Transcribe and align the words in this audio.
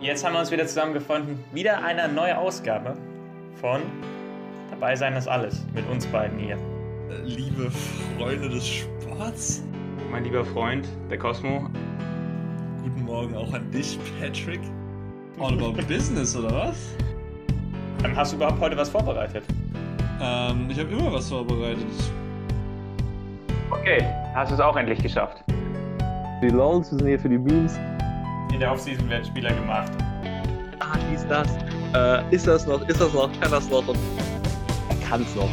Jetzt 0.00 0.24
haben 0.24 0.32
wir 0.34 0.40
uns 0.40 0.50
wieder 0.50 0.66
zusammengefunden. 0.66 1.38
Wieder 1.52 1.82
eine 1.84 2.08
neue 2.08 2.36
Ausgabe 2.38 2.94
von 3.60 3.80
Dabei 4.70 4.94
sein 4.94 5.14
ist 5.16 5.26
alles 5.26 5.64
mit 5.74 5.88
uns 5.88 6.06
beiden 6.06 6.38
hier. 6.38 6.56
Liebe 7.24 7.68
Freunde 8.16 8.48
des 8.48 8.64
Sports, 8.64 9.64
Mein 10.12 10.22
lieber 10.22 10.44
Freund, 10.44 10.86
der 11.10 11.18
Cosmo. 11.18 11.68
guten 12.84 13.02
Morgen 13.04 13.34
auch 13.34 13.52
an 13.52 13.68
dich, 13.72 13.98
Patrick. 14.20 14.60
All 15.40 15.54
about 15.54 15.72
Business, 15.88 16.36
oder 16.36 16.52
was? 16.52 16.94
Ähm, 18.04 18.14
Hast 18.16 18.32
du 18.32 18.36
überhaupt 18.36 18.60
heute 18.60 18.76
was 18.76 18.88
vorbereitet? 18.88 19.42
Ähm, 20.20 20.68
ich 20.70 20.78
habe 20.78 20.90
immer 20.92 21.12
was 21.12 21.28
vorbereitet. 21.28 21.86
Okay, 23.70 24.04
hast 24.34 24.50
du 24.50 24.54
es 24.54 24.60
auch 24.60 24.76
endlich 24.76 25.02
geschafft. 25.02 25.42
Die 26.40 26.50
Loans, 26.50 26.92
wir 26.92 26.98
sind 26.98 27.08
hier 27.08 27.18
für 27.18 27.28
die 27.30 27.38
Beams. 27.38 27.76
In 28.52 28.60
der 28.60 28.72
Offseason 28.72 29.08
werden 29.08 29.24
Spieler 29.24 29.52
gemacht. 29.52 29.92
Ah, 30.80 30.96
dies, 31.10 31.26
das. 31.28 31.48
Äh, 31.94 32.34
ist 32.34 32.46
das 32.46 32.66
noch, 32.66 32.82
ist 32.88 33.00
das 33.00 33.12
noch, 33.12 33.30
kann 33.40 33.50
das 33.50 33.68
noch 33.68 33.86
und 33.86 33.98
er 34.88 35.08
kann's 35.08 35.34
noch. 35.34 35.48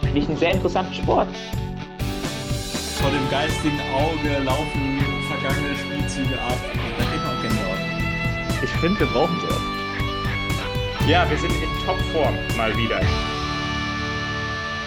Finde 0.00 0.18
ich 0.18 0.28
einen 0.28 0.36
sehr 0.36 0.52
interessanten 0.52 0.94
Sport. 0.94 1.28
Vor 3.00 3.10
dem 3.10 3.30
geistigen 3.30 3.80
Auge 3.94 4.44
laufen 4.44 5.00
vergangene 5.28 5.76
Spielzüge 5.76 6.40
ab. 6.40 6.58
Da 6.98 7.04
kriegt 7.04 7.24
man 7.24 7.36
auch 7.36 7.42
Gänsehaut. 7.42 7.78
Ich 8.62 8.70
finde, 8.70 9.00
wir 9.00 9.06
brauchen 9.06 9.38
das. 9.48 11.08
Ja, 11.08 11.28
wir 11.30 11.38
sind 11.38 11.50
in 11.50 11.86
Topform 11.86 12.34
mal 12.56 12.76
wieder. 12.76 13.00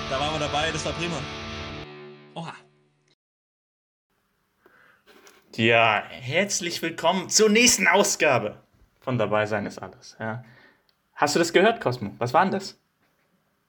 Da 0.10 0.20
waren 0.20 0.34
wir 0.34 0.40
dabei, 0.40 0.72
das 0.72 0.86
war 0.86 0.94
prima. 0.94 1.18
Ja, 5.56 6.02
herzlich 6.10 6.82
willkommen 6.82 7.30
zur 7.30 7.48
nächsten 7.48 7.88
Ausgabe 7.88 8.58
von 9.02 9.20
Dabei 9.20 9.46
sein 9.46 9.68
ist 9.68 9.78
alles. 9.78 10.18
Ja. 10.20 10.44
Hast 11.14 11.36
du 11.36 11.40
das 11.40 11.54
gehört, 11.54 11.80
Cosmo? 11.80 12.12
Was 12.18 12.34
war 12.34 12.44
denn 12.44 12.54
das? 12.54 12.80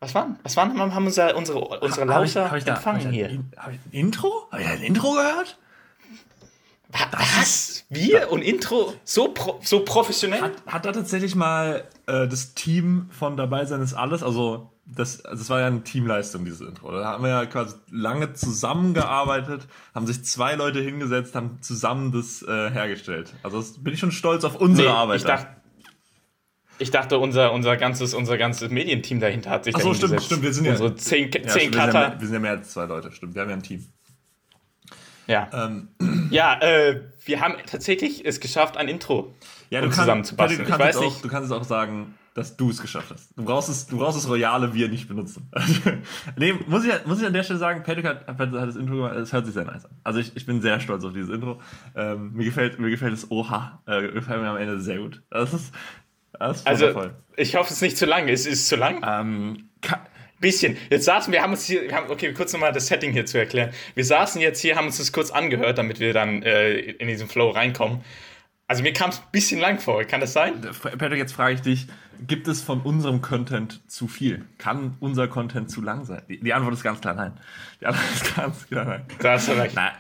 Was 0.01 0.15
war 0.15 0.25
denn? 0.25 0.39
Was 0.43 0.57
waren, 0.57 0.95
haben 0.95 1.07
unser, 1.07 1.37
unsere, 1.37 1.59
unsere 1.81 2.07
Lauscher 2.07 2.51
empfangen 2.51 3.11
hier? 3.11 3.45
Habe 3.59 3.75
ich 3.75 3.81
ein 3.85 3.91
Intro? 3.91 4.49
Habe 4.51 4.63
ich 4.63 4.69
ein 4.69 4.83
Intro 4.83 5.13
gehört? 5.13 5.59
Was? 7.11 7.85
Wir 7.91 8.31
und 8.31 8.43
Intro 8.43 8.95
so, 9.05 9.29
pro, 9.29 9.61
so 9.63 9.81
professionell? 9.85 10.41
Hat, 10.41 10.53
hat 10.67 10.85
da 10.85 10.93
tatsächlich 10.93 11.35
mal 11.35 11.85
äh, 12.07 12.27
das 12.29 12.55
Team 12.55 13.09
von 13.11 13.37
Dabei 13.37 13.65
sein 13.65 13.81
ist 13.83 13.95
alles, 13.95 14.23
also 14.23 14.71
das, 14.87 15.25
also 15.25 15.39
das 15.43 15.51
war 15.51 15.61
ja 15.61 15.67
eine 15.67 15.83
Teamleistung, 15.83 16.45
dieses 16.45 16.61
Intro. 16.61 16.93
Da 16.93 17.05
haben 17.05 17.25
wir 17.25 17.31
ja 17.31 17.47
quasi 17.47 17.75
lange 17.91 18.35
zusammengearbeitet, 18.35 19.67
haben 19.95 20.07
sich 20.07 20.25
zwei 20.25 20.55
Leute 20.55 20.81
hingesetzt, 20.81 21.35
haben 21.35 21.59
zusammen 21.63 22.13
das 22.13 22.43
äh, 22.43 22.71
hergestellt. 22.71 23.33
Also 23.43 23.59
das 23.59 23.83
bin 23.83 23.95
ich 23.95 24.01
schon 24.01 24.13
stolz 24.13 24.45
auf 24.45 24.57
unsere 24.57 24.89
Nee, 24.89 24.95
Arbeit. 24.95 25.17
ich, 25.21 25.25
dachte, 25.25 25.49
ich 26.79 26.91
dachte, 26.91 27.19
unser, 27.19 27.53
unser, 27.53 27.77
ganzes, 27.77 28.15
unser 28.15 28.37
ganzes 28.37 28.71
Medienteam 28.71 29.21
dahinter 29.21 29.51
hat 29.51 29.65
sich 29.65 29.75
Ach 29.75 29.81
so, 29.81 29.95
stimmt, 29.95 30.23
stimmt, 30.23 30.43
wir 30.43 30.53
sind 30.53 30.67
ja- 30.67 30.73
Unsere 30.73 30.95
zehn, 30.97 31.31
Ja, 31.33 31.49
zehn 31.49 31.73
stimmt, 31.73 31.75
wir, 31.77 31.83
sind 31.83 31.95
ja 31.95 32.01
mehr, 32.09 32.21
wir 32.21 32.27
sind 32.27 32.35
ja 32.35 32.41
mehr 32.41 32.51
als 32.53 32.71
zwei 32.73 32.85
Leute, 32.85 33.11
stimmt. 33.13 33.35
Wir 33.35 33.43
haben 33.43 33.51
ja 33.51 33.57
ein 33.57 33.63
Team. 33.63 33.87
Ja, 35.27 35.49
Ähm, 35.53 35.89
ja 36.31 36.61
äh, 36.61 37.01
wir 37.25 37.41
haben 37.41 37.55
tatsächlich 37.67 38.25
es 38.25 38.41
geschafft, 38.41 38.77
ein 38.77 38.89
Intro 38.89 39.35
ja, 39.71 39.81
du 39.81 39.87
uns 39.87 39.97
kannst, 39.97 40.07
zusammenzubasteln. 40.07 40.65
du, 40.65 40.77
kannst 40.77 40.99
auch, 40.99 41.21
du 41.23 41.29
kannst 41.29 41.51
jetzt 41.51 41.59
auch 41.61 41.65
sagen, 41.65 42.15
dass 42.35 42.57
du 42.57 42.69
es 42.71 42.83
geschafft 42.83 43.11
hast. 43.13 43.31
Du 43.37 43.45
brauchst 43.45 43.69
es, 43.69 43.87
du 43.87 43.97
brauchst 43.99 44.17
das 44.19 44.29
royale 44.29 44.75
Wir 44.75 44.89
nicht 44.89 45.07
benutzen. 45.09 45.49
nee, 46.37 46.53
muss 46.67 46.85
ich, 46.85 46.93
muss 47.07 47.21
ich 47.21 47.27
an 47.27 47.33
der 47.33 47.45
Stelle 47.45 47.59
sagen, 47.61 47.83
Patrick 47.85 48.05
hat, 48.05 48.27
hat 48.27 48.53
das 48.53 48.77
Intro 48.77 48.97
gemacht, 48.97 49.15
es 49.17 49.33
hört 49.33 49.47
sich 49.47 49.55
sehr 49.55 49.65
nice 49.65 49.85
an. 49.85 49.93
Also 50.03 50.19
ich, 50.19 50.37
ich 50.37 50.45
bin 50.45 50.61
sehr 50.61 50.81
stolz 50.81 51.05
auf 51.05 51.13
dieses 51.13 51.31
Intro. 51.31 51.61
Ähm, 51.95 52.33
mir, 52.33 52.45
gefällt, 52.45 52.79
mir 52.81 52.91
gefällt 52.91 53.15
es 53.15 53.31
Oha. 53.31 53.81
Äh, 53.87 54.09
gefällt 54.09 54.41
mir 54.43 54.49
am 54.49 54.57
Ende 54.57 54.81
sehr 54.81 54.99
gut. 54.99 55.23
Das 55.31 55.55
ist, 55.55 55.73
das 56.33 56.59
ist 56.59 56.67
also 56.67 57.11
ich 57.37 57.55
hoffe, 57.55 57.69
es 57.69 57.77
ist 57.77 57.83
nicht 57.83 57.97
zu 57.97 58.07
lang. 58.07 58.29
Es 58.29 58.47
ist 58.47 58.69
zu 58.69 58.75
lang. 58.77 59.01
Ähm, 59.07 59.69
ka- 59.81 60.05
Bisschen. 60.45 60.77
Jetzt 60.91 61.07
saßen 61.07 61.33
wir, 61.33 61.41
haben 61.41 61.53
uns 61.53 61.65
hier, 61.65 61.89
wir 61.89 61.97
haben, 61.97 62.11
okay, 62.11 62.35
kurz 62.35 62.53
nochmal 62.53 62.71
das 62.71 62.89
Setting 62.89 63.13
hier 63.13 63.25
zu 63.25 63.39
erklären. 63.39 63.71
Wir 63.95 64.05
saßen 64.05 64.43
jetzt 64.43 64.61
hier, 64.61 64.77
haben 64.77 64.85
uns 64.85 64.99
das 64.99 65.11
kurz 65.11 65.31
angehört, 65.31 65.79
damit 65.79 66.01
wir 66.01 66.13
dann 66.13 66.43
äh, 66.43 66.75
in 66.75 67.09
diesen 67.09 67.29
Flow 67.29 67.49
reinkommen. 67.49 68.05
Also 68.69 68.83
mir 68.83 68.93
kam 68.93 69.09
es 69.09 69.21
ein 69.21 69.25
bisschen 69.33 69.59
lang 69.59 69.79
vor, 69.79 70.05
kann 70.05 70.21
das 70.21 70.35
sein? 70.35 70.61
Patrick, 70.61 71.19
jetzt 71.19 71.33
frage 71.33 71.55
ich 71.55 71.63
dich, 71.63 71.87
gibt 72.27 72.47
es 72.47 72.61
von 72.61 72.83
unserem 72.83 73.23
Content 73.23 73.81
zu 73.91 74.07
viel? 74.07 74.45
Kann 74.59 74.99
unser 75.01 75.29
Content 75.29 75.71
zu 75.71 75.81
lang 75.81 76.05
sein? 76.05 76.21
Die, 76.29 76.41
die 76.41 76.53
Antwort 76.53 76.75
ist 76.75 76.83
ganz 76.83 77.01
klar 77.01 77.15
nein. 77.15 77.41
Die 77.81 77.87
Antwort 77.87 78.15
ist 78.15 78.37
ganz 78.37 78.69
klar 78.69 78.85
nein. 78.85 79.07
Da 79.21 79.33
hast 79.33 79.49
du 79.49 79.53
recht. 79.53 79.75
Nein. 79.75 79.93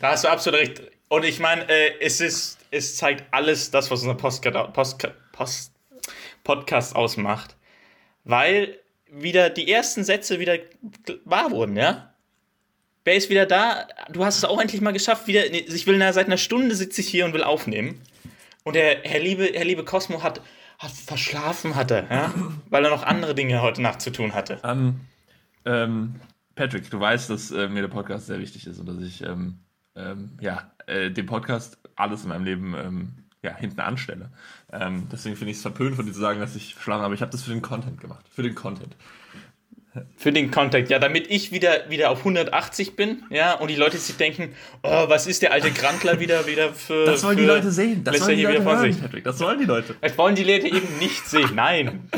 Da 0.00 0.10
hast 0.10 0.24
du 0.24 0.28
absolut 0.28 0.58
recht. 0.58 0.82
Und 1.06 1.24
ich 1.24 1.38
meine, 1.38 1.68
äh, 1.68 2.00
es 2.00 2.20
ist, 2.20 2.58
es 2.72 2.96
zeigt 2.96 3.24
alles 3.32 3.70
das, 3.70 3.88
was 3.92 4.00
unser 4.00 4.14
Postka 4.14 4.50
Postka 4.50 5.12
Post 5.30 5.72
Podcast 6.42 6.96
ausmacht. 6.96 7.56
Weil 8.24 8.81
wieder 9.12 9.50
die 9.50 9.70
ersten 9.70 10.04
Sätze 10.04 10.40
wieder 10.40 10.56
wahr 11.24 11.50
wurden, 11.50 11.76
ja? 11.76 12.14
Wer 13.04 13.16
ist 13.16 13.30
wieder 13.30 13.46
da? 13.46 13.86
Du 14.10 14.24
hast 14.24 14.38
es 14.38 14.44
auch 14.44 14.60
endlich 14.60 14.80
mal 14.80 14.92
geschafft. 14.92 15.26
Wieder, 15.26 15.52
ich 15.52 15.86
will 15.86 15.98
seit 16.12 16.26
einer 16.26 16.36
Stunde 16.36 16.74
sitze 16.74 17.00
ich 17.00 17.08
hier 17.08 17.24
und 17.24 17.34
will 17.34 17.42
aufnehmen. 17.42 18.00
Und 18.64 18.74
der 18.76 19.02
Herr 19.02 19.20
liebe, 19.20 19.50
Herr 19.52 19.64
liebe 19.64 19.84
Cosmo 19.84 20.22
hat, 20.22 20.40
hat 20.78 20.92
verschlafen, 20.92 21.74
hat 21.74 21.90
er, 21.90 22.10
ja? 22.10 22.34
Weil 22.70 22.84
er 22.84 22.90
noch 22.90 23.02
andere 23.02 23.34
Dinge 23.34 23.60
heute 23.60 23.82
Nacht 23.82 24.00
zu 24.00 24.10
tun 24.10 24.34
hatte. 24.34 24.60
Ähm, 24.62 25.00
ähm, 25.64 26.14
Patrick, 26.54 26.88
du 26.90 27.00
weißt, 27.00 27.28
dass 27.30 27.50
äh, 27.50 27.68
mir 27.68 27.82
der 27.82 27.88
Podcast 27.88 28.26
sehr 28.26 28.38
wichtig 28.38 28.66
ist 28.66 28.78
und 28.78 28.86
dass 28.86 29.00
ich 29.00 29.22
ähm, 29.22 29.58
ähm, 29.96 30.38
ja, 30.40 30.72
äh, 30.86 31.10
dem 31.10 31.26
Podcast 31.26 31.78
alles 31.96 32.22
in 32.22 32.28
meinem 32.28 32.44
Leben 32.44 32.74
ähm, 32.74 33.12
ja, 33.42 33.56
hinten 33.56 33.80
anstelle. 33.80 34.30
Ähm, 34.72 35.06
deswegen 35.12 35.36
finde 35.36 35.50
ich 35.50 35.58
es 35.58 35.62
verpönt 35.62 35.96
von 35.96 36.06
dir 36.06 36.12
zu 36.12 36.20
sagen, 36.20 36.40
dass 36.40 36.56
ich 36.56 36.74
habe. 36.74 37.02
Aber 37.04 37.14
ich 37.14 37.20
habe 37.20 37.30
das 37.30 37.42
für 37.42 37.50
den 37.50 37.62
Content 37.62 38.00
gemacht. 38.00 38.24
Für 38.30 38.42
den 38.42 38.54
Content. 38.54 38.96
Für 40.16 40.32
den 40.32 40.50
Contact, 40.50 40.88
ja, 40.88 40.98
damit 40.98 41.30
ich 41.30 41.52
wieder, 41.52 41.90
wieder 41.90 42.08
auf 42.10 42.20
180 42.20 42.96
bin, 42.96 43.24
ja, 43.28 43.52
und 43.52 43.68
die 43.68 43.76
Leute 43.76 43.98
sich 43.98 44.16
denken, 44.16 44.54
oh, 44.82 45.04
was 45.08 45.26
ist 45.26 45.42
der 45.42 45.52
alte 45.52 45.70
Grantler 45.70 46.18
wieder, 46.18 46.46
wieder 46.46 46.72
für. 46.72 47.04
Das 47.04 47.22
wollen 47.22 47.36
die 47.36 47.42
für- 47.42 47.48
Leute 47.50 47.70
sehen. 47.70 48.02
Das 48.02 48.18
wollen 48.22 48.38
die 48.38 48.42
Leute 48.44 48.64
hören, 48.64 48.80
sich. 48.90 49.02
Patrick. 49.02 49.24
Das 49.24 49.38
wollen 49.40 49.58
die 49.58 49.66
Leute. 49.66 49.94
Das 50.00 50.16
wollen 50.16 50.34
die 50.34 50.44
Leute 50.44 50.66
eben 50.68 50.98
nicht 50.98 51.26
sehen. 51.28 51.50
Nein. 51.54 52.08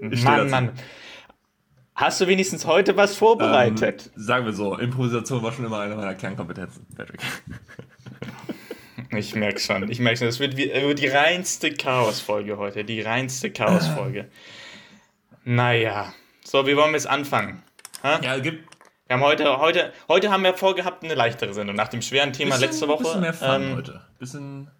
Mann. 0.00 0.50
Mann. 0.50 0.70
Hast 1.94 2.20
du 2.20 2.26
wenigstens 2.26 2.66
heute 2.66 2.96
was 2.96 3.16
vorbereitet? 3.16 4.10
Ähm, 4.16 4.22
sagen 4.22 4.44
wir 4.46 4.52
so, 4.52 4.76
Improvisation 4.76 5.42
war 5.44 5.52
schon 5.52 5.64
immer 5.66 5.78
eine 5.78 5.94
meiner 5.94 6.14
Kernkompetenzen, 6.14 6.84
Patrick. 6.96 7.20
Ich 9.16 9.34
merke 9.34 9.60
schon. 9.60 9.90
Ich 9.90 9.98
merke 9.98 10.18
schon. 10.18 10.26
Das 10.26 10.40
wird 10.40 10.56
wie, 10.56 10.70
äh, 10.70 10.94
die 10.94 11.08
reinste 11.08 11.72
Chaosfolge 11.72 12.56
heute. 12.58 12.84
Die 12.84 13.00
reinste 13.00 13.50
Chaosfolge. 13.50 14.28
Naja. 15.44 16.12
So, 16.44 16.66
wie 16.66 16.76
wollen 16.76 16.90
wir 16.90 16.96
jetzt 16.96 17.08
anfangen? 17.08 17.62
Ha? 18.02 18.20
Ja, 18.22 18.38
gibt 18.38 18.68
Wir 19.06 19.16
haben 19.16 19.22
heute, 19.22 19.58
heute, 19.58 19.92
heute 20.08 20.30
haben 20.30 20.42
wir 20.42 20.54
vorgehabt, 20.54 21.04
eine 21.04 21.14
leichtere 21.14 21.54
Sendung. 21.54 21.76
Nach 21.76 21.88
dem 21.88 22.02
schweren 22.02 22.32
Thema 22.32 22.56
letzte 22.56 22.88
Woche. 22.88 23.04
Bisschen 23.04 23.20
mehr 23.20 23.34
Fun 23.34 23.62
ähm, 23.62 23.76
heute. 23.76 24.00
Bisschen, 24.18 24.70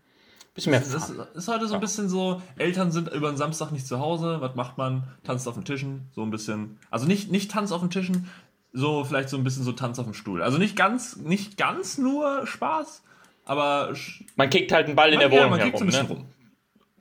Bisschen 0.55 0.71
mehr 0.71 0.81
das 0.81 1.07
Fun. 1.07 1.27
ist 1.35 1.49
heute 1.49 1.67
so 1.69 1.75
ein 1.75 1.81
bisschen 1.81 2.09
so, 2.09 2.43
Eltern 2.57 2.91
sind 2.91 3.13
über 3.13 3.29
den 3.29 3.37
Samstag 3.37 3.71
nicht 3.73 3.87
zu 3.87 4.01
Hause, 4.01 4.41
was 4.41 4.55
macht 4.55 4.79
man? 4.79 5.05
Tanzt 5.23 5.47
auf 5.47 5.55
den 5.55 5.65
Tischen, 5.65 6.09
so 6.15 6.23
ein 6.23 6.31
bisschen. 6.31 6.79
Also 6.91 7.07
nicht, 7.07 7.31
nicht 7.31 7.51
Tanz 7.51 7.73
auf 7.73 7.81
den 7.81 7.91
Tischen, 7.91 8.29
so 8.73 9.05
vielleicht 9.05 9.29
so 9.29 9.37
ein 9.37 9.45
bisschen 9.45 9.65
so 9.65 9.73
Tanz 9.73 9.99
auf 9.99 10.07
dem 10.07 10.15
Stuhl. 10.15 10.43
Also 10.43 10.59
nicht 10.59 10.75
ganz, 10.77 11.17
nicht 11.17 11.57
ganz 11.57 11.99
nur 11.99 12.47
Spaß, 12.47 13.03
aber 13.47 13.95
Man 14.37 14.51
kickt 14.51 14.71
halt 14.73 14.87
einen 14.87 14.97
Ball 14.97 15.13
in 15.13 15.19
der 15.21 15.31
ja, 15.31 15.35
Wohnung 15.39 15.51
man 15.51 15.61
kriegt 15.61 15.79
so 15.79 15.85
herum. 15.85 15.95
ein 15.95 16.03
Ne? 16.03 16.09
bisschen 16.09 16.17
rum. 16.25 16.31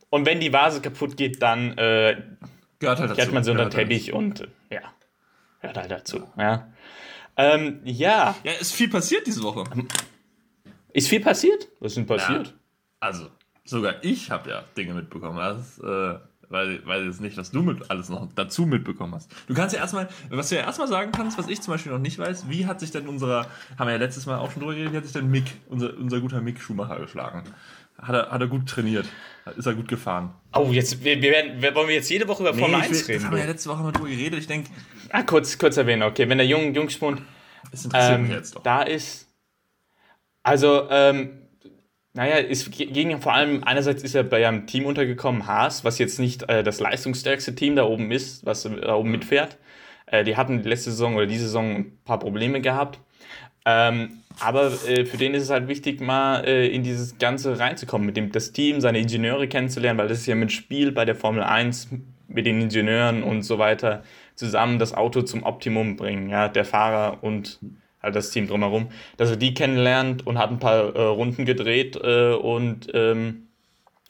Und 0.10 0.26
wenn 0.26 0.40
die 0.40 0.54
Vase 0.54 0.80
kaputt 0.82 1.18
geht, 1.18 1.42
dann 1.42 1.78
äh, 1.78 2.22
Gehört 2.80 3.00
halt 3.00 3.10
dazu. 3.12 3.20
kehrt 3.20 3.34
man 3.34 3.44
sie 3.44 3.52
unter 3.52 3.66
den 3.66 3.72
Gehört 3.72 3.90
Teppich 3.90 4.14
und 4.14 4.42
äh, 4.42 4.48
ja, 4.76 4.82
hört 5.60 5.78
halt 5.78 5.92
dazu. 5.92 6.24
Ja. 6.38 6.68
Ähm, 7.38 7.82
ja, 7.84 8.28
dazu. 8.34 8.40
Ja, 8.48 8.52
ist 8.54 8.74
viel 8.74 8.90
passiert 8.90 9.28
diese 9.28 9.44
Woche. 9.44 9.66
ist 10.94 11.10
viel 11.10 11.20
passiert? 11.20 11.68
Was 11.82 11.92
ist 11.92 11.98
denn 11.98 12.06
passiert? 12.06 12.54
Also, 13.02 13.28
sogar 13.66 13.96
ich 14.04 14.32
habe 14.32 14.50
ja 14.50 14.64
Dinge 14.78 14.94
mitbekommen. 14.94 15.38
Das, 15.38 15.80
äh, 15.80 16.18
weil, 16.50 16.86
weil 16.86 17.06
jetzt 17.06 17.22
nicht, 17.22 17.38
was 17.38 17.52
du 17.52 17.62
mit 17.62 17.90
alles 17.90 18.10
noch 18.10 18.28
dazu 18.36 18.66
mitbekommen 18.66 19.16
hast. 19.16 19.32
Du 19.48 19.54
kannst 19.54 19.76
ja 19.76 19.82
erstmal, 19.82 20.08
was 20.30 20.50
du 20.50 20.56
ja 20.56 20.62
erstmal 20.62 20.88
sagen 20.88 21.12
kannst, 21.12 21.38
was 21.38 21.48
ich 21.48 21.62
zum 21.62 21.74
Beispiel 21.74 21.92
noch 21.92 22.00
nicht 22.00 22.18
weiß, 22.20 22.50
wie 22.50 22.66
hat 22.66 22.80
sich 22.80 22.92
denn 22.92 23.08
unserer, 23.08 23.48
haben 23.78 23.88
wir 23.88 23.94
ja 23.94 24.00
letztes 24.00 24.26
Mal 24.26 24.38
auch 24.38 24.52
schon 24.52 24.62
drüber 24.62 24.74
geredet, 24.74 24.94
wie 24.94 24.98
hat 24.98 25.04
sich 25.06 25.14
denn 25.14 25.30
Mick, 25.30 25.46
unser, 25.70 25.98
unser 25.98 26.20
guter 26.22 26.42
Mick 26.42 26.60
Schumacher 26.60 27.00
geschlagen? 27.00 27.44
Hat 27.98 28.14
er, 28.14 28.30
hat 28.32 28.42
er 28.42 28.48
gut 28.48 28.68
trainiert? 28.68 29.08
Ist 29.56 29.66
er 29.66 29.74
gut 29.74 29.88
gefahren? 29.88 30.34
Oh, 30.54 30.70
jetzt 30.72 31.04
wir, 31.04 31.22
wir 31.22 31.32
werden, 31.32 31.62
wir, 31.62 31.74
wollen 31.76 31.88
wir 31.88 31.96
jetzt 31.96 32.10
jede 32.10 32.28
Woche 32.28 32.44
über 32.44 32.54
Formel 32.54 32.80
ich 32.80 32.86
1 32.88 32.92
will, 32.92 33.00
das 33.00 33.08
reden? 33.08 33.24
haben 33.26 33.32
wir 33.32 33.40
ja 33.40 33.46
letzte 33.46 33.70
Woche 33.70 33.84
mal 33.84 33.92
drüber 33.94 34.10
geredet. 34.10 34.40
Ich 34.40 34.48
denke, 34.48 34.70
Ah, 35.10 35.24
kurz, 35.24 35.58
kurz 35.58 35.78
erwähnen, 35.78 36.04
okay. 36.04 36.28
Wenn 36.28 36.38
der 36.38 36.48
Jung, 36.48 36.74
Jungspund 36.74 37.22
es 37.72 37.86
interessiert 37.86 38.20
mich 38.22 38.32
ähm, 38.32 38.36
jetzt 38.36 38.56
doch. 38.56 38.64
da 38.64 38.82
ist. 38.82 39.28
Also, 40.44 40.90
ähm, 40.90 41.45
naja, 42.16 42.38
es 42.38 42.72
ge- 42.72 42.88
ging 42.88 43.12
ja 43.12 43.18
vor 43.20 43.34
allem, 43.34 43.64
einerseits 43.64 44.04
ist 44.04 44.16
er 44.16 44.24
bei 44.24 44.48
einem 44.48 44.68
Team 44.68 44.86
untergekommen, 44.86 45.48
Haas, 45.48 45.84
was 45.84 46.00
jetzt 46.00 46.20
nicht 46.20 46.50
äh, 46.50 46.64
das 46.64 46.80
leistungsstärkste 46.80 47.56
Team 47.56 47.76
da 47.76 47.84
oben 47.84 48.12
ist, 48.12 48.46
was 48.46 48.64
da 48.64 48.96
oben 48.96 49.12
mitfährt. 49.12 49.58
Äh, 50.08 50.24
die 50.24 50.38
hatten 50.38 50.64
letzte 50.64 50.92
Saison 50.92 51.16
oder 51.16 51.28
diese 51.28 51.44
Saison 51.46 51.76
ein 51.76 51.98
paar 52.06 52.20
Probleme 52.20 52.62
gehabt. 52.62 53.00
Ähm, 53.66 54.22
aber 54.40 54.72
äh, 54.88 55.06
für 55.06 55.18
den 55.18 55.34
ist 55.34 55.44
es 55.44 55.50
halt 55.50 55.68
wichtig, 55.68 56.00
mal 56.02 56.46
äh, 56.46 56.68
in 56.68 56.84
dieses 56.84 57.18
Ganze 57.18 57.60
reinzukommen, 57.60 58.06
mit 58.06 58.16
dem 58.18 58.32
das 58.32 58.52
Team, 58.52 58.80
seine 58.82 59.00
Ingenieure 59.00 59.48
kennenzulernen, 59.48 60.00
weil 60.00 60.08
das 60.08 60.20
ist 60.20 60.28
ja 60.28 60.36
mit 60.36 60.52
Spiel 60.52 60.92
bei 60.92 61.06
der 61.06 61.16
Formel 61.16 61.44
1 61.44 61.90
mit 62.28 62.46
den 62.46 62.62
Ingenieuren 62.62 63.24
und 63.24 63.44
so 63.44 63.58
weiter 63.60 64.04
zusammen 64.36 64.80
das 64.80 64.94
Auto 64.94 65.22
zum 65.22 65.44
Optimum 65.44 65.96
bringen, 65.96 66.30
ja, 66.30 66.48
der 66.50 66.66
Fahrer 66.66 67.24
und 67.24 67.60
halt 68.06 68.16
das 68.16 68.30
Team 68.30 68.48
drumherum, 68.48 68.90
dass 69.18 69.30
er 69.30 69.36
die 69.36 69.54
kennenlernt 69.54 70.26
und 70.26 70.38
hat 70.38 70.52
ein 70.52 70.60
paar 70.60 70.96
äh, 70.96 71.02
Runden 71.02 71.44
gedreht 71.44 71.98
äh, 72.02 72.34
und 72.34 72.88
ähm, 72.94 73.48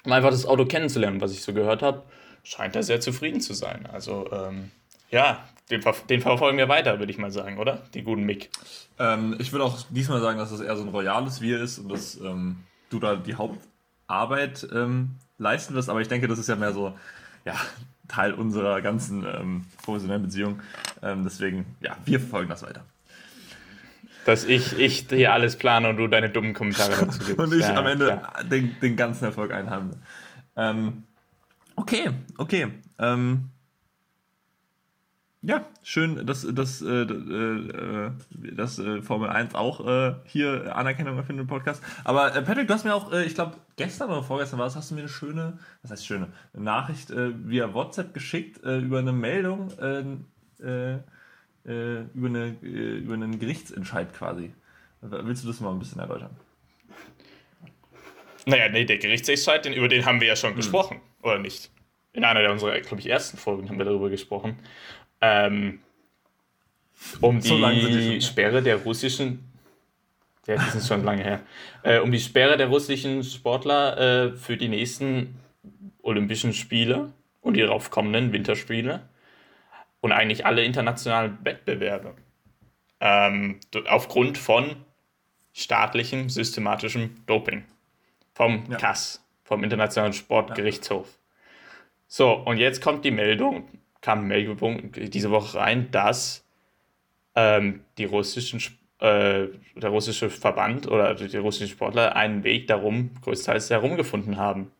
um 0.05 0.11
einfach 0.11 0.29
das 0.29 0.45
Auto 0.45 0.65
kennenzulernen, 0.65 1.21
was 1.21 1.31
ich 1.31 1.41
so 1.41 1.53
gehört 1.53 1.81
habe, 1.81 2.03
scheint 2.43 2.75
er 2.75 2.83
sehr 2.83 3.01
zufrieden 3.01 3.41
zu 3.41 3.53
sein. 3.53 3.87
Also 3.91 4.29
ähm, 4.31 4.69
ja, 5.09 5.43
den, 5.71 5.81
den, 6.09 6.21
verfolgen 6.21 6.57
wir 6.59 6.69
weiter, 6.69 6.99
würde 6.99 7.11
ich 7.11 7.17
mal 7.17 7.31
sagen, 7.31 7.57
oder? 7.57 7.81
Die 7.95 8.03
guten 8.03 8.23
Mick. 8.23 8.51
Ähm, 8.99 9.35
ich 9.39 9.51
würde 9.51 9.65
auch 9.65 9.79
diesmal 9.89 10.21
sagen, 10.21 10.37
dass 10.37 10.51
das 10.51 10.61
eher 10.61 10.75
so 10.75 10.83
ein 10.83 10.89
royales 10.89 11.41
Wir 11.41 11.59
ist 11.59 11.79
und 11.79 11.89
dass 11.89 12.19
ähm, 12.19 12.57
du 12.91 12.99
da 12.99 13.15
die 13.15 13.33
Hauptarbeit 13.33 14.67
ähm, 14.71 15.15
leisten 15.39 15.73
wirst, 15.73 15.89
aber 15.89 16.01
ich 16.01 16.07
denke, 16.07 16.27
das 16.27 16.37
ist 16.37 16.49
ja 16.49 16.55
mehr 16.55 16.73
so, 16.73 16.93
ja, 17.45 17.55
Teil 18.07 18.33
unserer 18.33 18.81
ganzen 18.81 19.25
ähm, 19.25 19.65
professionellen 19.81 20.21
Beziehung. 20.21 20.61
Deswegen, 21.01 21.65
ja, 21.81 21.97
wir 22.05 22.19
verfolgen 22.19 22.49
das 22.49 22.61
weiter. 22.61 22.83
Dass 24.25 24.43
ich, 24.43 24.77
ich 24.77 25.05
hier 25.09 25.33
alles 25.33 25.55
plane 25.55 25.89
und 25.89 25.97
du 25.97 26.07
deine 26.07 26.29
dummen 26.29 26.53
Kommentare 26.53 26.91
dazu 26.99 27.19
gibst. 27.19 27.39
und 27.39 27.53
ich 27.53 27.61
ja, 27.61 27.75
am 27.75 27.85
Ende 27.85 28.21
den, 28.49 28.75
den, 28.81 28.95
ganzen 28.95 29.25
Erfolg 29.25 29.53
einhandle. 29.53 29.97
Ähm, 30.55 31.03
okay, 31.75 32.09
okay. 32.37 32.67
Ähm, 32.99 33.49
ja, 35.47 35.63
schön, 35.83 36.25
dass, 36.25 36.41
dass, 36.55 36.81
äh, 36.81 37.03
äh, 37.03 38.11
dass 38.55 38.79
äh, 38.79 39.03
Formel 39.03 39.29
1 39.29 39.53
auch 39.53 39.87
äh, 39.87 40.15
hier 40.25 40.75
Anerkennung 40.75 41.23
findet 41.23 41.43
im 41.43 41.47
Podcast. 41.47 41.83
Aber 42.03 42.35
äh, 42.35 42.41
Patrick, 42.41 42.67
du 42.67 42.73
hast 42.73 42.83
mir 42.83 42.95
auch, 42.95 43.11
äh, 43.13 43.25
ich 43.25 43.35
glaube, 43.35 43.57
gestern 43.75 44.09
oder 44.09 44.23
vorgestern 44.23 44.57
war 44.57 44.65
es, 44.65 44.75
hast 44.75 44.89
du 44.89 44.95
mir 44.95 45.01
eine 45.01 45.09
schöne, 45.09 45.59
was 45.83 45.91
heißt 45.91 46.07
schöne, 46.07 46.29
Nachricht 46.53 47.11
via 47.11 47.75
WhatsApp 47.75 48.15
geschickt 48.15 48.65
über 48.65 48.99
eine 48.99 49.11
Meldung, 49.11 49.69
über, 51.65 52.27
eine, 52.27 52.55
über 52.61 53.15
einen 53.15 53.39
Gerichtsentscheid 53.39 54.13
quasi. 54.13 54.53
Willst 55.01 55.43
du 55.43 55.47
das 55.47 55.59
mal 55.59 55.71
ein 55.71 55.79
bisschen 55.79 55.99
erläutern? 55.99 56.35
Naja, 58.45 58.69
nee, 58.69 58.85
der 58.85 58.97
Gerichtsentscheid, 58.97 59.65
den, 59.65 59.73
über 59.73 59.87
den 59.87 60.05
haben 60.05 60.21
wir 60.21 60.27
ja 60.27 60.35
schon 60.35 60.51
hm. 60.51 60.57
gesprochen, 60.57 61.01
oder 61.21 61.39
nicht? 61.39 61.71
In 62.13 62.23
einer 62.23 62.41
der 62.41 62.51
unserer, 62.51 62.79
glaube 62.79 62.99
ich, 62.99 63.09
ersten 63.09 63.37
Folgen 63.37 63.67
haben 63.69 63.77
wir 63.77 63.85
darüber 63.85 64.09
gesprochen. 64.09 64.57
Ähm, 65.21 65.79
um 67.19 67.41
so 67.41 67.57
die 67.57 68.21
Sperre 68.21 68.61
der 68.61 68.77
russischen, 68.77 69.51
ja, 70.47 70.55
die 70.55 70.69
sind 70.71 70.85
schon 70.85 71.03
lange 71.03 71.23
her, 71.23 71.41
äh, 71.83 71.99
um 71.99 72.11
die 72.11 72.19
Sperre 72.19 72.57
der 72.57 72.67
russischen 72.67 73.23
Sportler 73.23 73.97
äh, 73.97 74.31
für 74.33 74.55
die 74.57 74.69
nächsten 74.69 75.35
Olympischen 76.03 76.53
Spiele 76.53 77.11
und 77.41 77.55
die 77.55 77.61
darauf 77.61 77.89
kommenden 77.89 78.31
Winterspiele 78.31 79.09
und 80.01 80.11
eigentlich 80.11 80.45
alle 80.45 80.63
internationalen 80.63 81.37
Wettbewerbe. 81.43 82.15
Ähm, 82.99 83.59
aufgrund 83.87 84.37
von 84.37 84.75
staatlichem, 85.53 86.29
systematischem 86.29 87.23
Doping. 87.25 87.63
Vom 88.33 88.63
ja. 88.69 88.77
CAS, 88.77 89.25
vom 89.43 89.63
Internationalen 89.63 90.13
Sportgerichtshof. 90.13 91.07
So, 92.07 92.33
und 92.33 92.57
jetzt 92.57 92.81
kommt 92.81 93.05
die 93.05 93.11
Meldung, 93.11 93.67
kam 94.01 94.27
Meldung 94.27 94.91
diese 94.91 95.31
Woche 95.31 95.57
rein, 95.57 95.89
dass 95.91 96.45
ähm, 97.35 97.81
die 97.97 98.05
russischen, 98.05 98.59
äh, 98.99 99.47
der 99.75 99.89
russische 99.89 100.29
Verband 100.29 100.87
oder 100.87 101.15
die 101.15 101.37
russischen 101.37 101.69
Sportler 101.69 102.15
einen 102.15 102.43
Weg 102.43 102.67
darum 102.67 103.11
größtenteils 103.21 103.69
herumgefunden 103.69 104.37
haben. 104.37 104.71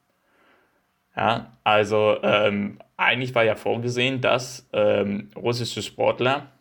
Ja, 1.16 1.54
also 1.64 2.18
ähm, 2.24 2.80
eigentlich 2.98 3.36
war 3.36 3.44
ja 3.44 3.56
vorgesehen, 3.56 4.22
dass 4.22 4.68
ähm, 4.74 5.30
russische 5.36 5.82
Sportler, 5.82 6.52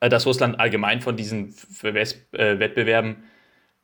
äh, 0.00 0.08
dass 0.08 0.26
Russland 0.26 0.60
allgemein 0.60 1.00
von 1.00 1.16
diesen 1.16 1.54
äh, 1.82 2.58
Wettbewerben 2.58 3.24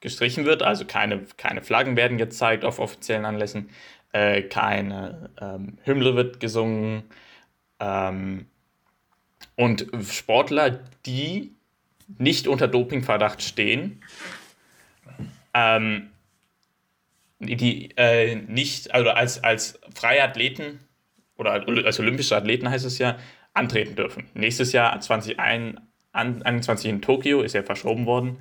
gestrichen 0.01 0.45
wird, 0.45 0.63
also 0.63 0.85
keine, 0.85 1.25
keine 1.37 1.63
Flaggen 1.63 1.97
werden 1.97 2.19
gezeigt 2.19 2.65
auf 2.65 2.79
offiziellen 2.79 3.25
Anlässen, 3.25 3.71
äh, 4.13 4.43
keine 4.43 5.31
ähm, 5.41 5.79
Hymne 5.85 6.17
wird 6.17 6.41
gesungen, 6.41 7.05
ähm, 7.81 8.47
und 9.57 9.87
Sportler, 10.11 10.81
die 11.07 11.55
nicht 12.19 12.49
unter 12.49 12.69
Dopingverdacht 12.69 13.43
stehen, 13.43 14.03
ähm, 15.55 16.11
die 17.39 17.91
äh, 17.97 18.37
nicht, 18.37 18.95
also 18.95 19.11
als, 19.11 19.43
als 19.43 19.81
freie 19.95 20.23
Athleten 20.23 20.81
oder 21.41 21.53
als 21.85 21.99
olympische 21.99 22.37
Athleten 22.37 22.71
heißt 22.71 22.85
es 22.85 22.99
ja, 22.99 23.19
antreten 23.55 23.97
dürfen. 23.97 24.27
Nächstes 24.35 24.73
Jahr 24.73 25.01
2021 25.01 26.91
in 26.91 27.03
Tokio 27.03 27.43
ist 27.43 27.55
ja 27.55 27.63
verschoben 27.63 28.07
worden 28.07 28.39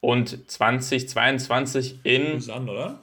und 0.00 0.50
2022 0.50 2.00
in. 2.02 2.32
Lausanne, 2.34 2.70
oder? 2.70 3.02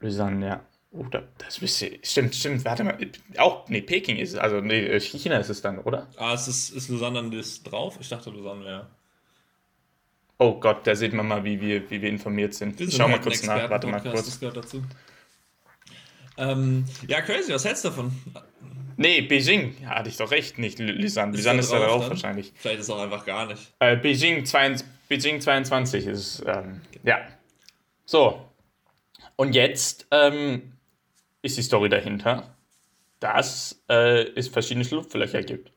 Lausanne, 0.00 0.46
ja. 0.46 0.60
Oh, 0.90 1.04
das 1.36 1.60
wisst 1.60 1.84
Stimmt, 2.02 2.34
stimmt. 2.34 2.64
Warte 2.64 2.82
mal. 2.82 2.96
Auch, 3.36 3.68
nee, 3.68 3.82
Peking 3.82 4.16
ist 4.16 4.32
es. 4.32 4.38
Also, 4.38 4.60
nee, 4.60 4.86
äh, 4.86 5.00
China 5.00 5.36
ist 5.36 5.50
es 5.50 5.60
dann, 5.60 5.78
oder? 5.80 6.08
Ah, 6.16 6.32
es 6.32 6.48
ist, 6.48 6.70
ist 6.70 6.88
Lausanne 6.88 7.16
dann 7.16 7.30
das 7.30 7.62
drauf? 7.62 7.98
Ich 8.00 8.08
dachte, 8.08 8.30
Lausanne 8.30 8.64
wäre. 8.64 8.86
Oh 10.38 10.54
Gott, 10.58 10.86
da 10.86 10.94
sieht 10.94 11.12
man 11.12 11.26
mal, 11.26 11.44
wie 11.44 11.60
wir, 11.60 11.90
wie 11.90 12.00
wir 12.00 12.08
informiert 12.08 12.54
sind. 12.54 12.80
Ich 12.80 12.94
schau 12.94 13.08
mal 13.08 13.14
halt 13.14 13.22
kurz 13.22 13.42
nach. 13.44 13.68
Warte 13.68 13.88
mal 13.88 14.00
kurz. 14.00 14.24
Das 14.24 14.40
gehört 14.40 14.56
dazu. 14.56 14.82
Ähm, 16.38 16.84
ja, 17.06 17.20
crazy. 17.20 17.52
Was 17.52 17.64
hältst 17.64 17.84
du 17.84 17.88
davon? 17.88 18.12
Nee, 18.96 19.22
Beijing. 19.22 19.76
Ja, 19.82 19.90
hatte 19.90 20.08
ich 20.08 20.16
doch 20.16 20.30
recht. 20.30 20.58
Nicht 20.58 20.78
Lausanne. 20.78 21.36
Lausanne 21.36 21.60
ist 21.60 21.72
da 21.72 21.78
drauf, 21.78 22.00
drauf 22.00 22.10
wahrscheinlich. 22.10 22.52
Vielleicht 22.56 22.80
ist 22.80 22.86
es 22.86 22.90
auch 22.90 23.00
einfach 23.00 23.24
gar 23.24 23.46
nicht. 23.46 23.74
Äh, 23.78 23.96
Beijing, 23.96 24.44
22, 24.44 24.86
Beijing 25.08 25.40
22 25.40 26.06
ist, 26.06 26.42
ähm, 26.46 26.80
ja. 27.04 27.18
So. 28.04 28.44
Und 29.36 29.54
jetzt, 29.54 30.06
ähm, 30.10 30.72
ist 31.42 31.56
die 31.56 31.62
Story 31.62 31.88
dahinter, 31.88 32.54
dass 33.20 33.82
äh, 33.88 34.22
es 34.34 34.48
verschiedene 34.48 34.84
Schlupflöcher 34.84 35.42
gibt. 35.42 35.72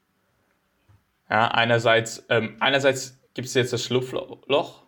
Ja, 1.30 1.48
einerseits, 1.48 2.26
ähm, 2.30 2.58
einerseits 2.60 3.20
gibt 3.34 3.48
es 3.48 3.54
jetzt 3.54 3.72
das 3.72 3.84
Schlupfloch, 3.84 4.84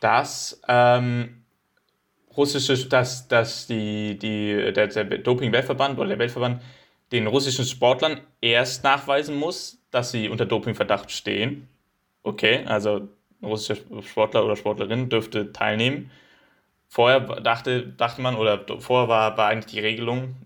dass 0.00 0.60
ähm, 0.68 1.45
russische, 2.36 2.88
dass, 2.88 3.28
dass 3.28 3.66
die, 3.66 4.18
die, 4.18 4.72
der, 4.72 4.88
der 4.88 5.04
Doping-Weltverband 5.04 5.98
oder 5.98 6.08
der 6.08 6.18
Weltverband 6.18 6.62
den 7.12 7.26
russischen 7.26 7.64
Sportlern 7.64 8.20
erst 8.40 8.84
nachweisen 8.84 9.36
muss, 9.36 9.78
dass 9.90 10.10
sie 10.10 10.28
unter 10.28 10.46
Dopingverdacht 10.46 11.10
stehen. 11.10 11.68
Okay, 12.22 12.64
also 12.66 13.08
ein 13.40 13.46
russischer 13.46 13.80
Sportler 14.02 14.44
oder 14.44 14.56
Sportlerin 14.56 15.08
dürfte 15.08 15.52
teilnehmen 15.52 16.10
Vorher 16.88 17.20
dachte, 17.20 17.86
dachte 17.86 18.22
man, 18.22 18.36
oder 18.36 18.64
vorher 18.80 19.08
war, 19.08 19.36
war 19.36 19.48
eigentlich 19.48 19.72
die 19.72 19.80
Regelung 19.80 20.36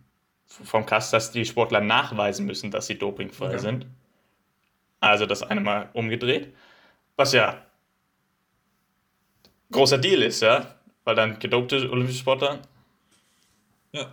vom 0.46 0.86
Kass, 0.86 1.10
dass 1.10 1.30
die 1.30 1.44
Sportler 1.44 1.80
nachweisen 1.80 2.46
müssen, 2.46 2.70
dass 2.70 2.86
sie 2.86 2.98
dopingfrei 2.98 3.48
okay. 3.48 3.58
sind. 3.58 3.86
Also 5.00 5.26
das 5.26 5.42
eine 5.42 5.60
Mal 5.60 5.90
umgedreht. 5.92 6.52
Was 7.16 7.32
ja 7.32 7.62
großer 9.70 9.98
Deal 9.98 10.22
ist, 10.22 10.40
ja. 10.40 10.74
Weil 11.10 11.16
dann 11.16 11.40
gedopte 11.40 11.90
olympische 11.90 12.20
Sportler 12.20 12.60
ja. 13.90 14.06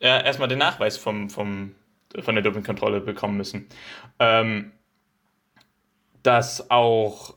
ja 0.00 0.20
erstmal 0.20 0.48
den 0.48 0.58
Nachweis 0.58 0.98
vom, 0.98 1.30
vom, 1.30 1.74
von 2.20 2.34
der 2.34 2.44
Dopingkontrolle 2.44 3.00
bekommen 3.00 3.38
müssen. 3.38 3.66
Ähm, 4.18 4.72
dass 6.22 6.70
auch 6.70 7.32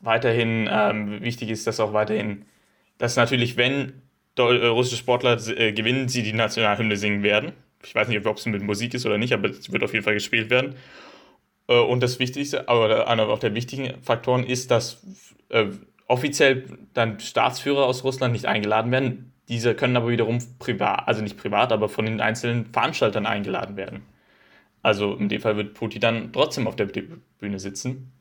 weiterhin 0.00 0.68
ähm, 0.68 1.22
wichtig 1.22 1.50
ist, 1.50 1.68
dass 1.68 1.78
auch 1.78 1.92
weiterhin 1.92 2.46
dass 2.98 3.14
natürlich, 3.14 3.56
wenn 3.56 4.02
äh, 4.36 4.42
russische 4.42 4.96
Sportler 4.96 5.38
äh, 5.56 5.72
gewinnen, 5.72 6.08
sie 6.08 6.24
die 6.24 6.32
Nationalhymne 6.32 6.96
singen 6.96 7.22
werden. 7.22 7.52
Ich 7.84 7.94
weiß 7.94 8.08
nicht, 8.08 8.26
ob 8.26 8.38
es 8.38 8.46
mit 8.46 8.64
Musik 8.64 8.92
ist 8.92 9.06
oder 9.06 9.18
nicht, 9.18 9.32
aber 9.32 9.50
es 9.50 9.70
wird 9.70 9.84
auf 9.84 9.92
jeden 9.92 10.04
Fall 10.04 10.14
gespielt 10.14 10.50
werden. 10.50 10.74
Äh, 11.68 11.78
und 11.78 12.02
das 12.02 12.18
Wichtigste, 12.18 12.68
aber 12.68 13.06
einer 13.06 13.28
auch 13.28 13.38
der 13.38 13.54
wichtigen 13.54 14.02
Faktoren 14.02 14.42
ist, 14.42 14.72
dass 14.72 15.06
äh, 15.50 15.66
offiziell 16.06 16.64
dann 16.94 17.20
Staatsführer 17.20 17.86
aus 17.86 18.04
Russland 18.04 18.32
nicht 18.32 18.46
eingeladen 18.46 18.90
werden. 18.90 19.32
Diese 19.48 19.74
können 19.74 19.96
aber 19.96 20.08
wiederum 20.08 20.38
privat, 20.58 21.06
also 21.06 21.22
nicht 21.22 21.36
privat, 21.36 21.72
aber 21.72 21.88
von 21.88 22.04
den 22.04 22.20
einzelnen 22.20 22.66
Veranstaltern 22.66 23.26
eingeladen 23.26 23.76
werden. 23.76 24.02
Also 24.82 25.14
in 25.14 25.28
dem 25.28 25.40
Fall 25.40 25.56
wird 25.56 25.74
Putin 25.74 26.00
dann 26.00 26.32
trotzdem 26.32 26.66
auf 26.66 26.76
der 26.76 26.86
Bühne 26.86 27.58
sitzen, 27.58 28.12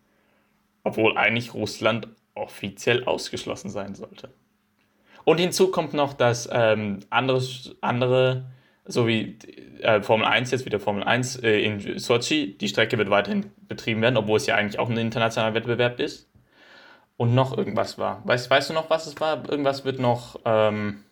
obwohl 0.84 1.18
eigentlich 1.18 1.54
Russland 1.54 2.08
offiziell 2.34 3.04
ausgeschlossen 3.06 3.70
sein 3.70 3.96
sollte. 3.96 4.30
Und 5.24 5.40
hinzu 5.40 5.72
kommt 5.72 5.94
noch, 5.94 6.14
dass 6.14 6.48
ähm, 6.52 7.00
andere, 7.10 7.42
andere 7.82 8.46
so 8.86 9.08
wie 9.08 9.38
äh, 9.82 10.02
Formel 10.02 10.28
1 10.28 10.52
jetzt 10.52 10.66
wieder 10.66 10.80
Formel 10.80 11.04
1 11.04 11.38
äh, 11.38 11.60
in 11.60 12.00
Sochi, 12.00 12.56
die 12.58 12.68
Strecke 12.68 12.98
wird 12.98 13.10
weiterhin 13.10 13.48
betrieben 13.68 14.02
werden, 14.02 14.18
obwohl 14.18 14.38
es 14.38 14.46
ja 14.46 14.56
eigentlich 14.56 14.80
auch 14.80 14.90
ein 14.90 14.98
internationaler 14.98 15.56
Wettbewerb 15.56 16.00
ist. 16.00 16.30
Und 17.18 17.34
noch 17.34 17.58
irgendwas 17.58 17.98
war. 17.98 18.22
Weißt, 18.26 18.50
weißt 18.50 18.70
du 18.70 18.74
noch, 18.74 18.90
was 18.90 19.08
es 19.08 19.20
war? 19.22 19.48
Irgendwas 19.50 19.86
wird 19.86 20.00
noch, 20.00 20.40
ähm, 20.44 21.04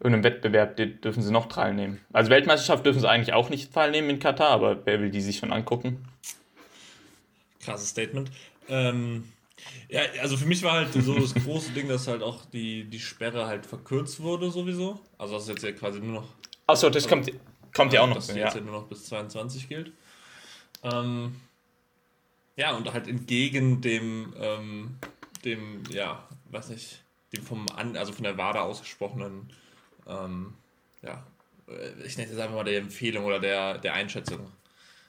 irgendeinem 0.00 0.24
Wettbewerb, 0.24 0.76
die 0.76 1.00
dürfen 1.00 1.22
sie 1.22 1.32
noch 1.32 1.46
teilnehmen. 1.46 2.00
Also 2.12 2.30
Weltmeisterschaft 2.30 2.84
dürfen 2.84 3.00
sie 3.00 3.08
eigentlich 3.08 3.32
auch 3.32 3.48
nicht 3.48 3.72
teilnehmen 3.72 4.10
in 4.10 4.18
Katar, 4.18 4.50
aber 4.50 4.84
wer 4.84 5.00
will 5.00 5.10
die 5.10 5.20
sich 5.22 5.38
schon 5.38 5.52
angucken? 5.52 6.04
Krasses 7.60 7.88
Statement. 7.90 8.30
Ähm, 8.68 9.32
ja, 9.88 10.00
also 10.20 10.36
für 10.36 10.46
mich 10.46 10.62
war 10.62 10.72
halt 10.72 10.92
so 10.92 11.18
das 11.18 11.34
große 11.34 11.70
Ding, 11.70 11.88
dass 11.88 12.08
halt 12.08 12.22
auch 12.22 12.44
die, 12.46 12.84
die 12.84 12.98
Sperre 13.00 13.46
halt 13.46 13.64
verkürzt 13.64 14.20
wurde 14.20 14.50
sowieso. 14.50 15.00
Also 15.18 15.34
dass 15.34 15.44
es 15.44 15.48
jetzt 15.50 15.62
ja 15.62 15.72
quasi 15.72 16.00
nur 16.00 16.20
noch 16.20 16.28
Achso, 16.66 16.90
das 16.90 17.06
kommt, 17.08 17.30
kommt 17.74 17.92
ja 17.92 18.02
auch 18.02 18.08
noch. 18.08 18.16
dass 18.16 18.28
Ja. 18.28 18.36
jetzt 18.46 18.54
ja 18.56 18.60
nur 18.60 18.72
noch 18.72 18.88
bis 18.88 19.06
22 19.06 19.68
gilt. 19.68 19.92
Ähm, 20.82 21.36
ja, 22.56 22.72
und 22.72 22.92
halt 22.92 23.08
entgegen 23.08 23.80
dem, 23.80 24.34
ähm, 24.38 24.98
dem, 25.44 25.82
ja, 25.90 26.28
weiß 26.50 26.68
nicht, 26.70 27.02
dem 27.32 27.42
vom 27.42 27.66
An, 27.74 27.96
also 27.96 28.12
von 28.12 28.24
der 28.24 28.36
WADA 28.36 28.62
ausgesprochenen, 28.62 29.50
ähm, 30.06 30.54
ja, 31.02 31.24
äh, 31.68 32.02
ich 32.04 32.16
nenne 32.16 32.30
es 32.30 32.38
einfach 32.38 32.54
mal 32.54 32.64
der 32.64 32.78
Empfehlung 32.78 33.24
oder 33.24 33.40
der, 33.40 33.78
der 33.78 33.94
Einschätzung. 33.94 34.50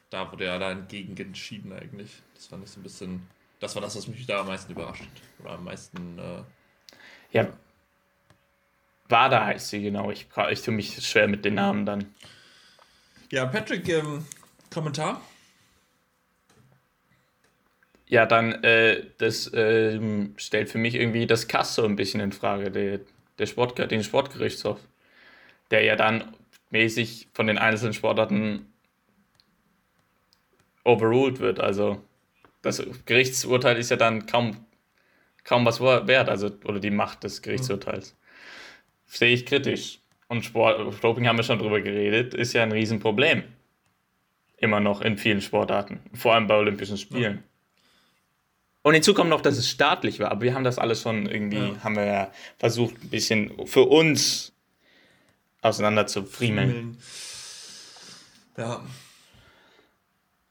Da 0.09 0.31
wurde 0.31 0.45
ja 0.45 0.59
da 0.59 0.71
entgegen 0.71 1.17
entschieden 1.17 1.73
eigentlich. 1.73 2.11
Das 2.35 2.45
fand 2.45 2.63
ich 2.63 2.69
so 2.69 2.79
ein 2.79 2.83
bisschen, 2.83 3.27
das 3.59 3.75
war 3.75 3.81
das, 3.81 3.95
was 3.95 4.07
mich 4.07 4.25
da 4.25 4.41
am 4.41 4.47
meisten 4.47 4.71
überrascht 4.71 5.01
hat. 5.01 5.45
Oder 5.45 5.55
am 5.55 5.63
meisten, 5.63 6.19
äh, 6.19 6.43
Ja. 7.31 7.47
Wada 9.09 9.45
heißt 9.45 9.69
sie, 9.69 9.81
genau. 9.81 10.11
Ich, 10.11 10.27
ich 10.49 10.61
tue 10.61 10.73
mich 10.73 11.05
schwer 11.05 11.27
mit 11.27 11.43
den 11.45 11.55
Namen 11.55 11.85
dann. 11.85 12.13
ja, 13.31 13.45
Patrick, 13.45 13.87
ähm, 13.89 14.25
Kommentar? 14.71 15.21
Ja, 18.07 18.25
dann, 18.25 18.63
äh, 18.63 19.05
das 19.17 19.51
ähm, 19.53 20.33
stellt 20.37 20.69
für 20.69 20.77
mich 20.77 20.95
irgendwie 20.95 21.25
das 21.25 21.47
Kass 21.47 21.75
so 21.75 21.85
ein 21.85 21.95
bisschen 21.95 22.19
in 22.21 22.31
Frage, 22.31 22.69
der, 22.69 22.99
der 23.39 23.45
Sport, 23.45 23.79
den 23.91 24.03
Sportgerichtshof. 24.03 24.79
Der 25.71 25.83
ja 25.83 25.95
dann 25.95 26.35
mäßig 26.69 27.29
von 27.33 27.47
den 27.47 27.57
einzelnen 27.57 27.93
Sportarten 27.93 28.67
overruled 30.83 31.39
wird. 31.39 31.59
Also, 31.59 32.01
das 32.61 32.83
Gerichtsurteil 33.05 33.77
ist 33.77 33.89
ja 33.89 33.97
dann 33.97 34.25
kaum, 34.25 34.65
kaum 35.43 35.65
was 35.65 35.79
wert, 35.79 36.29
also, 36.29 36.51
oder 36.65 36.79
die 36.79 36.91
Macht 36.91 37.23
des 37.23 37.41
Gerichtsurteils. 37.41 38.15
Sehe 39.05 39.33
ich 39.33 39.45
kritisch. 39.45 39.99
Und 40.27 40.43
Sport, 40.43 41.03
Doping 41.03 41.27
haben 41.27 41.37
wir 41.37 41.43
schon 41.43 41.59
drüber 41.59 41.81
geredet, 41.81 42.33
ist 42.33 42.53
ja 42.53 42.63
ein 42.63 42.71
Riesenproblem. 42.71 43.43
Immer 44.57 44.79
noch 44.79 45.01
in 45.01 45.17
vielen 45.17 45.41
Sportarten. 45.41 45.99
Vor 46.13 46.33
allem 46.33 46.47
bei 46.47 46.55
Olympischen 46.55 46.97
Spielen. 46.97 47.43
Und 48.83 48.93
hinzu 48.93 49.13
kommt 49.13 49.29
noch, 49.29 49.41
dass 49.41 49.57
es 49.57 49.69
staatlich 49.69 50.19
war, 50.19 50.29
aber 50.31 50.41
wir 50.41 50.53
haben 50.53 50.63
das 50.65 50.77
alles 50.77 51.01
schon 51.01 51.25
irgendwie, 51.25 51.57
Ja. 51.57 51.83
haben 51.83 51.95
wir 51.95 52.05
ja 52.05 52.31
versucht, 52.59 52.95
ein 53.03 53.09
bisschen 53.09 53.65
für 53.65 53.83
uns 53.83 54.51
auseinander 55.61 56.05
zu 56.05 56.23
friemeln. 56.25 56.97
Ja. 58.57 58.83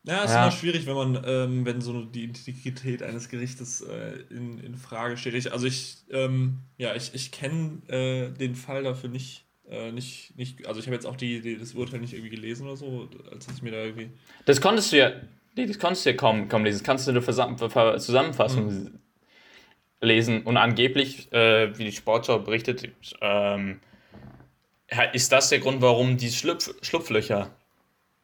Ja, 0.05 0.25
ist 0.25 0.31
Ja. 0.33 0.43
immer 0.49 0.51
schwierig, 0.51 0.87
wenn 0.87 0.95
man, 0.95 1.23
ähm, 1.25 1.65
wenn 1.65 1.81
so 1.81 2.03
die 2.05 2.25
Integrität 2.25 3.03
eines 3.05 3.29
Gerichtes 3.29 3.83
äh, 3.83 4.19
in, 4.31 4.59
in 4.59 4.75
Frage 4.77 5.17
steht. 5.17 5.35
Ich, 5.35 5.53
also 5.53 5.67
ich, 5.67 5.99
ähm, 6.11 6.59
ja, 6.77 6.97
ich, 6.97 7.15
ich 7.15 7.31
kenne 7.31 7.83
äh, 7.89 8.31
den 8.31 8.57
Fall 8.57 8.83
dafür 8.83 9.11
nicht, 9.11 9.45
äh, 9.69 9.93
nicht, 9.93 10.37
nicht, 10.37 10.67
also 10.67 10.81
ich 10.81 10.87
habe 10.87 10.97
jetzt 10.97 11.07
auch 11.07 11.15
die, 11.17 11.41
die, 11.41 11.57
das 11.57 11.75
Urteil 11.75 12.01
nicht 12.01 12.15
irgendwie 12.15 12.31
gelesen 12.35 12.67
oder 12.67 12.77
so, 12.77 13.09
als 13.31 13.47
ich 13.55 13.63
mir 13.63 13.71
da 13.71 13.85
irgendwie. 13.85 14.11
Das 14.45 14.61
konntest 14.61 14.91
du 14.93 14.97
ja, 14.99 15.13
nee, 15.55 15.67
das 15.67 15.79
konntest 15.79 16.07
du 16.07 16.11
ja 16.11 16.17
kaum, 16.17 16.49
kaum 16.49 16.65
lesen. 16.65 16.79
Das 16.79 16.85
kannst 16.85 17.07
du 17.09 17.21
Ver- 17.71 17.99
Zusammenfassung 17.99 18.99
lesen. 20.01 20.43
Und 20.43 20.57
angeblich, 20.57 21.33
äh, 21.33 21.77
wie 21.79 21.85
die 21.85 21.93
Sportschau 21.93 22.39
berichtet, 22.41 22.91
ähm, 23.21 23.81
ist 25.13 25.33
das 25.33 25.49
der 25.49 25.61
Grund, 25.61 25.81
warum 25.81 26.17
die 26.17 26.31
Schlupf 26.31 26.75
Schlupflöcher 26.83 27.51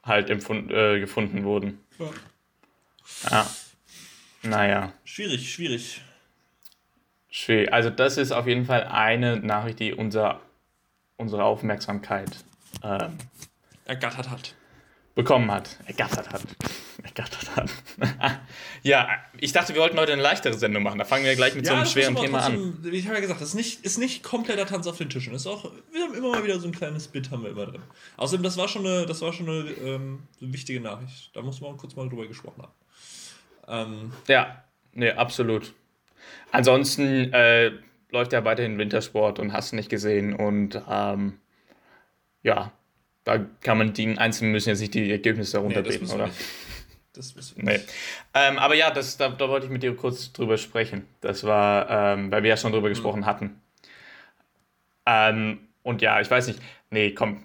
halt 0.02 0.30
empfund, 0.30 0.70
äh, 0.70 1.00
gefunden 1.00 1.44
wurden. 1.44 1.78
Ja. 1.98 2.10
Ja. 3.30 3.50
Naja. 4.42 4.92
Schwierig, 5.04 5.52
schwierig. 5.52 6.02
Schwierig. 7.30 7.72
Also 7.72 7.90
das 7.90 8.16
ist 8.16 8.32
auf 8.32 8.46
jeden 8.46 8.64
Fall 8.64 8.84
eine 8.84 9.36
Nachricht, 9.36 9.80
die 9.80 9.92
unser, 9.92 10.40
unsere 11.16 11.44
Aufmerksamkeit 11.44 12.30
ähm, 12.82 13.18
Ergattert 13.84 14.28
hat. 14.30 14.54
Bekommen 15.18 15.50
hat. 15.50 15.76
Ergattert 15.86 16.30
hat. 16.32 16.42
Ergattert 17.02 17.56
hat. 17.56 17.70
ja, 18.84 19.08
ich 19.40 19.50
dachte, 19.52 19.74
wir 19.74 19.82
wollten 19.82 19.98
heute 19.98 20.12
eine 20.12 20.22
leichtere 20.22 20.54
Sendung 20.56 20.84
machen. 20.84 20.96
Da 21.00 21.04
fangen 21.04 21.24
wir 21.24 21.34
gleich 21.34 21.56
mit 21.56 21.66
so 21.66 21.72
einem 21.72 21.80
das 21.82 21.90
schweren 21.92 22.14
Thema 22.14 22.38
aber 22.38 22.46
an. 22.46 22.72
trotzdem- 22.76 22.94
Ich 22.94 23.04
habe 23.06 23.16
ja 23.16 23.20
gesagt, 23.20 23.40
das 23.40 23.48
ist 23.48 23.54
nicht, 23.56 23.84
ist 23.84 23.98
nicht 23.98 24.22
kompletter 24.22 24.64
Tanz 24.64 24.86
auf 24.86 24.96
den 24.96 25.10
Tischen. 25.10 25.34
Ist 25.34 25.48
auch, 25.48 25.72
wir 25.92 26.02
haben 26.04 26.14
immer 26.14 26.30
mal 26.30 26.44
wieder 26.44 26.60
so 26.60 26.68
ein 26.68 26.72
kleines 26.72 27.08
Bit 27.08 27.32
haben 27.32 27.42
wir 27.42 27.50
immer 27.50 27.66
drin. 27.66 27.82
Außerdem, 28.16 28.44
das 28.44 28.56
war 28.56 28.68
schon 28.68 28.86
eine, 28.86 29.06
das 29.06 29.20
war 29.20 29.32
schon 29.32 29.48
eine 29.48 29.70
ähm, 29.84 30.22
wichtige 30.38 30.80
Nachricht. 30.80 31.34
Da 31.34 31.42
muss 31.42 31.60
man 31.60 31.76
kurz 31.76 31.96
mal 31.96 32.08
drüber 32.08 32.28
gesprochen 32.28 32.62
haben. 32.62 32.72
Ähm, 33.66 34.12
Ja, 34.28 34.62
nee, 34.92 35.10
absolut. 35.10 35.74
Ansonsten 36.52 37.32
äh, 37.32 37.72
läuft 38.10 38.32
ja 38.32 38.44
weiterhin 38.44 38.78
Wintersport 38.78 39.40
und 39.40 39.52
hast 39.52 39.72
nicht 39.72 39.88
gesehen. 39.90 40.32
Und 40.32 40.80
ähm, 40.88 41.40
ja, 42.44 42.70
da 43.28 43.44
kann 43.60 43.76
man 43.76 43.92
die 43.92 44.16
Einzelnen 44.16 44.52
müssen 44.52 44.70
jetzt 44.70 44.80
nicht 44.80 44.94
die 44.94 45.10
Ergebnisse 45.10 45.58
nee, 45.58 45.62
runterbeten, 45.62 46.08
wir 46.08 46.14
oder? 46.14 46.30
Das 47.12 47.34
müssen 47.36 47.58
wir 47.58 47.64
Nee. 47.64 47.72
nicht. 47.72 47.92
Ähm, 48.32 48.58
aber 48.58 48.74
ja, 48.74 48.90
das, 48.90 49.18
da, 49.18 49.28
da 49.28 49.50
wollte 49.50 49.66
ich 49.66 49.72
mit 49.72 49.82
dir 49.82 49.94
kurz 49.94 50.32
drüber 50.32 50.56
sprechen. 50.56 51.06
Das 51.20 51.44
war, 51.44 51.90
ähm, 51.90 52.30
weil 52.30 52.42
wir 52.42 52.48
ja 52.48 52.56
schon 52.56 52.72
drüber 52.72 52.88
gesprochen 52.88 53.26
hatten. 53.26 53.60
Ähm, 55.04 55.58
und 55.82 56.00
ja, 56.00 56.22
ich 56.22 56.30
weiß 56.30 56.46
nicht, 56.46 56.58
nee, 56.88 57.10
komm. 57.10 57.44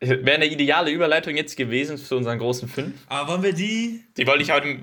Wäre 0.00 0.34
eine 0.34 0.46
ideale 0.46 0.90
Überleitung 0.90 1.36
jetzt 1.36 1.56
gewesen 1.56 1.96
für 1.96 2.16
unseren 2.16 2.40
großen 2.40 2.68
Fünf. 2.68 2.96
Aber 3.06 3.32
wollen 3.32 3.42
wir 3.44 3.52
die. 3.52 4.04
Die 4.16 4.26
wollte 4.26 4.42
ich 4.42 4.50
heute, 4.50 4.80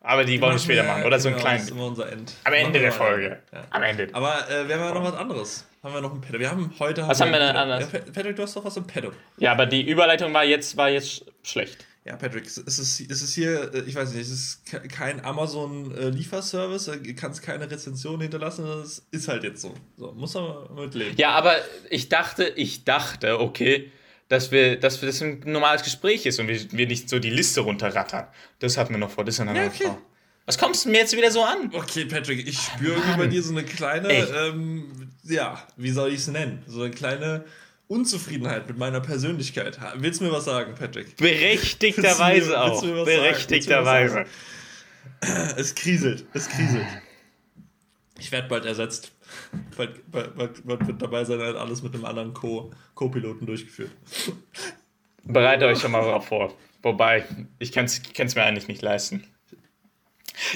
aber 0.00 0.24
die, 0.24 0.40
wollen 0.40 0.54
wir 0.54 0.58
später 0.58 0.82
machen. 0.82 1.04
Oder 1.04 1.20
so 1.20 1.28
einen 1.28 1.36
genau, 1.36 1.46
kleinen. 1.46 1.58
Das 1.60 1.68
ist 1.68 1.72
immer 1.72 1.86
unser 1.86 2.10
End. 2.10 2.32
Am 2.42 2.52
Ende 2.52 2.80
der. 2.80 2.90
Folge. 2.90 3.38
Ja. 3.52 3.64
Am 3.70 3.82
Ende. 3.84 4.08
Aber 4.12 4.50
äh, 4.50 4.66
wir 4.66 4.74
haben 4.74 4.84
ja 4.86 4.94
noch 4.94 5.04
was 5.04 5.14
anderes. 5.14 5.66
Haben 5.82 5.94
wir 5.94 6.00
noch 6.02 6.12
ein 6.12 6.20
Pedo? 6.20 6.38
Wir 6.38 6.50
haben 6.50 6.70
heute. 6.78 7.06
Was 7.08 7.20
haben 7.20 7.32
wir 7.32 7.38
denn 7.38 7.54
Ja, 7.54 7.62
anders? 7.62 7.88
Pa- 7.88 7.98
Patrick, 8.12 8.36
du 8.36 8.42
hast 8.42 8.54
doch 8.54 8.64
was 8.64 8.76
im 8.76 8.86
Pedo. 8.86 9.12
Ja, 9.38 9.52
aber 9.52 9.64
die 9.66 9.82
Überleitung 9.88 10.32
war 10.34 10.44
jetzt, 10.44 10.76
war 10.76 10.90
jetzt 10.90 11.24
schlecht. 11.42 11.86
Ja, 12.04 12.16
Patrick, 12.16 12.46
es 12.46 12.56
ist, 12.58 12.78
es 12.78 13.22
ist 13.22 13.34
hier, 13.34 13.72
äh, 13.74 13.80
ich 13.86 13.94
weiß 13.94 14.10
nicht, 14.12 14.22
es 14.22 14.30
ist 14.30 14.66
ke- 14.66 14.80
kein 14.88 15.22
Amazon-Lieferservice, 15.24 16.86
da 16.86 16.96
kannst 17.14 17.42
keine 17.42 17.70
Rezension 17.70 18.20
hinterlassen, 18.20 18.66
das 18.66 19.06
ist 19.10 19.28
halt 19.28 19.42
jetzt 19.44 19.60
so. 19.62 19.74
So, 19.96 20.12
muss 20.12 20.34
man 20.34 20.74
mit 20.74 20.94
leben. 20.94 21.16
Ja, 21.18 21.30
aber 21.32 21.54
ich 21.90 22.08
dachte, 22.08 22.44
ich 22.56 22.84
dachte, 22.84 23.40
okay, 23.40 23.90
dass 24.28 24.50
wir, 24.50 24.78
dass 24.78 25.00
wir 25.02 25.08
das 25.08 25.20
ein 25.22 25.40
normales 25.44 25.82
Gespräch 25.82 26.24
ist 26.26 26.38
und 26.40 26.48
wir, 26.48 26.72
wir 26.72 26.86
nicht 26.86 27.08
so 27.10 27.18
die 27.18 27.30
Liste 27.30 27.60
runterrattern. 27.62 28.26
Das 28.60 28.76
hatten 28.78 28.92
wir 28.94 28.98
noch 28.98 29.10
vor, 29.10 29.24
das 29.24 29.34
ist 29.34 29.40
eine 29.40 29.54
Ja, 29.54 29.64
andere 29.64 29.74
okay. 29.76 29.84
Frau. 29.88 29.98
Was 30.50 30.58
kommst 30.58 30.84
du 30.84 30.88
mir 30.88 30.98
jetzt 30.98 31.16
wieder 31.16 31.30
so 31.30 31.44
an? 31.44 31.70
Okay, 31.72 32.06
Patrick, 32.06 32.44
ich 32.44 32.58
spüre 32.58 32.94
irgendwie 32.94 33.16
bei 33.18 33.26
dir 33.28 33.40
so 33.40 33.52
eine 33.52 33.62
kleine, 33.62 34.08
ähm, 34.12 35.12
ja, 35.22 35.62
wie 35.76 35.90
soll 35.92 36.08
ich 36.08 36.16
es 36.18 36.26
nennen? 36.26 36.64
So 36.66 36.82
eine 36.82 36.90
kleine 36.90 37.44
Unzufriedenheit 37.86 38.66
mit 38.66 38.76
meiner 38.76 39.00
Persönlichkeit. 39.00 39.78
Willst 39.94 40.20
du 40.20 40.24
mir 40.24 40.32
was 40.32 40.46
sagen, 40.46 40.74
Patrick? 40.74 41.16
Berechtigterweise 41.18 42.60
auch. 42.60 42.82
Berechtigterweise. 42.82 44.24
Es 45.56 45.72
kriselt, 45.76 46.26
es 46.34 46.48
kriselt. 46.48 46.86
Ich 48.18 48.32
werde 48.32 48.48
bald 48.48 48.64
ersetzt. 48.64 49.12
Bald, 49.76 50.10
bald, 50.10 50.34
bald, 50.34 50.66
bald 50.66 50.84
wird 50.84 51.00
dabei 51.00 51.22
sein, 51.24 51.38
halt 51.38 51.54
alles 51.54 51.80
mit 51.84 51.94
einem 51.94 52.06
anderen 52.06 52.34
Co- 52.34 52.72
Co-Piloten 52.96 53.46
durchgeführt. 53.46 53.92
Bereite 55.22 55.66
euch 55.66 55.78
schon 55.78 55.92
mal 55.92 56.02
darauf 56.02 56.26
vor. 56.26 56.52
Wobei, 56.82 57.24
ich 57.60 57.70
kann 57.70 57.84
es 57.84 58.34
mir 58.34 58.42
eigentlich 58.42 58.66
nicht 58.66 58.82
leisten. 58.82 59.22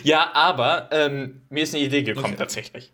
Ja, 0.03 0.33
aber 0.35 0.89
ähm, 0.93 1.43
mir 1.51 1.63
ist 1.63 1.75
eine 1.75 1.85
Idee 1.85 2.03
gekommen 2.03 2.27
Okay. 2.27 2.37
tatsächlich. 2.37 2.93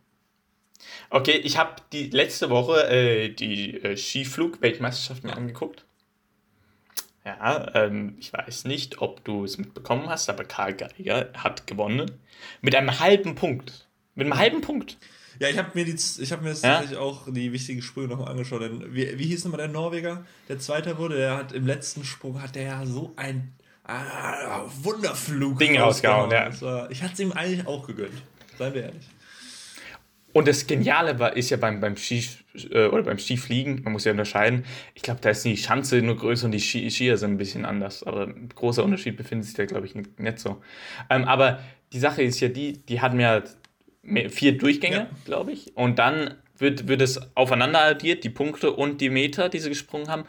Okay, 1.11 1.33
ich 1.43 1.59
habe 1.59 1.77
die 1.93 2.11
letzte 2.11 2.51
Woche 2.51 2.89
äh, 2.89 3.29
die 3.31 3.75
äh, 3.83 3.97
Skiflug-Weltmeisterschaft 3.97 5.25
mir 5.25 5.37
angeguckt. 5.37 5.85
Ja, 7.25 7.75
ähm, 7.75 8.17
ich 8.19 8.33
weiß 8.33 8.65
nicht, 8.65 9.01
ob 9.03 9.25
du 9.25 9.45
es 9.45 9.59
mitbekommen 9.59 10.09
hast, 10.09 10.31
aber 10.31 10.45
Karl 10.45 10.75
Geiger 10.75 11.31
hat 11.37 11.67
gewonnen. 11.67 12.11
Mit 12.63 12.75
einem 12.75 12.99
halben 12.99 13.35
Punkt. 13.35 13.89
Mit 14.15 14.27
einem 14.27 14.39
halben 14.39 14.61
Punkt. 14.63 14.97
Ja, 15.39 15.49
ich 15.49 15.59
habe 15.59 15.71
mir, 15.75 15.85
die, 15.85 15.93
ich 15.93 16.33
hab 16.33 16.43
mir 16.43 16.51
jetzt 16.51 16.65
Ja? 16.65 16.73
tatsächlich 16.75 16.99
auch 16.99 17.27
die 17.31 17.53
wichtigen 17.53 17.83
Sprünge 17.83 18.09
nochmal 18.09 18.29
angeschaut. 18.29 18.63
Denn 18.63 18.95
wie, 18.95 19.19
wie 19.19 19.27
hieß 19.27 19.45
nochmal 19.45 19.59
der 19.59 19.69
Norweger, 19.69 20.25
der 20.49 20.59
Zweiter 20.59 20.99
wurde? 20.99 21.17
Der 21.17 21.37
hat 21.37 21.53
im 21.53 21.67
letzten 21.67 22.05
Sprung 22.05 22.41
hat 22.43 22.55
der 22.55 22.63
ja 22.65 22.87
so 22.87 23.13
ein 23.17 23.53
ah, 23.91 24.65
Wunderflug 24.83 25.59
Ding 25.59 25.79
rausgehauen, 25.79 26.31
ja. 26.31 26.61
War, 26.61 26.91
ich 26.91 27.03
hatte 27.03 27.15
es 27.15 27.21
ihm 27.21 27.33
eigentlich 27.33 27.67
auch 27.67 27.87
gegönnt. 27.87 28.23
Seien 28.59 28.75
wir 28.75 28.83
ehrlich. 28.85 29.09
Und 30.33 30.47
das 30.47 30.67
Geniale 30.67 31.19
war, 31.19 31.37
ist 31.37 31.51
ja 31.51 31.57
beim, 31.57 31.81
beim, 31.81 31.97
Ski, 31.97 32.25
äh, 32.71 32.87
oder 32.87 33.03
beim 33.03 33.19
Skifliegen, 33.19 33.83
man 33.83 33.93
muss 33.93 34.05
ja 34.05 34.13
unterscheiden, 34.13 34.65
ich 34.95 35.03
glaube, 35.03 35.21
da 35.21 35.31
ist 35.31 35.45
die 35.45 35.57
Schanze 35.57 36.03
nur 36.03 36.17
größer 36.17 36.45
und 36.45 36.53
die 36.53 36.61
Ski, 36.61 36.89
Skier 36.89 37.17
sind 37.17 37.33
ein 37.33 37.39
bisschen 37.39 37.65
anders. 37.65 38.05
Aber 38.05 38.29
ein 38.29 38.49
großer 38.55 38.85
Unterschied 38.85 39.17
befindet 39.17 39.47
sich 39.47 39.57
da, 39.57 39.65
glaube 39.65 39.87
ich, 39.87 39.95
nicht 39.95 40.39
so. 40.39 40.63
Ähm, 41.09 41.25
aber 41.25 41.61
die 41.93 41.99
Sache 41.99 42.23
ist 42.23 42.39
ja 42.41 42.49
die, 42.49 42.75
die 42.75 43.01
hatten 43.01 43.19
ja 43.19 43.43
vier 44.29 44.57
Durchgänge, 44.57 44.97
ja. 44.97 45.11
glaube 45.25 45.53
ich. 45.53 45.77
Und 45.77 45.99
dann 45.99 46.37
wird, 46.57 46.87
wird 46.87 47.03
es 47.03 47.21
aufeinander 47.37 47.81
addiert, 47.81 48.23
die 48.23 48.31
Punkte 48.31 48.73
und 48.73 49.01
die 49.01 49.11
Meter, 49.11 49.49
die 49.49 49.59
sie 49.59 49.69
gesprungen 49.69 50.09
haben. 50.09 50.25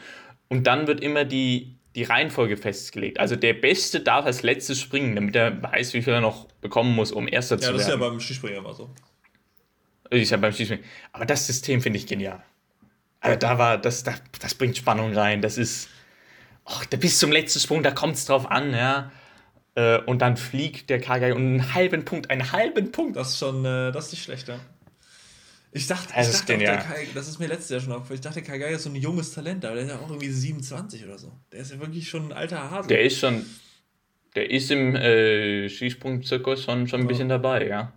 Und 0.50 0.66
dann 0.66 0.88
wird 0.88 1.02
immer 1.02 1.26
die, 1.26 1.76
die 1.96 2.04
Reihenfolge 2.04 2.58
festgelegt. 2.58 3.20
Also 3.20 3.36
der 3.36 3.54
Beste 3.54 4.00
darf 4.00 4.26
als 4.26 4.44
letztes 4.44 4.80
springen, 4.80 5.16
damit 5.16 5.36
er 5.36 5.62
weiß, 5.62 5.94
wie 5.94 6.02
viel 6.02 6.14
er 6.14 6.22
noch 6.22 6.48
bekommen 6.62 6.96
muss, 6.96 7.12
um 7.12 7.28
Erster 7.28 7.56
ja, 7.56 7.62
zu 7.62 7.68
werden. 7.68 7.76
Ja, 7.76 7.78
das 7.80 7.88
ist 7.88 7.94
ja 7.94 8.10
beim 8.10 8.20
Skispringen 8.20 8.58
immer 8.58 8.74
so. 8.74 8.90
Ist 10.10 10.32
ja 10.32 10.38
beim 10.38 10.54
Skispringen. 10.54 10.86
Aber 11.12 11.26
das 11.26 11.48
System 11.48 11.82
finde 11.82 11.98
ich 11.98 12.08
genial. 12.08 12.44
Also 13.20 13.38
da 13.38 13.58
war, 13.58 13.78
das, 13.78 14.04
das, 14.04 14.22
das 14.40 14.56
bringt 14.56 14.78
Spannung 14.78 15.14
rein. 15.14 15.42
Das 15.42 15.58
ist, 15.58 15.90
ach, 16.66 16.86
bis 16.86 17.20
zum 17.20 17.32
letzten 17.32 17.60
Sprung, 17.60 17.84
da 17.84 17.92
kommt 17.92 18.16
es 18.16 18.26
drauf 18.26 18.50
an, 18.50 18.74
ja. 18.74 19.12
Äh, 19.76 20.00
und 20.00 20.22
dann 20.22 20.38
fliegt 20.38 20.90
der 20.90 21.00
Kagai 21.00 21.34
und 21.34 21.42
einen 21.42 21.74
halben 21.74 22.04
Punkt, 22.04 22.30
einen 22.30 22.52
halben 22.52 22.92
Punkt. 22.92 23.16
Das 23.16 23.30
ist 23.30 23.38
schon, 23.38 23.64
äh, 23.64 23.92
das 23.92 24.08
ist 24.08 24.14
nicht 24.14 24.24
schlecht, 24.24 24.48
ja. 24.48 24.60
Ich 25.74 25.88
dachte, 25.88 26.14
das, 26.14 26.28
ich 26.28 26.46
dachte 26.46 26.54
ist, 26.56 26.70
auch, 26.70 26.88
Kai, 26.88 27.08
das 27.14 27.30
ist 27.30 27.40
mir 27.40 27.48
letztes 27.48 27.70
Jahr 27.70 27.80
schon 27.80 27.94
aufgefallen. 27.94 28.16
Ich 28.16 28.22
dachte, 28.22 28.42
Kagai 28.42 28.74
ist 28.74 28.84
so 28.84 28.90
ein 28.90 28.96
junges 28.96 29.34
Talent, 29.34 29.64
aber 29.64 29.76
der 29.76 29.86
ist 29.86 29.90
ja 29.92 30.00
auch 30.00 30.10
irgendwie 30.10 30.30
27 30.30 31.06
oder 31.06 31.18
so. 31.18 31.32
Der 31.52 31.62
ist 31.62 31.72
ja 31.72 31.80
wirklich 31.80 32.10
schon 32.10 32.28
ein 32.28 32.34
alter 32.34 32.70
Hase. 32.70 32.90
Der 32.90 33.02
ist 33.02 33.20
schon, 33.20 33.46
der 34.36 34.50
ist 34.50 34.70
im 34.70 34.96
äh, 34.96 35.70
Skisprungzirkus 35.70 36.64
schon, 36.64 36.88
schon 36.90 37.02
ein 37.02 37.04
ja. 37.04 37.08
bisschen 37.08 37.30
dabei, 37.30 37.68
ja. 37.68 37.94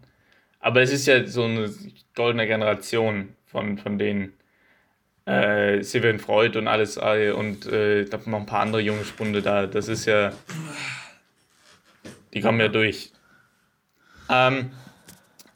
Aber 0.61 0.83
es 0.83 0.93
ist 0.93 1.07
ja 1.07 1.27
so 1.27 1.45
eine 1.45 1.69
goldene 2.15 2.47
Generation 2.47 3.35
von, 3.47 3.77
von 3.79 3.99
denen. 3.99 4.35
Äh, 5.27 5.83
Steven 5.83 6.19
Freud 6.19 6.59
und 6.59 6.69
alles 6.69 6.99
äh, 6.99 7.31
und 7.31 7.65
äh, 7.65 8.03
ich 8.03 8.11
glaube 8.11 8.29
noch 8.29 8.41
ein 8.41 8.47
paar 8.47 8.61
andere 8.61 8.83
junge 8.83 9.07
Spunde 9.07 9.41
da. 9.41 9.67
Das 9.67 9.89
ist 9.89 10.05
ja. 10.05 10.33
Die 12.35 12.43
kommen 12.43 12.61
ja 12.61 12.69
durch. 12.69 13.11
Ähm, 14.29 14.71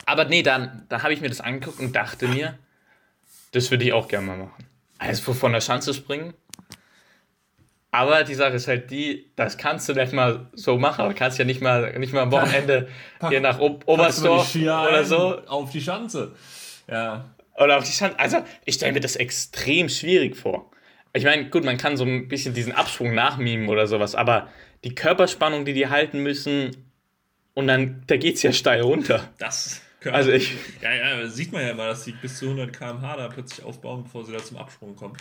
aber 0.09 0.25
nee, 0.25 0.43
dann, 0.43 0.87
dann 0.89 1.03
habe 1.03 1.13
ich 1.13 1.21
mir 1.21 1.29
das 1.29 1.43
angeguckt 1.43 1.79
und 1.81 1.95
dachte 1.95 2.29
mir, 2.29 2.59
das 3.53 3.71
würde 3.71 3.85
ich 3.85 3.93
auch 3.93 4.09
gerne 4.09 4.27
mal 4.27 4.39
machen. 4.39 4.67
Also 4.97 5.35
von 5.35 5.53
der 5.53 5.61
Schanze 5.61 5.93
springen. 5.93 6.33
Aber 7.91 8.25
die 8.25 8.35
Sache 8.35 8.55
ist 8.55 8.69
halt 8.69 8.91
die, 8.91 9.31
das 9.37 9.59
kannst 9.59 9.87
du 9.87 9.93
nicht 9.93 10.15
mal 10.15 10.49
so 10.55 10.79
machen. 10.79 11.07
Du 11.07 11.15
kannst 11.15 11.39
ja 11.39 11.45
nicht 11.45 11.61
mal, 11.61 11.99
nicht 11.99 12.15
mal 12.15 12.23
am 12.23 12.33
Wochenende 12.33 12.89
hier 13.29 13.43
nach 13.43 13.59
o 13.59 13.81
Oberstdorf 13.85 14.55
oder 14.55 15.05
so. 15.05 15.43
Auf 15.47 15.73
die 15.73 15.83
Schanze. 15.83 16.35
Ja. 16.91 17.27
Oder 17.59 17.77
auf 17.77 17.85
die 17.85 17.93
Schanze. 17.93 18.19
Also, 18.19 18.39
ich 18.65 18.77
stelle 18.77 18.95
mir 18.95 19.01
das 19.01 19.17
extrem 19.17 19.91
schwierig 19.91 20.37
vor. 20.37 20.71
Ich 21.13 21.25
meine, 21.25 21.51
gut, 21.51 21.65
man 21.65 21.77
kann 21.77 21.99
so 21.99 22.05
ein 22.05 22.29
bisschen 22.29 22.55
diesen 22.55 22.73
Absprung 22.73 23.15
nachmimen 23.15 23.69
oder 23.69 23.87
sowas, 23.87 24.15
aber 24.15 24.49
die 24.85 24.95
Körperspannung, 24.95 25.67
die 25.67 25.75
die 25.75 25.89
halten 25.89 26.23
müssen, 26.23 26.89
und 27.53 27.67
dann, 27.67 28.05
da 28.07 28.17
geht 28.17 28.37
es 28.37 28.43
ja 28.43 28.53
steil 28.53 28.81
runter. 28.83 29.29
Das 29.39 29.83
also 30.05 30.31
ich. 30.31 30.55
Ja, 30.81 30.93
ja, 30.93 31.27
sieht 31.27 31.53
man 31.53 31.63
ja 31.63 31.71
immer, 31.71 31.87
dass 31.87 32.05
sie 32.05 32.13
bis 32.13 32.39
zu 32.39 32.47
100 32.47 32.73
km/h 32.73 33.17
da 33.17 33.29
plötzlich 33.29 33.65
aufbauen, 33.65 34.05
bevor 34.05 34.25
sie 34.25 34.33
da 34.33 34.39
zum 34.39 34.57
Absprung 34.57 34.97
kommen. 34.97 35.17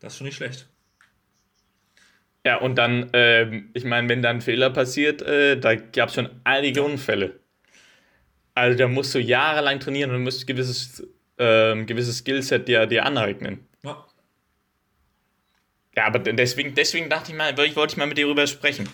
Das 0.00 0.12
ist 0.12 0.18
schon 0.18 0.26
nicht 0.26 0.36
schlecht. 0.36 0.66
Ja, 2.44 2.56
und 2.56 2.76
dann, 2.76 3.08
ähm, 3.12 3.70
ich 3.72 3.84
meine, 3.84 4.08
wenn 4.08 4.20
da 4.20 4.30
ein 4.30 4.40
Fehler 4.40 4.70
passiert, 4.70 5.22
äh, 5.22 5.58
da 5.58 5.76
gab 5.76 6.08
es 6.08 6.16
schon 6.16 6.28
einige 6.44 6.82
Unfälle. 6.82 7.38
Also 8.54 8.76
da 8.76 8.88
musst 8.88 9.14
du 9.14 9.20
jahrelang 9.20 9.80
trainieren 9.80 10.10
und 10.10 10.22
musst 10.24 10.42
ein 10.42 10.46
gewisses, 10.46 11.06
äh, 11.38 11.84
gewisses 11.84 12.18
Skillset 12.18 12.66
dir, 12.66 12.86
dir 12.86 13.06
aneignen. 13.06 13.66
Ja. 13.84 14.04
Ja, 15.96 16.06
aber 16.06 16.18
deswegen, 16.18 16.74
deswegen 16.74 17.08
dachte 17.08 17.32
ich 17.32 17.38
mal, 17.38 17.56
wollte 17.56 17.92
ich 17.92 17.96
mal 17.96 18.06
mit 18.06 18.18
dir 18.18 18.24
darüber 18.24 18.46
sprechen. 18.46 18.88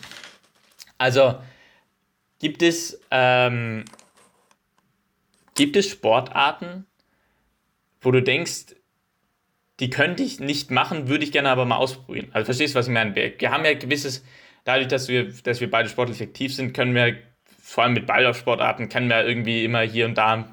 Also, 0.98 1.38
gibt 2.40 2.62
es 2.62 3.00
ähm, 3.10 3.84
Gibt 5.58 5.74
es 5.74 5.90
Sportarten, 5.90 6.86
wo 8.00 8.12
du 8.12 8.22
denkst, 8.22 8.76
die 9.80 9.90
könnte 9.90 10.22
ich 10.22 10.38
nicht 10.38 10.70
machen, 10.70 11.08
würde 11.08 11.24
ich 11.24 11.32
gerne 11.32 11.50
aber 11.50 11.64
mal 11.64 11.78
ausprobieren? 11.78 12.28
Also 12.32 12.44
verstehst 12.44 12.74
du, 12.76 12.78
was 12.78 12.86
ich 12.86 12.94
meine? 12.94 13.12
Wir 13.16 13.50
haben 13.50 13.64
ja 13.64 13.74
gewisses, 13.74 14.24
dadurch, 14.62 14.86
dass 14.86 15.08
wir, 15.08 15.32
dass 15.42 15.60
wir 15.60 15.68
beide 15.68 15.88
sportlich 15.88 16.22
aktiv 16.22 16.54
sind, 16.54 16.74
können 16.74 16.94
wir, 16.94 17.16
vor 17.60 17.82
allem 17.82 17.94
mit 17.94 18.06
Ballsportarten, 18.06 18.88
können 18.88 19.08
wir 19.08 19.26
irgendwie 19.26 19.64
immer 19.64 19.80
hier 19.80 20.06
und 20.06 20.14
da 20.16 20.48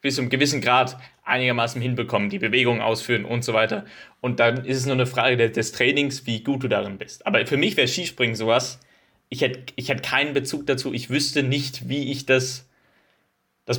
bis 0.00 0.16
zu 0.16 0.22
einem 0.22 0.30
gewissen 0.30 0.60
Grad 0.60 0.96
einigermaßen 1.22 1.80
hinbekommen, 1.80 2.28
die 2.28 2.40
Bewegungen 2.40 2.80
ausführen 2.80 3.24
und 3.24 3.44
so 3.44 3.52
weiter. 3.54 3.84
Und 4.20 4.40
dann 4.40 4.64
ist 4.64 4.78
es 4.78 4.84
nur 4.84 4.96
eine 4.96 5.06
Frage 5.06 5.48
des 5.48 5.70
Trainings, 5.70 6.26
wie 6.26 6.42
gut 6.42 6.64
du 6.64 6.66
darin 6.66 6.98
bist. 6.98 7.24
Aber 7.24 7.46
für 7.46 7.56
mich 7.56 7.76
wäre 7.76 7.86
Skispringen 7.86 8.34
sowas, 8.34 8.80
ich 9.28 9.42
hätte, 9.42 9.72
ich 9.76 9.90
hätte 9.90 10.02
keinen 10.02 10.32
Bezug 10.32 10.66
dazu, 10.66 10.92
ich 10.92 11.08
wüsste 11.08 11.44
nicht, 11.44 11.88
wie 11.88 12.10
ich 12.10 12.26
das 12.26 12.66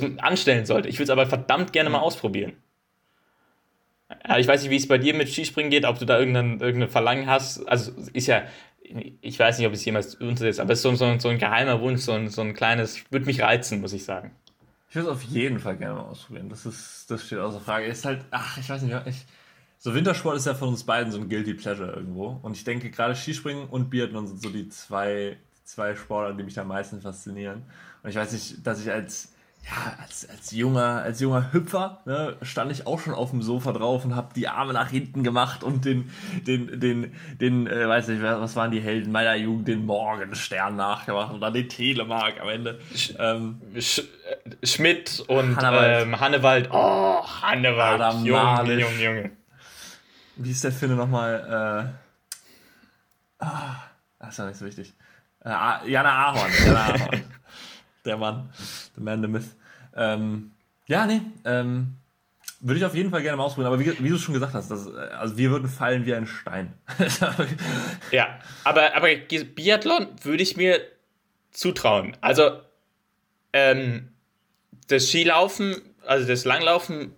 das 0.00 0.18
anstellen 0.18 0.66
sollte. 0.66 0.88
Ich 0.88 0.96
würde 0.96 1.04
es 1.04 1.10
aber 1.10 1.26
verdammt 1.26 1.72
gerne 1.72 1.90
mal 1.90 1.98
mhm. 1.98 2.04
ausprobieren. 2.04 2.52
Ja, 4.26 4.38
ich 4.38 4.46
weiß 4.46 4.62
nicht, 4.62 4.70
wie 4.70 4.76
es 4.76 4.88
bei 4.88 4.98
dir 4.98 5.14
mit 5.14 5.28
Skispringen 5.28 5.70
geht, 5.70 5.84
ob 5.84 5.98
du 5.98 6.04
da 6.04 6.18
irgendein, 6.18 6.60
irgendein 6.60 6.90
Verlangen 6.90 7.26
hast. 7.26 7.66
Also 7.68 7.92
ist 8.12 8.26
ja, 8.26 8.42
ich 9.20 9.38
weiß 9.38 9.58
nicht, 9.58 9.66
ob 9.66 9.72
es 9.72 9.84
jemals 9.84 10.14
untersetzt, 10.16 10.60
aber 10.60 10.72
es 10.72 10.80
ist 10.80 10.82
so, 10.82 10.94
so, 10.94 11.18
so 11.18 11.28
ein 11.28 11.38
geheimer 11.38 11.80
Wunsch, 11.80 12.02
so 12.02 12.12
ein, 12.12 12.28
so 12.28 12.42
ein 12.42 12.54
kleines, 12.54 13.10
würde 13.10 13.26
mich 13.26 13.40
reizen, 13.40 13.80
muss 13.80 13.92
ich 13.92 14.04
sagen. 14.04 14.32
Ich 14.90 14.96
würde 14.96 15.08
es 15.08 15.14
auf 15.14 15.22
jeden 15.22 15.58
Fall 15.58 15.76
gerne 15.76 15.94
mal 15.94 16.02
ausprobieren. 16.02 16.50
Das, 16.50 16.66
ist, 16.66 17.10
das 17.10 17.24
steht 17.24 17.38
außer 17.38 17.60
Frage. 17.60 17.86
Ist 17.86 18.04
halt, 18.04 18.24
ach, 18.30 18.58
ich 18.58 18.68
weiß 18.68 18.82
nicht, 18.82 18.94
ich, 19.06 19.24
so 19.78 19.94
Wintersport 19.94 20.36
ist 20.36 20.46
ja 20.46 20.54
von 20.54 20.68
uns 20.68 20.84
beiden 20.84 21.10
so 21.10 21.18
ein 21.18 21.28
Guilty 21.28 21.54
Pleasure 21.54 21.92
irgendwo. 21.92 22.38
Und 22.42 22.56
ich 22.56 22.64
denke, 22.64 22.90
gerade 22.90 23.14
Skispringen 23.14 23.68
und 23.68 23.88
Biathlon 23.88 24.26
sind 24.26 24.42
so 24.42 24.50
die 24.50 24.68
zwei, 24.68 25.38
zwei 25.64 25.96
Sportarten, 25.96 26.38
die 26.38 26.44
mich 26.44 26.58
am 26.60 26.68
meisten 26.68 27.00
faszinieren. 27.00 27.62
Und 28.02 28.10
ich 28.10 28.16
weiß 28.16 28.32
nicht, 28.32 28.66
dass 28.66 28.82
ich 28.82 28.90
als 28.90 29.31
ja, 29.64 29.96
als, 30.02 30.28
als, 30.28 30.50
junger, 30.50 31.02
als 31.02 31.20
junger 31.20 31.52
Hüpfer 31.52 32.00
ne, 32.04 32.36
stand 32.42 32.72
ich 32.72 32.86
auch 32.86 32.98
schon 32.98 33.14
auf 33.14 33.30
dem 33.30 33.42
Sofa 33.42 33.72
drauf 33.72 34.04
und 34.04 34.16
habe 34.16 34.34
die 34.34 34.48
Arme 34.48 34.72
nach 34.72 34.90
hinten 34.90 35.22
gemacht 35.22 35.62
und 35.62 35.84
den, 35.84 36.10
den, 36.46 36.80
den, 36.80 37.14
den 37.40 37.66
äh, 37.68 37.88
weiß 37.88 38.08
nicht, 38.08 38.22
was 38.22 38.56
waren 38.56 38.72
die 38.72 38.80
Helden 38.80 39.12
meiner 39.12 39.36
Jugend, 39.36 39.68
den 39.68 39.86
Morgenstern 39.86 40.74
nachgemacht 40.74 41.32
und 41.32 41.40
dann 41.40 41.54
den 41.54 41.68
Telemark 41.68 42.40
am 42.40 42.48
Ende. 42.48 42.80
Ähm, 43.18 43.60
Sch 43.78 44.00
äh, 44.00 44.66
Schmidt 44.66 45.20
und 45.28 45.56
Hannewald. 45.56 46.02
Ähm, 46.02 46.20
Hannewald. 46.20 46.68
Oh, 46.72 47.24
Hannewald. 47.24 48.00
Adam 48.00 48.24
Junge, 48.24 48.80
Junge, 48.80 49.04
Junge. 49.04 49.30
Wie 50.36 50.50
ist 50.50 50.64
der 50.64 50.72
Finde 50.72 50.96
nochmal? 50.96 51.92
Äh, 53.40 53.44
ah, 53.44 53.76
das 54.18 54.30
ist 54.30 54.38
ja 54.38 54.46
nicht 54.46 54.58
so 54.58 54.66
wichtig. 54.66 54.92
Äh, 55.44 55.50
Jana 55.88 56.26
Ahorn. 56.26 56.50
Jana 56.64 56.86
Ahorn. 56.86 57.24
der 58.04 58.16
Mann, 58.16 58.50
der 58.96 59.02
Man, 59.02 59.22
the 59.22 59.28
Myth. 59.28 59.56
Ähm, 59.94 60.52
ja, 60.86 61.06
nee, 61.06 61.20
ähm, 61.44 61.96
würde 62.60 62.78
ich 62.78 62.84
auf 62.84 62.94
jeden 62.94 63.10
Fall 63.10 63.22
gerne 63.22 63.36
mal 63.36 63.44
ausprobieren, 63.44 63.72
aber 63.72 63.80
wie, 63.80 64.04
wie 64.04 64.08
du 64.08 64.18
schon 64.18 64.34
gesagt 64.34 64.54
hast, 64.54 64.70
das, 64.70 64.86
also 64.94 65.36
wir 65.36 65.50
würden 65.50 65.68
fallen 65.68 66.06
wie 66.06 66.14
ein 66.14 66.26
Stein. 66.26 66.72
ja, 68.12 68.38
aber, 68.64 68.94
aber 68.94 69.08
Biathlon 69.16 70.06
würde 70.22 70.42
ich 70.42 70.56
mir 70.56 70.80
zutrauen. 71.50 72.16
Also, 72.20 72.60
ähm, 73.52 74.08
das 74.88 75.08
Skilaufen, 75.08 75.76
also 76.06 76.26
das 76.26 76.44
Langlaufen, 76.44 77.12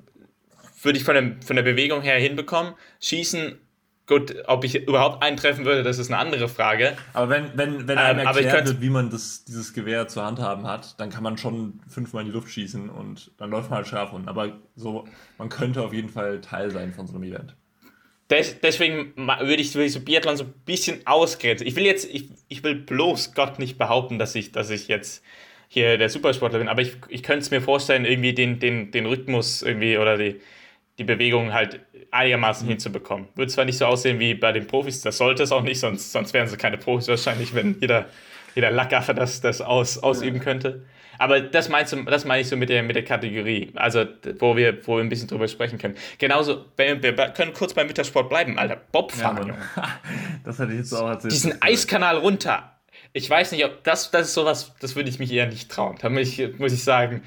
würde 0.83 0.99
ich 0.99 1.05
von, 1.05 1.15
dem, 1.15 1.43
von 1.43 1.57
der 1.57 1.63
Bewegung 1.63 2.03
her 2.03 2.19
hinbekommen. 2.19 2.75
Schießen 3.01 3.59
Gut, 4.07 4.35
ob 4.47 4.65
ich 4.65 4.75
überhaupt 4.75 5.23
eintreffen 5.23 5.65
würde, 5.65 5.83
das 5.83 5.99
ist 5.99 6.11
eine 6.11 6.19
andere 6.19 6.49
Frage. 6.49 6.95
Aber 7.15 7.31
wenn, 7.31 7.57
wenn, 7.57 7.89
wenn 7.89 7.97
einem 7.97 8.19
ähm, 8.19 8.27
erklärt 8.27 8.67
wird, 8.67 8.83
wie 8.83 8.91
man 8.91 9.09
das, 9.09 9.45
dieses 9.47 9.73
Gewehr 9.73 10.09
zur 10.09 10.25
Handhaben 10.25 10.67
hat, 10.67 11.01
dann 11.01 11.09
kann 11.09 11.23
man 11.23 11.39
schon 11.39 11.81
fünfmal 11.89 12.23
in 12.23 12.29
die 12.29 12.35
Luft 12.35 12.51
schießen 12.51 12.91
und 12.91 13.31
dann 13.39 13.49
läuft 13.49 13.71
man 13.71 13.79
halt 13.79 13.89
scharf 13.89 14.13
und. 14.13 14.29
Aber 14.29 14.59
so, 14.77 15.07
man 15.39 15.49
könnte 15.49 15.81
auf 15.81 15.95
jeden 15.95 16.11
Fall 16.11 16.43
Teil 16.43 16.71
sein 16.71 16.93
von 16.93 17.07
so 17.07 17.15
einem 17.15 17.25
Event. 17.25 17.57
Des, 18.29 18.61
deswegen 18.61 19.15
würde 19.17 19.63
ich, 19.63 19.75
würde 19.75 19.87
ich 19.87 19.93
so 19.93 20.01
Biathlon 20.01 20.37
so 20.37 20.45
ein 20.45 20.55
bisschen 20.67 21.07
ausgrenzen. 21.07 21.67
Ich 21.67 21.77
will 21.77 21.85
jetzt, 21.85 22.07
ich, 22.13 22.29
ich 22.49 22.63
will 22.63 22.75
bloß 22.75 23.33
Gott 23.35 23.59
nicht 23.59 23.79
behaupten, 23.79 24.19
dass 24.19 24.35
ich, 24.35 24.53
dass 24.53 24.69
ich 24.69 24.89
jetzt 24.89 25.23
hier 25.69 25.97
der 25.97 26.11
Supersportler 26.11 26.59
bin, 26.59 26.69
aber 26.69 26.83
ich, 26.83 26.97
ich 27.09 27.23
könnte 27.23 27.41
es 27.41 27.51
mir 27.51 27.61
vorstellen, 27.61 28.05
irgendwie 28.05 28.35
den, 28.35 28.59
den, 28.61 28.91
den 28.91 29.07
Rhythmus 29.07 29.63
irgendwie 29.63 29.97
oder 29.99 30.17
die, 30.17 30.41
die 30.99 31.05
Bewegung 31.05 31.53
halt 31.53 31.81
einigermaßen 32.15 32.67
hinzubekommen. 32.67 33.29
Würde 33.35 33.51
zwar 33.51 33.65
nicht 33.65 33.79
so 33.79 33.87
aussehen 33.87 34.19
wie 34.19 34.35
bei 34.35 34.53
den 34.53 34.67
Profis, 34.67 35.01
das 35.01 35.19
sollte 35.19 35.43
es 35.43 35.53
auch 35.53 35.63
nicht, 35.63 35.81
sonst, 35.81 36.13
sonst 36.13 36.33
wären 36.33 36.47
sie 36.47 36.57
keine 36.57 36.79
Profis 36.79 37.09
wahrscheinlich, 37.09 37.55
wenn 37.55 37.77
jeder, 37.81 38.07
jeder 38.55 38.71
Lackaffe 38.71 39.15
das, 39.15 39.41
das 39.41 39.61
aus, 39.61 39.99
ausüben 39.99 40.41
könnte. 40.41 40.85
Aber 41.19 41.41
das 41.41 41.69
meinst 41.69 41.93
du, 41.93 42.03
das 42.03 42.25
meine 42.25 42.43
ich 42.43 42.49
so 42.49 42.57
mit 42.57 42.69
der, 42.69 42.83
mit 42.83 42.97
der 42.97 43.05
Kategorie, 43.05 43.71
also 43.77 44.05
wo 44.39 44.57
wir, 44.57 44.87
wo 44.87 44.97
wir 44.97 45.05
ein 45.05 45.09
bisschen 45.09 45.29
drüber 45.29 45.49
sprechen 45.49 45.79
können. 45.79 45.97
Genauso, 46.19 46.65
wir, 46.77 47.03
wir 47.03 47.13
können 47.13 47.53
kurz 47.53 47.75
beim 47.75 47.89
Wintersport 47.89 48.29
bleiben, 48.29 48.59
Alter. 48.59 48.81
Bobfahren, 48.93 49.49
ja, 49.49 49.55
Das 50.45 50.59
hätte 50.59 50.73
ich 50.73 50.79
jetzt 50.79 50.93
auch 50.93 51.09
erzählt. 51.09 51.33
Diesen 51.33 51.63
Eiskanal 51.63 52.19
runter. 52.19 52.73
Ich 53.13 53.31
weiß 53.31 53.53
nicht, 53.53 53.65
ob 53.65 53.85
das, 53.85 54.11
das 54.11 54.29
ist 54.29 54.35
sowas, 54.35 54.75
das 54.81 54.97
würde 54.97 55.09
ich 55.09 55.21
mich 55.21 55.33
eher 55.33 55.47
nicht 55.47 55.71
trauen. 55.71 55.97
Da 56.01 56.09
muss 56.09 56.37
ich, 56.37 56.59
muss 56.59 56.73
ich 56.73 56.83
sagen, 56.83 57.23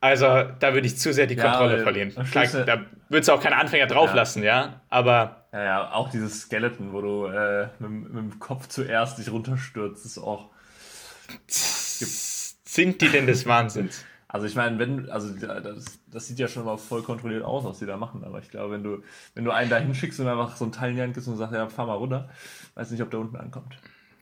Also, 0.00 0.26
da 0.26 0.74
würde 0.74 0.86
ich 0.86 0.96
zu 0.96 1.12
sehr 1.12 1.26
die 1.26 1.34
Ja, 1.34 1.44
Kontrolle 1.50 1.76
weil 1.76 1.82
verlieren. 1.82 2.26
Schluss- 2.26 2.52
da 2.52 2.84
würdest 3.08 3.28
du 3.28 3.32
auch 3.32 3.42
keinen 3.42 3.54
Anfänger 3.54 3.86
drauflassen, 3.86 4.42
ja. 4.44 4.80
Aber 4.90 5.46
Ja, 5.52 5.64
ja, 5.64 5.92
auch 5.92 6.10
dieses 6.10 6.42
Skeleton, 6.42 6.92
wo 6.92 7.00
du 7.00 7.26
äh, 7.26 7.68
mit, 7.80 7.90
mit 7.90 8.16
dem 8.16 8.38
Kopf 8.38 8.68
zuerst 8.68 9.18
dich 9.18 9.30
runterstürzt, 9.32 10.04
ist 10.04 10.18
auch. 10.18 10.50
sind 11.48 13.00
die 13.00 13.08
denn 13.08 13.26
des 13.26 13.46
Wahnsinns? 13.46 14.04
Also 14.30 14.44
ich 14.44 14.54
meine, 14.56 14.78
wenn, 14.78 15.08
also 15.08 15.34
ja, 15.38 15.58
das, 15.58 16.00
das 16.06 16.26
sieht 16.26 16.38
ja 16.38 16.48
schon 16.48 16.66
mal 16.66 16.76
voll 16.76 17.02
kontrolliert 17.02 17.42
aus, 17.42 17.64
was 17.64 17.78
die 17.78 17.86
da 17.86 17.96
machen, 17.96 18.24
aber 18.24 18.40
ich 18.40 18.50
glaube, 18.50 18.74
wenn 18.74 18.82
du, 18.82 19.02
wenn 19.34 19.42
du 19.46 19.52
einen 19.52 19.70
da 19.70 19.78
hinschickst 19.78 20.20
und 20.20 20.28
einfach 20.28 20.54
so 20.54 20.66
ein 20.66 20.70
Teil 20.72 20.90
in 20.90 20.96
die 20.96 21.02
Hand 21.02 21.14
gibst 21.14 21.30
und 21.30 21.38
sagst, 21.38 21.54
ja, 21.54 21.66
fahr 21.70 21.86
mal 21.86 21.94
runter, 21.94 22.28
weiß 22.74 22.90
nicht, 22.90 23.00
ob 23.00 23.10
der 23.10 23.20
unten 23.20 23.36
ankommt. 23.36 23.78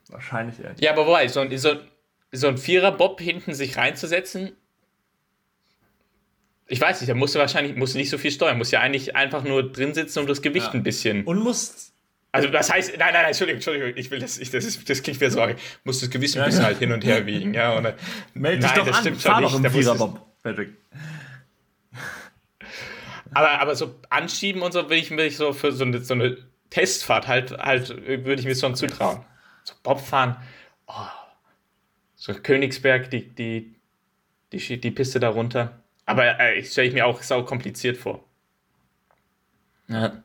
Wahrscheinlich 0.08 0.60
eher. 0.60 0.74
Ja, 0.78 0.92
aber 0.92 1.08
wobei, 1.08 1.26
so 1.26 1.40
ein, 1.40 1.58
so, 1.58 1.70
so 2.30 2.46
ein 2.46 2.56
Vierer-Bob 2.56 3.20
hinten 3.20 3.52
sich 3.52 3.76
reinzusetzen, 3.78 4.52
ich 6.68 6.80
weiß 6.80 7.00
nicht, 7.00 7.08
da 7.10 7.14
musst 7.14 7.34
du 7.34 7.38
wahrscheinlich 7.38 7.76
musst 7.76 7.94
du 7.94 7.98
nicht 7.98 8.10
so 8.10 8.18
viel 8.18 8.30
steuern, 8.30 8.58
musst 8.58 8.72
ja 8.72 8.80
eigentlich 8.80 9.14
einfach 9.14 9.44
nur 9.44 9.70
drin 9.72 9.94
sitzen 9.94 10.18
und 10.20 10.28
das 10.28 10.42
Gewicht 10.42 10.66
Ja. 10.66 10.72
ein 10.74 10.82
bisschen. 10.82 11.24
Und 11.24 11.38
musst. 11.40 11.92
Also 12.32 12.48
das 12.48 12.70
heißt, 12.70 12.90
nein, 12.90 12.98
nein, 12.98 13.12
nein, 13.14 13.24
Entschuldigung, 13.26 13.56
Entschuldigung, 13.58 13.92
ich 13.96 14.10
will 14.10 14.18
das, 14.18 14.36
ich, 14.36 14.50
das, 14.50 14.64
ist, 14.64 14.90
das 14.90 15.02
klingt 15.02 15.18
wieder 15.20 15.30
so, 15.30 15.46
ich 15.46 15.56
muss 15.84 16.00
das 16.00 16.10
Gewicht 16.10 16.36
ein 16.36 16.44
bisschen 16.44 16.64
halt 16.64 16.78
hin 16.78 16.92
und 16.92 17.02
her 17.04 17.24
wiegen, 17.24 17.54
ja. 17.54 17.72
Und, 17.76 17.84
Meld 17.84 17.96
Nein, 18.34 18.60
dich 18.60 18.72
doch 18.72 18.84
das 18.86 18.96
an, 18.96 19.02
stimmt 19.02 19.22
fahr 19.22 19.40
doch 19.40 19.50
nicht, 19.52 19.58
im 19.58 19.64
es- 19.64 19.72
Viererbob, 19.72 20.20
Patrick. 20.42 20.70
aber, 23.32 23.60
aber 23.60 23.74
so 23.76 23.94
anschieben 24.10 24.62
und 24.62 24.72
so 24.72 24.88
will 24.90 24.98
ich 24.98 25.10
mir 25.10 25.30
so 25.30 25.52
für 25.52 25.72
so 25.72 25.84
eine, 25.84 26.00
so 26.00 26.14
eine 26.14 26.36
Testfahrt 26.70 27.26
halt, 27.26 27.52
halt 27.58 27.88
würde 28.06 28.34
ich 28.40 28.44
mir 28.46 28.54
schon 28.56 28.74
zutrauen. 28.74 29.24
So 29.64 29.74
Bobfahren, 29.82 30.36
oh, 30.88 30.92
so 32.16 32.34
Königsberg, 32.34 33.10
die, 33.10 33.28
die, 33.34 33.74
die, 34.52 34.80
die 34.80 34.90
Piste 34.90 35.20
da 35.20 35.28
runter. 35.30 35.80
Aber 36.06 36.40
äh, 36.40 36.58
ich 36.58 36.70
stelle 36.70 36.88
ich 36.88 36.94
mir 36.94 37.06
auch 37.06 37.20
sau 37.22 37.42
kompliziert 37.42 37.96
vor. 37.96 38.24
Ja. 39.88 40.22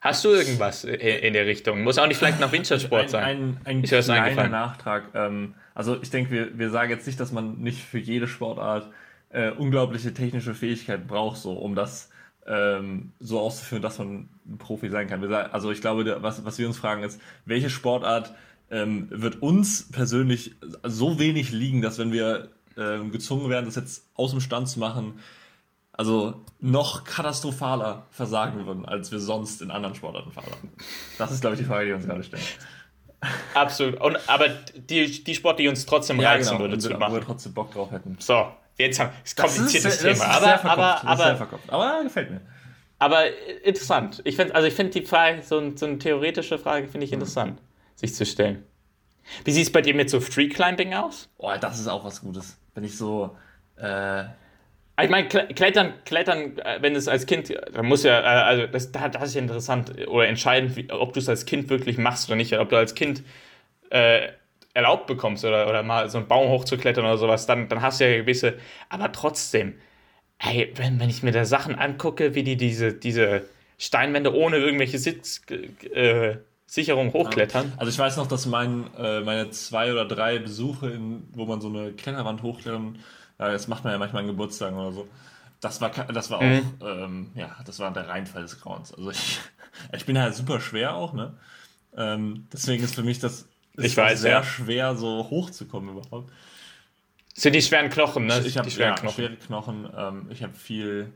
Hast 0.00 0.24
du 0.24 0.28
irgendwas 0.28 0.84
in 0.84 1.32
der 1.32 1.46
Richtung? 1.46 1.82
Muss 1.82 1.96
auch 1.96 2.06
nicht 2.06 2.18
vielleicht 2.18 2.38
noch 2.38 2.52
Wintersport 2.52 3.04
ein, 3.04 3.08
sein. 3.08 3.58
Ein, 3.64 3.78
ein 3.78 3.82
was 3.90 4.04
kleiner? 4.04 4.48
Nachtrag. 4.48 5.04
Ähm, 5.14 5.54
also 5.74 6.00
ich 6.00 6.10
denke, 6.10 6.30
wir, 6.30 6.58
wir 6.58 6.68
sagen 6.68 6.90
jetzt 6.90 7.06
nicht, 7.06 7.18
dass 7.18 7.32
man 7.32 7.58
nicht 7.60 7.82
für 7.82 7.98
jede 7.98 8.28
Sportart 8.28 8.90
äh, 9.30 9.50
unglaubliche 9.50 10.12
technische 10.12 10.54
Fähigkeit 10.54 11.06
braucht, 11.06 11.38
so 11.38 11.54
um 11.54 11.74
das 11.74 12.10
ähm, 12.46 13.12
so 13.18 13.40
auszuführen, 13.40 13.82
dass 13.82 13.98
man 13.98 14.28
ein 14.46 14.58
Profi 14.58 14.90
sein 14.90 15.08
kann. 15.08 15.22
Wir 15.22 15.30
sagen, 15.30 15.52
also 15.52 15.70
ich 15.70 15.80
glaube, 15.80 16.18
was, 16.20 16.44
was 16.44 16.58
wir 16.58 16.66
uns 16.66 16.76
fragen 16.76 17.02
ist, 17.02 17.18
welche 17.46 17.70
Sportart 17.70 18.34
ähm, 18.70 19.08
wird 19.10 19.40
uns 19.40 19.90
persönlich 19.90 20.54
so 20.82 21.18
wenig 21.18 21.50
liegen, 21.50 21.80
dass 21.80 21.98
wenn 21.98 22.12
wir 22.12 22.50
ähm, 22.76 23.10
gezwungen 23.12 23.48
werden, 23.50 23.66
das 23.66 23.76
jetzt 23.76 24.04
aus 24.14 24.30
dem 24.32 24.40
Stand 24.40 24.68
zu 24.68 24.78
machen, 24.78 25.18
also 25.92 26.42
noch 26.60 27.04
katastrophaler 27.04 28.06
versagen 28.10 28.66
würden, 28.66 28.84
als 28.84 29.12
wir 29.12 29.20
sonst 29.20 29.62
in 29.62 29.70
anderen 29.70 29.94
Sportarten 29.94 30.32
versagen. 30.32 30.72
Das 31.18 31.30
ist, 31.30 31.40
glaube 31.40 31.54
ich, 31.54 31.60
die 31.60 31.66
Frage, 31.66 31.84
die 31.84 31.90
wir 31.90 31.96
uns 31.96 32.06
gerade 32.06 32.24
stellen. 32.24 32.42
Absolut. 33.54 34.00
Und, 34.00 34.18
aber 34.28 34.48
die, 34.74 35.22
die 35.24 35.34
Sport, 35.34 35.58
die 35.58 35.68
uns 35.68 35.86
trotzdem 35.86 36.20
reizen 36.20 36.58
würde 36.58 36.74
und 36.74 36.80
zu 36.80 36.88
wir- 36.90 36.96
wo 36.96 37.00
wir 37.00 37.08
machen. 37.08 37.22
trotzdem 37.24 37.54
Bock 37.54 37.72
drauf 37.72 37.90
hätten. 37.90 38.16
So, 38.18 38.48
jetzt 38.76 38.98
haben 39.00 39.10
wir 39.10 39.20
das 39.22 39.36
kompliziertes 39.36 39.98
Thema. 39.98 40.24
aber, 40.24 40.64
aber, 40.64 41.00
das 41.02 41.18
ist 41.20 41.24
sehr 41.24 41.40
aber, 41.68 41.92
aber 41.92 42.02
gefällt 42.04 42.30
mir. 42.32 42.40
aber 42.98 43.22
interessant. 43.64 44.20
Ich 44.24 44.36
finde, 44.36 44.54
also 44.54 44.66
ich 44.68 44.74
finde 44.74 45.00
die 45.00 45.06
Frage, 45.06 45.42
so, 45.42 45.58
ein, 45.58 45.76
so 45.76 45.86
eine 45.86 45.98
theoretische 45.98 46.58
Frage 46.58 46.88
finde 46.88 47.04
ich 47.06 47.10
Mhm. 47.12 47.14
interessant, 47.14 47.62
sich 47.94 48.14
zu 48.14 48.26
stellen. 48.26 48.64
Wie 49.44 49.52
sieht 49.52 49.66
es 49.68 49.72
bei 49.72 49.80
dir 49.80 49.94
mit 49.94 50.10
so 50.10 50.20
Free 50.20 50.48
Climbing 50.48 50.92
aus? 50.92 51.30
Oh, 51.38 51.50
das 51.58 51.80
ist 51.80 51.88
auch 51.88 52.04
was 52.04 52.20
Gutes. 52.20 52.58
Wenn 52.74 52.84
ich 52.84 52.96
so, 52.96 53.36
äh, 53.76 54.24
Ich 55.02 55.10
meine, 55.10 55.28
Kle- 55.28 55.52
Klettern, 55.54 55.94
Klettern, 56.06 56.58
äh, 56.58 56.78
wenn 56.82 56.96
es 56.96 57.08
als 57.08 57.26
Kind, 57.26 57.52
da 57.72 57.82
muss 57.82 58.04
ja, 58.04 58.20
äh, 58.20 58.24
also 58.44 58.66
das, 58.68 58.92
da- 58.92 59.08
das 59.08 59.24
ist 59.30 59.34
ja 59.36 59.42
interessant 59.42 59.92
oder 60.08 60.28
entscheidend, 60.28 60.92
ob 60.92 61.12
du 61.14 61.20
es 61.20 61.28
als 61.28 61.46
Kind 61.46 61.70
wirklich 61.70 61.98
machst 61.98 62.28
oder 62.28 62.36
nicht, 62.36 62.58
ob 62.58 62.70
du 62.70 62.76
als 62.76 62.94
Kind 62.94 63.24
äh, 63.90 64.28
erlaubt 64.74 65.06
bekommst 65.08 65.44
oder, 65.44 65.68
oder 65.68 65.82
mal 65.84 66.08
so 66.10 66.18
einen 66.18 66.28
Baum 66.28 66.48
hochzuklettern 66.50 67.04
oder 67.04 67.18
sowas, 67.18 67.46
dann, 67.46 67.68
dann 67.68 67.82
hast 67.82 68.00
du 68.00 68.10
ja 68.10 68.18
gewisse, 68.18 68.54
aber 68.90 69.12
trotzdem, 69.12 69.74
ey, 70.38 70.72
wenn, 70.76 71.00
wenn 71.00 71.10
ich 71.10 71.22
mir 71.22 71.32
da 71.32 71.44
Sachen 71.44 71.74
angucke, 71.76 72.34
wie 72.34 72.42
die 72.44 72.56
diese, 72.56 72.92
diese 72.94 73.44
Steinwände 73.78 74.34
ohne 74.34 74.58
irgendwelche 74.58 74.98
Sitz, 74.98 75.42
äh, 75.94 76.36
Sicherung 76.74 77.12
hochklettern, 77.12 77.72
also 77.76 77.90
ich 77.90 77.98
weiß 77.98 78.16
noch, 78.16 78.26
dass 78.26 78.46
mein, 78.46 78.92
äh, 78.96 79.20
meine 79.20 79.50
zwei 79.50 79.92
oder 79.92 80.06
drei 80.06 80.38
Besuche, 80.38 80.90
in, 80.90 81.28
wo 81.32 81.46
man 81.46 81.60
so 81.60 81.68
eine 81.68 81.92
Kletterwand 81.92 82.42
hochklettern, 82.42 82.98
ja, 83.38 83.50
das 83.52 83.68
macht 83.68 83.84
man 83.84 83.92
ja 83.92 83.98
manchmal 83.98 84.22
an 84.22 84.28
Geburtstagen 84.28 84.78
oder 84.78 84.92
so. 84.92 85.08
Das 85.60 85.80
war, 85.80 85.90
das 85.90 86.30
war 86.30 86.38
auch, 86.38 86.42
Mhm. 86.42 86.78
ähm, 86.82 87.30
ja, 87.34 87.56
das 87.64 87.78
war 87.78 87.92
der 87.92 88.08
Reinfall 88.08 88.42
des 88.42 88.60
Grauens. 88.60 88.92
Also 88.92 89.10
ich, 89.10 89.40
ich 89.92 90.04
bin 90.04 90.18
halt 90.18 90.34
super 90.34 90.60
schwer 90.60 90.94
auch, 90.94 91.12
ne? 91.14 91.34
Ähm, 91.96 92.48
deswegen 92.52 92.84
ist 92.84 92.94
für 92.96 93.02
mich 93.04 93.20
das 93.20 93.48
Ich 93.76 93.96
weiß, 93.96 94.20
sehr 94.22 94.32
ja. 94.32 94.42
schwer, 94.42 94.96
so 94.96 95.28
hochzukommen 95.30 95.96
überhaupt. 95.96 96.30
sind 97.34 97.54
die 97.54 97.62
schweren 97.62 97.90
Knochen, 97.90 98.26
ne? 98.26 98.40
Ich 98.46 98.56
habe 98.56 98.68
ja, 98.68 98.94
Knochen. 98.94 99.14
schwere 99.14 99.36
Knochen. 99.36 99.88
Ähm, 99.96 100.26
ich 100.30 100.42
habe 100.42 100.54
viel. 100.54 101.12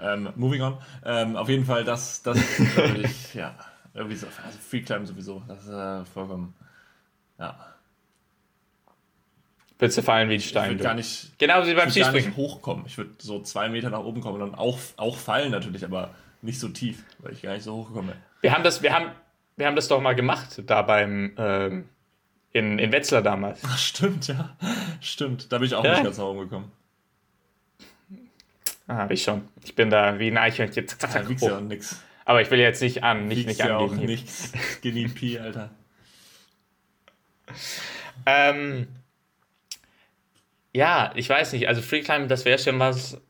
Ähm, 0.00 0.30
moving 0.36 0.62
on. 0.62 0.78
Ähm, 1.04 1.36
auf 1.36 1.48
jeden 1.48 1.64
Fall, 1.64 1.84
das, 1.84 2.22
das 2.22 2.38
da 2.58 2.76
würde 2.88 3.02
ich, 3.02 3.34
ja, 3.34 3.54
irgendwie 3.94 4.16
so, 4.16 4.26
also 4.44 4.58
Free 4.58 4.80
Climb 4.82 5.06
sowieso, 5.06 5.42
das 5.46 5.64
ist 5.64 5.70
äh, 5.70 6.04
vollkommen, 6.06 6.54
ja. 7.38 7.54
Willst 9.78 9.98
du 9.98 10.02
fallen 10.02 10.28
wie 10.28 10.34
die 10.34 10.44
Ich 10.44 10.48
Steine? 10.48 10.74
würde 10.74 10.84
gar 10.84 10.94
nicht, 10.94 11.36
Genau 11.38 11.66
wie 11.66 11.74
beim 11.74 11.88
ich 11.88 11.96
gar 11.98 12.12
nicht 12.12 12.36
hochkommen. 12.36 12.86
Ich 12.86 12.96
würde 12.98 13.10
so 13.18 13.42
zwei 13.42 13.68
Meter 13.68 13.90
nach 13.90 13.98
oben 14.00 14.20
kommen 14.20 14.40
und 14.40 14.50
dann 14.50 14.58
auch, 14.58 14.78
auch 14.96 15.16
fallen 15.16 15.50
natürlich, 15.50 15.84
aber 15.84 16.10
nicht 16.40 16.60
so 16.60 16.68
tief, 16.68 17.02
weil 17.18 17.32
ich 17.32 17.42
gar 17.42 17.52
nicht 17.54 17.64
so 17.64 17.74
hochkomme. 17.74 18.14
Wir 18.42 18.52
haben 18.54 18.62
das, 18.62 18.82
wir 18.82 18.92
haben, 18.94 19.06
wir 19.56 19.66
haben 19.66 19.74
das 19.76 19.88
doch 19.88 20.00
mal 20.00 20.14
gemacht, 20.14 20.62
da 20.66 20.82
beim, 20.82 21.32
ähm, 21.36 21.88
in, 22.52 22.78
in 22.78 22.92
Wetzlar 22.92 23.22
damals. 23.22 23.60
Ach, 23.66 23.76
stimmt, 23.78 24.28
ja. 24.28 24.56
Stimmt. 25.00 25.50
Da 25.50 25.58
bin 25.58 25.66
ich 25.66 25.74
auch 25.74 25.84
Ja. 25.84 25.92
nicht 25.92 26.04
ganz 26.04 26.18
nach 26.18 26.24
oben 26.26 26.40
gekommen. 26.40 26.70
Ah, 28.86 28.96
hab 28.96 29.10
ich 29.10 29.22
schon. 29.22 29.48
Ich 29.64 29.74
bin 29.74 29.90
da 29.90 30.18
wie 30.18 30.28
ein 30.28 30.38
Eichhörnchen. 30.38 30.86
Zack, 30.88 31.00
zack, 31.00 31.10
zack, 31.10 31.40
ja 31.40 31.60
nix. 31.60 32.02
Aber 32.24 32.40
ich 32.42 32.50
will 32.50 32.60
jetzt 32.60 32.82
nicht 32.82 33.02
an, 33.02 33.26
nicht, 33.28 33.38
Wiegst 33.38 33.48
nicht 33.48 33.60
ja 33.60 33.78
angeben. 33.78 34.04
nichts. 34.06 34.52
Skinny 34.78 35.08
P, 35.08 35.38
Alter. 35.38 35.70
Ähm, 38.24 38.86
ja, 40.72 41.12
ich 41.16 41.28
weiß 41.28 41.52
nicht. 41.52 41.68
Also 41.68 41.82
Freeclimb, 41.82 42.28
das 42.28 42.44
wäre 42.44 42.58
schon 42.58 42.78
was. 42.78 43.20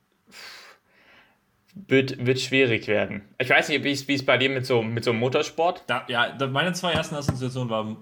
Wird, 1.74 2.26
wird 2.26 2.38
schwierig 2.38 2.86
werden. 2.86 3.22
Ich 3.38 3.48
weiß 3.48 3.70
nicht, 3.70 3.82
wie 3.82 4.14
es 4.14 4.26
bei 4.26 4.36
dir 4.36 4.50
mit 4.50 4.66
so, 4.66 4.82
mit 4.82 5.04
so 5.04 5.10
einem 5.10 5.20
Motorsport. 5.20 5.84
Da, 5.86 6.04
ja, 6.08 6.36
meine 6.48 6.74
zwei 6.74 6.92
ersten 6.92 7.14
Assoziationen 7.14 7.70
waren 7.70 7.96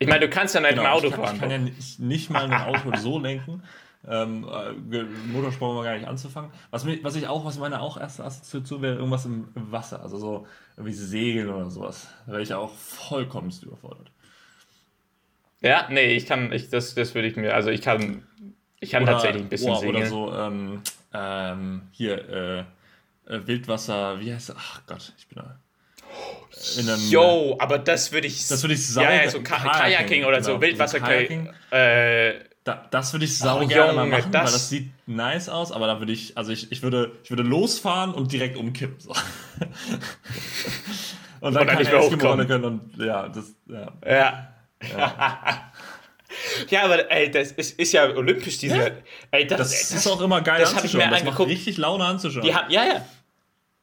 Ich 0.00 0.08
meine, 0.08 0.20
du 0.20 0.28
kannst 0.28 0.56
ja 0.56 0.60
nicht 0.60 0.70
Genau, 0.70 0.82
im 0.82 0.88
Auto 0.88 1.06
ich 1.06 1.12
kann, 1.12 1.24
fahren. 1.24 1.34
Ich 1.36 1.40
kann 1.40 1.50
ja 1.52 1.58
nicht, 1.58 2.00
nicht 2.00 2.30
mal 2.30 2.44
ein 2.44 2.52
Auto 2.52 2.96
so 2.96 3.20
lenken. 3.20 3.62
Ähm, 4.08 4.48
äh, 4.90 5.02
Motorsport 5.32 5.76
mal 5.76 5.84
gar 5.84 5.96
nicht 5.96 6.08
anzufangen. 6.08 6.50
Was, 6.70 6.84
mich, 6.84 7.04
was 7.04 7.14
ich 7.14 7.28
auch, 7.28 7.44
was 7.44 7.58
meine 7.58 7.80
auch 7.80 7.96
erste 7.96 8.24
Assoziation 8.24 8.82
wäre, 8.82 8.96
irgendwas 8.96 9.24
im, 9.26 9.48
Wasser, 9.54 10.02
also 10.02 10.18
so 10.18 10.46
irgendwie 10.76 10.94
Segeln 10.94 11.48
oder 11.48 11.70
sowas. 11.70 12.08
Da 12.26 12.32
wäre 12.32 12.42
ich 12.42 12.52
auch 12.52 12.74
vollkommenst 12.74 13.62
überfordert. 13.62 14.10
ja, 15.60 15.86
nee, 15.90 16.16
ich 16.16 16.26
kann, 16.26 16.52
ich, 16.52 16.68
das, 16.68 16.94
das 16.96 17.14
würde 17.14 17.28
ich 17.28 17.36
mir, 17.36 17.54
also 17.54 17.70
ich 17.70 17.80
kann, 17.80 18.26
ich 18.80 18.90
kann 18.90 19.04
Oder- 19.04 19.12
tatsächlich 19.12 19.42
ein 19.42 19.48
bisschen 19.48 19.70
oh, 19.70 19.76
segeln. 19.76 19.96
Oder 19.96 20.06
so, 20.06 20.34
ähm, 20.34 20.82
ähm, 21.14 21.82
hier, 21.92 22.28
äh, 22.28 22.58
äh, 23.32 23.46
Wildwasser, 23.46 24.18
wie 24.18 24.34
heißt 24.34 24.48
das? 24.48 24.56
Ach 24.58 24.82
Gott, 24.86 25.12
ich 25.16 25.28
bin 25.28 25.38
da. 25.38 25.58
In 26.78 26.88
einem, 26.88 27.08
Yo, 27.08 27.56
aber 27.58 27.78
das 27.78 28.12
würde 28.12 28.26
ich. 28.26 28.46
Das 28.48 28.62
würde 28.62 28.74
ich 28.74 28.80
Ja, 28.80 28.94
sauber- 28.94 29.14
ja, 29.14 29.30
so 29.30 29.42
Ka 29.42 29.56
Kajaking, 29.56 29.72
Kajaking 29.80 30.24
oder 30.24 30.42
so, 30.42 30.50
genau. 30.52 30.62
Wildwasser 30.62 31.00
Kajaking. 31.00 31.50
Äh, 31.70 32.51
Da, 32.64 32.86
das 32.92 33.12
würde 33.12 33.24
ich 33.24 33.36
sau 33.38 33.60
Oh, 33.62 33.66
gerne 33.66 33.92
mal 33.92 34.06
machen, 34.06 34.30
das- 34.30 34.44
weil 34.46 34.52
das 34.52 34.68
sieht 34.68 34.90
nice 35.06 35.48
aus, 35.48 35.72
aber 35.72 35.88
da 35.88 35.98
würde 36.00 36.12
ich, 36.12 36.36
also 36.38 36.52
ich, 36.52 36.70
ich 36.70 36.82
würde, 36.82 37.10
ich 37.24 37.30
würde 37.30 37.42
losfahren 37.42 38.14
und 38.14 38.30
direkt 38.30 38.56
umkippen. 38.56 39.00
So. 39.00 39.10
und 41.40 41.54
dann 41.54 41.62
Und 41.62 41.68
kann 41.68 41.78
Eskimo 41.80 42.02
hochkommen. 42.02 42.46
können 42.46 42.64
und 42.64 42.96
ja, 42.98 43.28
das, 43.28 43.46
ja. 43.68 43.92
ja. 44.06 44.48
ja, 46.70 46.84
aber 46.84 47.10
ey, 47.10 47.30
das 47.30 47.52
ist, 47.52 47.78
ist 47.78 47.92
ja 47.92 48.04
olympisch, 48.14 48.58
diese. 48.58 48.76
Ja. 48.76 48.90
Ey, 49.32 49.46
das, 49.46 49.58
Das, 49.58 49.70
das, 49.70 49.90
ist 49.92 50.06
auch 50.06 50.20
immer 50.20 50.40
geil 50.40 50.60
das 50.60 50.70
hab 50.70 50.78
ich 50.78 50.84
anzuschauen. 50.94 51.10
mir 51.10 51.16
das 51.16 51.24
macht 51.24 51.32
angeguckt. 51.32 51.50
richtig 51.50 51.76
Laune 51.78 52.04
anzuschauen. 52.04 52.44
Die 52.44 52.54
haben, 52.54 52.70
ja, 52.70 52.84
ja. 52.84 53.04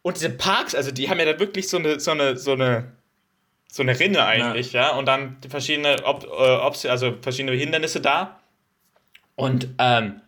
Und 0.02 0.15
diese 0.15 0.30
Parks, 0.30 0.74
also 0.76 0.92
die 0.92 1.10
haben 1.10 1.20
ja 1.20 1.26
da 1.26 1.39
wirklich 1.39 1.68
so 1.68 1.78
eine, 1.78 2.00
so 2.00 2.12
eine, 2.12 2.38
so 2.38 2.54
eine, 2.54 2.94
so 3.70 3.84
eine 3.84 4.00
Rinne 4.00 4.24
eigentlich, 4.26 4.72
ja. 4.74 4.92
Und 4.96 5.06
dann 5.06 5.38
verschiedene, 5.50 5.98
ob, 6.06 6.24
äh, 6.26 6.88
also 6.89 7.15
verschiedene 7.22 7.56
Hindernisse 7.58 8.00
da. 8.02 8.38
Und 9.39 9.69
ähm, 9.80 10.21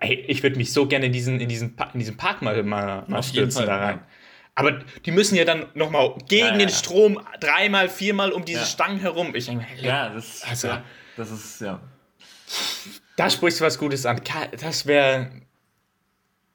ey, 0.00 0.14
ich 0.28 0.42
würde 0.42 0.56
mich 0.56 0.72
so 0.72 0.86
gerne 0.86 1.06
in 1.06 1.12
diesen, 1.12 1.40
in 1.40 1.48
diesen, 1.48 1.76
Pa- 1.76 1.90
in 1.92 1.98
diesen 2.00 2.16
Park 2.16 2.40
mal, 2.42 2.62
mal, 2.62 3.04
mal 3.06 3.22
stürzen 3.22 3.66
da 3.66 3.76
rein. 3.76 3.96
ja. 3.98 4.06
Aber 4.56 4.72
die 5.04 5.10
müssen 5.12 5.36
ja 5.36 5.44
dann 5.44 5.66
nochmal 5.74 6.14
gegen 6.28 6.46
Ja, 6.46 6.52
ja, 6.52 6.58
den. 6.58 6.68
Strom 6.70 7.20
dreimal, 7.38 7.88
viermal 7.88 8.32
um 8.32 8.44
diese. 8.44 8.66
Stangen 8.66 8.98
herum. 9.00 9.34
Ich 9.34 9.46
denke, 9.46 9.64
mir, 9.74 9.80
ja, 9.82 10.08
das, 10.10 10.42
Also- 10.48 10.68
das 11.16 11.30
ist, 11.30 11.60
ja. 11.60 11.80
Da 13.16 13.30
sprichst 13.30 13.60
du 13.60 13.64
was 13.64 13.78
Gutes 13.78 14.06
an. 14.06 14.20
Das 14.60 14.86
wäre. 14.86 15.30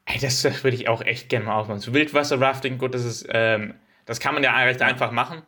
Ey, 0.05 0.19
das, 0.19 0.41
das 0.41 0.63
würde 0.63 0.75
ich 0.77 0.87
auch 0.87 1.01
echt 1.01 1.29
gerne 1.29 1.45
mal 1.45 1.55
ausmachen. 1.55 1.79
So 1.79 1.93
Wildwasser-Rafting, 1.93 2.77
gut, 2.77 2.93
das 2.93 3.03
ist. 3.05 3.27
Ähm, 3.29 3.75
das 4.05 4.19
kann 4.19 4.33
man 4.35 4.43
ja 4.43 4.55
recht 4.57 4.81
einfach 4.81 5.11
machen. 5.11 5.41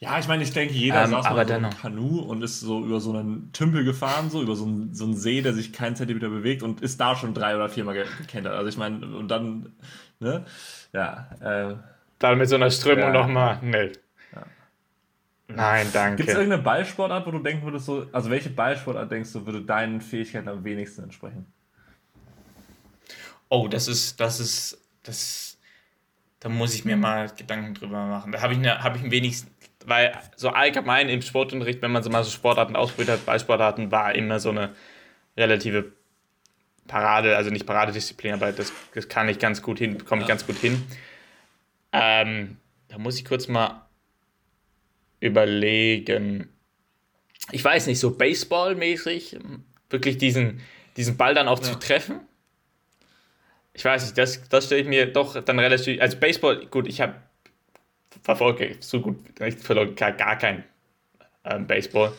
Ja, 0.00 0.18
ich 0.18 0.26
meine, 0.28 0.42
ich 0.42 0.52
denke, 0.52 0.72
jeder 0.72 1.04
Ähm, 1.04 1.10
saß 1.10 1.26
aber 1.26 1.36
mal 1.36 1.46
so 1.46 1.52
dennoch. 1.52 1.78
Kanu 1.82 2.20
und 2.20 2.42
ist 2.42 2.60
so 2.60 2.82
über 2.84 3.00
so 3.00 3.12
einen 3.12 3.52
Tümpel 3.52 3.84
gefahren, 3.84 4.30
so 4.30 4.40
über 4.40 4.56
so 4.56 4.64
einen, 4.64 4.94
so 4.94 5.04
einen 5.04 5.14
See, 5.14 5.42
der 5.42 5.52
sich 5.52 5.74
keinen 5.74 5.94
Zentimeter 5.94 6.30
bewegt 6.30 6.62
und 6.62 6.80
ist 6.80 6.98
da 7.00 7.14
schon 7.16 7.34
drei 7.34 7.54
oder 7.54 7.68
viermal 7.68 7.94
ge- 7.94 8.06
gekentert. 8.18 8.54
Also 8.54 8.68
ich 8.68 8.78
meine, 8.78 9.04
und 9.14 9.28
dann, 9.28 9.72
ne? 10.18 10.46
Ja, 10.94 11.28
äh, 11.40 11.74
Dann 12.18 12.38
mit 12.38 12.48
so 12.48 12.54
einer 12.54 12.70
Strömung 12.70 13.04
Ja. 13.04 13.12
nochmal. 13.12 13.58
Nee. 13.62 13.92
Nein, 15.48 15.88
danke. 15.92 16.16
Gibt 16.16 16.28
es 16.28 16.34
irgendeine 16.36 16.62
Ballsportart, 16.62 17.26
wo 17.26 17.32
du 17.32 17.40
denken 17.40 17.64
würdest, 17.64 17.84
so, 17.86 18.06
also 18.12 18.30
welche 18.30 18.50
Ballsportart 18.50 19.10
denkst 19.10 19.32
du, 19.32 19.44
würde 19.44 19.60
deinen 19.62 20.00
Fähigkeiten 20.00 20.48
am 20.48 20.64
wenigsten 20.64 21.02
entsprechen? 21.02 21.44
Oh, 23.48 23.68
das 23.68 23.88
ist, 23.88 24.20
das 24.20 24.38
ist, 24.40 24.78
das, 25.02 25.58
da 26.40 26.48
muss 26.48 26.74
ich 26.74 26.84
mir 26.84 26.96
mal 26.96 27.28
Gedanken 27.30 27.74
drüber 27.74 28.06
machen. 28.06 28.32
Da 28.32 28.42
habe 28.42 28.54
ich, 28.54 28.58
ne, 28.60 28.82
hab 28.82 28.96
ich 28.96 29.02
am 29.02 29.10
wenigsten, 29.10 29.49
weil 29.86 30.16
so 30.36 30.50
allgemein 30.50 31.08
im 31.08 31.22
Sportunterricht, 31.22 31.82
wenn 31.82 31.90
man 31.90 32.02
so 32.02 32.10
mal 32.10 32.24
so 32.24 32.30
Sportarten 32.30 32.76
ausprobiert 32.76 33.10
hat, 33.10 33.26
Ballsportarten, 33.26 33.90
war 33.90 34.14
immer 34.14 34.40
so 34.40 34.50
eine 34.50 34.74
relative 35.36 35.92
Parade, 36.86 37.36
also 37.36 37.50
nicht 37.50 37.66
Paradedisziplin, 37.66 38.34
aber 38.34 38.52
das, 38.52 38.72
das 38.94 39.08
kann 39.08 39.28
ich 39.28 39.38
ganz 39.38 39.62
gut 39.62 39.78
hin, 39.78 39.98
bekomme 39.98 40.22
ich 40.22 40.28
ganz 40.28 40.46
gut 40.46 40.56
hin. 40.56 40.82
Ähm, 41.92 42.56
da 42.88 42.98
muss 42.98 43.16
ich 43.16 43.24
kurz 43.24 43.48
mal 43.48 43.86
überlegen. 45.20 46.48
Ich 47.52 47.64
weiß 47.64 47.86
nicht, 47.86 48.00
so 48.00 48.16
Baseball-mäßig, 48.16 49.38
wirklich 49.88 50.18
diesen, 50.18 50.60
diesen 50.96 51.16
Ball 51.16 51.34
dann 51.34 51.48
auch 51.48 51.60
zu 51.60 51.78
treffen. 51.78 52.20
Ich 53.72 53.84
weiß 53.84 54.02
nicht, 54.04 54.18
das, 54.18 54.48
das 54.48 54.66
stelle 54.66 54.82
ich 54.82 54.88
mir 54.88 55.06
doch 55.06 55.42
dann 55.42 55.58
relativ. 55.58 56.00
Also 56.00 56.18
Baseball, 56.18 56.66
gut, 56.66 56.88
ich 56.88 57.00
habe 57.00 57.14
verfolge 58.22 58.76
so 58.80 59.00
gut, 59.00 59.18
ich 59.40 59.54
verfolge 59.56 59.94
gar, 59.94 60.12
gar 60.12 60.36
kein 60.36 60.64
ähm, 61.44 61.66
Baseball. 61.66 62.12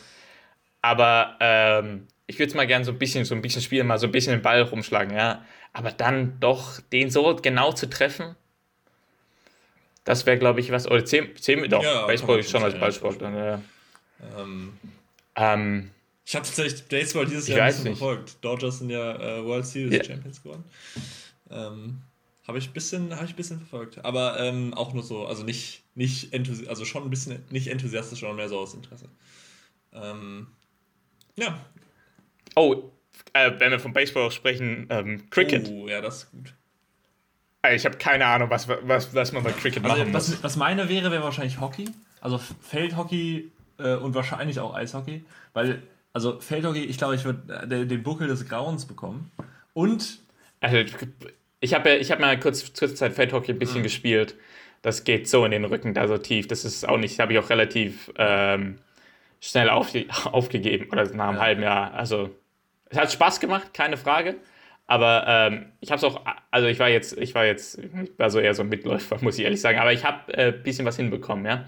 Aber 0.82 1.38
ähm, 1.39 2.08
ich 2.27 2.39
würde 2.39 2.49
es 2.49 2.56
mal 2.56 2.65
gerne 2.67 2.86
so 2.86 2.91
ein 2.91 2.99
bisschen, 2.99 3.25
so 3.25 3.36
ein 3.36 3.41
bisschen 3.41 3.62
spielen, 3.62 3.88
mal 3.88 3.97
so 3.99 4.08
ein 4.08 4.12
bisschen 4.12 4.34
den 4.34 4.41
Ball 4.41 4.62
rumschlagen, 4.62 5.15
ja. 5.15 5.45
Aber 5.73 5.91
dann 5.91 6.39
doch 6.39 6.80
den 6.91 7.10
so 7.10 7.36
genau 7.36 7.71
zu 7.71 7.89
treffen, 7.89 8.36
das 10.04 10.25
wäre, 10.25 10.38
glaube 10.38 10.60
ich, 10.60 10.71
was. 10.71 10.88
Oder 10.88 11.06
zehn, 11.06 11.36
zehn 11.36 11.69
doch, 11.69 11.84
Ja, 11.84 12.08
Baseball 12.08 12.39
ist 12.39 12.49
schon 12.49 12.63
als 12.63 12.77
Ballsport. 12.80 13.21
Dann, 13.21 13.36
ja. 13.36 13.62
Ähm, 14.38 14.73
ähm, 15.36 15.91
ich 16.25 16.36
habe 16.36 16.45
tatsächlich 16.45 16.88
Baseball 16.88 17.25
dieses 17.25 17.47
Jahr 17.47 17.67
weiß 17.67 17.75
nicht 17.75 17.84
so 17.84 17.89
nicht. 17.89 17.97
verfolgt. 17.99 18.38
Dodgers 18.43 18.80
sind 18.80 18.89
ja 18.89 19.15
äh, 19.15 19.43
World 19.43 19.65
Series 19.65 19.97
Ja. 19.97 20.04
Champions 20.04 20.41
geworden. 20.41 20.63
Ähm, 21.51 22.01
habe 22.47 22.58
ich 22.58 22.69
ein 22.69 22.73
bisschen, 22.73 23.15
habe 23.15 23.25
ich 23.25 23.32
ein 23.34 23.36
bisschen 23.36 23.58
verfolgt. 23.58 24.04
Aber 24.04 24.39
ähm, 24.39 24.73
auch 24.73 24.93
nur 24.93 25.04
so, 25.04 25.25
also 25.25 25.43
nicht, 25.43 25.84
nicht 25.95 26.34
enthusi 26.34 26.67
also 26.67 26.86
schon 26.86 27.04
ein 27.04 27.10
bisschen 27.10 27.43
nicht 27.49 27.67
enthusiastisch, 27.67 28.19
sondern 28.19 28.38
mehr 28.38 28.49
so 28.49 28.60
aus 28.60 28.73
Interesse. 28.73 29.10
Ähm, 29.93 30.47
ja. 31.36 31.60
oh, 32.56 32.91
äh, 33.34 33.51
wenn 33.60 33.71
wir 33.71 33.80
vom 33.80 33.93
Baseball 33.93 34.32
sprechen, 34.32 34.88
ähm, 34.89 35.30
Cricket. 35.30 35.69
Oh, 35.69 35.88
ja, 35.88 36.01
das 36.01 36.23
ist 36.23 36.32
gut. 36.32 36.54
Ich 37.73 37.86
habe 37.86 37.97
keine 37.97 38.25
Ahnung, 38.25 38.49
was, 38.49 38.67
was, 38.67 39.13
was 39.13 39.32
man 39.34 39.43
bei 39.43 39.51
Cricket 39.51 39.84
Also, 39.84 39.97
machen 39.97 40.12
muss. 40.12 40.32
was, 40.32 40.43
was 40.43 40.56
meine 40.56 40.89
wäre, 40.89 41.12
wäre 41.12 41.23
wahrscheinlich 41.23 41.60
Hockey. 41.60 41.86
Also 42.19 42.39
Feldhockey 42.39 43.51
äh, 43.77 43.95
und 43.95 44.15
wahrscheinlich 44.15 44.60
auch 44.60 44.73
Eishockey. 44.73 45.23
Weil, 45.54 45.84
also 46.12 46.39
Feldhockey, 46.39 46.86
ich 46.86 46.97
glaube, 46.97 47.13
ich 47.15 47.23
würde 47.23 47.54
äh, 47.54 47.86
den 47.86 48.01
Buckel 48.01 48.27
des 48.27 48.47
Grauens 48.47 48.86
bekommen. 48.88 49.32
Und 49.73 50.19
Also, 50.60 50.77
ich 51.62 51.74
habe 51.74 51.89
ja, 51.91 51.95
ich 51.95 52.12
habe 52.12 52.19
mal 52.19 52.38
kurz, 52.39 52.74
kurze 52.78 52.95
Zeit 52.95 53.13
Feldhockey 53.13 53.52
ein 53.52 53.56
Mhm. 53.56 53.60
bisschen 53.60 53.84
gespielt. 53.84 54.36
Das 54.82 55.04
geht 55.06 55.30
so 55.30 55.45
in 55.45 55.52
den 55.52 55.63
Rücken 55.63 55.93
da 55.93 56.08
so 56.08 56.17
tief. 56.17 56.47
Das 56.47 56.65
ist 56.65 56.88
auch 56.89 56.97
nicht, 56.97 57.19
habe 57.19 57.32
ich 57.34 57.39
auch 57.39 57.50
relativ 57.50 58.12
ähm, 58.17 58.80
schnell 59.39 59.69
aufge 59.69 60.06
aufgegeben 60.26 60.89
oder 60.91 61.04
nach 61.13 61.28
einem 61.30 61.38
Ja. 61.38 61.41
halben 61.43 61.62
Jahr. 61.63 61.93
Also, 61.93 62.32
es 62.89 62.97
hat 62.97 63.12
Spaß 63.12 63.39
gemacht, 63.39 63.74
keine 63.74 63.95
Frage. 63.95 64.36
Aber 64.88 65.24
ähm, 65.28 65.71
ich 65.80 65.89
habe 65.91 65.97
es 66.00 66.04
auch, 66.04 66.21
also 66.50 66.67
ich 66.67 66.80
war 66.80 66.89
jetzt, 66.89 67.17
ich 67.17 67.34
war 67.34 67.45
jetzt, 67.45 67.78
ich 67.78 67.89
war 68.19 68.30
so 68.30 68.39
eher 68.39 68.54
so 68.54 68.63
ein 68.63 68.69
Mitläufer, 68.69 69.17
muss 69.21 69.38
ich 69.38 69.45
ehrlich 69.45 69.62
sagen. 69.62 69.80
Aber 69.80 69.93
ich 69.93 70.04
habe 70.04 70.34
ein 70.34 70.50
äh, 70.50 70.52
bisschen 70.52 70.86
was 70.86 70.97
hinbekommen, 70.97 71.45
ja. 71.45 71.63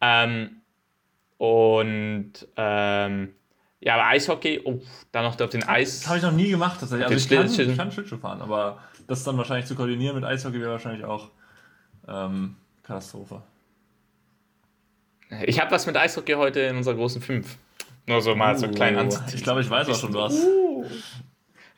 Ähm, 0.00 0.62
und 1.38 2.32
ähm, 2.56 3.34
ja, 3.80 3.94
aber 3.94 4.06
Eishockey, 4.06 4.62
oh, 4.64 4.80
dann 5.12 5.24
noch 5.24 5.38
auf 5.38 5.50
den 5.50 5.62
Eis. 5.64 6.06
habe 6.08 6.16
ich 6.16 6.22
noch 6.22 6.32
nie 6.32 6.48
gemacht 6.50 6.80
tatsächlich. 6.80 7.06
Also 7.06 7.16
ich 7.16 7.28
kann, 7.28 7.70
ich 7.70 7.76
kann 7.76 7.92
Schlittschuh 7.92 8.16
fahren, 8.16 8.40
aber 8.40 8.82
das 9.06 9.24
dann 9.24 9.36
wahrscheinlich 9.36 9.66
zu 9.66 9.74
koordinieren 9.74 10.16
mit 10.16 10.24
Eishockey 10.24 10.60
wäre 10.60 10.72
wahrscheinlich 10.72 11.04
auch 11.04 11.30
ähm, 12.08 12.56
Katastrophe. 12.82 13.42
Ich 15.44 15.60
habe 15.60 15.70
was 15.70 15.86
mit 15.86 15.96
Eishockey 15.96 16.34
heute 16.34 16.60
in 16.60 16.76
unserer 16.76 16.94
großen 16.94 17.20
5. 17.20 17.56
Nur 18.06 18.22
so 18.22 18.34
mal 18.36 18.56
so 18.56 18.68
klein 18.68 18.96
anzuziehen. 18.96 19.34
Ich 19.34 19.42
glaube, 19.42 19.60
ich 19.60 19.68
weiß 19.68 19.88
auch 19.88 19.98
schon 19.98 20.14
was. 20.14 20.46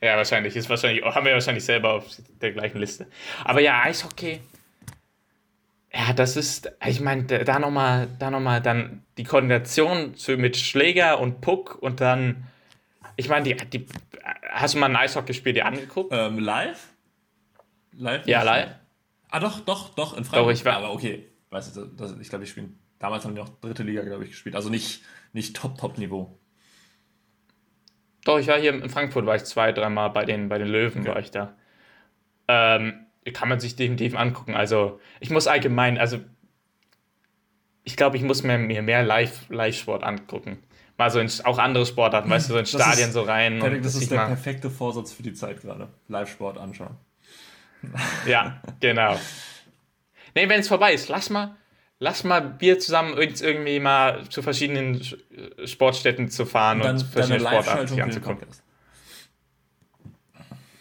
Ja, 0.01 0.15
wahrscheinlich. 0.15 0.55
Ist 0.55 0.69
wahrscheinlich 0.69 1.03
haben 1.03 1.25
wir 1.25 1.33
wahrscheinlich 1.33 1.65
selber 1.65 1.93
auf 1.93 2.05
der 2.41 2.51
gleichen 2.51 2.77
Liste. 2.77 3.07
Aber 3.43 3.59
ja, 3.59 3.81
Eishockey. 3.81 4.39
Ja, 5.91 6.13
das 6.13 6.37
ist, 6.37 6.71
ich 6.85 7.01
meine, 7.01 7.23
da 7.23 7.57
nochmal, 7.57 8.07
da 8.19 8.29
noch 8.29 8.39
mal 8.39 8.61
dann 8.61 9.03
die 9.17 9.23
Koordination 9.23 10.15
zu, 10.15 10.37
mit 10.37 10.55
Schläger 10.55 11.19
und 11.19 11.41
Puck 11.41 11.79
und 11.81 11.99
dann, 11.99 12.43
ich 13.15 13.27
meine, 13.27 13.43
die, 13.43 13.55
die, 13.55 13.87
hast 14.51 14.75
du 14.75 14.79
mal 14.79 14.85
ein 14.85 14.95
Eishockeyspiel 14.95 15.53
dir 15.53 15.65
angeguckt? 15.65 16.11
Ähm, 16.13 16.37
live? 16.37 16.89
Live? 17.93 18.27
Ja, 18.27 18.43
live. 18.43 18.69
Ah, 19.29 19.39
doch, 19.39 19.59
doch, 19.61 19.89
doch, 19.95 20.17
in 20.17 20.23
Freiburg. 20.25 20.53
ich 20.53 20.65
war- 20.65 20.77
aber 20.77 20.91
okay. 20.93 21.27
Weißt 21.49 21.75
du, 21.75 21.85
das, 21.85 22.15
ich 22.19 22.29
glaube, 22.29 22.43
ich 22.43 22.49
spiele. 22.51 22.69
Damals 22.99 23.23
haben 23.25 23.33
die 23.35 23.41
noch 23.41 23.49
dritte 23.61 23.83
Liga, 23.83 24.01
glaube 24.03 24.23
ich, 24.23 24.31
gespielt. 24.31 24.55
Also 24.55 24.69
nicht, 24.69 25.03
nicht 25.33 25.55
Top-Top-Niveau. 25.55 26.37
Doch, 28.25 28.37
ich 28.37 28.47
war 28.47 28.59
hier 28.59 28.73
in 28.73 28.89
Frankfurt, 28.89 29.25
war 29.25 29.35
ich 29.35 29.45
zwei, 29.45 29.71
dreimal 29.71 30.09
bei 30.09 30.25
den, 30.25 30.49
bei 30.49 30.57
den 30.57 30.67
Löwen, 30.67 31.05
war 31.07 31.19
ich 31.19 31.31
da. 31.31 31.55
Ähm, 32.47 33.05
kann 33.33 33.47
man 33.49 33.59
sich 33.59 33.75
definitiv 33.75 34.15
angucken. 34.15 34.55
Also, 34.55 34.99
ich 35.19 35.29
muss 35.29 35.47
allgemein, 35.47 35.97
also, 35.97 36.19
ich 37.83 37.95
glaube, 37.95 38.17
ich 38.17 38.23
muss 38.23 38.43
mir, 38.43 38.57
mir 38.57 38.81
mehr 38.81 39.03
Live- 39.03 39.49
Live-Sport 39.49 40.03
angucken. 40.03 40.61
Mal 40.97 41.09
so 41.09 41.19
in, 41.19 41.29
auch 41.45 41.57
andere 41.59 41.85
Sportarten, 41.85 42.29
weißt 42.29 42.49
du, 42.49 42.53
so 42.53 42.59
in 42.59 42.65
Das 42.65 42.71
Stadien 42.71 43.07
ist- 43.07 43.13
so 43.13 43.21
rein. 43.21 43.59
Patrick, 43.59 43.77
und 43.77 43.85
das 43.85 43.95
ist 43.95 44.11
der 44.11 44.17
mal, 44.19 44.27
perfekte 44.27 44.69
Vorsatz 44.69 45.13
für 45.13 45.23
die 45.23 45.33
Zeit 45.33 45.61
gerade. 45.61 45.87
Live-Sport 46.09 46.57
anschauen. 46.57 46.97
Ja, 48.25 48.61
genau. 48.79 49.19
Nee, 50.35 50.47
wenn 50.49 50.59
es 50.59 50.67
vorbei 50.67 50.93
ist, 50.93 51.09
lass 51.09 51.29
mal, 51.29 51.55
lass 51.99 52.23
mal 52.23 52.55
wir 52.59 52.79
zusammen 52.79 53.17
irgend- 53.17 53.41
irgendwie 53.41 53.79
mal 53.79 54.27
zu 54.29 54.41
verschiedenen 54.41 54.99
Sch- 55.01 55.17
Sportstätten 55.67 56.29
zu 56.29 56.45
fahren 56.45 56.79
und, 56.81 56.85
Dann 56.87 56.99
verschiedene 56.99 57.43
deine 57.43 57.63
Sportarten 57.63 58.01
anzugucken. 58.01 58.37
Podcast. 58.39 58.63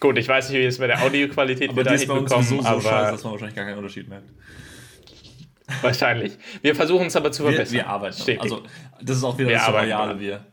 Gut, 0.00 0.16
ich 0.18 0.28
weiß 0.28 0.50
nicht, 0.50 0.58
wie 0.60 0.64
es 0.64 0.78
bei 0.78 0.86
der 0.86 1.02
Audioqualität 1.02 1.74
wir 1.74 1.84
uns 1.90 2.00
hinbekommen, 2.02 2.28
sowieso 2.28 2.62
so 2.62 2.68
aber 2.68 2.80
scheiße, 2.82 3.12
dass 3.12 3.24
man 3.24 3.32
wahrscheinlich 3.32 3.56
gar 3.56 3.64
keinen 3.64 3.78
Unterschied 3.78 4.08
merkt. 4.08 4.28
wahrscheinlich. 5.82 6.38
Wir 6.62 6.74
versuchen 6.76 7.06
es 7.08 7.16
aber 7.16 7.32
zu 7.32 7.42
Wir, 7.44 7.50
verbessern. 7.52 7.74
wir 7.74 7.86
arbeiten. 7.88 8.16
Stetig. 8.16 8.40
Also, 8.42 8.62
das 9.02 9.16
ist 9.16 9.24
auch 9.24 9.36
wieder 9.38 9.48
Wir 9.48 9.56
das 9.58 9.68
royale. 9.68 10.20
Wir. 10.20 10.44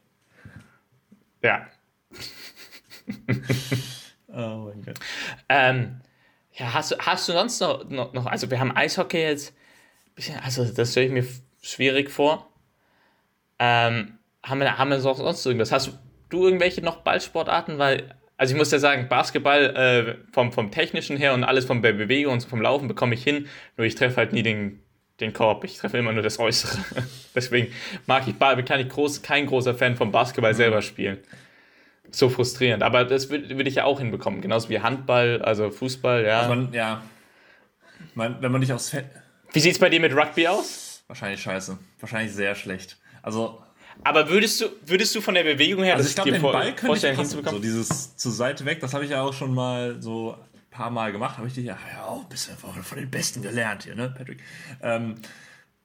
ja. 1.43 1.67
Oh 4.38 4.69
mein 4.69 4.84
Gott. 4.84 4.99
Ähm, 5.47 6.01
ja, 6.58 6.74
hast 6.74 6.91
du, 6.91 6.98
hast 7.00 7.28
du 7.28 7.34
sonst 7.34 7.60
noch, 7.60 7.89
noch, 7.89 8.13
noch, 8.13 8.26
also 8.26 8.50
wir 8.50 8.60
haben 8.60 8.76
Eishockey 8.76 9.22
jetzt, 9.22 9.54
bisschen, 10.15 10.39
also 10.39 10.65
das 10.65 10.91
stelle 10.91 11.08
ich 11.08 11.12
mir 11.12 11.26
schwierig 11.62 12.10
vor. 12.10 12.50
Ähm, 13.60 14.18
haben 14.41 14.60
wir, 14.60 14.78
haben 14.78 14.89
wir 14.89 15.00
sonst 15.00 15.46
irgendwas? 15.46 15.72
Hast 15.72 15.91
du 16.30 16.46
irgendwelche 16.46 16.82
noch 16.82 16.98
Ballsportarten? 16.98 17.78
Weil, 17.78 18.15
also 18.38 18.54
ich 18.54 18.58
muss 18.58 18.72
ja 18.72 18.80
sagen, 18.80 19.10
Basketball 19.10 19.76
äh, 19.76 20.34
vom, 20.34 20.54
vom 20.54 20.72
Technischen 20.72 21.18
her 21.18 21.34
und 21.34 21.44
alles 21.44 21.68
der 21.68 21.76
Bewegung 21.76 22.34
und 22.34 22.44
vom 22.46 22.62
Laufen 22.62 22.88
bekomme 22.88 23.15
ich 23.15 23.24
hin, 23.24 23.48
nur 23.76 23.86
ich 23.86 23.96
treffe 23.96 24.18
halt 24.18 24.32
nie 24.32 24.44
den, 24.44 24.80
den 25.20 25.34
Korb, 25.34 25.63
ich 25.65 25.78
treffe 25.78 25.98
immer 25.98 26.13
nur 26.13 26.24
das 26.24 26.39
Äußere. 26.39 26.78
Deswegen 27.36 27.74
mag 28.06 28.28
ich 28.28 28.36
Ball, 28.36 28.63
kann 28.63 28.80
ich 28.80 28.89
groß, 28.89 29.22
kein 29.22 29.46
großer 29.46 29.76
Fan 29.76 29.96
vom 29.96 30.12
Basketball 30.12 30.54
selber 30.54 30.82
spielen. 30.82 31.20
So 32.12 32.30
frustrierend, 32.30 32.84
aber 32.84 33.04
das 33.06 33.30
würde 33.30 33.58
würd 33.58 33.68
ich 33.68 33.76
ja 33.76 33.84
auch 33.86 34.00
hinbekommen, 34.00 34.41
genauso 34.41 34.70
wie 34.70 34.80
Handball, 34.80 35.41
also 35.41 35.70
Fußball, 35.72 36.24
ja. 36.26 36.48
Man, 36.48 36.72
ja. 36.74 37.04
Man, 38.13 38.41
wenn 38.41 38.52
man 38.52 38.62
nicht 38.62 38.72
aufs 38.72 38.89
Feld. 38.89 39.06
Wie 39.52 39.60
sieht 39.60 39.74
es 39.74 39.80
bei 39.80 39.89
dir 39.89 40.00
mit 40.00 40.13
Rugby 40.15 40.48
aus? 40.48 41.04
Wahrscheinlich 41.08 41.41
scheiße. 41.41 41.78
Wahrscheinlich 42.00 42.34
sehr 42.34 42.56
schlecht. 42.56 42.98
Also, 43.22 43.62
Aber 44.04 44.30
würdest 44.30 44.62
du, 44.62 44.65
würdest 44.86 45.13
du 45.15 45.22
von 45.22 45.34
der 45.36 45.44
Bewegung 45.44 45.84
her 45.84 45.96
also 45.96 46.08
ich 46.08 46.15
glaube, 46.15 46.32
den 46.32 46.41
vor- 46.41 46.52
Ball 46.54 46.74
könnte 46.76 47.10
ich 47.10 47.15
passen. 47.15 47.44
So 47.44 47.60
dieses 47.60 48.15
zur 48.15 48.32
Seite 48.32 48.65
weg, 48.65 48.80
das 48.80 48.94
habe 48.94 49.04
ich 49.06 49.12
ja 49.12 49.22
auch 49.22 49.34
schon 49.34 49.54
mal 49.54 50.02
so 50.02 50.34
ein 50.34 50.70
paar 50.72 50.89
Mal 50.89 51.12
gemacht. 51.12 51.38
Habe 51.38 51.48
ich 51.48 51.54
dir 51.54 51.63
ja, 51.63 51.78
ja 51.94 52.06
auch 52.06 52.22
ein 52.24 52.30
bisschen 52.30 52.58
von, 52.58 52.72
von 52.84 52.98
den 52.98 53.10
Besten 53.10 53.41
gelernt 53.41 53.84
hier, 53.84 53.96
ne, 53.96 54.13
Patrick? 54.15 54.41
Ähm, 54.82 55.15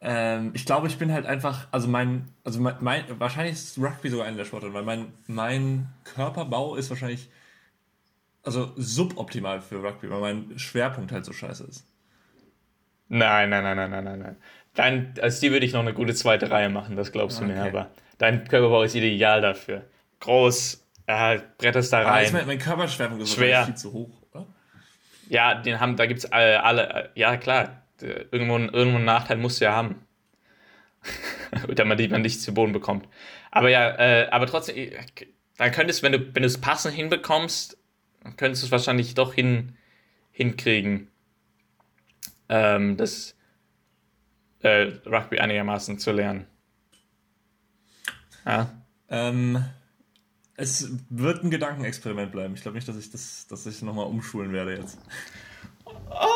Ähm, 0.02 0.52
ich 0.54 0.64
glaube, 0.64 0.86
ich 0.86 0.96
bin 0.98 1.12
halt 1.12 1.26
einfach, 1.26 1.66
also 1.72 1.86
mein, 1.86 2.28
also 2.44 2.58
mein, 2.60 2.76
mein 2.80 3.04
wahrscheinlich 3.20 3.52
ist 3.54 3.78
Rugby 3.78 4.08
sogar 4.08 4.26
einer 4.26 4.38
der 4.38 4.44
Sportarten, 4.46 4.74
weil 4.74 4.82
mein, 4.84 5.12
mein 5.26 5.88
Körperbau 6.04 6.74
ist 6.76 6.88
wahrscheinlich, 6.88 7.28
also 8.42 8.72
suboptimal 8.76 9.60
für 9.60 9.82
Rugby, 9.82 10.08
weil 10.10 10.20
mein 10.20 10.58
Schwerpunkt 10.58 11.12
halt 11.12 11.24
so 11.26 11.32
scheiße 11.32 11.64
ist. 11.64 11.86
Nein, 13.08 13.50
nein, 13.50 13.62
nein, 13.62 13.76
nein, 13.76 13.90
nein, 13.90 14.04
nein, 14.04 14.18
nein. 14.20 14.36
Dein, 14.74 15.14
als 15.20 15.40
die 15.40 15.50
würde 15.50 15.66
ich 15.66 15.72
noch 15.72 15.80
eine 15.80 15.92
gute 15.92 16.14
zweite 16.14 16.50
Reihe 16.50 16.70
machen, 16.70 16.96
das 16.96 17.12
glaubst 17.12 17.40
du 17.40 17.44
mir, 17.44 17.58
Okay. 17.58 17.68
aber 17.68 17.90
dein 18.18 18.46
Körperbau 18.46 18.82
ist 18.84 18.94
ideal 18.94 19.40
dafür. 19.40 19.84
Groß, 20.20 20.86
äh, 21.06 21.40
bretterst 21.58 21.92
da 21.92 22.02
rein. 22.02 22.32
mein, 22.32 22.46
mein 22.46 22.58
Körperschwerpunkt 22.58 23.22
ist 23.24 23.34
Schwer. 23.34 23.64
viel 23.66 23.74
zu 23.74 23.92
hoch, 23.92 24.22
oder? 24.32 24.46
Ja, 25.28 25.56
den 25.56 25.80
haben, 25.80 25.96
da 25.96 26.06
gibt's 26.06 26.24
alle, 26.24 26.62
alle 26.62 26.88
äh, 26.88 27.08
ja 27.16 27.36
klar, 27.36 27.64
äh, 27.64 27.68
irgendwo, 28.02 28.56
ein- 28.56 28.68
irgendwo 28.70 28.96
einen 28.96 29.04
Nachteil 29.04 29.36
musst 29.36 29.60
du 29.60 29.64
ja 29.66 29.72
haben. 29.72 30.06
Damit 31.74 31.98
man 31.98 32.10
man 32.10 32.22
nicht 32.22 32.40
zu 32.40 32.52
Boden 32.54 32.72
bekommt. 32.72 33.08
Aber 33.50 33.68
ja, 33.70 33.88
äh, 33.98 34.28
aber 34.30 34.46
trotzdem, 34.46 34.76
äh, 34.76 34.98
dann 35.56 35.72
könntest, 35.72 36.02
wenn 36.02 36.12
du, 36.12 36.18
wenn 36.34 36.42
du 36.42 36.46
es 36.46 36.60
passend 36.60 36.94
hinbekommst, 36.94 37.76
dann 38.22 38.36
könntest 38.36 38.62
du 38.62 38.66
es 38.66 38.72
wahrscheinlich 38.72 39.14
doch 39.14 39.34
hin, 39.34 39.76
hinkriegen, 40.30 41.08
ähm, 42.48 42.96
das 42.96 43.34
äh, 44.60 44.92
Rugby 45.06 45.38
einigermaßen 45.38 45.98
zu 45.98 46.12
lernen. 46.12 46.46
Ja. 48.44 48.70
Ähm, 49.08 49.64
es 50.56 50.90
wird 51.08 51.42
ein 51.42 51.50
Gedankenexperiment 51.50 52.32
bleiben. 52.32 52.54
Ich 52.54 52.62
glaube 52.62 52.76
nicht, 52.76 52.88
dass 52.88 52.96
ich 52.96 53.10
das, 53.10 53.46
dass 53.46 53.66
ich 53.66 53.82
nochmal 53.82 54.06
umschulen 54.06 54.52
werde 54.52 54.76
jetzt. 54.76 54.98
Oh, 55.84 56.26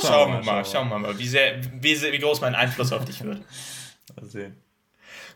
schauen 0.00 0.32
wir 0.32 0.42
mal, 0.44 0.64
schauen 0.64 0.88
wir 0.88 0.98
mal, 0.98 1.18
wie, 1.18 1.28
sehr, 1.28 1.60
wie, 1.80 2.00
wie 2.12 2.18
groß 2.18 2.40
mein 2.40 2.54
Einfluss 2.54 2.92
auf 2.92 3.04
dich 3.04 3.22
wird. 3.22 3.38
Mal 4.16 4.26
sehen. 4.28 4.56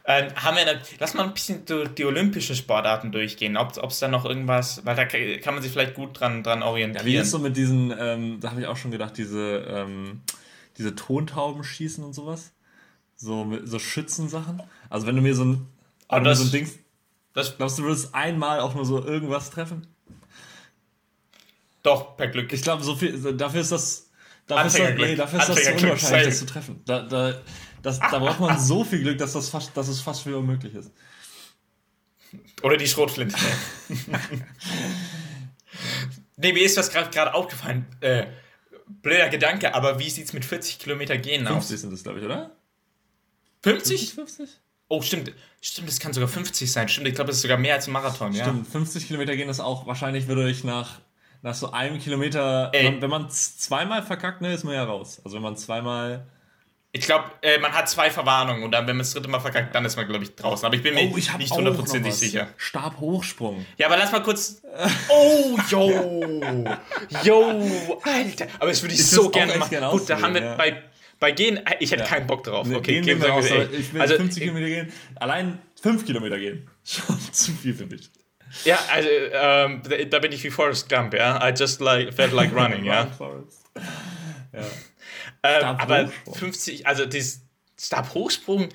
Ähm, 0.04 0.28
haben 0.36 0.56
wir 0.56 0.62
eine, 0.66 0.80
lass 0.98 1.12
mal 1.14 1.24
ein 1.24 1.34
bisschen 1.34 1.64
die, 1.66 2.04
olympischen 2.04 2.56
Sportarten 2.56 3.12
durchgehen, 3.12 3.56
ob 3.58 3.74
es 3.90 3.98
da 3.98 4.08
noch 4.08 4.24
irgendwas, 4.24 4.84
weil 4.86 4.96
da 4.96 5.04
ka- 5.04 5.38
kann 5.42 5.54
man 5.54 5.62
sich 5.62 5.70
vielleicht 5.72 5.94
gut 5.94 6.18
dran, 6.18 6.42
dran 6.42 6.60
Ja, 6.60 6.66
orientieren. 6.66 7.06
wie 7.06 7.16
ist 7.16 7.30
so 7.30 7.38
mit 7.38 7.56
diesen, 7.56 7.92
ähm, 7.98 8.38
da 8.40 8.50
habe 8.50 8.60
ich 8.62 8.66
auch 8.66 8.76
schon 8.76 8.90
gedacht, 8.90 9.18
diese, 9.18 9.64
ähm, 9.68 10.22
diese 10.78 10.94
Tontauben 10.94 11.62
schießen 11.64 12.02
und 12.04 12.14
sowas? 12.14 12.52
So, 13.16 13.52
so 13.64 13.78
Schützensachen? 13.78 14.62
Also 14.88 15.06
wenn 15.06 15.16
du 15.16 15.22
mir 15.22 15.34
so 15.34 15.44
ein, 15.44 15.66
Aber 16.06 16.20
mir 16.20 16.28
das- 16.30 16.38
so 16.38 16.44
ein 16.44 16.52
Ding, 16.52 16.70
das, 17.34 17.56
glaubst 17.58 17.76
du, 17.78 17.82
du 17.82 17.88
würdest 17.88 18.14
einmal 18.14 18.60
auch 18.60 18.74
nur 18.74 18.84
so 18.86 19.04
irgendwas 19.04 19.50
treffen? 19.50 19.86
doch, 21.82 22.16
per 22.16 22.28
Glück. 22.28 22.52
Ich 22.52 22.62
glaube, 22.62 22.82
so 22.82 22.94
viel, 22.96 23.34
dafür 23.34 23.60
ist 23.60 23.72
das, 23.72 24.07
dafür 24.48 24.66
ist 24.66 24.78
das, 24.78 24.96
nee, 24.96 25.14
dafür 25.16 25.40
ist 25.40 25.48
das 25.48 25.56
Anfängerglück, 25.56 25.92
unwahrscheinlich, 25.92 26.28
das 26.28 26.38
zu 26.38 26.46
treffen. 26.46 26.82
Da, 26.84 27.02
da, 27.02 27.40
das, 27.82 28.00
da 28.00 28.18
braucht 28.18 28.40
man 28.40 28.58
so 28.58 28.84
viel 28.84 29.00
Glück, 29.02 29.18
dass, 29.18 29.32
das 29.32 29.48
fast, 29.48 29.76
dass 29.76 29.88
es 29.88 30.00
fast 30.00 30.26
wieder 30.26 30.38
unmöglich 30.38 30.74
ist. 30.74 30.90
Oder 32.62 32.76
die 32.76 32.88
Schrotflinte. 32.88 33.36
nee, 36.36 36.52
mir 36.52 36.62
ist 36.64 36.76
was 36.76 36.90
gerade 36.90 37.34
aufgefallen. 37.34 37.86
Äh, 38.00 38.26
blöder 38.86 39.28
Gedanke, 39.28 39.74
aber 39.74 39.98
wie 39.98 40.10
sieht's 40.10 40.32
mit 40.32 40.44
40 40.44 40.78
Kilometer 40.78 41.16
gehen 41.16 41.46
50 41.46 41.74
aus? 41.74 41.80
sind 41.80 41.92
das, 41.92 42.02
glaube 42.02 42.18
ich, 42.18 42.24
oder? 42.24 42.56
50? 43.62 44.14
50? 44.14 44.48
Oh, 44.88 45.02
stimmt. 45.02 45.32
Stimmt, 45.60 45.88
das 45.88 46.00
kann 46.00 46.12
sogar 46.12 46.28
50 46.28 46.70
sein. 46.70 46.88
Stimmt, 46.88 47.08
ich 47.08 47.14
glaube, 47.14 47.28
das 47.28 47.36
ist 47.36 47.42
sogar 47.42 47.58
mehr 47.58 47.74
als 47.74 47.86
ein 47.86 47.92
Marathon, 47.92 48.32
ja. 48.32 48.44
Stimmt, 48.44 48.66
50 48.68 49.06
Kilometer 49.06 49.36
gehen 49.36 49.48
das 49.48 49.60
auch. 49.60 49.86
Wahrscheinlich 49.86 50.28
würde 50.28 50.48
ich 50.50 50.64
nach, 50.64 51.00
nach 51.42 51.54
so 51.54 51.70
einem 51.72 51.98
Kilometer, 51.98 52.70
Ey. 52.72 53.00
wenn, 53.00 53.10
man 53.10 53.30
zweimal 53.30 54.02
verkackt, 54.02 54.40
ne, 54.40 54.52
ist 54.52 54.64
man 54.64 54.74
ja 54.74 54.84
raus. 54.84 55.20
Also 55.24 55.36
wenn 55.36 55.42
man 55.42 55.56
zweimal. 55.56 56.26
Ich 56.90 57.02
glaube, 57.02 57.26
äh, 57.42 57.58
man 57.58 57.72
hat 57.72 57.88
zwei 57.88 58.10
Verwarnungen 58.10 58.62
und 58.64 58.70
dann, 58.72 58.86
wenn 58.86 58.96
man 58.96 59.04
das 59.04 59.12
dritte 59.12 59.28
Mal 59.28 59.40
verkackt, 59.40 59.74
dann 59.74 59.84
ist 59.84 59.96
man, 59.96 60.08
glaube 60.08 60.24
ich, 60.24 60.34
draußen. 60.34 60.64
Aber 60.64 60.74
ich 60.74 60.82
bin 60.82 60.94
mir 60.94 61.10
Oh, 61.12 61.16
ich 61.18 61.36
nicht 61.36 61.52
hundertprozentig 61.52 62.14
sicher. 62.14 62.48
Stabhochsprung. 62.56 63.66
Ja, 63.76 63.86
aber 63.88 63.98
lass 63.98 64.10
mal 64.10 64.22
kurz. 64.22 64.62
Oh, 65.10 65.58
yo! 65.68 66.40
Yo! 67.22 68.00
Alter! 68.02 68.46
Aber 68.58 68.68
das 68.70 68.82
würde 68.82 68.94
ich 68.94 69.00
Ich 69.00 69.06
so 69.06 69.28
gerne 69.30 69.56
machen. 69.56 69.70
gerne 69.70 69.90
Gut, 69.90 70.08
da 70.08 70.20
haben 70.20 70.34
wir 70.34 70.42
ja. 70.42 70.54
bei, 70.56 70.82
bei 71.20 71.32
Gehen. 71.32 71.60
Ich 71.78 71.90
hätte 71.92 72.02
Ja. 72.04 72.08
keinen 72.08 72.26
Bock 72.26 72.44
drauf. 72.44 72.66
Okay, 72.68 72.94
gehen 72.94 73.04
gehen 73.04 73.20
wir 73.22 73.28
raus, 73.30 73.44
ich 73.46 73.92
will 73.92 74.00
Also, 74.00 74.16
50 74.16 74.42
Kilometer 74.42 74.66
gehen. 74.66 74.92
Allein 75.16 75.58
5 75.82 76.06
Kilometer 76.06 76.38
gehen. 76.38 76.68
Schon 76.84 77.18
zu 77.32 77.52
viel 77.52 77.74
für 77.74 77.86
mich. 77.86 78.10
Ja, 78.64 78.78
also, 78.90 79.08
ähm, 79.32 79.82
da, 80.10 80.18
bin 80.18 80.32
ich 80.32 80.42
wie 80.44 80.50
Forrest 80.50 80.88
Gump, 80.88 81.14
ja. 81.14 81.46
I 81.46 81.52
just 81.56 81.80
like, 81.80 82.12
felt 82.14 82.32
like 82.32 82.52
running, 82.54 82.84
ja. 82.84 83.08
Ja. 84.52 84.64
Ähm, 85.42 85.64
aber 85.78 86.10
50, 86.32 86.86
also 86.86 87.06
dieses 87.06 87.42
Stabhochsprung, 87.78 88.70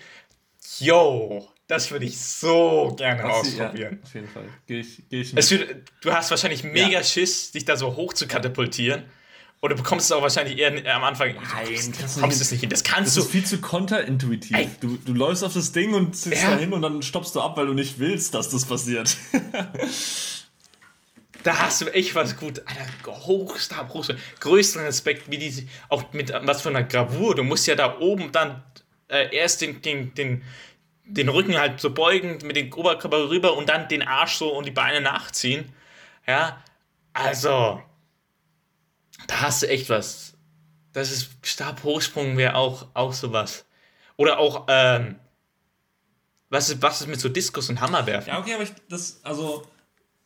yo, 0.80 1.50
das 1.68 1.92
würde 1.92 2.06
ich 2.06 2.20
so 2.20 2.94
gerne 2.98 3.24
Das 3.24 3.32
ausprobieren. 3.32 3.98
Ja, 4.00 4.04
auf 4.04 4.14
jeden 4.14 4.28
Fall. 4.30 4.44
Gehe 4.68 4.80
ich, 4.80 5.04
geh 5.10 5.22
ich 5.22 5.34
mit. 5.34 5.50
wird, 5.50 5.92
du 6.02 6.14
hast 6.14 6.30
wahrscheinlich 6.30 6.64
mega 6.64 6.90
Ja. 6.90 7.04
Schiss, 7.04 7.52
dich 7.52 7.66
da 7.66 7.76
so 7.76 7.96
hoch 7.96 8.14
zu 8.14 8.28
katapultieren. 8.28 9.02
Und 9.02 9.08
du 9.70 9.76
bekommst 9.76 10.06
es 10.08 10.12
auch 10.12 10.22
wahrscheinlich 10.22 10.58
eher 10.58 10.96
am 10.96 11.04
Anfang. 11.04 11.36
Nein, 11.36 11.42
du 11.44 12.00
kommst, 12.00 12.18
du 12.18 12.22
nicht. 12.26 12.42
es 12.42 12.52
nicht 12.52 12.62
hin. 12.62 12.70
Das 12.70 12.84
Das 12.84 12.92
kannst 12.94 13.18
ist 13.18 13.28
du. 13.28 13.32
viel 13.32 13.46
zu 13.46 13.60
konterintuitiv. 13.62 14.80
Du, 14.82 14.98
du 14.98 15.14
läufst 15.14 15.44
auf 15.44 15.54
das 15.54 15.72
Ding 15.72 15.94
und 15.94 16.16
sitzt 16.16 16.44
Ja. 16.44 16.52
da 16.52 16.58
hin 16.58 16.74
und 16.74 16.82
dann 16.82 17.02
stoppst 17.02 17.36
du 17.36 17.42
ab, 17.42 17.56
weil 17.58 17.68
du 17.68 17.74
nicht 17.74 18.00
willst, 18.00 18.34
dass 18.34 18.50
das 18.50 18.66
passiert. 18.66 19.16
Da 21.44 21.60
hast 21.60 21.82
du 21.82 21.94
echt 21.94 22.16
was 22.16 22.38
gut. 22.38 22.62
Alter, 22.66 22.86
Hochstab, 23.26 23.94
Hochstab. 23.94 24.18
Größten 24.40 24.82
Respekt, 24.84 25.30
wie 25.30 25.38
die 25.38 25.68
auch 25.90 26.14
mit 26.14 26.32
was 26.44 26.62
für 26.62 26.70
einer 26.70 26.84
Gravur. 26.84 27.36
Du 27.36 27.44
musst 27.44 27.68
ja 27.68 27.76
da 27.76 28.00
oben 28.00 28.32
dann 28.32 28.64
äh, 29.10 29.36
erst 29.36 29.62
den, 29.62 29.82
den, 29.82 30.14
den, 30.14 30.42
den 31.06 31.28
Rücken 31.28 31.58
halt 31.60 31.82
so 31.82 31.90
beugen, 31.94 32.40
mit 32.46 32.56
dem 32.56 32.72
Oberkörper 32.74 33.30
rüber 33.30 33.58
und 33.58 33.68
dann 33.68 33.90
den 33.90 34.04
Arsch 34.04 34.36
so 34.36 34.54
und 34.56 34.66
die 34.66 34.72
Beine 34.72 35.02
nachziehen. 35.02 35.70
Ja, 36.26 36.64
also, 37.12 37.82
da 39.28 39.42
hast 39.42 39.64
du 39.64 39.68
echt 39.70 39.90
was. 39.90 40.34
Das 40.94 41.12
ist 41.12 41.30
Stabhochsprung 41.44 42.38
wäre 42.38 42.56
auch, 42.56 42.88
auch 42.94 43.14
sowas. 43.14 43.66
Oder 44.18 44.38
auch, 44.40 44.66
ähm, 44.70 45.16
was 46.50 46.70
ist, 46.70 46.82
was 46.82 47.02
ist 47.02 47.08
mit 47.08 47.20
so 47.20 47.30
Diskus 47.30 47.70
und 47.70 47.82
Hammerwerfen? 47.82 48.30
Ja, 48.32 48.40
okay, 48.40 48.54
aber 48.54 48.64
ich, 48.64 48.72
das, 48.90 49.20
also, 49.24 49.64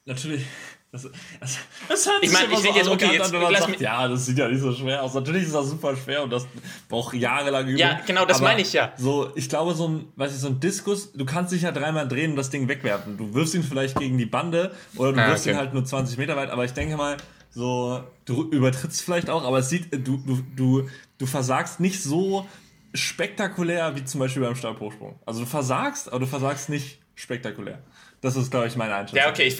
natürlich, 0.04 0.44
das, 0.92 1.04
das, 1.40 1.58
das 1.88 2.06
hört 2.06 2.18
Ich 2.22 2.30
sich 2.32 2.38
mein, 2.38 2.50
immer 2.50 2.60
ich 2.60 2.66
so 2.66 2.74
jetzt- 2.76 2.88
okay, 2.90 3.14
jetzt 3.14 3.26
an, 3.28 3.32
wenn 3.32 3.42
man 3.44 3.52
lass 3.54 3.62
sagt, 3.62 3.72
mich- 3.72 3.80
ja, 3.80 4.08
das 4.10 4.26
sieht 4.26 4.38
ja 4.38 4.50
nicht 4.50 4.60
so 4.60 4.74
schwer 4.74 5.02
aus. 5.04 5.14
Natürlich 5.14 5.44
ist 5.44 5.56
das 5.56 5.68
super 5.70 5.96
schwer 5.96 6.24
und 6.24 6.32
das 6.32 6.46
braucht 6.90 7.14
jahrelang 7.14 7.66
Übung. 7.68 7.78
Ja, 7.80 8.02
genau, 8.06 8.26
das 8.26 8.42
meine 8.42 8.62
ich 8.62 8.74
ja. 8.74 8.92
So, 8.98 9.32
ich 9.36 9.48
glaube, 9.48 9.74
so 9.74 9.88
ein, 9.88 10.12
weiß 10.18 10.34
ich, 10.34 10.40
so 10.42 10.48
ein 10.48 10.60
Diskus, 10.60 11.14
du 11.14 11.24
kannst 11.26 11.54
dich 11.54 11.62
ja 11.62 11.72
dreimal 11.72 12.10
drehen 12.10 12.32
und 12.32 12.36
das 12.38 12.50
Ding 12.50 12.68
wegwerfen. 12.68 13.16
Du 13.18 13.34
wirfst 13.34 13.54
ihn 13.56 13.64
vielleicht 13.64 13.98
gegen 13.98 14.18
die 14.18 14.26
Bande 14.26 14.76
oder 14.98 15.14
du 15.14 15.22
Ah, 15.22 15.30
wirfst 15.30 15.46
okay. 15.46 15.52
ihn 15.56 15.58
halt 15.58 15.74
nur 15.74 15.86
20 15.86 16.18
Meter 16.18 16.36
weit, 16.36 16.50
aber 16.50 16.66
ich 16.66 16.74
denke 16.74 16.98
mal, 16.98 17.16
so, 17.52 18.04
du 18.26 18.50
übertrittst 18.52 19.02
vielleicht 19.02 19.30
auch, 19.30 19.44
aber 19.44 19.60
es 19.60 19.70
sieht, 19.70 19.92
du, 19.92 20.18
du, 20.18 20.44
du, 20.56 20.90
du 21.18 21.26
versagst 21.26 21.80
nicht 21.80 22.02
so 22.04 22.48
spektakulär 22.94 23.96
wie 23.96 24.04
zum 24.06 24.20
Beispiel 24.20 24.42
beim 24.44 24.56
Stabhochsprung. 24.56 25.20
Also 25.26 25.42
du 25.42 25.46
versagst, 25.46 26.10
aber 26.10 26.20
du 26.20 26.28
versagst 26.28 26.70
nicht 26.70 27.00
spektakulär. 27.16 27.80
Das 28.22 28.36
ist, 28.36 28.52
glaube 28.52 28.68
ich, 28.68 28.76
meine 28.76 28.96
Einschätzung. 28.96 29.18
Ja, 29.24 29.30
okay, 29.30 29.44
ich, 29.44 29.58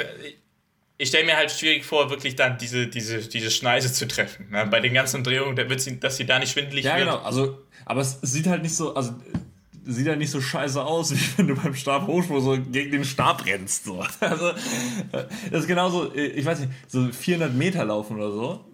ich 0.97 1.10
stelle 1.10 1.26
mir 1.26 1.38
halt 1.38 1.52
schwierig 1.52 1.86
vor, 1.86 2.10
wirklich 2.10 2.36
dann 2.36 2.58
diese, 2.58 2.88
diese, 2.88 3.19
diese 3.19 3.52
Schneise 3.52 3.91
zu 3.91 4.08
treffen. 4.08 4.50
Ne? 4.50 4.65
Bei 4.67 4.80
den 4.80 4.93
ganzen 4.93 5.23
Drehungen, 5.23 5.56
da 5.56 5.69
wird 5.69 5.82
sie, 5.82 6.00
dass 6.00 6.17
sie 6.17 6.26
da 6.26 6.39
nicht 6.39 6.52
schwindelig 6.52 6.86
Ja, 6.86 6.97
wird. 6.97 7.08
genau. 7.08 7.19
Also, 7.19 7.60
aber 7.86 8.02
es 8.02 8.19
sieht 8.21 8.47
halt 8.47 8.63
nicht 8.63 8.76
so, 8.76 8.95
also 8.95 9.13
sieht 9.88 10.08
halt 10.08 10.19
nicht 10.19 10.32
so 10.32 10.41
scheiße 10.41 10.84
aus, 10.84 11.12
wie 11.15 11.38
wenn 11.38 11.47
du 11.47 11.56
beim 11.56 11.73
Stabhochsprung 11.73 12.41
so 12.41 12.58
gegen 12.60 12.91
den 12.91 13.06
Stab 13.06 13.45
rennst. 13.45 13.86
So. 13.86 14.06
Also, 14.19 14.50
äh, 14.50 15.26
das 15.52 15.62
ist 15.62 15.67
genauso, 15.67 16.13
äh, 16.13 16.28
ich 16.28 16.45
weiß 16.45 16.60
nicht, 16.60 16.71
so 16.88 17.08
400 17.12 17.54
Meter 17.54 17.86
laufen 17.86 18.17
oder 18.17 18.32
so. 18.32 18.65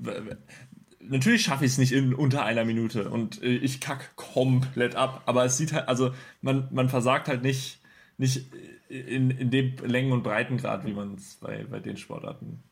Natürlich 0.99 1.43
schaffe 1.43 1.65
ich 1.65 1.71
es 1.71 1.77
nicht 1.77 1.91
in 1.91 2.13
unter 2.13 2.45
einer 2.45 2.65
Minute 2.65 3.09
und 3.09 3.41
äh, 3.43 3.47
ich 3.47 3.81
kack 3.81 4.15
komplett 4.15 4.95
ab. 4.95 5.21
Aber 5.25 5.45
es 5.45 5.57
sieht 5.57 5.73
halt, 5.73 5.87
also 5.87 6.13
man, 6.41 6.67
man 6.71 6.89
versagt 6.89 7.27
halt 7.27 7.43
nicht, 7.43 7.79
nicht 8.17 8.45
in, 8.89 9.31
in 9.31 9.51
dem 9.51 9.75
Längen- 9.83 10.11
und 10.11 10.23
Breitengrad, 10.23 10.85
wie 10.85 10.93
man 10.93 11.15
es 11.15 11.35
bei, 11.35 11.65
bei 11.69 11.79
den 11.79 11.97
Sportarten, 11.97 12.63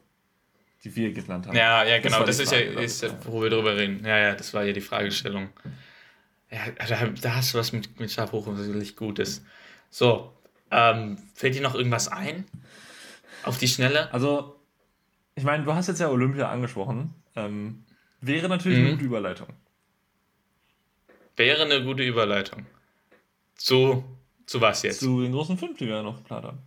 die 0.84 0.96
wir 0.96 1.12
genannt 1.14 1.48
haben. 1.48 1.56
Ja, 1.56 1.84
ja, 1.84 2.00
genau. 2.00 2.24
Das, 2.24 2.38
die 2.38 2.44
ist 2.44 2.50
Frage, 2.50 2.74
ja, 2.74 2.80
ist, 2.80 3.04
ja, 3.04 3.10
wo 3.26 3.42
wir 3.42 3.50
drüber 3.50 3.76
reden. 3.76 4.06
Ja, 4.06 4.18
ja, 4.18 4.36
das 4.36 4.54
war 4.54 4.64
ja 4.64 4.74
die 4.74 4.82
Fragestellung. 4.82 5.50
Ja, 6.52 6.60
da, 6.88 7.06
da 7.08 7.36
hast 7.36 7.54
du 7.54 7.58
was 7.58 7.72
mit, 7.72 8.00
mit 8.00 8.12
Stabhoch, 8.12 8.46
was 8.48 8.58
wirklich 8.68 8.96
Gutes. 8.96 9.44
So, 9.90 10.34
ähm, 10.70 11.18
fällt 11.34 11.56
dir 11.56 11.62
noch 11.62 11.76
irgendwas 11.76 12.08
ein? 12.10 12.46
Auf 13.44 13.58
die 13.58 13.68
Schnelle? 13.68 14.14
Also, 14.14 14.56
ich 15.36 15.44
meine, 15.44 15.64
du 15.64 15.74
hast 15.74 15.88
jetzt 15.88 16.00
ja 16.02 16.10
Olympia 16.10 16.50
angesprochen. 16.50 17.14
Ähm, 17.36 17.84
wäre 18.20 18.50
natürlich 18.50 18.80
Mhm. 18.80 18.86
eine 18.86 18.94
gute 18.96 19.06
Überleitung. 19.06 19.48
Wäre 21.38 21.64
eine 21.64 21.84
gute 21.84 22.04
Überleitung. 22.04 22.66
Zu, 23.56 24.04
zu 24.46 24.60
was 24.62 24.84
jetzt? 24.84 25.00
Zu, 25.00 25.06
Zu 25.06 25.22
den 25.22 25.32
großen 25.32 25.58
fünf, 25.58 25.78
die 25.78 25.88
wir 25.88 25.96
ja 25.96 26.04
noch 26.04 26.18
geplant 26.18 26.46
haben. 26.46 26.60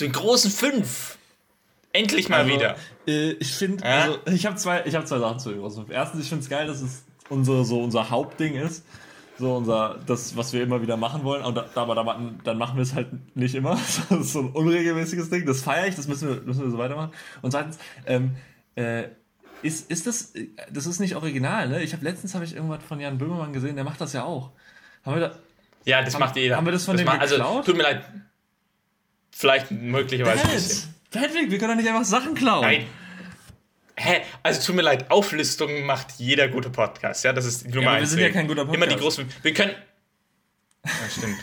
den 0.00 0.12
großen 0.12 0.50
fünf. 0.50 1.18
Endlich 1.92 2.28
mal 2.28 2.40
Also, 2.40 2.52
wieder. 2.54 2.76
Äh, 3.06 3.32
ich 3.32 3.52
finde, 3.54 3.84
Ja? 3.84 4.02
also, 4.02 4.18
ich 4.26 4.46
habe 4.46 4.56
zwei, 4.56 4.84
ich 4.86 4.94
hab 4.94 5.06
zwei 5.06 5.18
Sachen 5.18 5.38
zu 5.38 5.50
den 5.50 5.60
großen 5.60 5.84
fünf. 5.84 5.94
Erstens, 5.94 6.22
ich 6.22 6.28
finde 6.28 6.42
es 6.44 6.48
geil, 6.50 6.66
dass 6.66 6.80
es 6.80 7.04
unsere, 7.28 7.64
so 7.64 7.82
unser 7.82 8.10
Hauptding 8.10 8.54
ist. 8.54 8.84
So 9.40 9.56
unser, 9.56 9.98
das, 10.06 10.36
was 10.36 10.52
wir 10.52 10.62
immer 10.62 10.80
wieder 10.82 10.96
machen 10.96 11.24
wollen. 11.24 11.42
Und 11.44 11.56
da, 11.56 11.66
aber 11.74 11.94
da, 11.94 12.32
dann 12.44 12.58
machen 12.58 12.76
wir 12.76 12.82
es 12.82 12.94
halt 12.94 13.08
nicht 13.36 13.54
immer. 13.54 13.78
Das 14.10 14.20
ist 14.20 14.32
so 14.32 14.40
ein 14.40 14.50
unregelmäßiges 14.50 15.30
Ding. 15.30 15.46
Das 15.46 15.62
feiere 15.62 15.88
ich, 15.88 15.96
das 15.96 16.06
müssen 16.06 16.28
wir, 16.28 16.40
müssen 16.42 16.62
wir 16.62 16.70
so 16.70 16.78
weitermachen. 16.78 17.12
Und 17.42 17.50
zweitens, 17.50 17.78
ähm, 18.06 18.36
äh, 18.76 19.04
ist, 19.62 19.90
ist 19.90 20.06
das, 20.06 20.32
das 20.70 20.86
ist 20.86 21.00
nicht 21.00 21.16
original, 21.16 21.68
ne? 21.68 21.82
Ich 21.82 21.92
habe 21.92 22.04
letztens 22.04 22.34
habe 22.34 22.44
ich 22.44 22.54
irgendwas 22.54 22.82
von 22.82 23.00
Jan 23.00 23.18
Böhmermann 23.18 23.52
gesehen, 23.52 23.74
der 23.74 23.84
macht 23.84 24.00
das 24.00 24.12
ja 24.12 24.24
auch. 24.24 24.52
Haben 25.04 25.16
wir 25.16 25.28
da, 25.28 25.34
ja, 25.84 26.02
das 26.02 26.14
haben, 26.14 26.20
macht 26.20 26.36
jeder. 26.36 26.56
Haben 26.56 26.66
wir 26.66 26.72
das 26.72 26.84
von 26.84 26.96
das 26.96 27.04
dem 27.04 27.06
macht, 27.06 27.20
Also, 27.20 27.62
tut 27.62 27.76
mir 27.76 27.82
leid. 27.82 28.04
Vielleicht 29.30 29.70
möglicherweise 29.70 30.44
ein 30.44 30.50
bisschen. 30.50 30.94
Patrick, 31.10 31.50
wir 31.50 31.58
können 31.58 31.72
doch 31.72 31.82
nicht 31.82 31.88
einfach 31.88 32.04
Sachen 32.04 32.34
klauen. 32.34 32.62
Nein. 32.62 32.86
Hä? 34.02 34.22
Also 34.42 34.66
tut 34.66 34.76
mir 34.76 34.82
leid, 34.82 35.10
Auflistungen 35.10 35.84
macht 35.84 36.12
jeder 36.16 36.48
gute 36.48 36.70
Podcast. 36.70 37.22
Ja, 37.22 37.34
das 37.34 37.44
ist 37.44 37.66
die 37.66 37.68
Nummer 37.68 37.94
ja, 37.94 38.00
Wir 38.00 38.06
sind 38.06 38.20
ja 38.20 38.30
kein 38.30 38.48
guter 38.48 38.64
Podcast. 38.64 38.76
Immer 38.76 38.86
die 38.86 39.00
großen. 39.00 39.28
Wir 39.42 39.52
können. 39.52 39.74
Ja, 40.86 40.90
stimmt. 41.10 41.36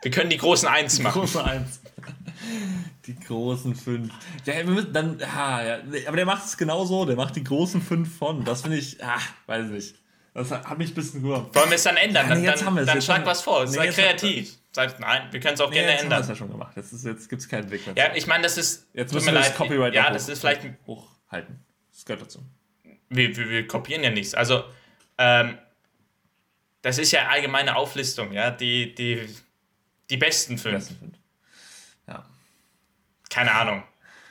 wir 0.00 0.10
können 0.12 0.30
die 0.30 0.36
großen 0.36 0.68
Eins 0.68 1.00
machen. 1.00 1.22
Die 1.22 1.26
große 1.26 1.44
Eins. 1.44 1.80
Die 3.06 3.18
großen 3.18 3.74
fünf. 3.74 4.12
Ja, 4.44 4.54
wir 4.58 4.64
müssen 4.66 4.92
dann. 4.92 5.20
Ah, 5.22 5.64
ja. 5.64 5.78
Aber 6.06 6.16
der 6.16 6.24
macht 6.24 6.44
es 6.44 6.56
genauso. 6.56 7.04
Der 7.04 7.16
macht 7.16 7.34
die 7.34 7.42
großen 7.42 7.82
fünf 7.82 8.16
von. 8.16 8.44
Das 8.44 8.62
finde 8.62 8.76
ich. 8.76 9.02
Ah, 9.02 9.18
weiß 9.46 9.66
nicht. 9.66 9.96
Das 10.34 10.52
hat 10.52 10.78
mich 10.78 10.92
ein 10.92 10.94
bisschen 10.94 11.20
nur. 11.20 11.52
Wollen 11.52 11.68
wir 11.68 11.74
es 11.74 11.82
dann 11.82 11.96
ändern? 11.96 12.28
Ja, 12.28 12.34
nee, 12.36 12.46
dann 12.46 12.76
dann, 12.76 12.86
dann 12.86 13.02
schlag 13.02 13.26
was 13.26 13.42
vor. 13.42 13.64
Nee, 13.64 13.72
Sei 13.72 13.88
kreativ. 13.88 14.54
Sagt, 14.70 15.00
nein, 15.00 15.22
wir 15.32 15.40
können 15.40 15.54
es 15.54 15.60
auch 15.60 15.70
nee, 15.70 15.76
gerne 15.76 15.92
jetzt 15.92 16.02
ändern. 16.04 16.18
Haben 16.18 16.28
wir 16.28 16.32
es 16.32 16.38
ja 16.38 16.44
schon 16.44 16.50
gemacht. 16.52 16.76
Jetzt, 16.76 17.04
jetzt 17.04 17.28
gibt 17.28 17.42
es 17.42 17.48
keinen 17.48 17.70
Weg 17.72 17.86
mehr. 17.86 17.96
Ja, 17.96 18.14
ich 18.14 18.28
meine, 18.28 18.44
das 18.44 18.56
ist. 18.56 18.86
Jetzt 18.92 19.12
müssen 19.12 19.26
wir 19.26 19.34
das 19.34 19.54
Copyright 19.56 19.94
Ja, 19.94 20.10
das 20.10 20.28
ist 20.28 20.38
vielleicht. 20.38 20.62
Hochhalten. 20.86 21.64
Das 21.94 22.04
gehört 22.04 22.22
dazu. 22.22 22.40
Wir, 23.08 23.36
wir, 23.36 23.48
wir 23.48 23.66
kopieren 23.66 24.02
ja 24.02 24.10
nichts. 24.10 24.34
Also, 24.34 24.64
ähm, 25.16 25.58
das 26.82 26.98
ist 26.98 27.12
ja 27.12 27.28
allgemeine 27.28 27.76
Auflistung, 27.76 28.32
ja. 28.32 28.50
Die, 28.50 28.94
die, 28.94 29.26
die 30.10 30.16
besten 30.16 30.58
fünf. 30.58 30.88
Die 30.88 30.92
besten 30.92 30.98
fünf. 30.98 31.16
Ja. 32.08 32.26
Keine 33.30 33.52
Ahnung. 33.52 33.84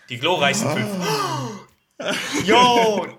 Die 0.09 0.17
glorreichsten 0.19 0.69
fünf. 0.69 1.67
Yo! 2.45 3.17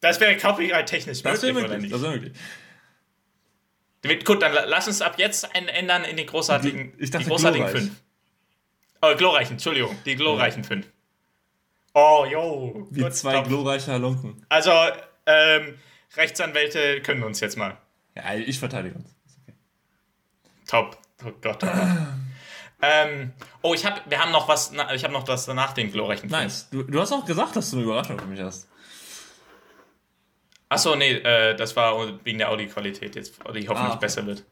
Das 0.00 0.20
wäre 0.20 0.36
copyright-technisch 0.36 1.24
möglich, 1.24 1.40
das 1.40 1.42
möglich, 1.42 1.64
oder 1.64 1.78
nicht? 1.78 1.92
Das 1.92 2.02
wäre 2.02 2.12
möglich. 2.12 2.34
Gut, 4.24 4.42
dann 4.42 4.52
lass 4.52 4.86
uns 4.86 5.02
ab 5.02 5.18
jetzt 5.18 5.48
ändern 5.54 6.04
in 6.04 6.16
die 6.16 6.26
großartigen, 6.26 6.96
die, 6.96 7.10
die 7.10 7.24
großartigen 7.24 7.66
glorreich. 7.68 7.88
fünf. 7.88 8.02
Oh, 9.02 9.14
glorreichen, 9.16 9.52
Entschuldigung, 9.54 9.96
die 10.04 10.16
glorreichen 10.16 10.62
ja. 10.62 10.68
fünf. 10.68 10.86
Oh, 12.00 12.24
yo. 12.24 12.86
Wie 12.90 13.00
gut, 13.00 13.12
zwei 13.12 13.34
top. 13.34 13.48
glorreiche 13.48 13.90
Halunken. 13.90 14.46
Also, 14.48 14.70
ähm, 15.26 15.76
Rechtsanwälte 16.16 17.02
können 17.02 17.24
uns 17.24 17.40
jetzt 17.40 17.56
mal. 17.56 17.76
Ja, 18.14 18.34
ich 18.34 18.60
verteidige 18.60 18.94
uns. 18.94 19.16
Okay. 19.42 19.56
Top. 20.68 20.96
Oh 21.24 21.32
Gott, 21.42 21.64
oh 21.64 21.66
Gott. 21.66 21.74
ähm, 22.82 23.32
oh, 23.62 23.74
ich 23.74 23.84
hab, 23.84 24.08
wir 24.08 24.20
haben 24.20 24.30
noch 24.30 24.46
was, 24.46 24.72
ich 24.94 25.02
habe 25.02 25.12
noch 25.12 25.24
das 25.24 25.48
nach 25.48 25.72
den 25.72 25.90
glorreichen 25.90 26.30
Nice. 26.30 26.68
Du, 26.70 26.84
du 26.84 27.00
hast 27.00 27.10
auch 27.10 27.24
gesagt, 27.24 27.56
dass 27.56 27.70
du 27.70 27.78
eine 27.78 27.86
Überraschung 27.86 28.16
für 28.16 28.26
mich 28.26 28.40
hast. 28.40 28.68
Achso, 30.68 30.94
nee, 30.94 31.14
äh, 31.14 31.56
das 31.56 31.74
war 31.74 32.24
wegen 32.24 32.38
der 32.38 32.50
Audioqualität 32.50 33.16
jetzt, 33.16 33.38
die 33.38 33.68
hoffentlich 33.68 33.74
ah, 33.74 33.88
okay. 33.88 33.98
besser 33.98 34.24
wird. 34.24 34.44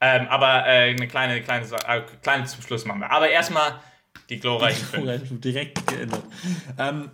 Ähm, 0.00 0.26
aber 0.28 0.66
äh, 0.66 0.90
eine 0.90 1.06
kleine, 1.06 1.42
kleine, 1.42 1.66
äh, 1.86 2.00
kleine 2.22 2.46
zum 2.46 2.62
Schluss 2.62 2.86
machen 2.86 3.00
wir. 3.00 3.10
Aber 3.10 3.28
erstmal 3.28 3.80
die 4.28 4.40
glorreichen 4.40 4.86
fünf. 4.86 5.40
Direkt 5.40 5.86
geändert. 5.86 6.24
Ähm, 6.78 7.10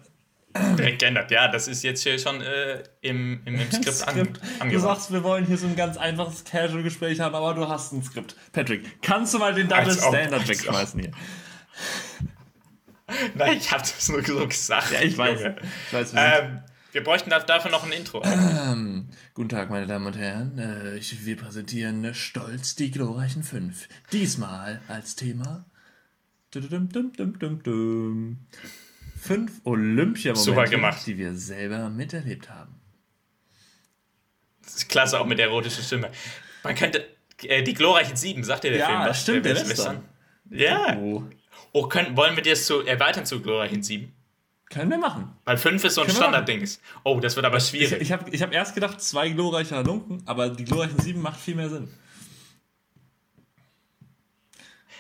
Direkt 0.57 1.01
geändert, 1.01 1.33
ja, 1.33 1.49
das 1.49 1.67
ist 1.67 1.83
jetzt 1.83 2.05
hier 2.05 2.17
schon 2.17 2.41
äh, 2.41 2.85
im, 3.01 3.41
im, 3.45 3.57
im 3.57 3.73
Skript, 3.73 3.93
Skript. 3.93 4.41
An, 4.61 4.71
Du 4.71 4.79
sagst, 4.79 5.13
wir 5.13 5.25
wollen 5.25 5.47
hier 5.47 5.59
so 5.59 5.67
ein 5.67 5.75
ganz 5.75 5.97
einfaches 5.97 6.45
Casual-Gespräch 6.45 7.19
haben, 7.19 7.35
aber 7.35 7.55
du 7.55 7.69
hast 7.69 7.93
ein 7.93 8.05
Skript. 8.05 8.37
Patrick, 8.53 9.03
kannst 9.03 9.35
du 9.35 9.39
mal 9.39 9.53
den 9.53 9.69
Double 9.69 9.93
Standard 9.93 10.47
wegschmeißen 10.47 11.01
hier? 11.01 11.11
Nein, 13.35 13.57
ich 13.57 13.73
hab 13.73 13.81
das 13.81 14.09
nur 14.09 14.23
so 14.23 14.47
gesagt. 14.47 14.93
Ja, 14.93 15.01
ich 15.01 15.19
weiß. 15.19 15.41
Ich 15.41 15.93
weiß 15.93 16.13
ähm, 16.17 16.63
wir 16.93 17.03
bräuchten 17.03 17.31
dafür 17.31 17.73
noch 17.73 17.85
ein 17.85 17.91
Intro. 17.91 18.23
Ähm, 18.25 19.09
guten 19.35 19.49
Tag, 19.49 19.69
meine 19.71 19.89
Damen 19.89 20.07
und 20.07 20.17
Herren. 20.17 20.59
Äh, 20.59 20.97
ich, 20.97 21.27
wir 21.27 21.37
präsentieren 21.37 22.15
stolz 22.15 22.77
die 22.77 22.93
glorreichen 22.93 23.43
fünf. 23.43 23.89
Diesmal 24.13 24.81
als 24.87 25.17
Thema. 25.17 25.65
Dum, 26.61 27.13
dum, 27.13 27.63
dum, 27.63 28.39
fünf 29.21 29.61
Olympia-Momente, 29.65 31.05
die 31.07 31.19
wir 31.19 31.35
selber 31.35 31.89
miterlebt 31.91 32.51
haben. 32.51 32.75
Das 34.63 34.77
ist 34.77 34.89
klasse, 34.89 35.21
auch 35.21 35.27
mit 35.27 35.39
der 35.39 35.47
erotischen 35.47 35.83
Stimme. 35.83 36.11
Man 36.63 36.75
könnte. 36.75 37.05
Äh, 37.43 37.63
die 37.63 37.75
glorreichen 37.75 38.17
Sieben, 38.17 38.45
sagt 38.45 38.65
ihr 38.65 38.71
der 38.71 38.81
ja, 38.81 38.87
Film? 38.87 39.01
Ja, 39.01 39.15
stimmt, 39.15 39.45
der, 39.45 39.57
Western. 39.57 40.05
Ja. 40.51 40.97
Oh, 40.99 41.25
oh 41.73 41.89
können, 41.89 42.17
wollen 42.17 42.37
wir 42.37 42.43
das 42.43 42.67
so 42.67 42.83
erweitern 42.83 43.27
zu 43.27 43.41
glorreichen 43.43 43.83
Sieben? 43.83 44.15
Können 44.71 44.91
wir 44.91 44.99
machen. 44.99 45.33
Weil 45.45 45.57
5 45.57 45.85
ist 45.85 45.95
so 45.95 46.03
ein 46.03 46.11
Standardding. 46.11 46.67
Oh, 47.03 47.21
das 47.21 47.37
wird 47.37 47.45
aber 47.45 47.61
schwierig. 47.61 47.93
Ich, 47.93 48.01
ich 48.03 48.13
habe 48.13 48.31
ich 48.31 48.43
hab 48.43 48.53
erst 48.53 48.75
gedacht, 48.75 49.01
zwei 49.01 49.29
glorreiche 49.31 49.77
Halunken, 49.77 50.23
aber 50.27 50.49
die 50.49 50.65
glorreichen 50.65 50.99
7 50.99 51.21
macht 51.21 51.41
viel 51.41 51.55
mehr 51.55 51.69
Sinn. 51.69 51.89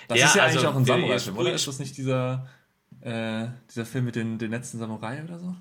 Das 0.08 0.18
ja, 0.18 0.26
ist 0.26 0.34
ja 0.36 0.42
also, 0.42 0.58
eigentlich 0.58 0.68
auch 0.68 0.76
ein 0.76 0.84
Samurai-Film, 0.84 1.38
oder? 1.38 1.52
Ist 1.52 1.66
das 1.66 1.78
nicht 1.78 1.96
dieser, 1.96 2.48
äh, 3.00 3.46
dieser 3.70 3.86
Film 3.86 4.04
mit 4.04 4.16
den, 4.16 4.38
den 4.38 4.50
letzten 4.50 4.78
Samurai 4.78 5.22
oder 5.22 5.38
so? 5.38 5.54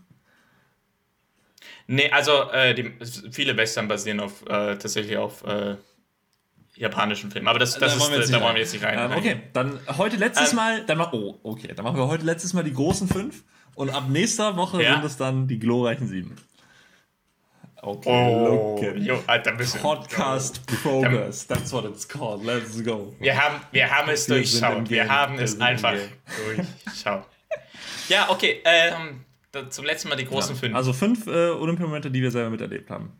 Nee, 1.87 2.09
also 2.11 2.49
äh, 2.51 2.73
die, 2.73 2.93
viele 3.31 3.55
Western 3.57 3.87
basieren 3.87 4.19
auf, 4.19 4.41
äh, 4.43 4.77
tatsächlich 4.77 5.17
auf 5.17 5.43
äh, 5.45 5.75
japanischen 6.75 7.31
Filmen. 7.31 7.47
Aber 7.47 7.59
das, 7.59 7.71
das 7.71 7.79
da, 7.79 7.85
ist, 7.87 8.11
wollen 8.11 8.31
da 8.31 8.41
wollen 8.41 8.55
wir 8.55 8.61
jetzt 8.61 8.73
nicht 8.73 8.83
rein. 8.83 9.11
Ähm, 9.11 9.17
okay, 9.17 9.41
dann 9.53 9.79
heute 9.97 10.17
letztes 10.17 10.51
ähm, 10.51 10.55
Mal, 10.57 10.85
dann, 10.85 11.01
oh, 11.01 11.39
okay, 11.43 11.73
dann 11.75 11.83
machen 11.83 11.97
wir 11.97 12.07
heute 12.07 12.25
letztes 12.25 12.53
Mal 12.53 12.63
die 12.63 12.73
großen 12.73 13.07
fünf. 13.07 13.43
Und 13.75 13.89
ab 13.89 14.05
nächster 14.07 14.55
Woche 14.55 14.83
ja. 14.83 14.95
sind 14.95 15.05
es 15.05 15.17
dann 15.17 15.47
die 15.47 15.59
glorreichen 15.59 16.07
sieben. 16.07 16.35
Okay, 17.85 18.09
oh, 18.09 18.79
look 18.79 18.95
jo, 18.95 19.21
Alter, 19.27 19.51
bisschen. 19.57 19.81
Podcast 19.81 20.65
Progress, 20.67 21.45
that's 21.45 21.73
what 21.73 21.83
it's 21.83 22.07
called. 22.07 22.45
Let's 22.45 22.81
go. 22.81 23.13
Wir 23.19 23.35
haben, 23.35 23.59
wir 23.71 23.91
haben 23.91 24.09
es 24.09 24.29
wir 24.29 24.35
durchschaut. 24.35 24.89
Wir 24.89 25.09
haben 25.09 25.37
es 25.37 25.59
einfach 25.59 25.97
durchschaut. 26.45 27.25
ja, 28.07 28.29
okay. 28.29 28.61
Ähm, 28.63 29.25
zum 29.69 29.83
letzten 29.83 30.07
Mal 30.07 30.15
die 30.15 30.23
großen 30.23 30.55
ja, 30.55 30.61
fünf. 30.61 30.75
Also 30.75 30.93
fünf 30.93 31.27
äh, 31.27 31.49
Olympiamomente, 31.49 32.09
die 32.09 32.21
wir 32.21 32.31
selber 32.31 32.51
miterlebt 32.51 32.89
haben. 32.89 33.19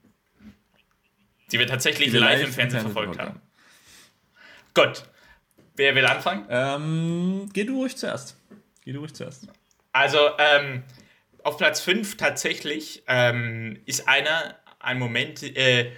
Die 1.52 1.60
wir 1.60 1.68
tatsächlich 1.68 2.08
die 2.08 2.14
wir 2.14 2.22
live, 2.22 2.40
live, 2.40 2.48
im 2.48 2.54
Fernsehen 2.54 2.82
verfolgt 2.84 3.20
haben. 3.20 3.30
haben. 3.32 3.42
Gut. 4.74 5.04
Wer 5.76 5.94
will 5.94 6.06
anfangen? 6.06 6.46
Ähm, 6.50 7.50
geh 7.52 7.66
du 7.66 7.82
ruhig 7.82 7.98
zuerst. 7.98 8.38
Geh 8.86 8.94
du 8.94 9.00
ruhig 9.00 9.14
zuerst. 9.14 9.46
Also, 9.92 10.20
ähm, 10.40 10.84
auf 11.44 11.58
Platz 11.58 11.82
5 11.82 12.18
tatsächlich 12.18 13.04
ähm, 13.08 13.80
ist 13.86 14.08
einer, 14.08 14.56
ein 14.80 15.00
Moment, 15.00 15.44
äh, 15.44 15.92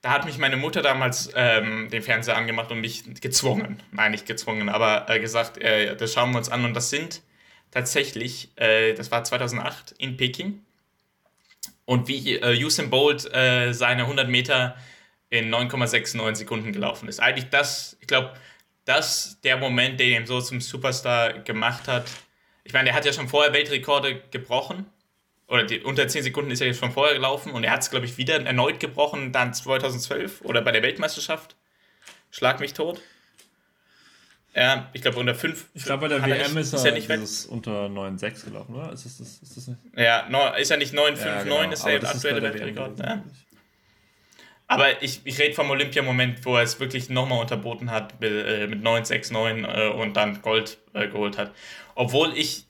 da 0.00 0.10
hat 0.10 0.24
mich 0.24 0.38
meine 0.38 0.56
Mutter 0.56 0.82
damals 0.82 1.30
ähm, 1.34 1.88
den 1.90 2.02
Fernseher 2.02 2.36
angemacht 2.36 2.70
und 2.70 2.80
mich 2.80 3.20
gezwungen, 3.20 3.82
nein, 3.92 4.12
nicht 4.12 4.26
gezwungen, 4.26 4.68
aber 4.68 5.08
äh, 5.08 5.20
gesagt, 5.20 5.58
äh, 5.58 5.96
das 5.96 6.12
schauen 6.12 6.30
wir 6.30 6.38
uns 6.38 6.48
an 6.48 6.64
und 6.64 6.74
das 6.74 6.90
sind 6.90 7.22
tatsächlich, 7.70 8.50
äh, 8.56 8.94
das 8.94 9.10
war 9.10 9.24
2008 9.24 9.94
in 9.98 10.16
Peking 10.16 10.62
und 11.84 12.06
wie 12.08 12.36
äh, 12.36 12.64
Usain 12.64 12.90
Bolt 12.90 13.32
äh, 13.34 13.72
seine 13.72 14.02
100 14.02 14.28
Meter 14.28 14.76
in 15.30 15.52
9,69 15.52 16.36
Sekunden 16.36 16.72
gelaufen 16.72 17.08
ist. 17.08 17.20
Eigentlich 17.20 17.50
das, 17.50 17.96
ich 18.00 18.06
glaube, 18.06 18.34
das 18.84 19.40
der 19.42 19.56
Moment, 19.56 20.00
der 20.00 20.06
ihn 20.06 20.26
so 20.26 20.40
zum 20.40 20.60
Superstar 20.60 21.40
gemacht 21.40 21.88
hat, 21.88 22.04
ich 22.68 22.74
meine, 22.74 22.90
er 22.90 22.94
hat 22.94 23.06
ja 23.06 23.14
schon 23.14 23.28
vorher 23.28 23.54
Weltrekorde 23.54 24.20
gebrochen. 24.30 24.84
Oder 25.48 25.64
die, 25.64 25.80
unter 25.80 26.06
10 26.06 26.22
Sekunden 26.22 26.50
ist 26.50 26.60
er 26.60 26.66
jetzt 26.66 26.80
schon 26.80 26.92
vorher 26.92 27.14
gelaufen 27.14 27.52
und 27.52 27.64
er 27.64 27.70
hat 27.70 27.80
es, 27.80 27.90
glaube 27.90 28.04
ich, 28.04 28.18
wieder 28.18 28.44
erneut 28.44 28.78
gebrochen, 28.78 29.32
dann 29.32 29.54
2012 29.54 30.42
oder 30.42 30.60
bei 30.60 30.70
der 30.70 30.82
Weltmeisterschaft. 30.82 31.56
Schlag 32.30 32.60
mich 32.60 32.74
tot. 32.74 33.00
Ja, 34.54 34.90
ich 34.92 35.00
glaube 35.00 35.18
unter 35.18 35.34
5. 35.34 35.68
Ich 35.72 35.84
glaube, 35.84 36.08
bei 36.08 36.08
der 36.08 36.22
WM 36.26 36.58
ist, 36.58 36.74
ist 36.74 36.84
er 36.84 36.92
nicht 36.92 37.08
dieses 37.08 37.46
unter 37.46 37.86
9,6 37.86 38.44
gelaufen, 38.44 38.74
oder? 38.74 38.92
Ist 38.92 39.06
das, 39.06 39.20
ist 39.20 39.56
das 39.56 39.66
nicht? 39.68 39.80
Ja, 39.96 40.28
no, 40.28 40.54
ist 40.54 40.70
er 40.70 40.76
nicht 40.76 40.92
9,59, 40.92 41.24
ja, 41.24 41.42
genau. 41.44 41.72
ist 41.72 41.84
der 41.86 42.04
aktuelle 42.04 42.42
Weltrekord. 42.42 42.98
Ja. 42.98 43.24
Aber 44.68 45.02
ich, 45.02 45.22
ich 45.24 45.38
rede 45.38 45.54
vom 45.54 45.70
Olympiamoment, 45.70 46.44
wo 46.44 46.56
er 46.56 46.62
es 46.62 46.78
wirklich 46.78 47.08
nochmal 47.08 47.40
unterboten 47.40 47.90
hat 47.90 48.20
mit, 48.20 48.30
äh, 48.30 48.66
mit 48.66 48.84
9,69 48.84 49.66
äh, 49.66 49.88
und 49.88 50.14
dann 50.14 50.42
Gold 50.42 50.78
äh, 50.92 51.08
geholt 51.08 51.38
hat. 51.38 51.54
Obwohl 51.94 52.36
ich, 52.36 52.66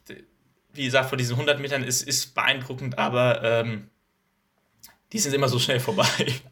wie 0.73 0.85
gesagt, 0.85 1.09
vor 1.09 1.19
diesen 1.19 1.35
100 1.35 1.59
Metern 1.59 1.83
ist, 1.83 2.03
ist 2.03 2.37
beeindruckend, 2.37 2.99
aber 2.99 3.43
ähm, 3.43 3.91
Die 5.13 5.19
sind 5.19 5.33
immer 5.33 5.49
so 5.49 5.59
schnell 5.59 5.81
vorbei. 5.81 6.07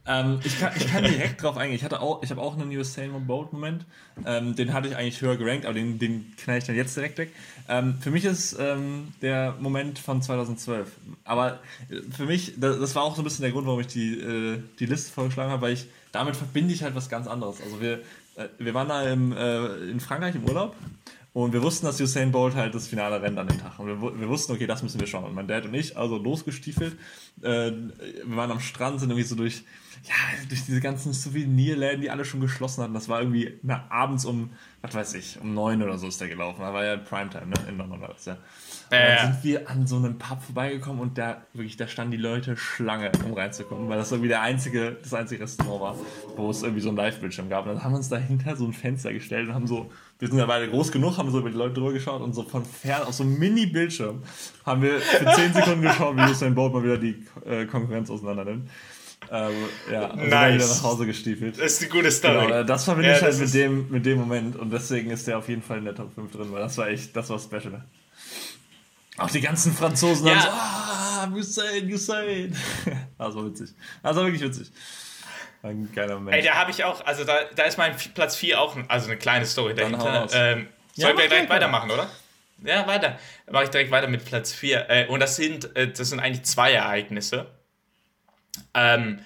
Ähm, 0.07 0.41
ich, 0.45 0.59
kann, 0.59 0.73
ich 0.77 0.87
kann 0.87 1.05
direkt 1.05 1.43
drauf 1.43 1.59
eingehen. 1.59 1.77
Ich 1.77 1.85
hatte 1.85 2.01
auch, 2.01 2.23
ich 2.23 2.31
habe 2.31 2.41
auch 2.41 2.55
einen 2.59 2.71
Usain 2.71 3.13
Bolt 3.27 3.53
Moment. 3.53 3.85
Ähm, 4.25 4.57
den 4.57 4.73
hatte 4.73 4.89
ich 4.89 4.97
eigentlich 4.97 5.21
höher 5.21 5.37
gerankt, 5.37 5.67
aber 5.67 5.75
den, 5.75 5.99
den 5.99 6.33
knall 6.39 6.59
ich 6.59 6.65
dann 6.65 6.75
jetzt 6.75 6.97
direkt 6.97 7.19
weg. 7.19 7.33
Ähm, 7.69 7.99
für 8.01 8.11
mich 8.11 8.25
ist 8.25 8.57
ähm, 8.59 9.13
der 9.21 9.57
Moment 9.61 9.99
von 9.99 10.23
2012. 10.23 10.91
Aber 11.25 11.61
äh, 11.91 12.01
für 12.11 12.25
mich, 12.25 12.55
das, 12.57 12.79
das, 12.81 12.95
war 12.95 13.03
auch 13.03 13.15
so 13.15 13.21
ein 13.21 13.25
bisschen 13.25 13.43
der 13.43 13.53
Grund, 13.53 13.67
warum 13.67 13.81
ich 13.81 13.89
die, 13.89 14.19
äh, 14.19 14.63
die 14.79 14.87
Liste 14.87 15.13
vorgeschlagen 15.13 15.51
habe, 15.51 15.63
weil 15.63 15.75
ich 15.75 15.87
damit 16.13 16.35
verbinde 16.35 16.73
ich 16.73 16.83
halt 16.83 16.95
was 16.95 17.11
ganz 17.11 17.27
anderes. 17.27 17.61
Also 17.61 17.81
wir, 17.81 18.01
äh, 18.37 18.49
wir 18.59 18.73
waren 18.73 18.89
da 18.89 19.03
im, 19.03 19.33
äh, 19.33 19.91
in 19.91 20.01
Frankreich 20.01 20.35
im 20.35 20.45
Urlaub 20.45 20.75
und 21.37 21.53
wir 21.53 21.61
wussten, 21.61 21.85
dass 21.85 22.01
Usain 22.01 22.33
Bolt 22.33 22.55
halt 22.55 22.75
das 22.75 22.89
Finale 22.89 23.21
rennt 23.21 23.39
an 23.39 23.47
dem 23.47 23.59
Tag. 23.59 23.79
Und 23.79 23.89
wir, 23.89 24.21
wir 24.21 24.27
wussten, 24.27 24.55
okay, 24.55 24.67
das 24.67 24.83
müssen 24.83 24.99
wir 24.99 25.07
schauen. 25.07 25.25
Und 25.25 25.35
mein 25.35 25.47
Dad 25.47 25.67
und 25.67 25.75
ich, 25.75 25.95
also 25.95 26.17
losgestiefelt. 26.17 26.97
Äh, 27.43 27.73
wir 28.25 28.37
waren 28.37 28.51
am 28.51 28.61
Strand, 28.61 29.01
sind 29.01 29.11
irgendwie 29.11 29.29
so 29.29 29.35
durch, 29.35 29.63
ja, 30.05 30.15
durch 30.49 30.65
diese 30.65 30.81
ganzen 30.81 31.13
Souvenirläden, 31.13 32.01
die 32.01 32.09
alle 32.09 32.25
schon 32.25 32.41
geschlossen 32.41 32.83
hatten. 32.83 32.95
Das 32.95 33.11
war 33.11 33.21
irgendwie 33.21 33.59
na, 33.63 33.85
abends 33.91 34.25
um, 34.25 34.49
was 34.81 34.95
weiß 34.95 35.13
ich, 35.13 35.39
um 35.39 35.53
neun 35.53 35.83
oder 35.83 35.99
so 35.99 36.09
ist 36.09 36.19
der 36.23 36.29
gelaufen. 36.29 36.63
Da 36.63 36.73
war 36.73 36.87
ja 36.87 36.97
Primetime, 36.97 37.49
ne? 37.49 37.69
In 37.69 37.77
London 37.77 38.01
war 38.01 38.09
das 38.09 38.25
ja. 38.25 38.39
Und 38.91 38.99
dann 38.99 39.33
sind 39.33 39.45
wir 39.45 39.69
an 39.69 39.87
so 39.87 39.97
einem 39.97 40.17
Pub 40.17 40.41
vorbeigekommen 40.43 41.03
und 41.03 41.19
da 41.19 41.43
wirklich, 41.53 41.77
da 41.77 41.89
standen 41.89 42.13
die 42.13 42.17
Leute 42.19 42.57
Schlange, 42.57 43.11
um 43.25 43.35
reinzukommen, 43.35 43.89
weil 43.89 43.99
das 43.99 44.13
irgendwie 44.13 44.29
der 44.29 44.43
einzige, 44.43 44.97
das 45.03 45.13
einzige 45.13 45.43
Restaurant 45.43 45.81
war, 45.81 45.97
wo 46.37 46.51
es 46.51 46.63
irgendwie 46.63 46.83
so 46.83 46.91
ein 46.91 46.97
Live-Bildschirm 46.97 47.49
gab. 47.49 47.67
Und 47.67 47.75
dann 47.75 47.85
haben 47.85 47.93
wir 47.93 47.97
uns 47.97 48.09
dahinter 48.09 48.55
so 48.55 48.65
ein 48.65 48.73
Fenster 48.73 49.13
gestellt 49.13 49.49
und 49.49 49.55
haben 49.55 49.67
so, 49.67 49.91
wir 50.21 50.29
sind 50.29 50.39
ja 50.39 50.47
beide 50.47 50.69
groß 50.69 50.93
genug, 50.93 51.19
haben 51.19 51.31
so 51.33 51.41
über 51.41 51.51
die 51.51 51.57
Leute 51.57 51.75
drüber 51.75 51.93
geschaut 51.93 52.23
und 52.23 52.33
so 52.33 52.45
von 52.45 52.65
fern 52.65 53.03
auf 53.03 53.15
so 53.15 53.25
einem 53.25 53.39
Mini-Bildschirm 53.39 54.23
haben 54.65 54.83
wir 54.83 55.01
für 55.01 55.25
10 55.33 55.55
Sekunden 55.55 55.83
geschaut, 55.83 56.17
wie 56.17 56.31
Usain 56.31 56.55
Bolt 56.55 56.73
mal 56.73 56.85
wieder 56.85 56.99
die 56.99 57.27
äh, 57.45 57.67
Konkurrenz 57.67 58.09
auseinander 58.09 58.45
nimmt. 58.45 58.71
Ähm, 59.31 59.53
ja, 59.91 60.07
und 60.07 60.17
nice. 60.19 60.31
dann 60.31 60.55
wieder 60.55 60.67
nach 60.69 60.83
Hause 60.85 61.07
gestiefelt. 61.07 61.59
Das 61.59 61.73
ist 61.73 61.83
eine 61.83 61.91
gute 61.91 62.11
Story. 62.13 62.47
Genau, 62.47 62.63
das 62.63 62.85
verbinde 62.85 63.11
ja, 63.11 63.17
ich 63.17 63.23
halt 63.23 63.39
mit 63.39 63.55
dem, 63.55 63.91
mit 63.91 64.07
dem 64.07 64.19
Moment 64.19 64.57
und 64.57 64.73
deswegen 64.73 65.11
ist 65.11 65.27
der 65.27 65.39
auf 65.39 65.49
jeden 65.49 65.63
Fall 65.63 65.79
in 65.79 65.85
der 65.85 65.95
Top 65.95 66.15
5 66.15 66.31
drin, 66.31 66.49
weil 66.53 66.61
das 66.61 66.79
war 66.79 66.89
echt, 66.89 67.17
das 67.17 67.29
war 67.31 67.39
special. 67.39 67.83
Auch 69.17 69.31
die 69.31 69.41
ganzen 69.41 69.73
Franzosen 69.73 70.27
ja. 70.27 70.35
haben 70.35 71.43
so, 71.43 71.63
ah, 71.63 71.67
Usain, 71.67 71.93
Usain. 71.93 72.57
Das 73.19 73.35
war 73.35 73.47
witzig. 73.47 73.71
Das 74.03 74.17
war 74.17 74.25
wirklich 74.25 74.43
witzig. 74.43 74.71
Ein 75.63 75.91
geiler 75.93 76.17
Moment. 76.17 76.37
Ey, 76.37 76.43
da 76.43 76.55
habe 76.55 76.71
ich 76.71 76.85
auch, 76.85 77.05
also 77.05 77.25
da, 77.25 77.39
da 77.55 77.65
ist 77.65 77.79
mein 77.79 77.97
Platz 78.15 78.37
4 78.37 78.61
auch 78.61 78.77
also 78.89 79.07
eine 79.07 79.17
kleine 79.17 79.47
Story 79.47 79.75
dahinter. 79.75 80.29
Ähm, 80.33 80.69
ja, 80.95 81.07
sollen 81.07 81.19
wir 81.19 81.29
direkt 81.29 81.49
weitermachen, 81.49 81.91
oder? 81.91 82.09
Ja, 82.63 82.87
weiter. 82.87 83.19
Dann 83.47 83.53
mache 83.53 83.65
ich 83.65 83.71
direkt 83.71 83.91
weiter 83.91 84.09
mit 84.09 84.25
Platz 84.25 84.53
4. 84.53 84.91
Äh, 84.91 85.07
und 85.07 85.21
das 85.21 85.37
sind, 85.37 85.75
äh, 85.77 85.91
das 85.91 86.11
sind 86.11 86.21
eigentlich 86.21 86.45
zwei 86.45 86.73
Ereignisse. 86.73 87.47
Ähm, 88.75 89.21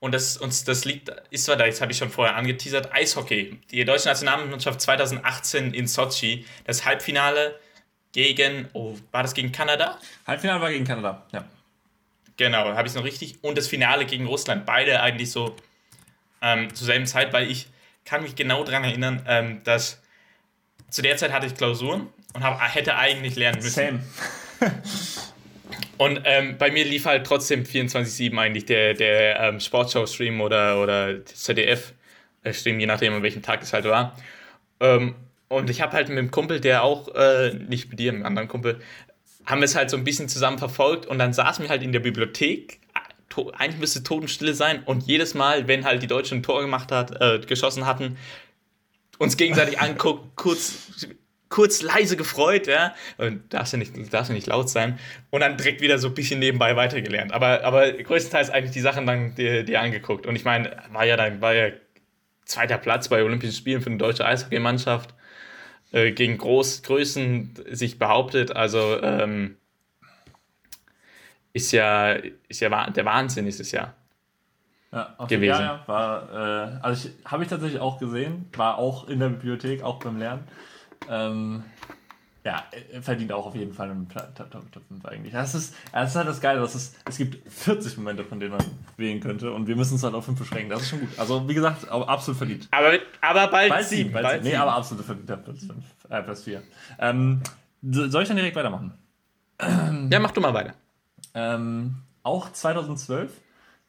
und 0.00 0.12
das, 0.12 0.36
und 0.36 0.66
das 0.66 0.84
liegt, 0.84 1.10
ist 1.30 1.44
zwar 1.44 1.56
da, 1.56 1.66
jetzt 1.66 1.80
habe 1.80 1.92
ich 1.92 1.98
schon 1.98 2.10
vorher 2.10 2.36
angeteasert, 2.36 2.92
Eishockey. 2.92 3.60
Die 3.70 3.84
deutsche 3.84 4.08
Nationalmannschaft 4.08 4.80
2018 4.80 5.74
in 5.74 5.86
Sochi, 5.86 6.44
das 6.64 6.84
Halbfinale 6.84 7.58
gegen, 8.12 8.68
oh, 8.74 8.96
war 9.10 9.22
das 9.22 9.34
gegen 9.34 9.52
Kanada? 9.52 9.98
Halbfinale 10.26 10.60
war 10.60 10.70
gegen 10.70 10.84
Kanada, 10.84 11.26
ja. 11.32 11.44
Genau, 12.36 12.64
habe 12.64 12.82
ich 12.82 12.92
es 12.92 12.94
noch 12.94 13.04
richtig. 13.04 13.42
Und 13.42 13.58
das 13.58 13.68
Finale 13.68 14.06
gegen 14.06 14.26
Russland, 14.26 14.64
beide 14.66 15.00
eigentlich 15.00 15.30
so 15.30 15.56
ähm, 16.40 16.74
zur 16.74 16.86
selben 16.86 17.06
Zeit, 17.06 17.32
weil 17.32 17.50
ich 17.50 17.68
kann 18.04 18.22
mich 18.22 18.34
genau 18.34 18.64
daran 18.64 18.84
erinnern, 18.84 19.22
ähm, 19.28 19.60
dass 19.64 20.02
zu 20.90 21.02
der 21.02 21.16
Zeit 21.16 21.32
hatte 21.32 21.46
ich 21.46 21.54
Klausuren 21.54 22.08
und 22.34 22.42
hab, 22.42 22.60
hätte 22.74 22.96
eigentlich 22.96 23.36
lernen 23.36 23.62
müssen. 23.62 23.70
Same. 23.70 24.02
und 25.98 26.20
ähm, 26.24 26.58
bei 26.58 26.70
mir 26.70 26.84
lief 26.84 27.06
halt 27.06 27.26
trotzdem 27.26 27.64
24-7 27.64 28.36
eigentlich 28.38 28.66
der, 28.66 28.94
der 28.94 29.40
ähm, 29.40 29.60
Sportshow-Stream 29.60 30.40
oder, 30.40 30.80
oder 30.80 31.24
ZDF-Stream, 31.24 32.80
je 32.80 32.86
nachdem, 32.86 33.14
an 33.14 33.22
welchem 33.22 33.42
Tag 33.42 33.62
es 33.62 33.72
halt 33.72 33.84
war. 33.84 34.16
Und 35.52 35.68
ich 35.68 35.82
habe 35.82 35.92
halt 35.92 36.08
mit 36.08 36.16
dem 36.16 36.30
Kumpel, 36.30 36.60
der 36.60 36.82
auch, 36.82 37.14
äh, 37.14 37.52
nicht 37.52 37.90
mit 37.90 37.98
dir, 37.98 38.12
mit 38.12 38.20
einem 38.20 38.26
anderen 38.26 38.48
Kumpel, 38.48 38.80
haben 39.44 39.60
wir 39.60 39.66
es 39.66 39.76
halt 39.76 39.90
so 39.90 39.98
ein 39.98 40.04
bisschen 40.04 40.26
zusammen 40.26 40.58
verfolgt 40.58 41.04
und 41.04 41.18
dann 41.18 41.34
saßen 41.34 41.64
wir 41.64 41.68
halt 41.68 41.82
in 41.82 41.92
der 41.92 42.00
Bibliothek. 42.00 42.80
Eigentlich 43.58 43.78
müsste 43.78 44.02
Totenstille 44.02 44.54
sein 44.54 44.82
und 44.84 45.02
jedes 45.02 45.34
Mal, 45.34 45.68
wenn 45.68 45.84
halt 45.84 46.02
die 46.02 46.06
Deutschen 46.06 46.38
ein 46.38 46.42
Tor 46.42 46.62
gemacht 46.62 46.90
hat, 46.90 47.20
äh, 47.20 47.38
geschossen 47.40 47.84
hatten, 47.84 48.16
uns 49.18 49.36
gegenseitig 49.36 49.78
anguckt, 49.78 50.24
kurz, 50.36 51.06
kurz 51.50 51.82
leise 51.82 52.16
gefreut, 52.16 52.66
ja, 52.66 52.94
und 53.18 53.52
darfst 53.52 53.74
ja 53.74 53.78
nicht, 53.78 53.92
darfst 54.10 54.30
ja 54.30 54.34
nicht 54.34 54.46
laut 54.46 54.70
sein 54.70 54.98
und 55.28 55.40
dann 55.40 55.58
direkt 55.58 55.82
wieder 55.82 55.98
so 55.98 56.08
ein 56.08 56.14
bisschen 56.14 56.40
nebenbei 56.40 56.76
weitergelernt. 56.76 57.32
Aber, 57.32 57.62
aber 57.64 57.92
größtenteils 57.92 58.48
eigentlich 58.48 58.72
die 58.72 58.80
Sachen 58.80 59.06
dann 59.06 59.34
dir, 59.34 59.64
dir 59.64 59.82
angeguckt. 59.82 60.26
Und 60.26 60.34
ich 60.34 60.44
meine, 60.44 60.78
war 60.92 61.04
ja 61.04 61.18
dann, 61.18 61.42
war 61.42 61.54
ja 61.54 61.72
zweiter 62.46 62.78
Platz 62.78 63.08
bei 63.08 63.22
Olympischen 63.22 63.54
Spielen 63.54 63.82
für 63.82 63.90
eine 63.90 63.98
deutsche 63.98 64.24
Eishockeymannschaft. 64.24 65.14
Äh, 65.92 66.12
gegen 66.12 66.38
Großgrößen 66.38 67.54
sich 67.70 67.98
behauptet. 67.98 68.56
Also 68.56 69.00
ähm, 69.02 69.56
ist 71.52 71.70
ja, 71.72 72.12
ist 72.48 72.60
ja 72.60 72.90
der 72.90 73.04
Wahnsinn 73.04 73.46
ist 73.46 73.60
es 73.60 73.72
ja. 73.72 73.92
Ja, 74.90 75.16
gewesen. 75.28 75.60
Ja, 75.60 75.60
ja, 75.60 75.82
war, 75.86 76.32
äh, 76.32 76.78
also 76.82 77.08
habe 77.24 77.42
ich 77.42 77.48
tatsächlich 77.48 77.80
auch 77.80 77.98
gesehen, 77.98 78.48
war 78.56 78.76
auch 78.76 79.08
in 79.08 79.20
der 79.20 79.28
Bibliothek, 79.28 79.82
auch 79.82 79.98
beim 80.00 80.18
Lernen. 80.18 80.44
Ähm, 81.08 81.64
ja, 82.44 82.64
verdient 83.02 83.32
auch 83.32 83.46
auf 83.46 83.54
jeden 83.54 83.72
Fall 83.72 83.90
einen 83.90 84.08
Top, 84.08 84.34
Top, 84.34 84.72
Top 84.72 84.82
5 84.88 85.04
eigentlich. 85.04 85.32
Das 85.32 85.54
ist, 85.54 85.74
das 85.92 86.10
ist 86.10 86.16
halt 86.16 86.26
das 86.26 86.40
Geile, 86.40 86.60
dass 86.60 86.74
es, 86.74 86.94
es 87.04 87.16
gibt 87.16 87.48
40 87.52 87.96
Momente, 87.98 88.24
von 88.24 88.40
denen 88.40 88.52
man 88.52 88.64
wählen 88.96 89.20
könnte 89.20 89.52
und 89.52 89.68
wir 89.68 89.76
müssen 89.76 89.94
es 89.94 90.02
halt 90.02 90.14
auf 90.14 90.24
5 90.24 90.38
beschränken. 90.38 90.70
Das 90.70 90.82
ist 90.82 90.88
schon 90.90 91.00
gut. 91.00 91.10
Also, 91.18 91.48
wie 91.48 91.54
gesagt, 91.54 91.88
absolut 91.88 92.38
verdient. 92.38 92.68
Aber, 92.72 92.98
aber 93.20 93.48
bald, 93.48 93.68
bald 93.70 93.86
7. 93.86 94.12
Bald, 94.12 94.24
bald 94.24 94.42
Nee, 94.42 94.56
aber 94.56 94.74
absolut 94.74 95.04
verdient. 95.04 95.28
Ja, 95.28 95.36
Platz 95.36 95.60
5, 95.60 95.84
äh, 96.08 96.22
Platz 96.22 96.42
4. 96.42 96.62
Ähm, 96.98 97.42
soll 97.82 98.22
ich 98.22 98.28
dann 98.28 98.36
direkt 98.36 98.56
weitermachen? 98.56 98.94
Ja, 100.10 100.18
mach 100.18 100.32
du 100.32 100.40
mal 100.40 100.52
weiter. 100.52 100.74
Ähm, 101.34 101.96
auch 102.24 102.52
2012, 102.52 103.30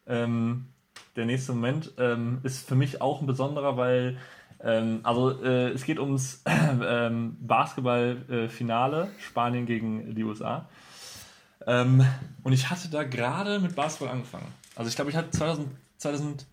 ähm, 0.07 0.67
der 1.15 1.25
nächste 1.25 1.53
Moment, 1.53 1.91
ähm, 1.97 2.39
ist 2.43 2.67
für 2.67 2.75
mich 2.75 3.01
auch 3.01 3.21
ein 3.21 3.27
besonderer, 3.27 3.77
weil 3.77 4.17
ähm, 4.63 5.01
also 5.03 5.43
äh, 5.43 5.71
es 5.71 5.83
geht 5.83 5.99
ums 5.99 6.41
äh, 6.45 7.09
Basketballfinale 7.11 9.09
Spanien 9.19 9.65
gegen 9.65 10.15
die 10.15 10.23
USA. 10.23 10.69
Ähm, 11.65 12.05
und 12.43 12.53
ich 12.53 12.69
hatte 12.69 12.89
da 12.89 13.03
gerade 13.03 13.59
mit 13.59 13.75
Basketball 13.75 14.13
angefangen. 14.13 14.47
Also 14.75 14.89
ich 14.89 14.95
glaube, 14.95 15.11
ich 15.11 15.17
hatte 15.17 15.31
2000, 15.31 15.67
2000 15.97 16.45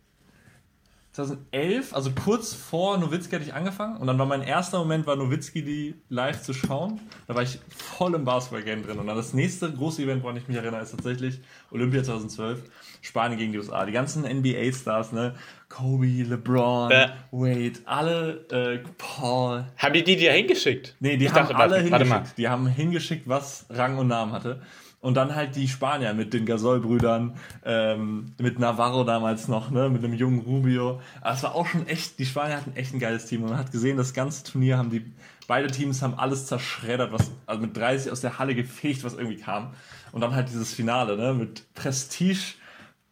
2011, 1.26 1.94
also 1.94 2.10
kurz 2.12 2.54
vor 2.54 2.98
Nowitzki 2.98 3.34
hatte 3.34 3.44
ich 3.44 3.54
angefangen 3.54 3.96
und 3.96 4.06
dann 4.06 4.18
war 4.18 4.26
mein 4.26 4.42
erster 4.42 4.78
Moment, 4.78 5.06
war 5.06 5.16
Nowitzki 5.16 5.62
die 5.62 5.94
live 6.08 6.42
zu 6.42 6.52
schauen. 6.52 7.00
Da 7.26 7.34
war 7.34 7.42
ich 7.42 7.58
voll 7.68 8.14
im 8.14 8.24
Basketball-Game 8.24 8.84
drin. 8.84 8.98
Und 8.98 9.06
dann 9.06 9.16
das 9.16 9.34
nächste 9.34 9.72
große 9.72 10.02
Event, 10.02 10.22
woran 10.22 10.36
ich 10.36 10.48
mich 10.48 10.56
erinnere, 10.56 10.82
ist 10.82 10.92
tatsächlich 10.92 11.40
Olympia 11.70 12.02
2012, 12.02 12.62
Spanien 13.02 13.38
gegen 13.38 13.52
die 13.52 13.58
USA. 13.58 13.84
Die 13.86 13.92
ganzen 13.92 14.22
NBA-Stars, 14.22 15.12
ne? 15.12 15.34
Kobe, 15.68 16.06
LeBron, 16.06 16.90
äh. 16.90 17.10
Wade, 17.30 17.78
alle, 17.84 18.46
äh, 18.50 18.78
Paul. 18.98 19.66
Haben 19.76 19.94
die 19.94 20.02
die 20.02 20.16
dir 20.16 20.32
hingeschickt? 20.32 20.96
Nee, 21.00 21.16
die 21.16 21.26
ich 21.26 21.32
haben 21.32 21.48
dachte, 21.48 21.56
alle 21.56 21.70
warte, 21.72 21.84
hingeschickt. 21.84 22.10
Warte 22.10 22.30
die 22.36 22.48
haben 22.48 22.66
hingeschickt, 22.66 23.28
was 23.28 23.66
Rang 23.70 23.98
und 23.98 24.08
Namen 24.08 24.32
hatte. 24.32 24.60
Und 25.00 25.14
dann 25.14 25.34
halt 25.34 25.56
die 25.56 25.66
Spanier 25.66 26.12
mit 26.12 26.34
den 26.34 26.44
Gasol-Brüdern, 26.44 27.36
ähm, 27.64 28.34
mit 28.38 28.58
Navarro 28.58 29.02
damals 29.04 29.48
noch, 29.48 29.70
ne, 29.70 29.88
mit 29.88 30.02
dem 30.02 30.12
jungen 30.12 30.40
Rubio. 30.40 31.00
Aber 31.22 31.34
es 31.34 31.42
war 31.42 31.54
auch 31.54 31.66
schon 31.66 31.86
echt, 31.86 32.18
die 32.18 32.26
Spanier 32.26 32.58
hatten 32.58 32.76
echt 32.76 32.92
ein 32.92 33.00
geiles 33.00 33.24
Team. 33.24 33.42
Und 33.42 33.50
man 33.50 33.58
hat 33.58 33.72
gesehen, 33.72 33.96
das 33.96 34.12
ganze 34.12 34.44
Turnier 34.44 34.76
haben 34.76 34.90
die, 34.90 35.10
beide 35.46 35.68
Teams 35.68 36.02
haben 36.02 36.14
alles 36.18 36.46
zerschreddert, 36.46 37.12
was, 37.12 37.30
also 37.46 37.62
mit 37.62 37.74
30 37.74 38.12
aus 38.12 38.20
der 38.20 38.38
Halle 38.38 38.54
gefegt, 38.54 39.02
was 39.02 39.14
irgendwie 39.14 39.38
kam. 39.38 39.72
Und 40.12 40.20
dann 40.20 40.34
halt 40.34 40.50
dieses 40.50 40.74
Finale, 40.74 41.16
ne, 41.16 41.32
mit 41.32 41.72
Prestige 41.74 42.56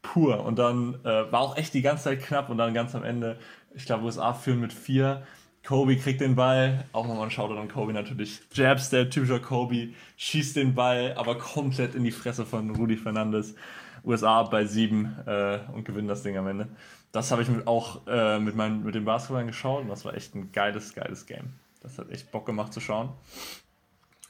pur. 0.02 0.44
Und 0.44 0.58
dann 0.58 0.96
äh, 1.04 1.32
war 1.32 1.40
auch 1.40 1.56
echt 1.56 1.72
die 1.72 1.82
ganze 1.82 2.04
Zeit 2.04 2.22
knapp 2.22 2.50
und 2.50 2.58
dann 2.58 2.74
ganz 2.74 2.94
am 2.94 3.02
Ende, 3.04 3.38
ich 3.74 3.86
glaube, 3.86 4.04
USA 4.04 4.34
führen 4.34 4.60
mit 4.60 4.74
vier. 4.74 5.22
Kobe 5.68 5.98
kriegt 5.98 6.22
den 6.22 6.34
Ball, 6.34 6.86
auch 6.94 7.06
nochmal 7.06 7.24
ein 7.24 7.30
Shoutout 7.30 7.60
an 7.60 7.68
Kobe 7.68 7.92
natürlich. 7.92 8.40
Jabs, 8.54 8.88
der 8.88 9.10
typischer 9.10 9.38
Kobe, 9.38 9.90
schießt 10.16 10.56
den 10.56 10.74
Ball, 10.74 11.12
aber 11.18 11.36
komplett 11.36 11.94
in 11.94 12.04
die 12.04 12.10
Fresse 12.10 12.46
von 12.46 12.74
Rudy 12.74 12.96
Fernandes. 12.96 13.54
USA 14.02 14.44
bei 14.44 14.64
sieben 14.64 15.14
äh, 15.26 15.58
und 15.74 15.84
gewinnen 15.84 16.08
das 16.08 16.22
Ding 16.22 16.38
am 16.38 16.46
Ende. 16.46 16.68
Das 17.12 17.30
habe 17.32 17.42
ich 17.42 17.50
mit, 17.50 17.66
auch 17.66 18.06
äh, 18.06 18.38
mit, 18.38 18.56
meinen, 18.56 18.82
mit 18.82 18.94
den 18.94 19.04
Basketballern 19.04 19.46
geschaut 19.46 19.82
und 19.82 19.88
das 19.88 20.06
war 20.06 20.14
echt 20.14 20.34
ein 20.34 20.52
geiles, 20.52 20.94
geiles 20.94 21.26
Game. 21.26 21.52
Das 21.82 21.98
hat 21.98 22.10
echt 22.10 22.32
Bock 22.32 22.46
gemacht 22.46 22.72
zu 22.72 22.80
schauen. 22.80 23.10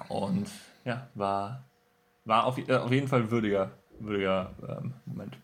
Und 0.08 0.48
ja, 0.84 1.06
war, 1.14 1.68
war 2.24 2.46
auf, 2.46 2.58
äh, 2.58 2.74
auf 2.74 2.90
jeden 2.90 3.06
Fall 3.06 3.20
ein 3.20 3.30
würdiger, 3.30 3.70
würdiger 4.00 4.56
ähm, 4.68 4.94
Moment. 5.06 5.38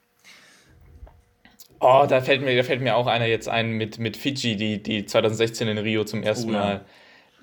Oh, 1.85 2.07
da 2.09 2.23
fällt 2.23 2.41
mir, 2.43 2.57
da 2.57 2.63
fällt 2.63 2.81
mir 2.81 2.97
auch 2.97 3.07
einer 3.07 3.27
jetzt 3.27 3.47
ein 3.49 3.73
mit, 3.73 3.99
mit 3.99 4.17
Fiji, 4.17 4.57
die, 4.57 4.83
die 4.83 5.05
2016 5.05 5.69
in 5.69 5.77
Rio 5.77 6.05
zum 6.05 6.23
ersten 6.23 6.51
oh, 6.51 6.55
ja. 6.55 6.59
Mal 6.59 6.85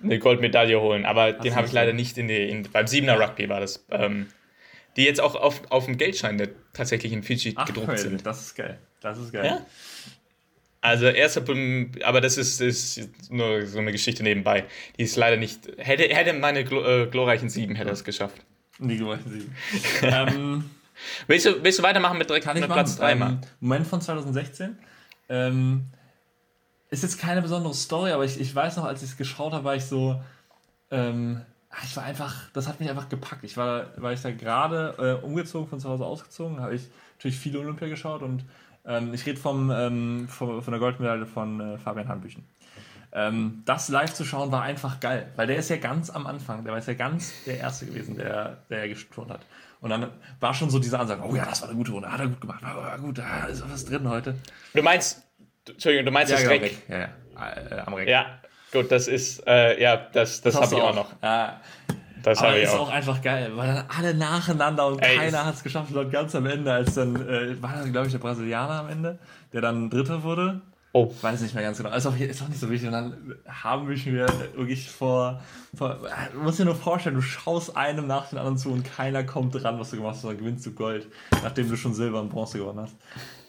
eine 0.04 0.18
Goldmedaille 0.18 0.82
holen. 0.82 1.06
Aber 1.06 1.34
Hast 1.34 1.44
den 1.44 1.56
habe 1.56 1.68
ich 1.68 1.74
leider 1.74 1.94
nicht 1.94 2.18
in 2.18 2.28
die, 2.28 2.50
in, 2.50 2.64
beim 2.64 2.88
Siebener 2.88 3.20
Rugby 3.20 3.50
war 3.50 3.60
das. 3.60 3.86
Ähm, 3.92 4.28
die 4.98 5.04
jetzt 5.04 5.22
auch 5.22 5.36
auf, 5.36 5.62
auf 5.70 5.86
dem 5.86 5.98
Geldschein 5.98 6.40
der 6.40 6.50
tatsächlich 6.74 7.14
in 7.14 7.22
Fiji 7.22 7.54
Ach, 7.56 7.66
gedruckt 7.66 7.88
crazy. 7.88 8.10
sind. 8.10 8.26
Das 8.26 8.42
ist 8.42 8.56
geil. 8.56 8.80
Das 9.00 9.20
ist 9.20 9.32
geil. 9.32 9.46
Ja? 9.46 9.66
Also 10.82 11.06
erster, 11.06 11.44
aber 12.04 12.22
das 12.22 12.38
ist, 12.38 12.60
ist 12.60 13.12
nur 13.30 13.68
so 13.68 13.78
eine 13.78 13.92
Geschichte 13.92 14.24
nebenbei. 14.24 14.66
Die 14.98 15.04
ist 15.04 15.16
leider 15.16 15.38
nicht. 15.38 15.72
Hätte, 15.78 16.04
hätte 16.04 16.34
meine 16.34 16.62
äh, 16.62 17.06
glorreichen 17.06 17.50
Sieben 17.50 17.76
hätte 17.76 17.92
es 17.92 18.04
geschafft. 18.04 18.38
Die 18.80 18.98
glorreichen 18.98 19.32
Sieben. 19.32 19.56
ähm, 20.02 20.72
willst, 21.28 21.46
du, 21.46 21.64
willst 21.64 21.80
du 21.80 21.84
weitermachen 21.84 22.18
mit 22.18 22.30
direkt 22.30 22.46
kann 22.46 22.60
mit? 22.60 22.70
Platz 22.70 22.98
3 22.98 23.16
mal? 23.16 23.30
Ähm, 23.32 23.42
Moment 23.60 23.88
von 23.88 24.02
2016. 24.02 24.78
Ähm, 25.30 25.86
ist 26.90 27.04
jetzt 27.04 27.20
keine 27.20 27.42
besondere 27.42 27.74
Story, 27.74 28.12
aber 28.12 28.26
ich, 28.26 28.40
ich 28.40 28.54
weiß 28.54 28.78
noch, 28.78 28.84
als 28.84 29.02
ich 29.02 29.12
es 29.12 29.18
geschaut 29.18 29.54
habe, 29.54 29.64
war 29.64 29.76
ich 29.76 29.86
so. 29.86 30.22
Ähm, 30.90 31.42
ich 31.86 31.96
war 31.96 32.04
einfach, 32.04 32.50
das 32.52 32.68
hat 32.68 32.82
mich 32.82 32.90
einfach 32.90 33.08
gepackt. 33.08 33.46
Ich 33.46 33.56
war, 33.56 33.88
war 33.96 34.12
ich 34.12 34.22
da 34.22 34.32
gerade 34.32 35.20
äh, 35.22 35.26
umgezogen, 35.26 35.70
von 35.70 35.80
zu 35.80 35.88
Hause 35.88 36.06
ausgezogen, 36.06 36.60
habe 36.60 36.76
ich 36.76 36.90
natürlich 37.18 37.38
viele 37.38 37.60
Olympia 37.60 37.88
geschaut 37.88 38.22
und 38.24 38.44
ähm, 38.86 39.14
ich 39.14 39.26
rede 39.26 39.40
vom, 39.40 39.72
ähm, 39.72 40.28
vom, 40.28 40.62
von 40.62 40.72
der 40.72 40.80
Goldmedaille 40.80 41.26
von 41.26 41.62
äh, 41.62 41.78
Fabian 41.78 42.10
Hanbüchen. 42.10 42.44
Ähm, 43.14 43.62
das 43.66 43.90
live 43.90 44.14
zu 44.14 44.24
schauen 44.24 44.52
war 44.52 44.64
einfach 44.64 45.00
geil, 45.00 45.32
weil 45.36 45.48
der 45.48 45.58
ist 45.58 45.70
ja 45.70 45.78
ganz 45.78 46.10
am 46.10 46.26
Anfang, 46.26 46.64
der 46.64 46.74
war 46.74 46.82
ja 46.82 46.94
ganz 46.94 47.44
der 47.46 47.60
Erste 47.60 47.86
gewesen, 47.86 48.16
der, 48.18 48.58
der 48.70 48.88
gesturnt 48.88 49.32
hat. 49.32 49.46
Und 49.82 49.90
dann 49.90 50.10
war 50.40 50.54
schon 50.54 50.70
so 50.70 50.80
diese 50.80 50.98
Ansage, 51.00 51.22
oh 51.28 51.36
ja, 51.36 51.44
das 51.46 51.62
war 51.62 51.70
eine 51.70 51.78
gute 51.78 51.92
Runde, 51.92 52.12
hat 52.12 52.20
er 52.20 52.28
gut 52.28 52.40
gemacht, 52.40 52.62
war, 52.64 52.98
gut, 53.00 53.18
da 53.18 53.46
ist 53.48 53.68
was 53.70 53.84
drin 53.86 54.08
heute. 54.08 54.36
Du 54.74 54.82
meinst, 54.84 55.24
Entschuldigung, 55.68 56.06
du 56.06 56.12
meinst 56.12 56.32
Ja, 56.32 56.38
das 56.38 56.48
genau, 56.48 56.62
Reck? 56.64 56.78
Ja, 56.88 56.98
ja, 57.00 57.78
äh, 57.78 57.80
am 57.86 57.94
Reck. 57.96 58.08
Ja, 58.08 58.26
gut, 58.72 58.92
das 58.92 59.08
ist, 59.08 59.46
äh, 59.48 59.82
ja, 59.82 59.98
das, 59.98 60.42
das, 60.42 60.56
habe 60.56 60.66
ich 60.66 60.72
du 60.72 60.82
auch 60.82 60.94
noch. 60.96 61.12
Ja, 61.24 61.60
Das 62.22 62.38
aber 62.38 62.58
ich 62.58 62.64
ist 62.66 62.70
auch. 62.76 62.82
auch 62.82 62.90
einfach 62.92 63.22
geil, 63.24 63.52
weil 63.56 63.74
dann 63.74 63.86
alle 63.98 64.14
nacheinander 64.14 64.86
und 64.86 65.00
Ey, 65.00 65.18
keiner 65.18 65.46
hat 65.46 65.56
es 65.56 65.64
geschafft. 65.64 65.92
Und 65.96 66.12
ganz 66.12 66.36
am 66.36 66.46
Ende, 66.46 66.72
als 66.72 66.94
dann, 66.94 67.16
äh, 67.28 67.60
war 67.62 67.74
dann, 67.74 67.92
glaube 67.92 68.06
ich, 68.06 68.12
der 68.14 68.20
Brasilianer 68.20 68.82
am 68.82 68.90
Ende, 68.90 69.18
der 69.52 69.62
dann 69.62 69.90
Dritter 69.90 70.22
wurde. 70.22 70.62
Oh. 70.94 71.14
Weiß 71.22 71.40
nicht 71.42 71.54
mehr 71.56 71.64
ganz 71.64 71.78
genau. 71.78 71.96
Ist 71.96 72.06
auch, 72.06 72.18
ist 72.20 72.42
auch 72.42 72.50
nicht 72.50 72.60
so 72.60 72.70
wichtig. 72.70 72.88
Und 72.88 72.94
dann 72.94 73.36
haben 73.48 73.88
wir 73.88 73.96
schon 73.96 74.14
wieder 74.14 74.28
wirklich 74.56 74.90
vor, 74.90 75.42
vor. 75.74 75.98
Du 76.34 76.40
musst 76.40 76.60
dir 76.60 76.66
nur 76.66 76.76
vorstellen, 76.76 77.16
du 77.16 77.22
schaust 77.22 77.78
einem 77.78 78.08
nach 78.08 78.28
dem 78.30 78.40
anderen 78.40 78.58
zu 78.58 78.72
und 78.72 78.84
keiner 78.84 79.24
kommt 79.24 79.56
dran, 79.56 79.80
was 79.80 79.92
du 79.92 79.98
gemacht 79.98 80.16
hast, 80.16 80.26
dann 80.26 80.38
gewinnst 80.38 80.66
du 80.66 80.72
Gold, 80.74 81.08
nachdem 81.44 81.70
du 81.70 81.78
schon 81.78 81.94
Silber 81.94 82.20
und 82.20 82.30
Bronze 82.30 82.58
gewonnen 82.58 82.82
hast. 82.82 82.96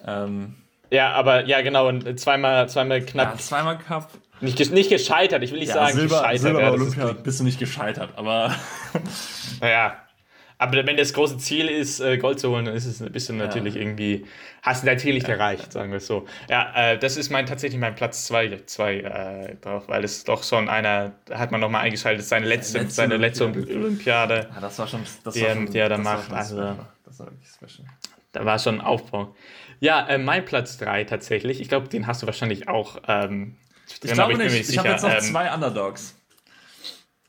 Ähm, 0.07 0.55
Ja, 0.91 1.13
aber 1.15 1.47
ja, 1.47 1.63
genau, 1.63 1.89
und 1.89 2.21
zweimal, 2.21 2.69
zweimal 2.69 3.01
ja, 3.01 3.05
knapp. 3.07 3.41
zweimal 3.41 3.79
Cup. 3.79 4.11
Nicht, 4.41 4.73
nicht 4.73 4.91
gescheitert, 4.91 5.43
ich 5.43 5.51
will 5.53 5.59
nicht 5.61 5.69
Ja, 5.69 5.75
sagen 5.75 5.95
Silber, 5.97 6.17
gescheitert. 6.19 6.41
Silber 6.43 6.63
ja, 6.63 6.71
Olympia 6.71 7.13
bist 7.13 7.41
du 7.41 7.45
nicht 7.45 7.59
gescheitert, 7.59 8.11
aber 8.17 8.55
Naja. 9.61 9.97
Aber 10.63 10.87
wenn 10.87 10.97
das 10.97 11.13
große 11.13 11.39
Ziel 11.39 11.67
ist, 11.69 11.99
äh, 11.99 12.19
Gold 12.19 12.39
zu 12.39 12.51
holen, 12.51 12.67
dann 12.67 12.75
ist 12.77 12.87
es, 12.87 13.01
bist 13.11 13.29
du 13.29 13.33
natürlich 13.33 13.75
irgendwie, 13.75 14.25
hast 14.63 14.85
du 14.85 14.87
natürlich 14.87 15.29
erreicht, 15.29 15.73
sagen 15.73 15.91
wir 15.91 15.97
es 15.97 16.07
so. 16.07 16.27
Ja, 16.49 16.73
äh, 16.77 16.99
das 16.99 17.17
ist 17.17 17.31
mein 17.31 17.47
tatsächlich 17.47 17.81
mein 17.81 17.97
Platz 17.97 18.27
2 18.27 18.61
zwei, 18.67 18.99
äh, 18.99 19.57
drauf, 19.57 19.89
weil 19.89 20.05
es 20.05 20.23
doch 20.23 20.45
schon 20.45 20.69
einer, 20.69 21.13
da 21.25 21.41
hat 21.41 21.51
man 21.51 21.61
nochmal 21.61 21.83
eingeschaltet, 21.83 22.25
seine 22.25 22.47
letzte, 22.47 22.79
letzte 22.79 22.95
seine 22.95 23.17
letzte 23.17 23.45
Olympiade. 23.47 23.81
Olympiade. 23.81 24.49
ja, 24.55 24.61
das 24.61 24.79
war 24.79 24.87
schon. 24.87 25.01
Das 25.25 25.35
Die 25.35 25.43
war 25.43 25.51
schon, 25.51 25.67
die 25.67 25.79
er 25.79 25.89
da 25.89 25.97
war 25.97 26.05
macht, 26.17 26.33
also-. 26.33 26.77
Das 27.05 27.19
war 27.19 27.27
wirklich 27.27 27.49
special. 27.49 27.89
Da 28.31 28.45
war 28.45 28.59
schon 28.61 28.77
ein 28.77 28.81
Aufbau. 28.81 29.35
Ja, 29.81 30.07
äh, 30.07 30.17
mein 30.19 30.45
Platz 30.45 30.79
3 30.79 31.03
tatsächlich, 31.05 31.61
ich 31.61 31.69
glaube, 31.69 31.89
den 31.89 32.07
hast 32.07 32.23
du 32.23 32.27
wahrscheinlich 32.27 32.69
auch. 32.69 32.99
Ähm, 33.09 33.57
Ich 33.89 34.01
glaube 34.13 34.37
mir 34.37 34.45
nicht. 34.45 34.71
Ich 34.71 34.79
habe 34.79 34.89
jetzt 34.91 35.03
noch 35.03 35.11
Ähm, 35.11 35.21
zwei 35.21 35.53
Underdogs. 35.53 36.15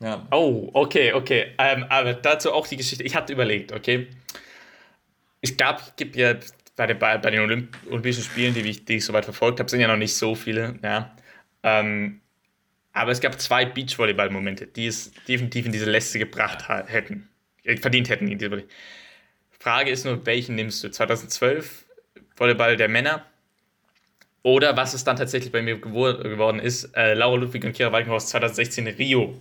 Ja. 0.04 0.26
Oh, 0.30 0.68
okay, 0.74 1.14
okay. 1.14 1.54
Ähm, 1.56 1.86
aber 1.88 2.12
dazu 2.12 2.52
auch 2.52 2.66
die 2.66 2.76
Geschichte. 2.76 3.02
Ich 3.04 3.16
hatte 3.16 3.32
überlegt, 3.32 3.72
okay. 3.72 4.08
Es 5.40 5.56
gab, 5.56 5.96
gibt 5.96 6.14
ja 6.14 6.34
bei 6.76 6.86
den, 6.86 6.98
bei, 6.98 7.16
den 7.16 7.40
Olymp 7.40 7.74
Olympischen 7.88 8.22
Spielen, 8.22 8.52
die 8.52 8.60
ich, 8.60 8.84
die 8.84 8.96
ich 8.96 9.04
soweit 9.04 9.24
verfolgt 9.24 9.60
habe, 9.60 9.70
sind 9.70 9.80
ja 9.80 9.88
noch 9.88 9.96
nicht 9.96 10.14
so 10.14 10.34
viele, 10.34 10.78
ja. 10.82 11.16
Ähm, 11.62 12.20
aber 12.92 13.12
es 13.12 13.20
gab 13.20 13.40
zwei 13.40 13.64
Beachvolleyball-Momente, 13.64 14.66
die 14.66 14.86
es 14.86 15.10
definitiv 15.26 15.64
in 15.64 15.72
diese 15.72 15.90
Liste 15.90 16.18
gebracht 16.18 16.68
hätten, 16.68 17.30
äh, 17.64 17.78
verdient 17.78 18.10
hätten. 18.10 18.28
In 18.28 18.38
diese 18.38 18.64
Frage 19.58 19.90
ist 19.90 20.04
nur, 20.04 20.26
welchen 20.26 20.54
nimmst 20.54 20.84
du? 20.84 20.90
2012 20.90 21.86
Volleyball 22.36 22.76
der 22.76 22.88
Männer 22.88 23.24
oder 24.42 24.76
was 24.76 24.92
es 24.92 25.02
dann 25.02 25.16
tatsächlich 25.16 25.50
bei 25.50 25.62
mir 25.62 25.80
gewor 25.80 26.18
geworden 26.18 26.60
ist, 26.60 26.94
äh, 26.94 27.14
Laura 27.14 27.36
Ludwig 27.36 27.64
und 27.64 27.72
Kira 27.72 27.90
Walkenhorst 27.90 28.28
2016 28.28 28.86
Rio 28.88 29.40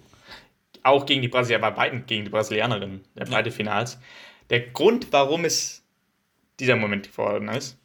auch 0.83 1.05
gegen 1.05 1.21
die 1.21 1.27
Brasilianer, 1.27 1.71
bei 1.71 1.75
beiden 1.75 2.05
gegen 2.05 2.25
die 2.25 2.29
Brasilianerinnen, 2.29 3.03
der 3.15 3.25
beide 3.25 3.51
Finals. 3.51 3.99
Der 4.49 4.61
Grund, 4.61 5.07
warum 5.11 5.45
es 5.45 5.83
dieser 6.59 6.75
Moment 6.75 7.11
geworden 7.11 7.47
ist, 7.49 7.79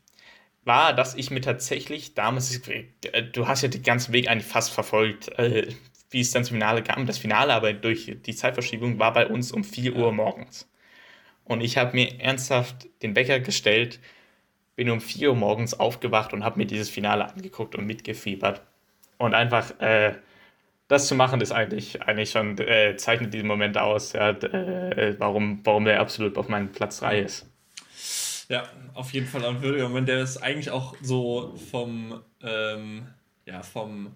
war, 0.64 0.92
dass 0.92 1.14
ich 1.14 1.30
mir 1.30 1.40
tatsächlich 1.40 2.14
damals, 2.14 2.60
äh, 2.68 3.22
du 3.32 3.48
hast 3.48 3.62
ja 3.62 3.68
den 3.68 3.82
ganzen 3.82 4.12
Weg 4.12 4.28
eigentlich 4.28 4.46
fast 4.46 4.70
verfolgt, 4.70 5.28
äh, 5.38 5.68
wie 6.10 6.20
es 6.20 6.30
dann 6.30 6.44
zum 6.44 6.56
Finale 6.56 6.82
kam. 6.82 7.06
Das 7.06 7.18
Finale 7.18 7.54
aber 7.54 7.72
durch 7.72 8.16
die 8.24 8.34
Zeitverschiebung 8.34 8.98
war 8.98 9.12
bei 9.12 9.26
uns 9.26 9.52
um 9.52 9.64
4 9.64 9.96
Uhr 9.96 10.12
morgens. 10.12 10.68
Und 11.44 11.62
ich 11.62 11.78
habe 11.78 11.96
mir 11.96 12.20
ernsthaft 12.20 12.88
den 13.02 13.16
Wecker 13.16 13.40
gestellt, 13.40 14.00
bin 14.76 14.90
um 14.90 15.00
4 15.00 15.30
Uhr 15.30 15.36
morgens 15.36 15.74
aufgewacht 15.74 16.32
und 16.32 16.44
habe 16.44 16.58
mir 16.58 16.66
dieses 16.66 16.90
Finale 16.90 17.28
angeguckt 17.28 17.74
und 17.74 17.86
mitgefiebert. 17.86 18.62
Und 19.16 19.34
einfach 19.34 19.80
äh, 19.80 20.14
das 20.88 21.06
zu 21.06 21.14
machen, 21.14 21.40
ist 21.40 21.52
eigentlich, 21.52 22.02
eigentlich 22.02 22.30
schon, 22.30 22.58
äh, 22.58 22.96
zeichnet 22.96 23.32
diesen 23.34 23.46
Moment 23.46 23.76
aus, 23.78 24.12
ja, 24.14 24.30
äh, 24.30 25.14
warum, 25.18 25.60
warum 25.64 25.84
der 25.84 26.00
absolut 26.00 26.36
auf 26.38 26.48
meinem 26.48 26.72
Platz 26.72 27.00
3 27.00 27.20
ist. 27.20 27.46
Ja, 28.48 28.62
auf 28.94 29.12
jeden 29.12 29.26
Fall 29.26 29.44
ein 29.44 29.60
würdiger 29.62 29.88
Moment. 29.88 30.08
Der 30.08 30.22
ist 30.22 30.38
eigentlich 30.38 30.70
auch 30.70 30.96
so 31.02 31.54
vom, 31.70 32.22
ähm, 32.42 33.06
ja, 33.44 33.62
vom, 33.62 34.14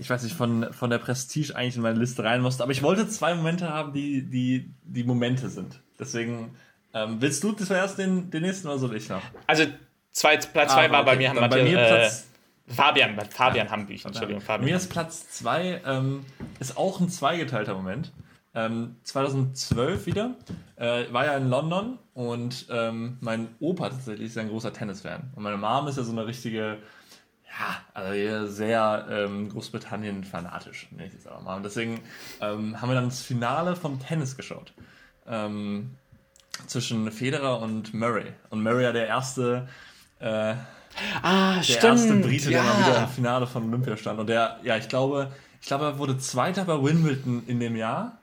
ich 0.00 0.10
weiß 0.10 0.24
nicht, 0.24 0.34
von, 0.34 0.72
von 0.72 0.90
der 0.90 0.98
Prestige 0.98 1.54
eigentlich 1.54 1.76
in 1.76 1.82
meine 1.82 1.98
Liste 1.98 2.24
rein 2.24 2.40
musste. 2.40 2.64
Aber 2.64 2.72
ich 2.72 2.82
wollte 2.82 3.06
zwei 3.08 3.34
Momente 3.34 3.68
haben, 3.68 3.92
die, 3.92 4.22
die, 4.22 4.68
die 4.82 5.04
Momente 5.04 5.48
sind. 5.48 5.78
Deswegen, 6.00 6.56
ähm, 6.92 7.16
willst 7.20 7.44
du 7.44 7.52
zuerst 7.52 7.98
den, 7.98 8.30
den 8.30 8.42
nächsten 8.42 8.66
oder 8.66 8.78
soll 8.78 8.96
ich 8.96 9.08
noch? 9.08 9.22
Also 9.46 9.66
zwei, 10.10 10.36
Platz 10.38 10.72
2 10.72 10.88
Ah, 10.88 10.90
war 10.92 11.04
bei 11.04 11.12
okay. 11.12 11.18
mir, 11.18 11.28
Dann 11.28 11.36
Mathe, 11.36 11.56
bei 11.56 11.62
mir 11.62 11.78
äh, 11.78 11.86
Platz- 11.88 12.26
Fabian, 12.66 13.18
Fabian 13.30 13.70
Hambüchen, 13.70 14.08
Entschuldigung, 14.08 14.40
Fabian. 14.40 14.70
mir 14.70 14.76
ist 14.76 14.88
Platz 14.88 15.28
2, 15.30 15.82
ähm, 15.84 16.24
ist 16.60 16.76
auch 16.76 17.00
ein 17.00 17.08
zweigeteilter 17.08 17.74
Moment. 17.74 18.12
Ähm, 18.54 18.96
2012 19.02 20.06
wieder, 20.06 20.36
äh, 20.76 21.04
war 21.12 21.26
ja 21.26 21.36
in 21.36 21.48
London 21.48 21.98
und 22.14 22.66
ähm, 22.70 23.18
mein 23.20 23.48
Opa 23.58 23.90
tatsächlich 23.90 24.28
ist 24.28 24.36
ja 24.36 24.42
ein 24.42 24.48
großer 24.48 24.72
Tennisfan. 24.72 25.32
Und 25.34 25.42
meine 25.42 25.56
Mom 25.56 25.88
ist 25.88 25.96
ja 25.96 26.04
so 26.04 26.12
eine 26.12 26.26
richtige, 26.26 26.78
ja, 27.46 27.76
also 27.92 28.46
sehr 28.46 29.06
ähm, 29.10 29.48
Großbritannien-fanatisch, 29.48 30.88
nenne 30.92 31.08
ich 31.08 31.14
jetzt 31.14 31.26
aber 31.26 31.42
mal. 31.42 31.56
Und 31.56 31.64
deswegen 31.64 32.00
ähm, 32.40 32.80
haben 32.80 32.88
wir 32.88 32.94
dann 32.94 33.06
das 33.06 33.22
Finale 33.22 33.74
vom 33.76 33.98
Tennis 33.98 34.36
geschaut. 34.36 34.72
Ähm, 35.26 35.96
zwischen 36.66 37.10
Federer 37.10 37.60
und 37.60 37.92
Murray. 37.92 38.32
Und 38.50 38.62
Murray 38.62 38.84
ja 38.84 38.92
der 38.92 39.08
erste 39.08 39.68
äh, 40.20 40.54
ah, 41.22 41.56
der 41.56 41.62
stimmt. 41.62 41.84
erste 41.84 42.14
Brite, 42.16 42.50
der 42.50 42.62
mal 42.62 42.78
wieder 42.78 42.96
ja. 42.96 43.04
im 43.04 43.08
Finale 43.08 43.46
von 43.46 43.68
Olympia 43.68 43.96
stand. 43.96 44.18
Und 44.20 44.28
der, 44.28 44.58
ja, 44.62 44.76
ich 44.76 44.88
glaube, 44.88 45.32
ich 45.60 45.66
glaube, 45.66 45.84
er 45.84 45.98
wurde 45.98 46.18
Zweiter 46.18 46.64
bei 46.64 46.82
Wimbledon 46.82 47.42
in 47.46 47.60
dem 47.60 47.76
Jahr 47.76 48.18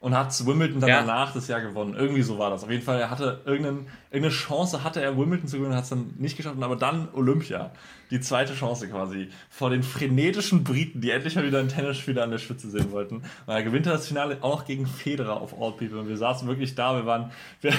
und 0.00 0.16
hat 0.16 0.46
Wimbledon 0.46 0.80
dann 0.80 0.88
Ja. 0.88 1.00
danach 1.00 1.32
das 1.34 1.46
Jahr 1.46 1.60
gewonnen. 1.60 1.94
Irgendwie 1.94 2.22
so 2.22 2.38
war 2.38 2.48
das. 2.50 2.64
Auf 2.64 2.70
jeden 2.70 2.82
Fall, 2.82 2.98
er 2.98 3.10
hatte 3.10 3.42
irgendeine 3.44 4.28
Chance, 4.30 4.82
hatte 4.82 5.02
er 5.02 5.16
Wimbledon 5.18 5.46
zu 5.46 5.58
gewinnen, 5.58 5.74
hat 5.76 5.84
es 5.84 5.90
dann 5.90 6.14
nicht 6.16 6.36
geschafft, 6.38 6.56
aber 6.60 6.76
dann 6.76 7.08
Olympia. 7.12 7.70
Die 8.10 8.18
zweite 8.18 8.54
Chance 8.54 8.88
quasi. 8.88 9.28
Vor 9.50 9.68
den 9.70 9.82
frenetischen 9.82 10.64
Briten, 10.64 11.00
die 11.02 11.10
endlich 11.10 11.36
mal 11.36 11.44
wieder 11.44 11.60
einen 11.60 11.68
Tennisspieler 11.68 12.24
an 12.24 12.30
der 12.30 12.38
Spitze 12.38 12.68
sehen 12.70 12.90
wollten. 12.90 13.16
Und 13.16 13.24
er 13.46 13.62
gewinnt 13.62 13.86
das 13.86 14.08
Finale 14.08 14.38
auch 14.40 14.64
gegen 14.64 14.86
Federer 14.86 15.40
auf 15.40 15.52
All 15.60 15.72
People. 15.72 16.00
Und 16.00 16.08
wir 16.08 16.16
saßen 16.16 16.48
wirklich 16.48 16.74
da, 16.74 16.96
wir 16.96 17.06
waren, 17.06 17.30
wir, 17.60 17.72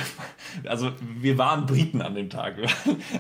also 0.69 0.91
wir 1.19 1.37
waren 1.39 1.65
Briten 1.65 2.01
an 2.01 2.13
dem 2.15 2.29
Tag. 2.29 2.55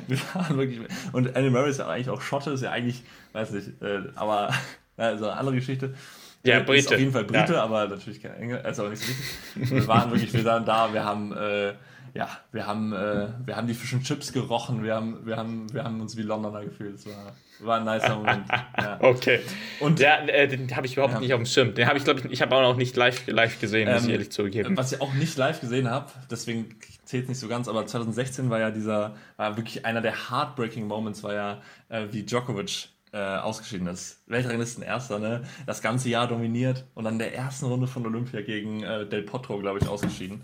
Wir, 0.07 0.17
waren 0.35 0.57
wirklich, 0.57 0.79
und 1.11 1.35
Andy 1.35 1.49
Murray 1.49 1.71
ist 1.71 1.79
ja 1.79 1.87
eigentlich 1.87 2.09
auch 2.09 2.21
Schotte, 2.21 2.51
ist 2.51 2.61
ja 2.61 2.69
eigentlich, 2.71 3.03
weiß 3.33 3.51
nicht, 3.51 3.81
äh, 3.81 4.03
aber, 4.15 4.53
also 4.95 5.25
eine 5.25 5.37
andere 5.37 5.55
Geschichte. 5.55 5.95
Ja, 6.43 6.57
Ist 6.59 6.65
Brite. 6.65 6.93
auf 6.95 6.99
jeden 6.99 7.11
Fall 7.11 7.23
Brite, 7.25 7.53
Ja. 7.53 7.63
aber 7.63 7.87
natürlich 7.87 8.21
kein 8.21 8.33
Engel, 8.35 8.61
also 8.61 8.85
auch 8.85 8.89
nicht 8.89 9.01
so 9.03 9.09
wichtig. 9.09 9.69
Wir 9.71 9.87
waren 9.87 10.09
wirklich, 10.11 10.33
wir 10.33 10.43
waren 10.45 10.65
da, 10.65 10.91
wir 10.93 11.03
haben, 11.05 11.31
äh, 11.33 11.73
ja, 12.13 12.27
wir 12.51 12.65
haben, 12.67 12.91
äh, 12.93 13.27
wir 13.45 13.55
haben 13.55 13.67
die 13.67 13.73
Fish 13.73 13.93
and 13.93 14.03
Chips 14.03 14.33
gerochen, 14.33 14.83
wir 14.83 14.95
haben, 14.95 15.25
wir 15.25 15.37
haben, 15.37 15.71
wir 15.73 15.83
haben 15.83 16.01
uns 16.01 16.17
wie 16.17 16.23
Londoner 16.23 16.63
gefühlt. 16.65 16.95
Es 16.95 17.05
war, 17.05 17.33
war 17.59 17.77
ein 17.77 17.85
nicer 17.85 18.15
Moment. 18.15 18.43
Ja. 18.77 18.97
Okay. 19.01 19.39
Und 19.79 19.99
Ja, 19.99 20.17
äh, 20.25 20.47
den 20.47 20.75
habe 20.75 20.87
ich 20.87 20.93
überhaupt 20.93 21.13
Ja. 21.13 21.19
nicht 21.19 21.33
auf 21.33 21.39
dem 21.39 21.45
Schirm. 21.45 21.73
Den 21.75 21.87
habe 21.87 21.97
ich, 21.99 22.03
glaube 22.03 22.19
ich, 22.21 22.25
ich 22.25 22.41
habe 22.41 22.55
auch 22.55 22.61
noch 22.63 22.75
nicht 22.75 22.95
live, 22.97 23.27
live 23.27 23.59
gesehen, 23.61 23.89
muss 23.91 24.01
ich 24.01 24.07
Ähm, 24.07 24.13
ehrlich 24.13 24.31
zugeben. 24.31 24.75
Was 24.75 24.91
ich 24.93 24.99
auch 25.01 25.13
nicht 25.13 25.37
live 25.37 25.61
gesehen 25.61 25.89
habe, 25.89 26.07
deswegen 26.29 26.75
zählt 27.05 27.23
es 27.23 27.29
nicht 27.29 27.39
so 27.39 27.47
ganz, 27.47 27.67
aber 27.67 27.85
2016 27.85 28.49
war 28.49 28.59
ja 28.59 28.71
dieser, 28.71 29.15
war 29.37 29.55
wirklich 29.57 29.85
einer 29.85 30.01
der 30.01 30.31
heartbreaking 30.31 30.87
Moments, 30.87 31.23
war 31.23 31.33
ja, 31.33 31.61
äh, 31.89 32.07
wie 32.11 32.23
Djokovic 32.23 32.89
äh, 33.13 33.17
ausgeschieden 33.17 33.87
ist. 33.87 34.21
Weltranglisten 34.27 34.83
Erster, 34.83 35.19
ne? 35.19 35.43
Das 35.65 35.81
ganze 35.81 36.09
Jahr 36.09 36.27
dominiert 36.27 36.85
und 36.93 37.03
dann 37.03 37.13
in 37.13 37.19
der 37.19 37.35
ersten 37.35 37.65
Runde 37.65 37.87
von 37.87 38.05
Olympia 38.05 38.41
gegen 38.41 38.83
äh, 38.83 39.05
Del 39.05 39.23
Potro, 39.23 39.59
glaube 39.59 39.79
ich, 39.79 39.87
ausgeschieden. 39.87 40.43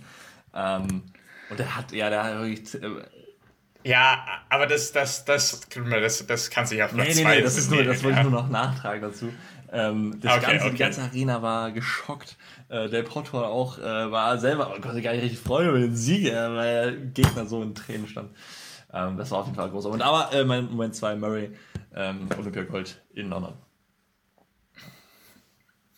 Ähm, 0.53 1.03
und 1.49 1.59
der 1.59 1.75
hat, 1.77 1.91
ja, 1.93 2.09
der 2.09 2.23
hat 2.23 2.39
wirklich. 2.39 2.73
Äh, 2.75 2.89
Ja, 3.83 4.25
aber 4.49 4.67
das, 4.67 4.91
das, 4.91 5.23
das, 5.23 5.61
das, 5.69 6.25
das 6.27 6.49
kannst 6.49 6.71
du 6.71 6.75
ja 6.75 6.85
auf 6.85 6.91
nee, 6.91 7.03
Platz 7.03 7.15
nee, 7.15 7.21
zwei 7.23 7.35
nee, 7.37 7.41
das 7.41 7.57
ist 7.57 7.71
nur, 7.71 7.83
das 7.83 8.03
wollte 8.03 8.17
ich 8.17 8.23
nur 8.23 8.33
noch 8.33 8.49
nachtragen 8.49 9.01
dazu. 9.01 9.31
Ähm, 9.71 10.19
das 10.21 10.37
Okay, 10.37 10.45
ganze, 10.45 10.65
okay. 10.65 10.71
Die 10.71 10.77
ganze 10.77 11.01
Arena 11.03 11.41
war 11.41 11.71
geschockt. 11.71 12.37
Äh, 12.69 12.89
der 12.89 13.03
Pottor 13.03 13.47
auch 13.47 13.77
äh, 13.79 14.11
war 14.11 14.37
selber, 14.39 14.73
oh, 14.75 14.81
konnte 14.81 15.01
gar 15.01 15.13
nicht 15.13 15.23
richtig 15.23 15.39
freuen 15.39 15.69
über 15.69 15.79
den 15.79 15.95
Sieg, 15.95 16.25
äh, 16.25 16.55
weil 16.55 16.91
der 16.91 16.91
Gegner 16.97 17.45
so 17.45 17.61
in 17.63 17.75
Tränen 17.75 18.07
stand. 18.07 18.29
Ähm, 18.93 19.17
das 19.17 19.31
war 19.31 19.39
auf 19.39 19.45
jeden 19.45 19.57
Fall 19.57 19.69
groß. 19.69 19.85
Und 19.87 20.01
aber 20.01 20.33
äh, 20.33 20.43
mein 20.45 20.65
Moment 20.65 20.95
2, 20.95 21.15
Murray, 21.15 21.51
ähm, 21.95 22.29
Olympiagold 22.37 23.01
in 23.13 23.29
London. 23.29 23.53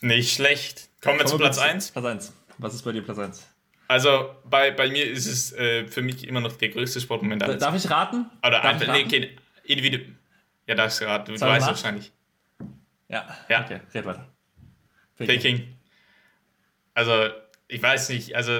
Nicht 0.01 0.33
schlecht. 0.33 0.89
Kommen 1.01 1.19
wir 1.19 1.25
zu 1.25 1.37
Platz 1.37 1.57
1. 1.57 1.91
Platz 1.91 2.05
1. 2.05 2.33
Was 2.57 2.73
ist 2.73 2.83
bei 2.83 2.91
dir 2.91 3.01
Platz 3.03 3.19
1? 3.19 3.47
Also 3.87 4.35
bei, 4.45 4.71
bei 4.71 4.89
mir 4.89 5.09
ist 5.09 5.25
es 5.25 5.51
äh, 5.53 5.87
für 5.87 6.01
mich 6.01 6.27
immer 6.27 6.41
noch 6.41 6.53
der 6.53 6.69
größte 6.69 7.01
Sportmoment 7.01 7.41
aller 7.43 7.57
Darf 7.57 7.75
ich 7.75 7.89
raten? 7.89 8.29
Oder 8.39 8.51
Darf 8.61 8.65
einfach, 8.65 8.81
ich 8.81 8.87
nee, 8.87 8.97
raten? 8.99 9.07
okay, 9.07 9.37
Individu. 9.63 9.99
Ja, 10.67 10.75
darfst 10.75 11.01
du 11.01 11.05
gerade. 11.05 11.31
Du, 11.33 11.39
weißt 11.39 11.67
wahrscheinlich. 11.67 12.11
Ja. 13.07 13.25
Ja. 13.49 13.63
Okay, 13.63 13.79
red 13.93 14.05
weiter. 14.05 14.27
Peking. 15.17 15.75
Also, 16.93 17.29
ich 17.67 17.81
weiß 17.81 18.09
nicht, 18.09 18.35
also 18.35 18.51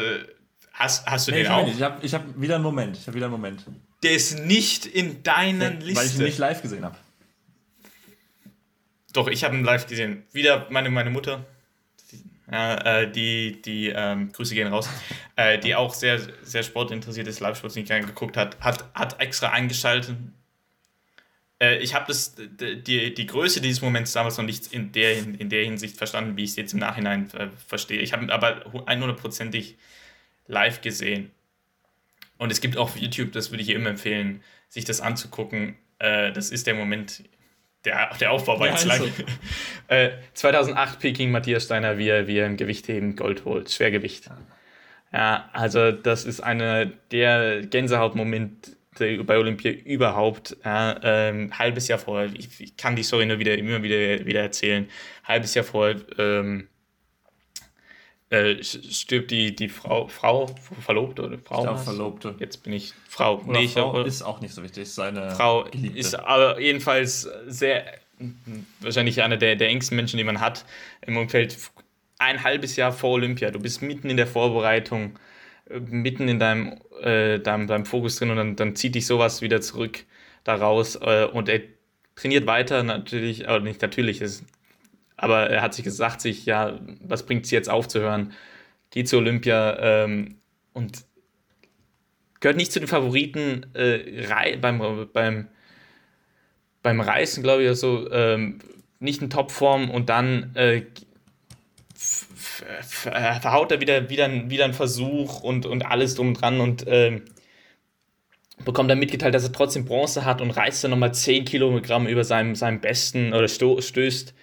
hast, 0.74 1.06
hast 1.06 1.28
du 1.28 1.32
Nee, 1.32 1.44
den 1.44 1.46
ich 1.46 1.50
habe 1.52 1.64
auch? 1.64 1.68
ich 1.74 1.82
hab, 1.84 2.04
ich 2.04 2.14
hab 2.14 2.42
wieder 2.42 2.56
einen 2.56 2.64
Moment. 2.64 2.98
Ich 2.98 3.06
habe 3.06 3.16
wieder 3.16 3.28
einen 3.28 3.34
Moment. 3.34 3.64
Der 4.04 4.12
ist 4.14 4.39
nicht 4.39 4.86
in 4.86 5.24
deiner 5.24 5.72
Nee, 5.72 5.86
Liste. 5.86 5.95
Weil 5.95 6.08
ich 6.08 6.16
ihn 6.16 6.24
nicht 6.24 6.38
live 6.38 6.62
gesehen 6.62 6.86
habe. 6.86 6.97
Doch, 9.14 9.28
ich 9.28 9.43
habe 9.43 9.56
ihn 9.56 9.64
live 9.64 9.88
gesehen. 9.88 10.24
Wieder 10.32 10.68
meine, 10.70 10.89
meine 10.89 11.10
Mutter. 11.10 11.45
Ja, 12.52 13.02
äh, 13.02 13.12
die, 13.12 13.62
die 13.62 13.89
ähm, 13.89 14.32
Grüße 14.32 14.56
gehen 14.56 14.68
raus, 14.70 14.89
äh, 15.36 15.60
die 15.60 15.76
auch 15.76 15.93
sehr, 15.93 16.20
sehr 16.41 16.64
sportinteressiert 16.64 17.28
ist, 17.28 17.41
Live-Sport 17.41 17.76
nicht 17.76 17.88
gerne 17.88 18.08
geguckt 18.08 18.38
hat, 18.38 18.60
hat, 18.60 18.91
hat 18.95 19.22
extra 19.22 19.50
eingeschaltet. 19.50 20.16
Äh, 21.62 21.78
ich 21.78 21.93
habe 21.93 22.06
das 22.08 22.36
die, 22.36 23.14
die 23.14 23.26
Größe 23.28 23.62
dieses 23.62 23.82
Moments 23.84 24.14
damals 24.14 24.38
noch 24.38 24.45
nicht 24.45 24.74
in 24.74 24.91
der, 24.91 25.18
in 25.18 25.50
der 25.50 25.64
Hinsicht 25.64 25.97
verstanden, 25.97 26.38
wie 26.38 26.43
ich 26.43 26.52
es 26.52 26.56
jetzt 26.56 26.74
im 26.74 26.80
Nachhinein 26.80 27.30
äh, 27.34 27.50
verstehe. 27.68 28.00
Ich 28.00 28.14
habe 28.14 28.24
ihn 28.24 28.32
aber 28.32 28.66
100%ig 28.66 29.76
live 30.47 30.82
gesehen. 30.82 31.32
Und 32.40 32.52
es 32.52 32.62
gibt 32.62 32.78
auch 32.78 32.86
auf 32.86 32.98
YouTube, 32.98 33.34
das 33.34 33.52
würde 33.52 33.62
ich 33.62 33.68
jedem 33.68 33.86
empfehlen, 33.86 34.42
sich 34.70 34.86
das 34.86 35.02
anzugucken. 35.02 35.76
Äh, 36.00 36.32
das 36.32 36.50
ist 36.50 36.66
der 36.66 36.74
Moment, 36.74 37.24
der, 37.86 38.10
der 38.20 38.32
Aufbau 38.32 38.60
war 38.60 38.68
Ja, 38.68 38.74
jetzt 38.74 38.86
lang. 38.86 39.00
so. 39.00 39.10
äh, 39.94 40.12
2008 40.34 41.00
Peking 41.00 41.32
Matthias 41.32 41.66
Steiner, 41.66 41.98
wie 41.98 42.08
er, 42.08 42.28
wie 42.28 42.38
er 42.38 42.48
im 42.48 42.58
Gewichtheben 42.58 43.16
Gold 43.18 43.46
holt, 43.46 43.70
Schwergewicht. 43.70 44.30
Ja, 45.12 45.50
also 45.54 45.92
das 45.92 46.24
ist 46.24 46.40
einer 46.40 46.86
der 46.86 47.66
Gänsehautmomente 47.66 48.72
bei 48.98 49.38
Olympia 49.38 49.72
überhaupt. 49.72 50.56
Ja, 50.64 50.98
ähm, 51.04 51.58
halbes 51.58 51.90
Jahr 51.90 52.00
vorher, 52.00 52.30
ich, 52.34 52.60
ich 52.62 52.78
kann 52.78 52.96
die 52.96 53.04
Story 53.04 53.26
nur 53.26 53.40
wieder 53.40 53.58
immer 53.58 53.84
wieder, 53.84 54.26
wieder 54.26 54.42
erzählen. 54.42 54.88
Halbes 55.26 55.56
Jahr 55.56 55.66
vorher 55.66 55.98
ähm, 56.18 56.68
äh, 58.30 58.64
stirbt 58.64 59.32
die, 59.32 59.56
die 59.56 59.70
Frau, 59.70 60.08
Frau, 60.08 60.48
Verlobte 60.82 61.24
oder 61.24 61.38
Frau? 61.40 61.60
Ich 61.60 61.64
glaube? 61.64 61.80
Verlobte. 61.80 62.36
Jetzt 62.40 62.64
bin 62.64 62.74
ich 62.74 62.94
Frau. 63.08 63.42
Oder 63.46 63.60
ich 63.60 63.74
Frau 63.74 63.92
glaub, 63.92 64.06
ist 64.06 64.22
auch 64.22 64.40
nicht 64.40 64.54
so 64.54 64.64
wichtig. 64.64 64.88
Seine 64.90 65.32
Frau 65.32 65.64
Geliebte. 65.64 65.98
ist 65.98 66.14
aber 66.14 66.60
jedenfalls 66.60 67.28
sehr, 67.48 67.86
wahrscheinlich 68.82 69.24
einer 69.24 69.38
der, 69.38 69.56
der 69.56 69.70
engsten 69.70 69.96
Menschen, 69.96 70.18
die 70.18 70.24
man 70.24 70.40
hat 70.40 70.66
im 71.06 71.18
Umfeld. 71.18 71.58
Ein 72.20 72.44
halbes 72.44 72.76
Jahr 72.76 72.92
vor 72.92 73.12
Olympia. 73.12 73.50
Du 73.50 73.60
bist 73.60 73.82
mitten 73.82 74.10
in 74.10 74.18
der 74.18 74.28
Vorbereitung, 74.28 75.18
äh, 75.70 75.80
mitten 75.80 76.28
in 76.28 76.38
deinem, 76.38 76.80
äh, 77.02 77.40
deinem, 77.40 77.66
deinem 77.66 77.86
Fokus 77.86 78.18
drin 78.18 78.30
und 78.30 78.38
dann, 78.38 78.56
dann 78.56 78.76
zieht 78.76 78.94
dich 78.94 79.08
sowas 79.08 79.42
wieder 79.42 79.62
zurück 79.62 80.04
daraus 80.44 80.98
äh, 80.98 81.28
und 81.32 81.50
er 81.50 81.62
trainiert 82.16 82.46
weiter 82.46 82.84
natürlich, 82.84 83.48
aber 83.48 83.62
nicht 83.62 83.82
natürlich, 83.82 84.22
ist, 84.22 84.44
aber 85.22 85.49
er 85.49 85.61
hat 85.61 85.74
sich 85.74 85.84
gesagt, 85.84 86.22
sich, 86.22 86.45
ja, 86.45 86.80
was 87.01 87.26
bringt 87.26 87.45
es 87.45 87.51
jetzt 87.51 87.70
aufzuhören? 87.70 88.34
Geht 88.91 89.07
zu 89.07 89.17
Olympia 89.17 89.78
ähm, 89.80 90.38
und 90.74 91.05
gehört 92.39 92.57
nicht 92.57 92.72
zu 92.72 92.80
den 92.80 92.88
Favoriten 92.88 93.65
äh, 93.76 94.57
beim, 94.61 95.07
beim, 95.13 95.47
beim 96.82 97.01
Reißen, 97.01 97.43
glaube 97.43 97.63
ich, 97.63 97.78
so 97.78 98.11
ähm, 98.11 98.59
nicht 98.99 99.22
in 99.22 99.30
Topform 99.30 99.89
und 99.89 100.09
dann 100.09 100.55
äh, 100.55 100.84
verhaut 102.82 103.72
er 103.72 103.82
wieder, 103.82 104.09
wieder, 104.09 104.49
wieder 104.49 104.65
einen 104.65 104.74
Versuch 104.74 105.41
und, 105.41 105.65
und 105.65 105.86
alles 105.86 106.15
drum 106.15 106.30
und 106.30 106.41
dran 106.41 106.59
und 106.61 106.86
ähm, 106.88 107.24
bekommt 108.65 108.89
dann 108.89 108.99
mitgeteilt, 108.99 109.34
dass 109.34 109.43
er 109.43 109.51
trotzdem 109.51 109.86
Bronze 109.86 110.26
hat 110.26 110.41
und 110.41 110.51
reißt 110.51 110.84
dann 110.84 110.91
nochmal 110.91 111.13
10 111.13 111.45
Kilogramm 111.45 112.07
über 112.07 112.24
seinem, 112.24 112.55
seinem 112.55 112.82
Besten 112.82 113.34
oder 113.34 113.47
stößt. 113.47 114.34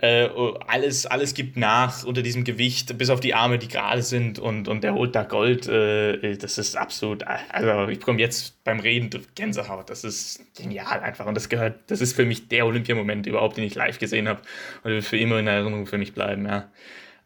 Äh, 0.00 0.28
alles, 0.68 1.06
alles 1.06 1.34
gibt 1.34 1.56
nach 1.56 2.04
unter 2.04 2.22
diesem 2.22 2.44
Gewicht, 2.44 2.96
bis 2.98 3.10
auf 3.10 3.18
die 3.18 3.34
Arme, 3.34 3.58
die 3.58 3.66
gerade 3.66 4.02
sind 4.02 4.38
und, 4.38 4.68
und 4.68 4.84
der 4.84 4.94
holt 4.94 5.16
da 5.16 5.24
Gold. 5.24 5.66
Äh, 5.66 6.36
das 6.36 6.56
ist 6.56 6.76
absolut, 6.76 7.24
also 7.24 7.88
ich 7.88 7.98
bekomme 7.98 8.20
jetzt 8.20 8.62
beim 8.62 8.78
Reden 8.78 9.10
Gänsehaut. 9.34 9.90
Das 9.90 10.04
ist 10.04 10.54
genial 10.56 11.00
einfach 11.00 11.26
und 11.26 11.34
das 11.34 11.48
gehört, 11.48 11.90
das 11.90 12.00
ist 12.00 12.14
für 12.14 12.24
mich 12.24 12.46
der 12.46 12.64
Olympiamoment 12.66 13.26
überhaupt, 13.26 13.56
den 13.56 13.64
ich 13.64 13.74
live 13.74 13.98
gesehen 13.98 14.28
habe 14.28 14.40
und 14.84 14.92
wird 14.92 15.04
für 15.04 15.18
immer 15.18 15.40
in 15.40 15.48
Erinnerung 15.48 15.86
für 15.86 15.98
mich 15.98 16.14
bleiben. 16.14 16.46
Ja. 16.46 16.70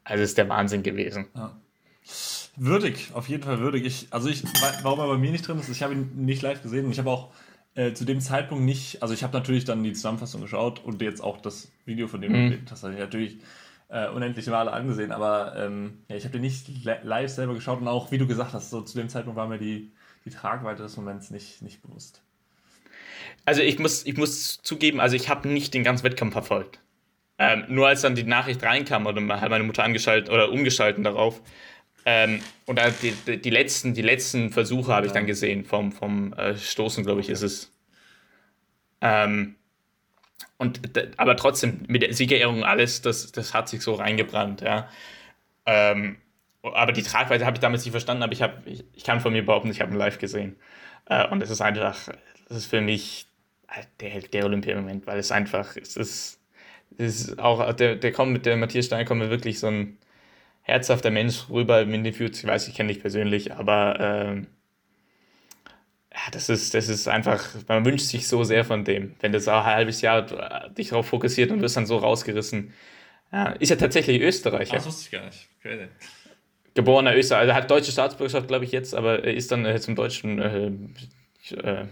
Also 0.04 0.22
es 0.22 0.30
ist 0.30 0.38
der 0.38 0.48
Wahnsinn 0.48 0.82
gewesen. 0.82 1.26
Würdig, 2.56 3.10
auf 3.12 3.28
jeden 3.28 3.42
Fall 3.42 3.58
würdig. 3.60 3.84
Ich, 3.84 4.06
also 4.10 4.30
ich, 4.30 4.44
wa- 4.44 4.78
warum 4.82 5.00
er 5.00 5.08
bei 5.08 5.18
mir 5.18 5.30
nicht 5.30 5.46
drin 5.46 5.58
ist, 5.58 5.68
ich 5.68 5.82
habe 5.82 5.92
ihn 5.92 6.10
nicht 6.24 6.40
live 6.40 6.62
gesehen 6.62 6.86
und 6.86 6.92
ich 6.92 6.98
habe 6.98 7.10
auch 7.10 7.28
äh, 7.74 7.92
zu 7.92 8.04
dem 8.04 8.20
Zeitpunkt 8.20 8.64
nicht, 8.64 9.02
also 9.02 9.14
ich 9.14 9.22
habe 9.22 9.36
natürlich 9.36 9.64
dann 9.64 9.82
die 9.82 9.92
Zusammenfassung 9.92 10.40
geschaut 10.40 10.84
und 10.84 11.00
jetzt 11.02 11.22
auch 11.22 11.40
das 11.40 11.70
Video 11.84 12.08
von 12.08 12.20
dem, 12.20 12.32
Mhm. 12.32 12.64
das 12.68 12.82
habe 12.82 12.94
ich 12.94 12.98
natürlich 12.98 13.38
äh, 13.88 14.08
unendliche 14.08 14.50
Male 14.50 14.72
angesehen, 14.72 15.12
aber 15.12 15.54
ähm, 15.56 15.98
ja, 16.08 16.16
ich 16.16 16.24
habe 16.24 16.32
den 16.32 16.42
nicht 16.42 16.68
li- 16.68 16.96
live 17.02 17.30
selber 17.30 17.54
geschaut 17.54 17.80
und 17.80 17.88
auch, 17.88 18.10
wie 18.10 18.18
du 18.18 18.26
gesagt 18.26 18.52
hast, 18.52 18.70
so 18.70 18.82
zu 18.82 18.96
dem 18.98 19.08
Zeitpunkt 19.08 19.36
war 19.36 19.48
mir 19.48 19.58
die, 19.58 19.92
die 20.24 20.30
Tragweite 20.30 20.82
des 20.82 20.96
Moments 20.96 21.30
nicht, 21.30 21.62
nicht 21.62 21.82
bewusst. 21.82 22.22
Also 23.44 23.62
ich 23.62 23.78
muss, 23.78 24.06
ich 24.06 24.16
muss 24.16 24.62
zugeben, 24.62 25.00
also 25.00 25.16
ich 25.16 25.28
habe 25.28 25.48
nicht 25.48 25.74
den 25.74 25.84
ganzen 25.84 26.04
Wettkampf 26.04 26.32
verfolgt. 26.32 26.80
Ähm, 27.38 27.64
nur 27.68 27.88
als 27.88 28.02
dann 28.02 28.14
die 28.14 28.22
Nachricht 28.24 28.62
reinkam 28.62 29.06
oder 29.06 29.40
hat 29.40 29.50
meine 29.50 29.64
Mutter 29.64 29.82
angeschaltet 29.84 30.30
oder 30.30 30.50
umgeschalten 30.50 31.02
darauf. 31.02 31.42
Ähm, 32.04 32.40
und 32.66 32.78
da 32.78 32.90
die, 32.90 33.12
die, 33.38 33.50
letzten, 33.50 33.94
die 33.94 34.02
letzten 34.02 34.50
Versuche 34.50 34.92
habe 34.92 35.06
ich 35.06 35.12
dann 35.12 35.26
gesehen 35.26 35.64
vom, 35.64 35.92
vom 35.92 36.32
äh, 36.32 36.56
Stoßen, 36.56 37.04
glaube 37.04 37.20
ich, 37.20 37.28
ist 37.28 37.42
es. 37.42 37.72
Ähm, 39.00 39.56
und 40.58 40.80
aber 41.16 41.36
trotzdem, 41.36 41.80
mit 41.88 42.02
der 42.02 42.12
Siegerehrung 42.14 42.64
alles, 42.64 43.02
das, 43.02 43.32
das 43.32 43.54
hat 43.54 43.68
sich 43.68 43.82
so 43.82 43.94
reingebrannt, 43.94 44.60
ja. 44.60 44.88
Ähm, 45.66 46.18
aber 46.62 46.92
die 46.92 47.02
Tragweite 47.02 47.44
habe 47.44 47.56
ich 47.56 47.60
damals 47.60 47.84
nicht 47.84 47.92
verstanden, 47.92 48.22
aber 48.22 48.32
ich, 48.32 48.42
hab, 48.42 48.66
ich, 48.66 48.84
ich 48.94 49.04
kann 49.04 49.20
von 49.20 49.32
mir 49.32 49.44
behaupten, 49.44 49.70
ich 49.70 49.80
habe 49.80 49.92
ihn 49.92 49.98
live 49.98 50.18
gesehen. 50.18 50.56
Äh, 51.06 51.26
und 51.28 51.42
es 51.42 51.50
ist 51.50 51.60
einfach, 51.60 52.08
das 52.48 52.58
ist 52.58 52.66
für 52.66 52.80
mich 52.80 53.26
äh, 53.68 53.82
der, 54.00 54.20
der 54.20 54.44
Olympiamoment, 54.44 55.06
weil 55.06 55.18
es 55.18 55.32
einfach, 55.32 55.76
es 55.76 55.96
ist, 55.96 56.40
es 56.98 57.28
ist 57.28 57.38
auch, 57.38 57.72
der, 57.72 57.96
der 57.96 58.12
kommt 58.12 58.32
mit 58.32 58.46
der 58.46 58.56
Matthias 58.56 58.86
Stein 58.86 59.06
kommt 59.06 59.20
mir 59.20 59.30
wirklich 59.30 59.58
so 59.58 59.68
ein 59.68 59.98
herzhafter 60.62 61.10
Mensch 61.10 61.48
rüber 61.50 61.84
den 61.84 62.12
Fuß. 62.12 62.38
Ich 62.38 62.46
weiß, 62.46 62.68
ich 62.68 62.74
kenne 62.74 62.92
dich 62.92 63.00
persönlich, 63.00 63.52
aber 63.52 63.98
ähm, 64.00 64.46
ja, 66.12 66.30
das 66.30 66.48
ist, 66.48 66.74
das 66.74 66.88
ist 66.88 67.08
einfach, 67.08 67.44
man 67.68 67.84
wünscht 67.84 68.06
sich 68.06 68.28
so 68.28 68.44
sehr 68.44 68.64
von 68.64 68.84
dem, 68.84 69.14
wenn 69.20 69.32
das 69.32 69.48
ein 69.48 69.64
halbes 69.64 70.02
Jahr 70.02 70.70
dich 70.70 70.90
darauf 70.90 71.06
fokussiert 71.06 71.50
und 71.50 71.62
wirst 71.62 71.76
dann 71.76 71.86
so 71.86 71.96
rausgerissen. 71.96 72.72
Ja, 73.32 73.48
ist 73.52 73.70
ja 73.70 73.76
tatsächlich 73.76 74.20
Österreicher. 74.20 74.76
das 74.76 74.86
wusste 74.86 75.04
ich 75.04 75.10
gar 75.10 75.24
nicht. 75.24 75.48
Crazy. 75.62 75.88
Geborener 76.74 77.16
Österreicher. 77.16 77.40
Also 77.40 77.50
er 77.52 77.56
hat 77.56 77.70
deutsche 77.70 77.92
Staatsbürgerschaft, 77.92 78.48
glaube 78.48 78.64
ich, 78.64 78.72
jetzt, 78.72 78.94
aber 78.94 79.24
er 79.24 79.34
ist 79.34 79.50
dann 79.52 79.64
äh, 79.64 79.80
zum 79.80 79.94
deutschen 79.94 80.38
äh, 80.38 80.70
äh, 81.56 81.86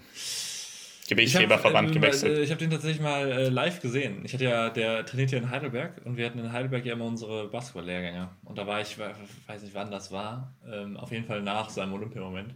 Gewichtheberverband 1.10 1.90
äh, 1.90 1.94
gewechselt. 1.94 2.38
äh, 2.38 2.42
Ich 2.42 2.50
habe 2.50 2.58
den 2.60 2.70
tatsächlich 2.70 3.00
mal 3.02 3.30
äh, 3.30 3.48
live 3.48 3.80
gesehen. 3.80 4.22
Ich 4.24 4.32
hatte 4.34 4.44
ja, 4.44 4.70
der 4.70 5.04
trainiert 5.04 5.30
ja 5.32 5.38
in 5.38 5.50
Heidelberg 5.50 6.00
und 6.04 6.16
wir 6.16 6.26
hatten 6.26 6.38
in 6.38 6.52
Heidelberg 6.52 6.84
ja 6.86 6.92
immer 6.94 7.04
unsere 7.06 7.48
Basketballlehrgänge. 7.48 8.28
Und 8.44 8.56
da 8.58 8.66
war 8.66 8.80
ich, 8.80 8.98
we- 8.98 9.14
weiß 9.46 9.62
nicht 9.62 9.74
wann 9.74 9.90
das 9.90 10.10
war, 10.12 10.52
ähm, 10.70 10.96
auf 10.96 11.10
jeden 11.12 11.24
Fall 11.24 11.42
nach 11.42 11.68
seinem 11.70 11.92
Olympiamoment, 11.94 12.54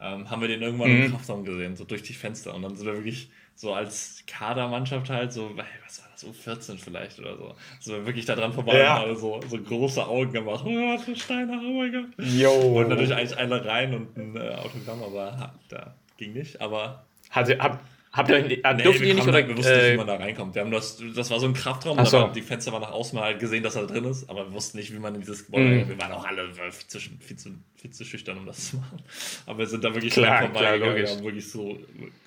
ähm, 0.00 0.28
haben 0.30 0.40
wir 0.40 0.48
den 0.48 0.62
irgendwann 0.62 0.90
Mhm. 0.90 1.02
im 1.04 1.10
Kraftraum 1.12 1.44
gesehen, 1.44 1.76
so 1.76 1.84
durch 1.84 2.02
die 2.02 2.12
Fenster. 2.14 2.54
Und 2.54 2.62
dann 2.62 2.76
sind 2.76 2.86
wir 2.86 2.94
wirklich 2.94 3.30
so 3.56 3.72
als 3.72 4.22
Kadermannschaft 4.26 5.08
halt 5.10 5.32
so, 5.32 5.50
was 5.56 6.02
war 6.02 6.08
das, 6.12 6.24
U14 6.26 6.76
vielleicht 6.78 7.20
oder 7.20 7.36
so. 7.36 7.54
Sind 7.80 7.94
wir 7.94 8.06
wirklich 8.06 8.24
da 8.24 8.34
dran 8.34 8.52
vorbei 8.52 8.78
Ja. 8.80 8.96
und 8.98 9.04
alle 9.04 9.16
so, 9.16 9.40
so 9.48 9.56
große 9.58 10.04
Augen 10.04 10.32
gemacht. 10.32 10.64
Oh 10.66 10.72
Gott, 10.74 11.06
der 11.06 11.14
Steiner, 11.14 11.60
oh 11.64 11.78
mein 11.78 11.92
Gott. 11.92 12.06
Jo. 12.26 12.50
Und 12.50 12.88
natürlich 12.88 13.14
eigentlich 13.14 13.36
einer 13.38 13.64
rein 13.64 13.94
und 13.94 14.16
ein 14.16 14.36
äh, 14.36 14.54
Autogramm, 14.56 15.02
aber 15.04 15.52
da 15.68 15.94
ging 16.18 16.32
nicht. 16.32 16.60
Aber 16.60 17.04
Hatte, 17.30 17.56
hab, 17.58 17.80
Habt 18.16 18.28
ihr, 18.30 18.36
äh, 18.36 18.74
Nee, 18.74 18.82
durftet 18.84 19.00
wir 19.02 19.08
ihr 19.08 19.14
nicht 19.14 19.24
oder 19.26 19.42
da- 19.42 19.48
wir 19.48 19.56
wussten 19.56 19.72
nicht, 19.72 19.82
wie 19.82 19.88
äh, 19.88 19.96
man 19.96 20.06
da 20.06 20.14
reinkommt. 20.14 20.54
Wir 20.54 20.62
haben 20.62 20.70
das, 20.70 21.02
das 21.16 21.30
war 21.30 21.40
so 21.40 21.46
ein 21.46 21.52
Kraftraum, 21.52 21.98
Ach 21.98 22.06
so. 22.06 22.18
da 22.18 22.22
waren 22.22 22.32
die 22.32 22.42
Fenster 22.42 22.70
waren 22.70 22.82
nach 22.82 22.92
außen, 22.92 23.18
hat 23.18 23.40
gesehen, 23.40 23.64
dass 23.64 23.74
er 23.74 23.88
drin 23.88 24.04
ist, 24.04 24.30
aber 24.30 24.46
wir 24.46 24.52
wussten 24.52 24.78
nicht, 24.78 24.92
wie 24.94 25.00
man 25.00 25.16
in 25.16 25.20
dieses 25.22 25.46
Gebäude 25.46 25.64
Mhm. 25.64 25.70
reinkommt. 25.72 25.90
Wir 25.90 25.98
waren 26.00 26.12
auch 26.12 26.24
alle 26.24 26.42
äh, 26.42 26.70
viel 26.70 26.86
zu, 26.86 27.00
viel, 27.00 27.36
zu, 27.36 27.50
viel 27.74 27.90
zu 27.90 28.04
schüchtern, 28.04 28.38
um 28.38 28.46
das 28.46 28.70
zu 28.70 28.76
machen. 28.76 29.02
Aber 29.46 29.58
wir 29.58 29.66
sind 29.66 29.82
da 29.82 29.92
wirklich 29.92 30.12
Klar, 30.12 30.38
schnell 30.38 30.50
klar, 30.50 30.62
vorbeigegangen. 30.62 30.96
Wir 30.96 31.10
haben 31.10 31.24
wirklich 31.24 31.50
so 31.50 31.76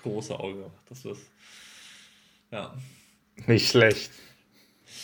große 0.03 0.37
Augen 0.37 0.55
gemacht. 0.55 0.71
Das 0.89 1.05
ist, 1.05 1.21
ja. 2.51 2.73
nicht 3.45 3.69
schlecht? 3.69 4.11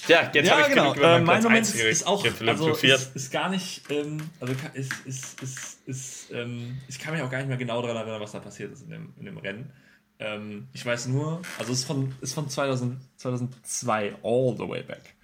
Ja, 0.09 0.29
jetzt 0.33 0.51
habe 0.51 0.61
ich 0.63 0.75
genug 0.75 0.97
über 0.97 1.15
Äh, 1.17 1.21
mein 1.21 1.43
Moment 1.43 1.59
1 1.65 1.75
ist, 1.75 1.81
ist 1.83 2.07
auch, 2.07 2.25
also 2.45 2.71
ist, 2.71 3.15
ist 3.15 3.31
gar 3.31 3.49
nicht, 3.49 3.83
ähm, 3.89 4.17
also 4.41 4.53
ist, 4.73 4.91
ist, 5.05 5.41
ist, 5.41 5.77
ist, 5.85 6.31
ähm, 6.33 6.77
ich 6.89 6.99
kann 6.99 7.13
mich 7.13 7.21
auch 7.23 7.29
gar 7.29 7.37
nicht 7.37 7.47
mehr 7.47 7.55
genau 7.57 7.81
daran 7.81 7.95
erinnern, 7.97 8.19
was 8.19 8.33
da 8.33 8.39
passiert 8.39 8.73
ist 8.73 8.81
in 8.83 8.89
dem, 8.89 9.13
in 9.17 9.25
dem 9.25 9.37
Rennen. 9.37 9.71
Ähm, 10.19 10.67
ich 10.73 10.85
weiß 10.85 11.07
nur, 11.07 11.41
also 11.59 11.71
es 11.71 11.79
ist 11.79 11.85
von, 11.85 12.13
ist 12.21 12.33
von 12.33 12.49
2000, 12.49 12.99
2002, 13.17 14.15
all 14.23 14.55
the 14.57 14.67
way 14.67 14.83
back. 14.83 15.15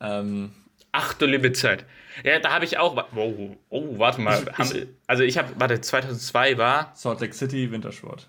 Ähm, 0.00 0.52
Ach 0.92 1.14
du 1.14 1.26
liebe 1.26 1.52
Zeit. 1.52 1.84
Ja, 2.24 2.40
da 2.40 2.52
habe 2.52 2.64
ich 2.64 2.78
auch. 2.78 2.96
Wow, 3.12 3.56
oh, 3.68 3.98
warte 3.98 4.20
mal. 4.20 4.42
Ich- 4.42 4.58
haben, 4.58 4.88
also 5.06 5.22
ich 5.22 5.38
habe, 5.38 5.48
warte, 5.56 5.80
2002 5.80 6.58
war 6.58 6.92
Salt 6.96 7.20
Lake 7.20 7.32
City, 7.32 7.70
Wintersport. 7.70 8.26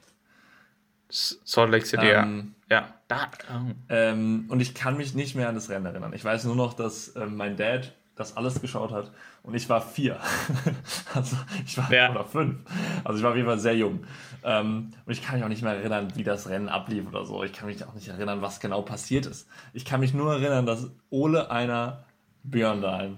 Salt 1.09 1.71
Lake 1.71 1.85
City, 1.85 2.07
ja. 2.07 2.23
Ähm, 2.23 2.53
Ja, 2.69 2.93
da. 3.07 3.29
Oh. 3.49 3.71
Ähm, 3.89 4.45
und 4.49 4.59
ich 4.61 4.73
kann 4.75 4.95
mich 4.95 5.13
nicht 5.13 5.35
mehr 5.35 5.49
an 5.49 5.55
das 5.55 5.69
Rennen 5.69 5.85
erinnern. 5.87 6.13
Ich 6.13 6.23
weiß 6.23 6.45
nur 6.45 6.55
noch, 6.55 6.73
dass 6.73 7.15
ähm, 7.15 7.35
mein 7.35 7.57
Dad 7.57 7.93
das 8.15 8.37
alles 8.37 8.61
geschaut 8.61 8.91
hat 8.91 9.11
und 9.43 9.55
ich 9.55 9.67
war 9.69 9.81
vier. 9.81 10.17
also 11.13 11.35
ich 11.65 11.77
war 11.77 11.91
Ja. 11.91 12.11
oder 12.11 12.25
fünf. 12.25 12.59
Also 13.03 13.17
ich 13.17 13.23
war 13.23 13.31
auf 13.31 13.35
jeden 13.35 13.47
Fall 13.47 13.59
sehr 13.59 13.75
jung. 13.75 14.03
Ähm, 14.43 14.91
und 15.05 15.11
ich 15.11 15.23
kann 15.23 15.35
mich 15.35 15.43
auch 15.43 15.49
nicht 15.49 15.61
mehr 15.63 15.73
erinnern, 15.73 16.09
wie 16.15 16.23
das 16.23 16.47
Rennen 16.49 16.69
ablief 16.69 17.07
oder 17.07 17.25
so. 17.25 17.43
Ich 17.43 17.53
kann 17.53 17.67
mich 17.67 17.83
auch 17.85 17.93
nicht 17.93 18.07
erinnern, 18.07 18.41
was 18.41 18.59
genau 18.59 18.81
passiert 18.81 19.25
ist. 19.25 19.47
Ich 19.73 19.85
kann 19.85 19.99
mich 19.99 20.13
nur 20.13 20.33
erinnern, 20.33 20.65
dass 20.65 20.89
Ole 21.09 21.49
einer 21.51 22.03
Björn 22.43 22.81
Dahlem 22.81 23.17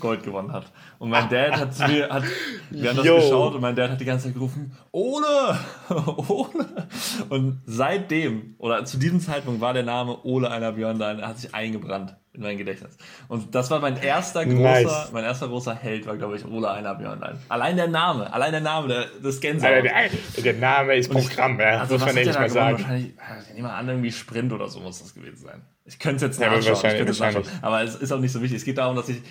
Gold 0.00 0.22
gewonnen 0.24 0.52
hat. 0.52 0.64
Und 0.98 1.10
mein 1.10 1.28
Dad 1.28 1.56
hat 1.56 1.74
zu 1.74 1.86
mir, 1.86 2.08
hat, 2.08 2.24
wir 2.70 2.90
haben 2.90 2.96
das 2.96 3.06
Yo. 3.06 3.14
geschaut 3.16 3.54
und 3.54 3.60
mein 3.60 3.76
Dad 3.76 3.92
hat 3.92 4.00
die 4.00 4.04
ganze 4.04 4.24
Zeit 4.24 4.34
gerufen, 4.34 4.76
Ole! 4.90 5.58
Ole! 5.88 6.88
Und 7.28 7.60
seitdem, 7.66 8.56
oder 8.58 8.84
zu 8.84 8.98
diesem 8.98 9.20
Zeitpunkt 9.20 9.60
war 9.60 9.72
der 9.72 9.84
Name 9.84 10.18
Ole 10.24 10.50
einer 10.50 10.72
Björn 10.72 10.98
da, 10.98 11.12
er 11.12 11.28
hat 11.28 11.38
sich 11.38 11.54
eingebrannt 11.54 12.16
in 12.34 12.42
mein 12.42 12.58
Gedächtnis. 12.58 12.96
Und 13.28 13.54
das 13.54 13.70
war 13.70 13.78
mein 13.80 13.96
erster 13.96 14.44
großer, 14.44 14.58
Nice. 14.58 15.10
mein 15.12 15.24
erster 15.24 15.48
großer 15.48 15.74
Held, 15.74 16.06
war, 16.06 16.16
glaube 16.16 16.36
ich, 16.36 16.44
Ole 16.44 16.70
einer 16.70 16.94
Björnlein. 16.94 17.38
Allein 17.48 17.76
der 17.76 17.86
Name, 17.88 18.32
allein 18.32 18.50
der 18.50 18.60
Name, 18.60 18.88
der, 18.88 19.06
das 19.22 19.40
Gänsehaut. 19.40 19.72
Alter, 19.72 19.88
der, 20.36 20.42
der 20.42 20.54
Name 20.54 20.96
ist 20.96 21.10
Programm, 21.10 21.58
ja. 21.60 21.78
Also 21.80 21.94
muss 21.94 22.04
man 22.06 22.14
der 22.16 22.32
mal 22.34 22.50
sagen. 22.50 22.78
Wahrscheinlich, 22.78 23.14
ich 23.48 23.54
nehme 23.54 23.68
mal 23.68 23.78
an, 23.78 23.88
irgendwie 23.88 24.12
Sprint 24.12 24.52
oder 24.52 24.68
so 24.68 24.80
muss 24.80 24.98
das 25.00 25.14
gewesen 25.14 25.44
sein. 25.44 25.62
Ich 25.84 25.98
könnte 25.98 26.26
es 26.26 26.32
jetzt 26.36 26.40
Ja, 26.40 26.48
aber 26.48 26.56
nachschauen. 26.56 27.08
ich 27.08 27.20
nachschauen. 27.20 27.44
Aber 27.62 27.82
es 27.82 27.94
ist 27.94 28.10
auch 28.12 28.18
nicht 28.18 28.32
so 28.32 28.42
wichtig. 28.42 28.58
Es 28.58 28.64
geht 28.64 28.78
darum, 28.78 28.96
dass 28.96 29.08
ich, 29.08 29.22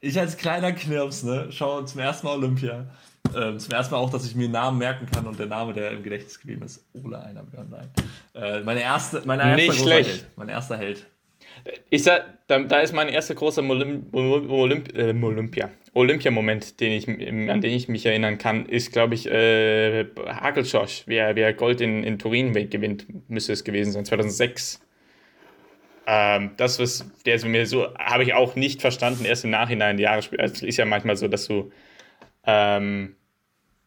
ich 0.00 0.18
als 0.18 0.36
kleiner 0.36 0.72
Knirps, 0.72 1.22
ne, 1.24 1.48
schaue 1.52 1.84
zum 1.84 2.00
ersten 2.00 2.26
Mal 2.26 2.36
Olympia. 2.36 2.86
Ähm, 3.36 3.58
zum 3.58 3.72
ersten 3.72 3.94
Mal 3.94 4.00
auch, 4.00 4.10
dass 4.10 4.24
ich 4.24 4.34
mir 4.34 4.44
einen 4.44 4.52
Namen 4.54 4.78
merken 4.78 5.06
kann 5.12 5.26
und 5.26 5.38
der 5.38 5.46
Name, 5.46 5.74
der 5.74 5.90
im 5.90 6.02
Gedächtnis 6.02 6.40
geblieben 6.40 6.62
ist, 6.62 6.82
Ole 6.94 7.20
einer 7.22 7.42
Björnlein. 7.42 7.90
Äh, 8.34 8.60
meine 8.60 8.80
erste, 8.80 9.22
mein 9.26 9.40
erster 9.40 9.56
Nicht 9.56 9.74
schlecht. 9.78 10.10
Held. 10.10 10.26
Mein 10.36 10.48
erster 10.48 10.76
Held. 10.78 11.06
Ich 11.90 12.04
sag, 12.04 12.24
da, 12.46 12.58
da 12.60 12.80
ist 12.80 12.92
mein 12.92 13.08
erster 13.08 13.34
großer 13.34 13.62
Olymp 13.62 14.14
Olymp 14.14 14.96
äh, 14.96 15.12
Olympia. 15.12 15.70
Olympia-Moment, 15.92 16.80
ich, 16.80 17.08
an 17.08 17.60
den 17.60 17.72
ich 17.72 17.88
mich 17.88 18.06
erinnern 18.06 18.38
kann, 18.38 18.66
ist, 18.66 18.92
glaube 18.92 19.14
ich, 19.14 19.26
äh, 19.26 20.06
Hagelschosch, 20.26 21.02
wie 21.06 21.16
er, 21.16 21.34
wie 21.34 21.40
er 21.40 21.52
Gold 21.52 21.80
in, 21.80 22.04
in 22.04 22.18
Turin 22.18 22.52
gewinnt, 22.70 23.06
müsste 23.28 23.52
es 23.52 23.64
gewesen 23.64 23.92
sein, 23.92 24.04
2006. 24.04 24.80
Ähm, 26.06 26.52
das, 26.56 26.78
was 26.78 27.04
der 27.26 27.34
ist 27.34 27.44
mir 27.44 27.66
so, 27.66 27.92
habe 27.96 28.22
ich 28.22 28.34
auch 28.34 28.54
nicht 28.54 28.80
verstanden, 28.80 29.24
erst 29.24 29.44
im 29.44 29.50
Nachhinein, 29.50 29.96
die 29.96 30.04
Jahre 30.04 30.22
später. 30.22 30.44
Also, 30.44 30.54
Es 30.54 30.62
ist 30.62 30.76
ja 30.76 30.84
manchmal 30.84 31.16
so, 31.16 31.26
dass 31.26 31.46
du 31.46 31.70
ähm, 32.46 33.16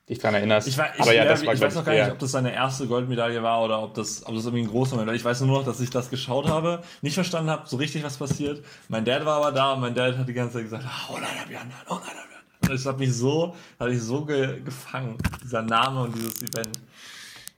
dich 0.10 0.20
daran 0.20 0.36
erinnerst. 0.36 0.68
Ich, 0.68 0.78
war, 0.78 0.94
ich, 0.94 1.02
Aber 1.02 1.14
ja, 1.14 1.24
ja, 1.24 1.30
das 1.30 1.46
war, 1.46 1.54
ich 1.54 1.62
weiß 1.62 1.76
noch 1.76 1.86
gar 1.86 1.94
nicht, 1.94 2.12
ob 2.12 2.20
das 2.20 2.32
seine 2.32 2.54
erste 2.54 2.88
Goldmedaille 2.88 3.42
war 3.42 3.64
oder 3.64 3.82
ob 3.82 3.94
das, 3.94 4.26
ob 4.26 4.36
das 4.36 4.44
irgendwie 4.46 4.64
ein 4.66 4.70
großer 4.70 4.92
Moment 4.96 5.08
war. 5.08 5.16
Ich 5.16 5.24
weiß 5.24 5.42
nur 5.42 5.60
noch, 5.60 5.66
dass 5.66 5.80
ich 5.80 5.90
das 5.90 6.10
geschaut 6.10 6.48
habe, 6.50 6.84
nicht 7.02 7.14
verstanden 7.14 7.50
habe, 7.50 7.68
so 7.68 7.78
richtig 7.78 8.04
was 8.04 8.18
passiert. 8.18 8.66
Mein 8.90 9.06
Dad 9.06 9.24
war 9.26 9.38
aber 9.38 9.52
da 9.54 9.74
und 9.74 9.82
mein 9.82 9.96
Dad 9.96 10.18
hat 10.18 10.28
die 10.28 10.34
ganze 10.34 10.56
Zeit 10.56 10.64
gesagt, 10.64 10.84
ah, 10.86 11.10
oh 11.10 11.14
leider 11.16 11.48
Björn, 11.48 11.72
oh 11.90 11.94
leider 11.96 12.04
Björn. 12.28 12.44
Und 12.64 12.72
Das 12.72 12.86
hat 12.86 13.00
mich 13.00 13.14
so, 13.16 13.56
hat 13.80 13.90
ich 13.90 14.02
so 14.02 14.26
ge, 14.26 14.60
gefangen, 14.62 15.18
dieser 15.44 15.62
Name 15.62 16.02
und 16.04 16.16
dieses 16.16 16.42
Event. 16.42 16.80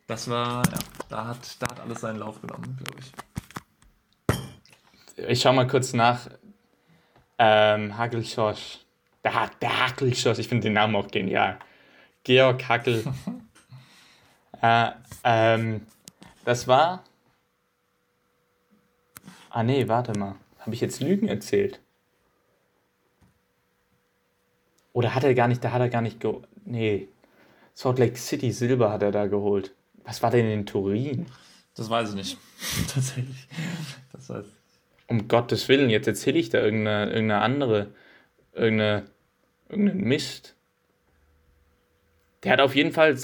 Das 0.07 0.29
war, 0.29 0.61
ja, 0.67 0.77
da 1.09 1.25
hat, 1.25 1.37
da 1.59 1.67
hat 1.67 1.79
alles 1.79 2.01
seinen 2.01 2.19
Lauf 2.19 2.39
genommen, 2.41 2.77
glaube 2.83 2.99
ich. 2.99 3.11
Ich 5.27 5.41
schau 5.41 5.53
mal 5.53 5.65
kurz 5.67 5.93
nach. 5.93 6.27
Ähm, 7.37 7.97
Hagelschosch. 7.97 8.79
Der, 9.23 9.33
Ha- 9.33 9.51
der 9.61 9.87
Hagelschosch, 9.87 10.37
ich 10.37 10.47
finde 10.47 10.63
den 10.63 10.73
Namen 10.73 10.95
auch 10.95 11.07
genial. 11.07 11.57
Georg 12.25 12.67
Hackel. 12.67 13.03
äh, 14.61 14.91
ähm, 15.23 15.81
das 16.43 16.67
war. 16.67 17.03
Ah, 19.49 19.63
nee, 19.63 19.87
warte 19.87 20.17
mal. 20.17 20.35
Habe 20.59 20.73
ich 20.73 20.81
jetzt 20.81 20.99
Lügen 20.99 21.27
erzählt? 21.27 21.79
Oder 24.91 25.13
hat 25.13 25.23
er 25.23 25.33
gar 25.35 25.47
nicht, 25.47 25.63
da 25.63 25.71
hat 25.71 25.81
er 25.81 25.89
gar 25.89 26.01
nicht 26.01 26.19
ge. 26.19 26.33
Nee. 26.65 27.07
Salt 27.73 27.99
Lake 27.99 28.17
City 28.17 28.51
Silber 28.51 28.91
hat 28.91 29.03
er 29.03 29.11
da 29.11 29.27
geholt. 29.27 29.73
Was 30.03 30.23
war 30.23 30.31
denn 30.31 30.49
in 30.49 30.65
Turin? 30.65 31.27
Das 31.75 31.89
weiß 31.89 32.09
ich 32.09 32.15
nicht. 32.15 32.37
Tatsächlich. 32.93 33.47
Das 34.13 34.29
weiß 34.29 34.45
Um 35.07 35.27
Gottes 35.27 35.67
Willen, 35.67 35.89
jetzt 35.89 36.07
erzähle 36.07 36.39
ich 36.39 36.49
da 36.49 36.59
irgendeine, 36.59 37.11
irgendeine 37.11 37.41
andere, 37.41 37.93
irgendeine, 38.53 39.05
irgendeinen 39.69 40.01
Mist. 40.01 40.54
Der 42.45 42.53
hat 42.53 42.61
auf 42.61 42.75
jeden 42.75 42.91
Fall, 42.91 43.17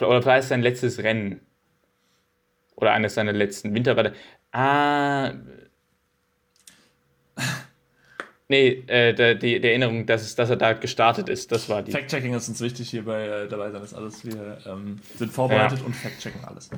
oder 0.00 0.22
vielleicht 0.22 0.48
sein 0.48 0.62
letztes 0.62 0.98
Rennen. 0.98 1.40
Oder 2.76 2.92
eines 2.92 3.14
seiner 3.14 3.32
letzten 3.32 3.74
Winterrad. 3.74 4.14
Ah. 4.52 5.32
Nee, 8.50 8.84
äh, 8.86 9.12
der, 9.14 9.34
die, 9.34 9.60
die 9.60 9.68
Erinnerung, 9.68 10.06
dass, 10.06 10.22
es, 10.22 10.34
dass 10.34 10.48
er 10.48 10.56
da 10.56 10.72
gestartet 10.74 11.28
ist, 11.28 11.50
das 11.50 11.68
war 11.68 11.82
die. 11.82 11.92
Fact-Checking 11.92 12.34
ist 12.34 12.48
uns 12.48 12.60
wichtig 12.60 12.88
hier 12.88 13.04
bei 13.04 13.26
äh, 13.26 13.48
dabei 13.48 13.70
sein 13.70 13.82
ist 13.82 13.94
alles. 13.94 14.24
Wir 14.24 14.58
ähm, 14.66 15.00
sind 15.16 15.32
vorbereitet 15.32 15.82
und 15.84 15.94
fact-checken 15.94 16.44
alles. 16.44 16.70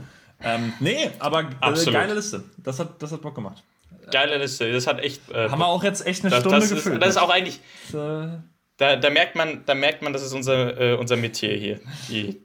Ähm, 0.43 0.73
nee, 0.81 1.11
aber 1.19 1.51
äh, 1.61 1.91
geile 1.93 2.15
Liste. 2.15 2.45
Das 2.57 2.79
hat, 2.79 3.01
das 3.03 3.13
hat 3.13 3.21
Bock 3.21 3.35
gemacht. 3.35 3.63
Geile 4.11 4.39
Liste, 4.39 4.73
das 4.73 4.87
hat 4.87 5.01
echt. 5.01 5.31
Äh, 5.31 5.49
Haben 5.49 5.61
wir 5.61 5.67
auch 5.67 5.85
jetzt 5.85 6.07
echt 6.07 6.25
eine 6.25 6.31
das, 6.31 6.41
Stunde 6.41 6.59
das, 6.59 6.71
ist, 6.71 6.75
gefüllt. 6.77 7.03
das 7.03 7.11
ist 7.11 7.17
auch 7.19 7.31
eigentlich. 7.31 7.61
äh, 7.93 8.39
Da, 8.81 8.97
da, 8.97 9.11
merkt 9.11 9.37
man, 9.37 9.62
da 9.66 9.74
merkt 9.74 10.01
man, 10.01 10.14
das 10.14 10.22
ist 10.22 10.33
unser, 10.33 10.81
äh, 10.81 10.95
unser 10.95 11.16
Metier 11.16 11.55
hier. 11.55 11.81
Die, 12.09 12.41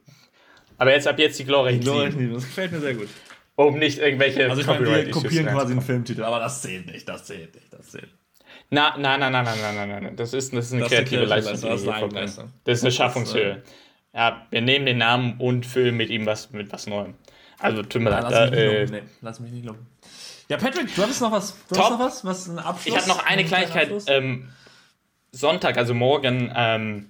aber 0.76 0.92
jetzt 0.92 1.08
ab 1.08 1.18
jetzt 1.18 1.38
die. 1.38 1.44
Lieben. 1.44 2.34
Das 2.34 2.44
gefällt 2.44 2.72
mir 2.72 2.80
sehr 2.80 2.92
gut. 2.92 3.08
Um 3.54 3.78
nicht 3.78 3.98
irgendwelche 3.98 4.50
Also 4.50 4.60
ich 4.60 4.66
meine, 4.66 4.84
wir 4.84 5.10
kopieren 5.10 5.46
quasi 5.46 5.72
einen. 5.72 5.80
Filmtitel, 5.80 6.22
aber 6.22 6.38
das 6.38 6.60
zählt 6.60 6.86
nicht, 6.88 7.08
das 7.08 7.24
zählt 7.24 7.54
nicht, 7.54 7.72
das 7.72 7.88
zählt. 7.90 8.10
Na, 8.68 8.98
nein, 8.98 9.18
nein, 9.18 9.32
nein, 9.32 9.44
nein, 9.46 9.58
nein, 9.62 9.74
nein, 9.76 9.88
nein, 9.88 10.02
nein. 10.02 10.16
Das 10.16 10.34
ist, 10.34 10.52
das 10.52 10.66
ist 10.66 10.72
eine 10.74 10.82
Das 10.82 10.92
ist 10.92 10.98
kreative 10.98 11.24
kreative 11.26 11.48
Leistung. 11.50 11.70
Leistung, 11.70 12.10
das 12.10 12.30
ist 12.32 12.38
eine. 12.38 12.48
Das 12.64 12.76
ist 12.78 12.82
eine 12.82 12.88
Das, 12.88 12.94
Schaffungshöhe. 12.96 13.62
Ja, 14.12 14.46
wir 14.50 14.60
nehmen 14.60 14.84
den 14.84 14.98
Namen 14.98 15.40
und 15.40 15.64
füllen 15.64 15.96
mit 15.96 16.10
ihm 16.10 16.26
was 16.26 16.50
mit 16.50 16.70
was 16.70 16.86
Neuem. 16.86 17.14
Also 17.58 17.82
tut 17.82 18.02
mir 18.02 18.10
Ja, 18.10 18.20
leid. 18.20 18.24
lass, 18.24 18.32
Da, 18.32 18.50
mich 18.50 18.50
nicht 18.50 18.60
äh, 18.60 18.86
nee, 19.00 19.02
lass 19.22 19.40
mich 19.40 19.52
nicht 19.52 19.64
loben. 19.64 19.86
Ja, 20.50 20.58
Patrick, 20.58 20.94
du 20.94 21.02
hattest 21.02 21.22
noch 21.22 21.32
was. 21.32 21.56
Du 21.68 21.74
Top. 21.76 21.84
hast 21.84 21.90
noch 21.92 21.98
was? 22.00 22.24
Was 22.26 22.46
ein 22.48 22.58
Abschluss? 22.58 22.94
Ich 22.94 23.00
habe 23.00 23.08
noch 23.08 23.24
eine 23.24 23.44
Kleinigkeit. 23.46 23.90
Ähm, 24.08 24.50
Sonntag, 25.36 25.76
also 25.76 25.94
morgen, 25.94 26.52
ähm, 26.54 27.08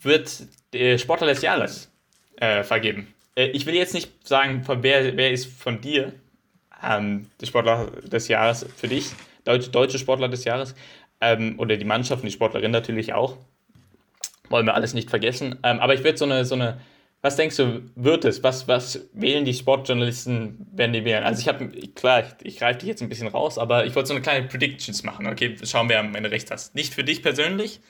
wird 0.00 0.46
der 0.72 0.98
Sportler 0.98 1.26
des 1.26 1.42
Jahres 1.42 1.90
äh, 2.36 2.62
vergeben. 2.62 3.12
Äh, 3.34 3.46
ich 3.48 3.66
will 3.66 3.74
jetzt 3.74 3.94
nicht 3.94 4.26
sagen, 4.26 4.62
von 4.62 4.82
wer, 4.82 5.16
wer 5.16 5.30
ist 5.30 5.46
von 5.46 5.80
dir 5.80 6.12
ähm, 6.82 7.30
der 7.40 7.46
Sportler 7.46 7.90
des 8.02 8.28
Jahres 8.28 8.66
für 8.76 8.88
dich, 8.88 9.10
deutsche, 9.44 9.70
deutsche 9.70 9.98
Sportler 9.98 10.28
des 10.28 10.44
Jahres 10.44 10.74
ähm, 11.20 11.58
oder 11.58 11.76
die 11.76 11.84
Mannschaft 11.84 12.22
und 12.22 12.26
die 12.26 12.32
Sportlerin 12.32 12.70
natürlich 12.70 13.12
auch. 13.12 13.36
Wollen 14.48 14.66
wir 14.66 14.74
alles 14.74 14.94
nicht 14.94 15.10
vergessen. 15.10 15.58
Ähm, 15.62 15.80
aber 15.80 15.94
ich 15.94 16.04
würde 16.04 16.18
so 16.18 16.24
eine, 16.24 16.44
so 16.44 16.54
eine, 16.54 16.80
was 17.22 17.36
denkst 17.36 17.56
du, 17.56 17.82
wird 17.96 18.24
es? 18.24 18.42
Was, 18.42 18.66
was 18.68 19.08
wählen 19.12 19.44
die 19.44 19.52
Sportjournalisten, 19.54 20.66
wenn 20.72 20.92
die 20.92 21.04
wählen? 21.04 21.22
Also 21.24 21.40
ich 21.40 21.48
habe, 21.48 21.68
klar, 21.94 22.20
ich, 22.20 22.46
ich 22.46 22.58
greife 22.58 22.78
dich 22.80 22.88
jetzt 22.88 23.02
ein 23.02 23.08
bisschen 23.08 23.28
raus, 23.28 23.58
aber 23.58 23.84
ich 23.86 23.94
wollte 23.94 24.08
so 24.08 24.14
eine 24.14 24.22
kleine 24.22 24.46
Predictions 24.48 25.02
machen. 25.02 25.26
Okay, 25.26 25.56
schauen 25.64 25.88
wir, 25.88 25.98
am 26.00 26.14
Ende 26.14 26.30
recht 26.30 26.50
hast. 26.50 26.74
Nicht 26.74 26.94
für 26.94 27.04
dich 27.04 27.22
persönlich, 27.22 27.80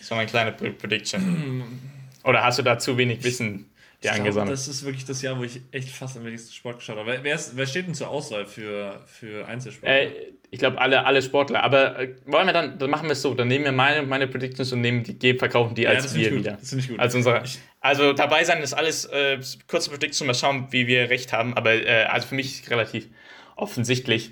sondern 0.00 0.22
eine 0.22 0.30
kleine 0.30 0.52
Pre- 0.52 0.72
Prediction. 0.72 1.62
Oder 2.24 2.42
hast 2.44 2.58
du 2.58 2.62
da 2.62 2.78
zu 2.78 2.96
wenig 2.96 3.22
Wissen 3.24 3.68
dir 4.02 4.08
Ich 4.08 4.10
glaube, 4.14 4.20
angesammelt? 4.20 4.52
das 4.52 4.68
ist 4.68 4.84
wirklich 4.84 5.04
das 5.04 5.20
Jahr, 5.22 5.38
wo 5.38 5.44
ich 5.44 5.60
echt 5.72 5.88
fast 5.90 6.16
am 6.16 6.24
wenigsten 6.24 6.52
Sport 6.52 6.78
geschaut 6.78 6.96
habe. 6.96 7.18
Wer, 7.22 7.34
ist, 7.34 7.56
wer 7.56 7.66
steht 7.66 7.86
denn 7.88 7.94
zur 7.94 8.08
Auswahl 8.08 8.46
für, 8.46 9.00
für 9.06 9.46
Einzelsport? 9.46 9.90
Äh, 9.90 10.08
ich 10.50 10.58
glaube, 10.58 10.80
alle, 10.80 11.04
alle 11.04 11.20
Sportler. 11.22 11.62
Aber 11.64 11.98
äh, 11.98 12.14
wollen 12.26 12.46
wir 12.46 12.52
dann, 12.52 12.78
dann 12.78 12.90
machen 12.90 13.06
wir 13.08 13.12
es 13.12 13.22
so. 13.22 13.34
Dann 13.34 13.48
nehmen 13.48 13.64
wir 13.64 13.72
meine, 13.72 14.02
meine 14.06 14.28
Predictions 14.28 14.72
und 14.72 14.80
nehmen 14.80 15.02
die, 15.02 15.34
verkaufen 15.34 15.74
die 15.74 15.86
als 15.86 16.04
das 16.04 16.12
finde 16.12 16.30
wir 16.30 16.38
wieder. 16.38 16.52
Das 16.52 16.68
finde 16.70 16.84
ich 16.84 16.90
gut. 16.90 17.00
Als 17.00 17.14
unser 17.14 17.44
Ich- 17.44 17.58
Also 17.82 18.12
dabei 18.12 18.44
sein 18.44 18.62
ist 18.62 18.72
alles 18.74 19.04
äh, 19.06 19.40
kurze 19.66 19.90
Prediction, 19.90 20.26
mal 20.28 20.34
schauen, 20.34 20.68
wie 20.70 20.86
wir 20.86 21.10
recht 21.10 21.32
haben. 21.32 21.54
Aber 21.56 21.74
äh, 21.74 22.04
also 22.04 22.28
für 22.28 22.36
mich 22.36 22.70
relativ 22.70 23.08
offensichtlich. 23.56 24.30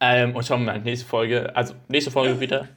Ähm, 0.00 0.34
und 0.36 0.46
schauen 0.46 0.60
wir 0.64 0.72
mal 0.72 0.80
nächste 0.80 1.06
Folge. 1.06 1.54
Also 1.56 1.74
nächste 1.88 2.10
Folge 2.10 2.34
Ja. 2.34 2.40
wieder. 2.40 2.68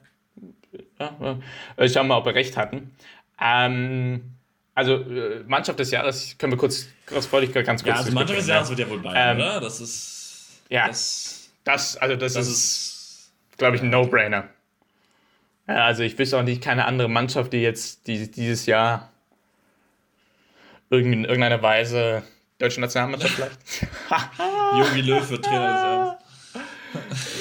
Ja, 0.99 1.37
äh, 1.77 1.87
schauen 1.87 2.07
wir 2.07 2.15
mal, 2.15 2.17
ob 2.17 2.25
wir 2.25 2.35
recht 2.35 2.57
hatten. 2.57 2.91
Ähm, 3.39 4.23
also 4.73 4.95
äh, 4.95 5.43
Mannschaft 5.45 5.79
des 5.79 5.91
Jahres 5.91 6.35
können 6.37 6.53
wir 6.53 6.57
kurz, 6.57 6.87
kurz 7.05 7.31
wollte 7.31 7.47
ich 7.47 7.65
ganz 7.65 7.83
kurz. 7.83 7.93
Ja, 7.95 8.01
also 8.01 8.11
Mannschaft 8.11 8.39
des 8.39 8.47
Jahres 8.47 8.69
wird 8.69 8.79
ja 8.79 8.89
wohl 8.89 8.99
Bayern, 8.99 9.37
Ähm, 9.37 9.43
oder? 9.45 9.59
Das 9.61 9.79
ist. 9.81 10.61
ja. 10.69 10.87
Das, 10.87 11.49
Das, 11.63 11.95
also 11.97 12.15
das, 12.15 12.33
das 12.33 12.47
ist, 12.47 12.53
ist. 12.53 13.31
glaube 13.57 13.75
ich, 13.75 13.81
ein 13.83 13.89
No-Brainer. 13.91 14.47
Ja, 15.67 15.85
also 15.85 16.01
ich 16.03 16.17
wüsste 16.17 16.37
auch 16.39 16.43
nicht 16.43 16.63
keine 16.63 16.85
andere 16.85 17.07
Mannschaft, 17.09 17.53
die 17.53 17.61
jetzt 17.61 18.07
die, 18.07 18.31
dieses 18.31 18.65
Jahr 18.65 19.11
in 21.13 21.25
irgendeiner 21.25 21.61
Weise 21.61 22.23
deutsche 22.57 22.81
Nationalmannschaft 22.81 23.33
vielleicht. 23.35 23.59
Jogi 24.77 25.01
Löw 25.01 25.29
wird 25.29 25.45
Trainer 25.45 25.79
Jahres. 25.79 26.17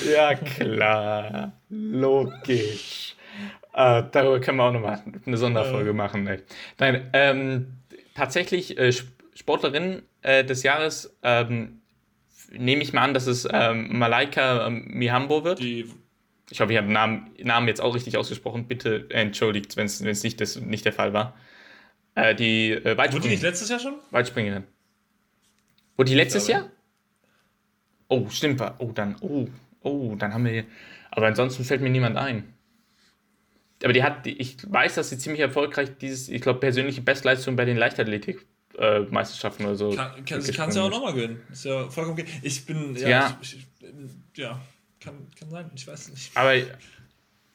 ja, 0.13 0.35
klar. 0.35 1.53
Logisch. 1.71 3.15
Äh, 3.75 4.03
darüber 4.13 4.41
können 4.41 4.59
wir 4.59 4.65
auch 4.65 4.73
nochmal 4.73 5.03
eine 5.25 5.37
Sonderfolge 5.37 5.93
machen. 5.93 6.27
Ey. 6.27 6.41
Nein, 6.79 7.09
ähm, 7.13 7.67
tatsächlich 8.15 8.77
äh, 8.79 8.89
Sp- 8.93 9.13
Sportlerin 9.35 10.03
äh, 10.23 10.45
des 10.45 10.63
Jahres 10.65 11.17
ähm, 11.23 11.81
nehme 12.51 12.83
ich 12.83 12.93
mal 12.93 13.03
an, 13.03 13.15
dass 13.15 13.27
es 13.27 13.47
ähm, 13.51 13.97
Malaika 13.99 14.67
ähm, 14.67 14.85
Mihambo 14.89 15.45
wird. 15.45 15.61
Die, 15.61 15.89
Ich 16.51 16.61
hoffe, 16.61 16.73
ich 16.73 16.79
habe 16.79 16.89
den 16.89 16.95
Namen, 16.95 17.31
Namen 17.43 17.69
jetzt 17.69 17.81
auch 17.81 17.95
richtig 17.95 18.17
ausgesprochen. 18.17 18.67
Bitte 18.67 19.07
entschuldigt, 19.11 19.77
wenn 19.77 19.87
es 19.87 20.01
nicht, 20.23 20.41
das, 20.41 20.57
nicht 20.61 20.85
der 20.85 20.93
Fall 20.93 21.13
war. 21.13 21.35
Äh, 22.19 22.35
die 22.35 22.73
äh, 22.73 22.97
wurde 22.97 23.21
die 23.21 23.29
nicht 23.29 23.43
letztes 23.43 23.69
Jahr 23.69 23.79
schon? 23.79 23.95
Weitspringerin. 24.11 24.65
Wurde 25.97 26.11
die 26.11 26.17
letztes 26.17 26.49
Jahr? 26.49 26.69
Oh, 28.09 28.29
stimmt. 28.29 28.61
Oh, 28.79 28.91
dann, 28.93 29.17
oh, 29.21 29.47
oh, 29.83 30.17
dann 30.17 30.35
haben 30.35 30.45
wir. 30.45 30.65
Aber 31.11 31.27
ansonsten 31.29 31.65
fällt 31.65 31.81
mir 31.81 31.91
niemand 31.91 32.17
ein. 32.17 32.55
Aber 33.85 33.93
die 33.93 34.03
hat, 34.03 34.27
ich 34.27 34.57
weiß, 34.69 34.97
dass 34.97 35.11
sie 35.11 35.19
ziemlich 35.19 35.41
erfolgreich 35.41 35.91
dieses, 36.01 36.29
ich 36.29 36.43
glaube, 36.43 36.59
persönliche 36.59 37.03
Bestleistung 37.03 37.55
bei 37.55 37.65
den 37.65 37.77
Leichtathletik-Meisterschaften 37.77 39.65
oder 39.67 39.77
so. 39.77 39.91
Kann, 39.91 40.25
kann, 40.25 40.41
sie 40.41 40.53
kann 40.53 40.71
es 40.71 40.75
ja 40.75 40.83
auch 40.83 40.91
nochmal 40.91 41.13
gewinnen. 41.13 41.41
Ist 41.53 41.67
ja 41.67 41.89
vollkommen 41.89 42.19
okay. 42.19 42.29
Ich 42.43 42.67
bin. 42.67 42.97
Ja. 42.97 43.09
Ja. 43.09 43.39
Ich, 43.41 43.59
ich, 43.59 43.67
ja. 44.37 44.61
Kann, 45.01 45.15
kann 45.39 45.51
sein. 45.51 45.71
Ich 45.77 45.87
weiß 45.87 46.09
nicht. 46.09 46.37
Aber, 46.37 46.55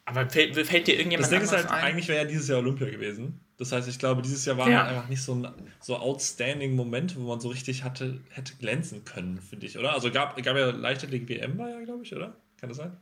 aber 0.05 0.29
fällt, 0.29 0.55
fällt 0.55 0.87
dir 0.87 0.91
Das 0.93 0.99
irgendjemand 0.99 1.31
Ding 1.31 1.41
ist 1.41 1.51
halt, 1.51 1.65
ein? 1.69 1.83
eigentlich 1.85 2.07
wäre 2.07 2.23
ja 2.23 2.25
dieses 2.29 2.47
Jahr 2.47 2.59
Olympia 2.59 2.89
gewesen. 2.89 3.39
Das 3.57 3.71
heißt, 3.71 3.87
ich 3.87 3.99
glaube, 3.99 4.21
dieses 4.21 4.43
Jahr 4.45 4.57
war 4.57 4.69
Ja. 4.69 4.83
einfach 4.85 5.07
nicht 5.09 5.21
so 5.21 5.33
ein 5.35 5.47
so 5.79 5.95
outstanding 5.97 6.75
Moment, 6.75 7.15
wo 7.15 7.21
man 7.27 7.39
so 7.39 7.49
richtig 7.49 7.83
hatte, 7.83 8.19
hätte 8.31 8.55
glänzen 8.55 9.05
können, 9.05 9.39
finde 9.41 9.65
ich, 9.67 9.77
oder? 9.77 9.93
Also 9.93 10.11
gab, 10.11 10.35
gab 10.43 10.57
ja 10.57 10.71
Leichtathletik 10.71 11.29
WM 11.29 11.57
war 11.57 11.69
ja, 11.69 11.79
glaube 11.81 12.03
ich, 12.03 12.13
oder? 12.15 12.35
Kann 12.59 12.69
das 12.69 12.77
sein? 12.77 12.97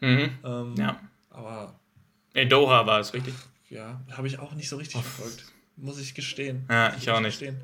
Mhm. 0.00 0.30
Ähm, 0.44 0.74
Ja. 0.78 1.00
Aber 1.30 1.78
In 2.34 2.48
Doha 2.48 2.86
war 2.86 3.00
es, 3.00 3.12
richtig? 3.12 3.34
ja, 3.68 4.00
habe 4.12 4.26
ich 4.28 4.38
auch 4.38 4.52
nicht 4.54 4.68
so 4.68 4.76
richtig 4.76 5.00
verfolgt. 5.02 5.44
Muss 5.76 6.00
ich 6.00 6.14
gestehen. 6.14 6.64
Ja, 6.70 6.94
ich 6.96 7.10
auch 7.10 7.20
nicht. 7.20 7.38
gestehen. 7.38 7.60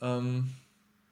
Ähm, 0.00 0.50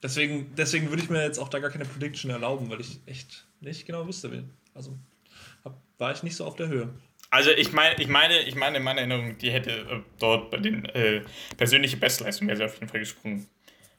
deswegen, 0.03 0.53
deswegen 0.57 0.89
würde 0.91 1.03
ich 1.03 1.11
mir 1.11 1.23
jetzt 1.23 1.39
auch 1.39 1.49
da 1.49 1.59
gar 1.61 1.71
keine 1.71 1.85
Prediction 1.85 2.31
erlauben, 2.31 2.69
weil 2.71 2.81
ich 2.81 3.01
echt 3.07 3.47
nicht 3.61 3.87
genau 3.87 4.07
wüsste, 4.07 4.31
wen. 4.33 4.51
Also 4.75 4.99
war 5.99 6.13
ich 6.13 6.23
nicht 6.23 6.37
so 6.37 6.45
auf 6.45 6.57
der 6.57 6.69
Höhe. 6.69 6.89
Also 7.31 7.51
ich 7.51 7.73
meine, 7.73 7.95
ich 8.01 8.09
meine, 8.09 8.41
ich 8.41 8.57
meine, 8.57 8.79
in 8.79 8.83
meiner 8.83 9.01
Erinnerung, 9.01 9.39
die 9.39 9.53
hätte 9.53 9.71
äh, 9.71 10.01
dort 10.19 10.51
bei 10.51 10.57
den 10.57 10.85
äh, 10.87 11.23
persönliche 11.57 11.97
Bestleistung 11.97 12.49
wäre 12.49 12.57
sie 12.57 12.65
auf 12.65 12.75
jeden 12.75 12.89
Fall 12.89 13.01
gesprungen. 13.01 13.47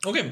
Okay. 0.03 0.31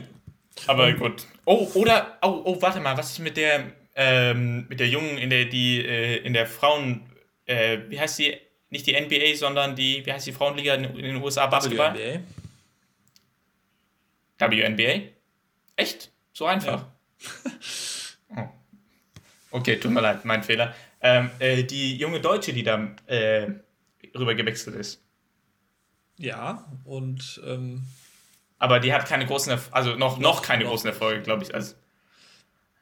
Aber 0.68 0.92
gut. 0.92 1.26
Oh, 1.46 1.70
oder, 1.76 2.18
oh, 2.22 2.42
oh, 2.44 2.62
warte 2.62 2.82
mal, 2.82 2.98
was 2.98 3.12
ist 3.12 3.20
mit 3.20 3.38
der, 3.38 3.72
ähm, 3.96 4.68
mit 4.68 4.82
der 4.82 4.90
Jungen 4.90 5.18
in 5.18 5.30
der, 5.30 5.46
die, 5.46 5.80
äh, 5.86 6.18
in 6.18 6.34
der 6.34 6.46
Frauen, 6.46 7.10
äh, 7.46 7.80
wie 7.88 8.00
heißt 8.00 8.20
die, 8.20 8.38
nicht 8.70 8.86
die 8.86 9.00
NBA, 9.00 9.36
sondern 9.36 9.76
die, 9.76 10.06
wie 10.06 10.12
heißt 10.12 10.28
die 10.28 10.34
Frauenliga 10.34 10.74
in, 10.74 10.84
in 10.84 11.06
den 11.06 11.16
USA, 11.18 11.48
Basketball? 11.48 11.96
WNBA. 14.38 14.68
WNBA? 14.68 15.02
Echt? 15.78 16.12
So 16.34 16.46
einfach? 16.46 16.86
oh. 18.36 18.50
Okay, 19.52 19.78
tut 19.78 19.92
mir 19.92 20.02
leid, 20.02 20.26
mein 20.26 20.44
Fehler. 20.44 20.76
Ähm, 21.02 21.30
äh, 21.40 21.64
die 21.64 21.98
junge 21.98 22.20
Deutsche, 22.20 22.54
die 22.54 22.64
da 22.64 22.90
äh, 23.06 23.48
rüber 24.16 24.36
gewechselt 24.36 24.76
ist. 24.76 25.02
Ja, 26.18 26.70
und 26.84 27.42
ähm, 27.46 27.86
Aber 28.58 28.80
die 28.80 28.92
hat 28.94 29.06
keine 29.08 29.26
großen, 29.26 29.52
Erf 29.52 29.70
also 29.72 29.96
noch, 29.96 30.20
noch 30.20 30.42
keine 30.42 30.66
noch 30.66 30.72
großen 30.72 30.90
Erfolge, 30.90 31.22
glaube 31.22 31.44
ich. 31.44 31.56
Also, 31.56 31.76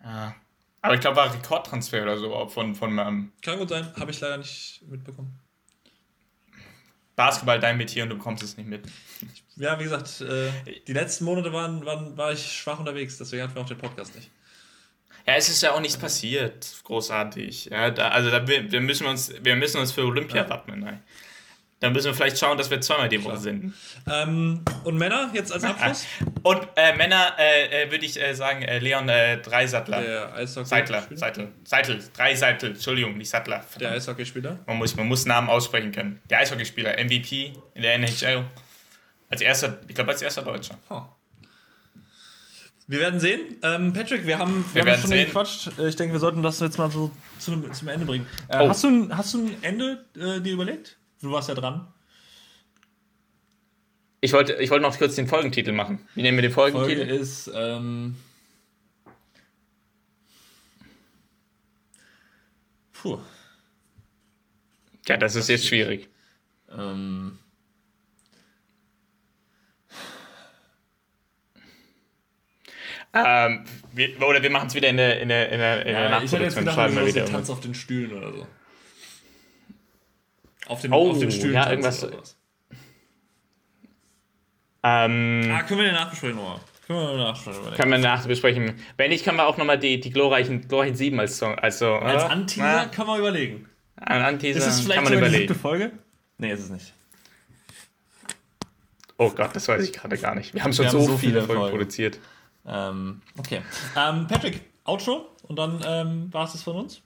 ja. 0.04 0.36
Aber 0.82 0.96
ich 0.96 1.02
glaube, 1.02 1.18
war 1.18 1.34
Rekordtransfer 1.34 2.04
oder 2.04 2.18
so 2.18 2.48
von, 2.48 2.74
von 2.74 2.98
ähm, 2.98 3.32
kann 3.42 3.60
gut 3.60 3.70
sein, 3.70 3.94
habe 4.00 4.12
ich 4.12 4.20
leider 4.20 4.38
nicht 4.38 4.82
mitbekommen. 4.88 5.38
Basketball 7.16 7.60
dein 7.60 7.78
Metier 7.78 8.04
und 8.04 8.10
du 8.10 8.16
bekommst 8.16 8.44
es 8.44 8.58
nicht 8.58 8.68
mit. 8.68 8.88
Ja, 9.56 9.80
wie 9.80 9.84
gesagt, 9.84 10.22
äh, 10.22 10.52
die 10.88 10.94
letzten 10.94 11.26
Monate 11.26 11.52
waren, 11.52 11.84
waren, 11.84 12.16
war 12.16 12.32
ich 12.32 12.52
schwach 12.52 12.80
unterwegs, 12.80 13.18
deswegen 13.18 13.42
hatten 13.44 13.56
wir 13.56 13.64
auch 13.64 13.68
den 13.68 13.78
Podcast 13.78 14.16
nicht. 14.16 14.30
Ja, 15.28 15.36
es 15.36 15.50
ist 15.50 15.62
ja 15.62 15.74
auch 15.74 15.82
nichts 15.82 15.98
passiert, 15.98 16.66
großartig. 16.86 17.66
Ja, 17.66 17.92
da, 17.92 18.10
also 18.10 18.32
da, 18.32 18.48
wir, 18.48 18.82
müssen 18.82 19.06
uns, 19.08 19.34
wir 19.42 19.56
müssen 19.58 19.80
uns 19.80 19.92
für 19.92 20.06
Olympia 20.06 20.44
Ja. 20.44 20.50
wappnen. 20.50 20.80
Nein. 20.80 21.04
Dann 21.80 21.94
müssen 21.94 22.08
wir 22.08 22.16
vielleicht 22.16 22.40
schauen, 22.40 22.58
dass 22.58 22.72
wir 22.72 22.82
zweimal 22.82 23.08
die 23.08 23.24
Woche 23.24 23.38
sind. 23.38 23.74
Ähm, 24.12 24.64
und 24.84 24.98
Männer, 24.98 25.30
jetzt 25.34 25.52
als 25.52 25.64
Abschluss? 25.64 26.06
Und 26.44 26.68
äh, 26.76 26.96
Männer 26.96 27.36
äh, 27.38 27.84
äh, 27.84 27.92
würde 27.92 28.04
ich 28.04 28.20
äh, 28.20 28.34
sagen, 28.34 28.64
äh, 28.64 28.80
Leon 28.80 29.08
äh, 29.10 29.38
Dreisattler. 29.40 30.02
Der 30.02 30.34
Eishockey 30.34 30.66
Seitler, 30.66 31.08
Seitel, 31.14 31.52
Seitel, 31.66 32.04
Dreiseitel, 32.16 32.70
Entschuldigung, 32.72 33.16
nicht 33.18 33.30
Sattler. 33.30 33.58
Der 33.58 33.64
Verdammt. 33.64 33.96
Eishockeyspieler. 33.98 34.60
Man 34.66 34.78
muss, 34.78 34.96
man 34.96 35.08
muss 35.08 35.26
Namen 35.26 35.50
aussprechen 35.50 35.92
können. 35.92 36.20
Der 36.32 36.40
Eishockeyspieler, 36.40 36.94
MVP 37.04 37.54
in 37.76 37.82
der 37.84 37.94
NHL. 37.96 38.46
Als 39.30 39.42
erster, 39.42 39.78
ich 39.88 39.94
glaube 39.94 40.12
als 40.12 40.22
erster 40.24 40.42
Deutscher. 40.42 40.80
Oh. 40.90 41.02
Wir 42.90 43.00
werden 43.00 43.20
sehen. 43.20 43.58
Ähm, 43.64 43.92
Patrick, 43.92 44.26
wir 44.26 44.40
haben, 44.40 44.64
wir 44.74 44.86
Wir 44.86 44.94
haben 44.94 45.02
schon 45.02 45.10
sehen. 45.10 45.26
gequatscht. 45.28 45.78
Äh, 45.78 45.90
Ich 45.90 45.98
denke, 45.98 46.14
wir 46.14 46.20
sollten 46.22 46.42
das 46.42 46.60
jetzt 46.62 46.78
mal 46.78 46.90
so 46.90 47.12
zu, 47.38 47.52
einem- 47.52 47.74
zum 47.74 47.90
Ende 47.90 48.06
bringen. 48.06 48.26
Äh, 48.48 48.60
Oh. 48.64 48.70
hast, 48.70 48.84
du 48.84 48.88
ein, 48.88 49.18
hast 49.18 49.34
du 49.34 49.46
ein 49.46 49.62
Ende 49.64 50.06
äh, 50.16 50.40
dir 50.40 50.54
überlegt? 50.54 50.98
Du 51.22 51.32
warst 51.32 51.50
ja 51.50 51.56
dran. 51.56 51.88
Ich 54.22 54.32
wollte, 54.34 54.54
ich 54.56 54.70
wollte 54.70 54.84
noch 54.84 54.98
kurz 54.98 55.16
den 55.16 55.28
Folgentitel 55.28 55.74
machen. 55.74 56.00
Wie 56.16 56.22
nehmen 56.22 56.38
wir 56.38 56.42
den 56.44 56.52
Folge 56.52 56.78
Folgentitel? 56.78 57.10
ist. 57.12 57.52
Ähm, 57.54 58.16
puh. 62.94 63.20
Ja, 65.08 65.18
das 65.18 65.36
ist 65.36 65.50
jetzt 65.50 65.66
schwierig. 65.68 66.10
Ähm, 66.70 67.38
Ähm, 73.14 73.64
wir, 73.94 74.22
oder 74.22 74.44
wir 74.44 74.50
machen 74.52 74.68
es 74.68 74.76
wieder 74.76 74.90
in 74.90 74.98
der, 74.98 75.20
in 75.22 75.30
der, 75.30 75.50
in 75.52 75.60
der, 75.60 75.86
in 75.86 75.94
der 75.94 76.10
ja, 76.10 76.22
ich 76.22 76.32
hätte 76.32 76.44
jetzt 76.44 76.58
gedacht, 76.58 76.76
Schreiben 76.76 76.96
wir 76.96 77.06
wieder 77.08 77.26
Tanz 77.26 77.50
auf 77.50 77.60
den 77.62 77.74
Stühlen 77.74 78.14
oder 78.14 78.32
so. 78.34 78.48
Auf 80.68 80.82
den, 80.82 80.92
Oh, 80.94 81.12
auf 81.12 81.20
den 81.20 81.32
Stühlen. 81.32 81.54
ja, 81.56 81.66
tanzen 81.66 82.10
irgendwas-. 82.10 82.38
Ähm, 84.84 85.50
Ah, 85.54 85.64
können 85.64 85.80
wir 85.80 85.86
den 85.88 85.96
nachbesprechen 85.96 86.36
nochmal? 86.36 86.60
Können 86.86 87.00
wir 87.00 87.14
überlegen. 87.16 87.76
können 87.76 87.92
wir 87.92 87.98
nachbesprechen. 87.98 88.74
Wenn 88.96 89.10
nicht, 89.10 89.26
können 89.26 89.38
wir 89.38 89.46
auch 89.48 89.58
nochmal 89.58 89.80
die, 89.80 90.00
die 90.00 90.10
glorreichen, 90.12 90.68
glorreichen 90.68 90.96
Sieben 90.96 91.20
als 91.20 91.38
Song. 91.38 91.56
Also, 91.60 91.96
Als 91.96 92.24
Anteaser 92.24 92.84
äh, 92.86 92.96
kann 92.96 93.08
man 93.08 93.20
überlegen. 93.20 93.68
Ein 93.98 94.22
Anteaser 94.22 94.60
Ist 94.60 94.68
es 94.68 94.80
vielleicht 94.82 94.96
kann 94.96 95.04
man 95.06 95.14
sogar 95.14 95.30
die 95.30 95.36
überlegen. 95.36 95.48
siebte 95.54 95.60
Folge? 95.62 95.92
Nee, 96.38 96.52
ist 96.54 96.62
es 96.62 96.70
nicht. 96.70 96.94
Oh 99.18 99.32
Gott, 99.32 99.56
das 99.56 99.68
weiß 99.68 99.84
ich 99.84 99.92
gerade 99.94 100.18
gar 100.18 100.36
nicht. 100.36 100.54
Wir 100.54 100.64
haben 100.64 100.72
schon 100.74 100.86
Wir 100.86 100.92
so, 100.92 101.00
haben 101.00 101.06
so 101.08 101.18
viele 101.18 101.32
viele 101.34 101.44
Folgen 101.44 101.62
Folgen. 101.62 101.78
produziert. 101.78 102.20
Ähm, 102.68 103.22
okay. 103.38 103.62
Ähm, 103.96 104.28
Patrick, 104.28 104.62
Outro 104.84 105.30
und 105.44 105.58
dann 105.58 105.82
ähm, 105.86 106.34
war 106.34 106.46
es 106.46 106.52
das 106.52 106.64
von 106.64 106.76
uns. 106.76 107.02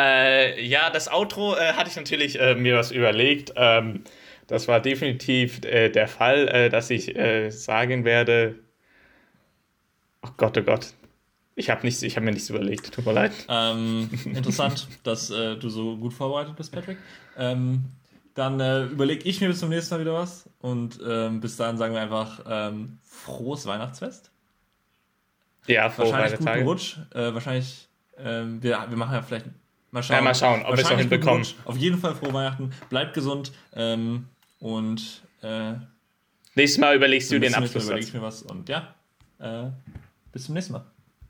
Äh, 0.00 0.64
ja, 0.64 0.90
das 0.90 1.10
Outro 1.10 1.56
äh, 1.56 1.72
hatte 1.72 1.90
ich 1.90 1.96
natürlich 1.96 2.40
äh, 2.40 2.54
mir 2.54 2.76
was 2.76 2.92
überlegt. 2.92 3.52
Ähm, 3.56 4.04
das 4.46 4.68
war 4.68 4.80
definitiv 4.80 5.64
äh, 5.64 5.90
der 5.90 6.06
Fall, 6.06 6.48
äh, 6.48 6.68
dass 6.68 6.90
ich 6.90 7.16
äh, 7.16 7.50
sagen 7.50 8.04
werde. 8.04 8.54
Oh 10.22 10.30
Gott, 10.36 10.56
oh 10.56 10.62
Gott. 10.62 10.94
Ich 11.56 11.70
habe 11.70 11.88
habe 11.88 12.20
mir 12.20 12.30
nichts 12.30 12.48
überlegt. 12.48 12.94
Tut 12.94 13.04
mir 13.04 13.12
leid. 13.12 13.32
Ähm, 13.48 14.08
interessant, 14.26 14.86
dass 15.02 15.26
du 15.26 15.68
so 15.68 15.96
gut 15.96 16.12
vorbereitet 16.12 16.54
bist, 16.54 16.70
Patrick. 16.70 16.98
Ähm, 17.36 17.84
dann 18.38 18.60
äh, 18.60 18.84
überlege 18.84 19.28
ich 19.28 19.40
mir 19.40 19.48
bis 19.48 19.58
zum 19.60 19.68
nächsten 19.68 19.94
Mal 19.94 20.00
wieder 20.00 20.14
was 20.14 20.48
und 20.60 20.98
ähm, 21.06 21.40
bis 21.40 21.56
dahin 21.56 21.76
sagen 21.76 21.94
wir 21.94 22.00
einfach 22.00 22.40
ähm, 22.48 22.98
frohes 23.02 23.66
Weihnachtsfest. 23.66 24.30
Ja, 25.66 25.90
frohe 25.90 26.12
Wahrscheinlich 26.12 26.38
guten. 26.38 26.62
Rutsch. 26.62 26.96
Äh, 27.14 27.34
wahrscheinlich, 27.34 27.88
ähm, 28.16 28.62
wir, 28.62 28.86
wir 28.88 28.96
machen 28.96 29.12
ja 29.14 29.22
vielleicht 29.22 29.46
mal 29.90 30.02
schauen. 30.02 30.16
Ja, 30.16 30.22
mal 30.22 30.34
schauen, 30.34 30.62
ob 30.64 30.76
wir 30.76 30.84
es 30.84 30.90
noch 30.90 30.98
hinbekommen. 30.98 31.46
Auf 31.64 31.76
jeden 31.76 31.98
Fall 31.98 32.14
frohe 32.14 32.32
Weihnachten. 32.32 32.70
Bleibt 32.88 33.14
gesund 33.14 33.52
ähm, 33.74 34.26
und 34.60 35.22
Äh, 35.42 35.74
Nächstes 36.54 36.80
Mal 36.80 36.96
überlegst 36.96 37.30
du 37.30 37.38
den 37.38 37.52
Mal 37.52 37.62
Abschluss. 37.62 37.84
überlege 37.84 38.06
ich 38.06 38.12
mir 38.14 38.22
was 38.22 38.42
und 38.42 38.68
ja, 38.68 38.92
äh, 39.38 39.66
bis 40.32 40.44
zum 40.46 40.54
nächsten 40.54 40.72
Mal. 40.72 40.84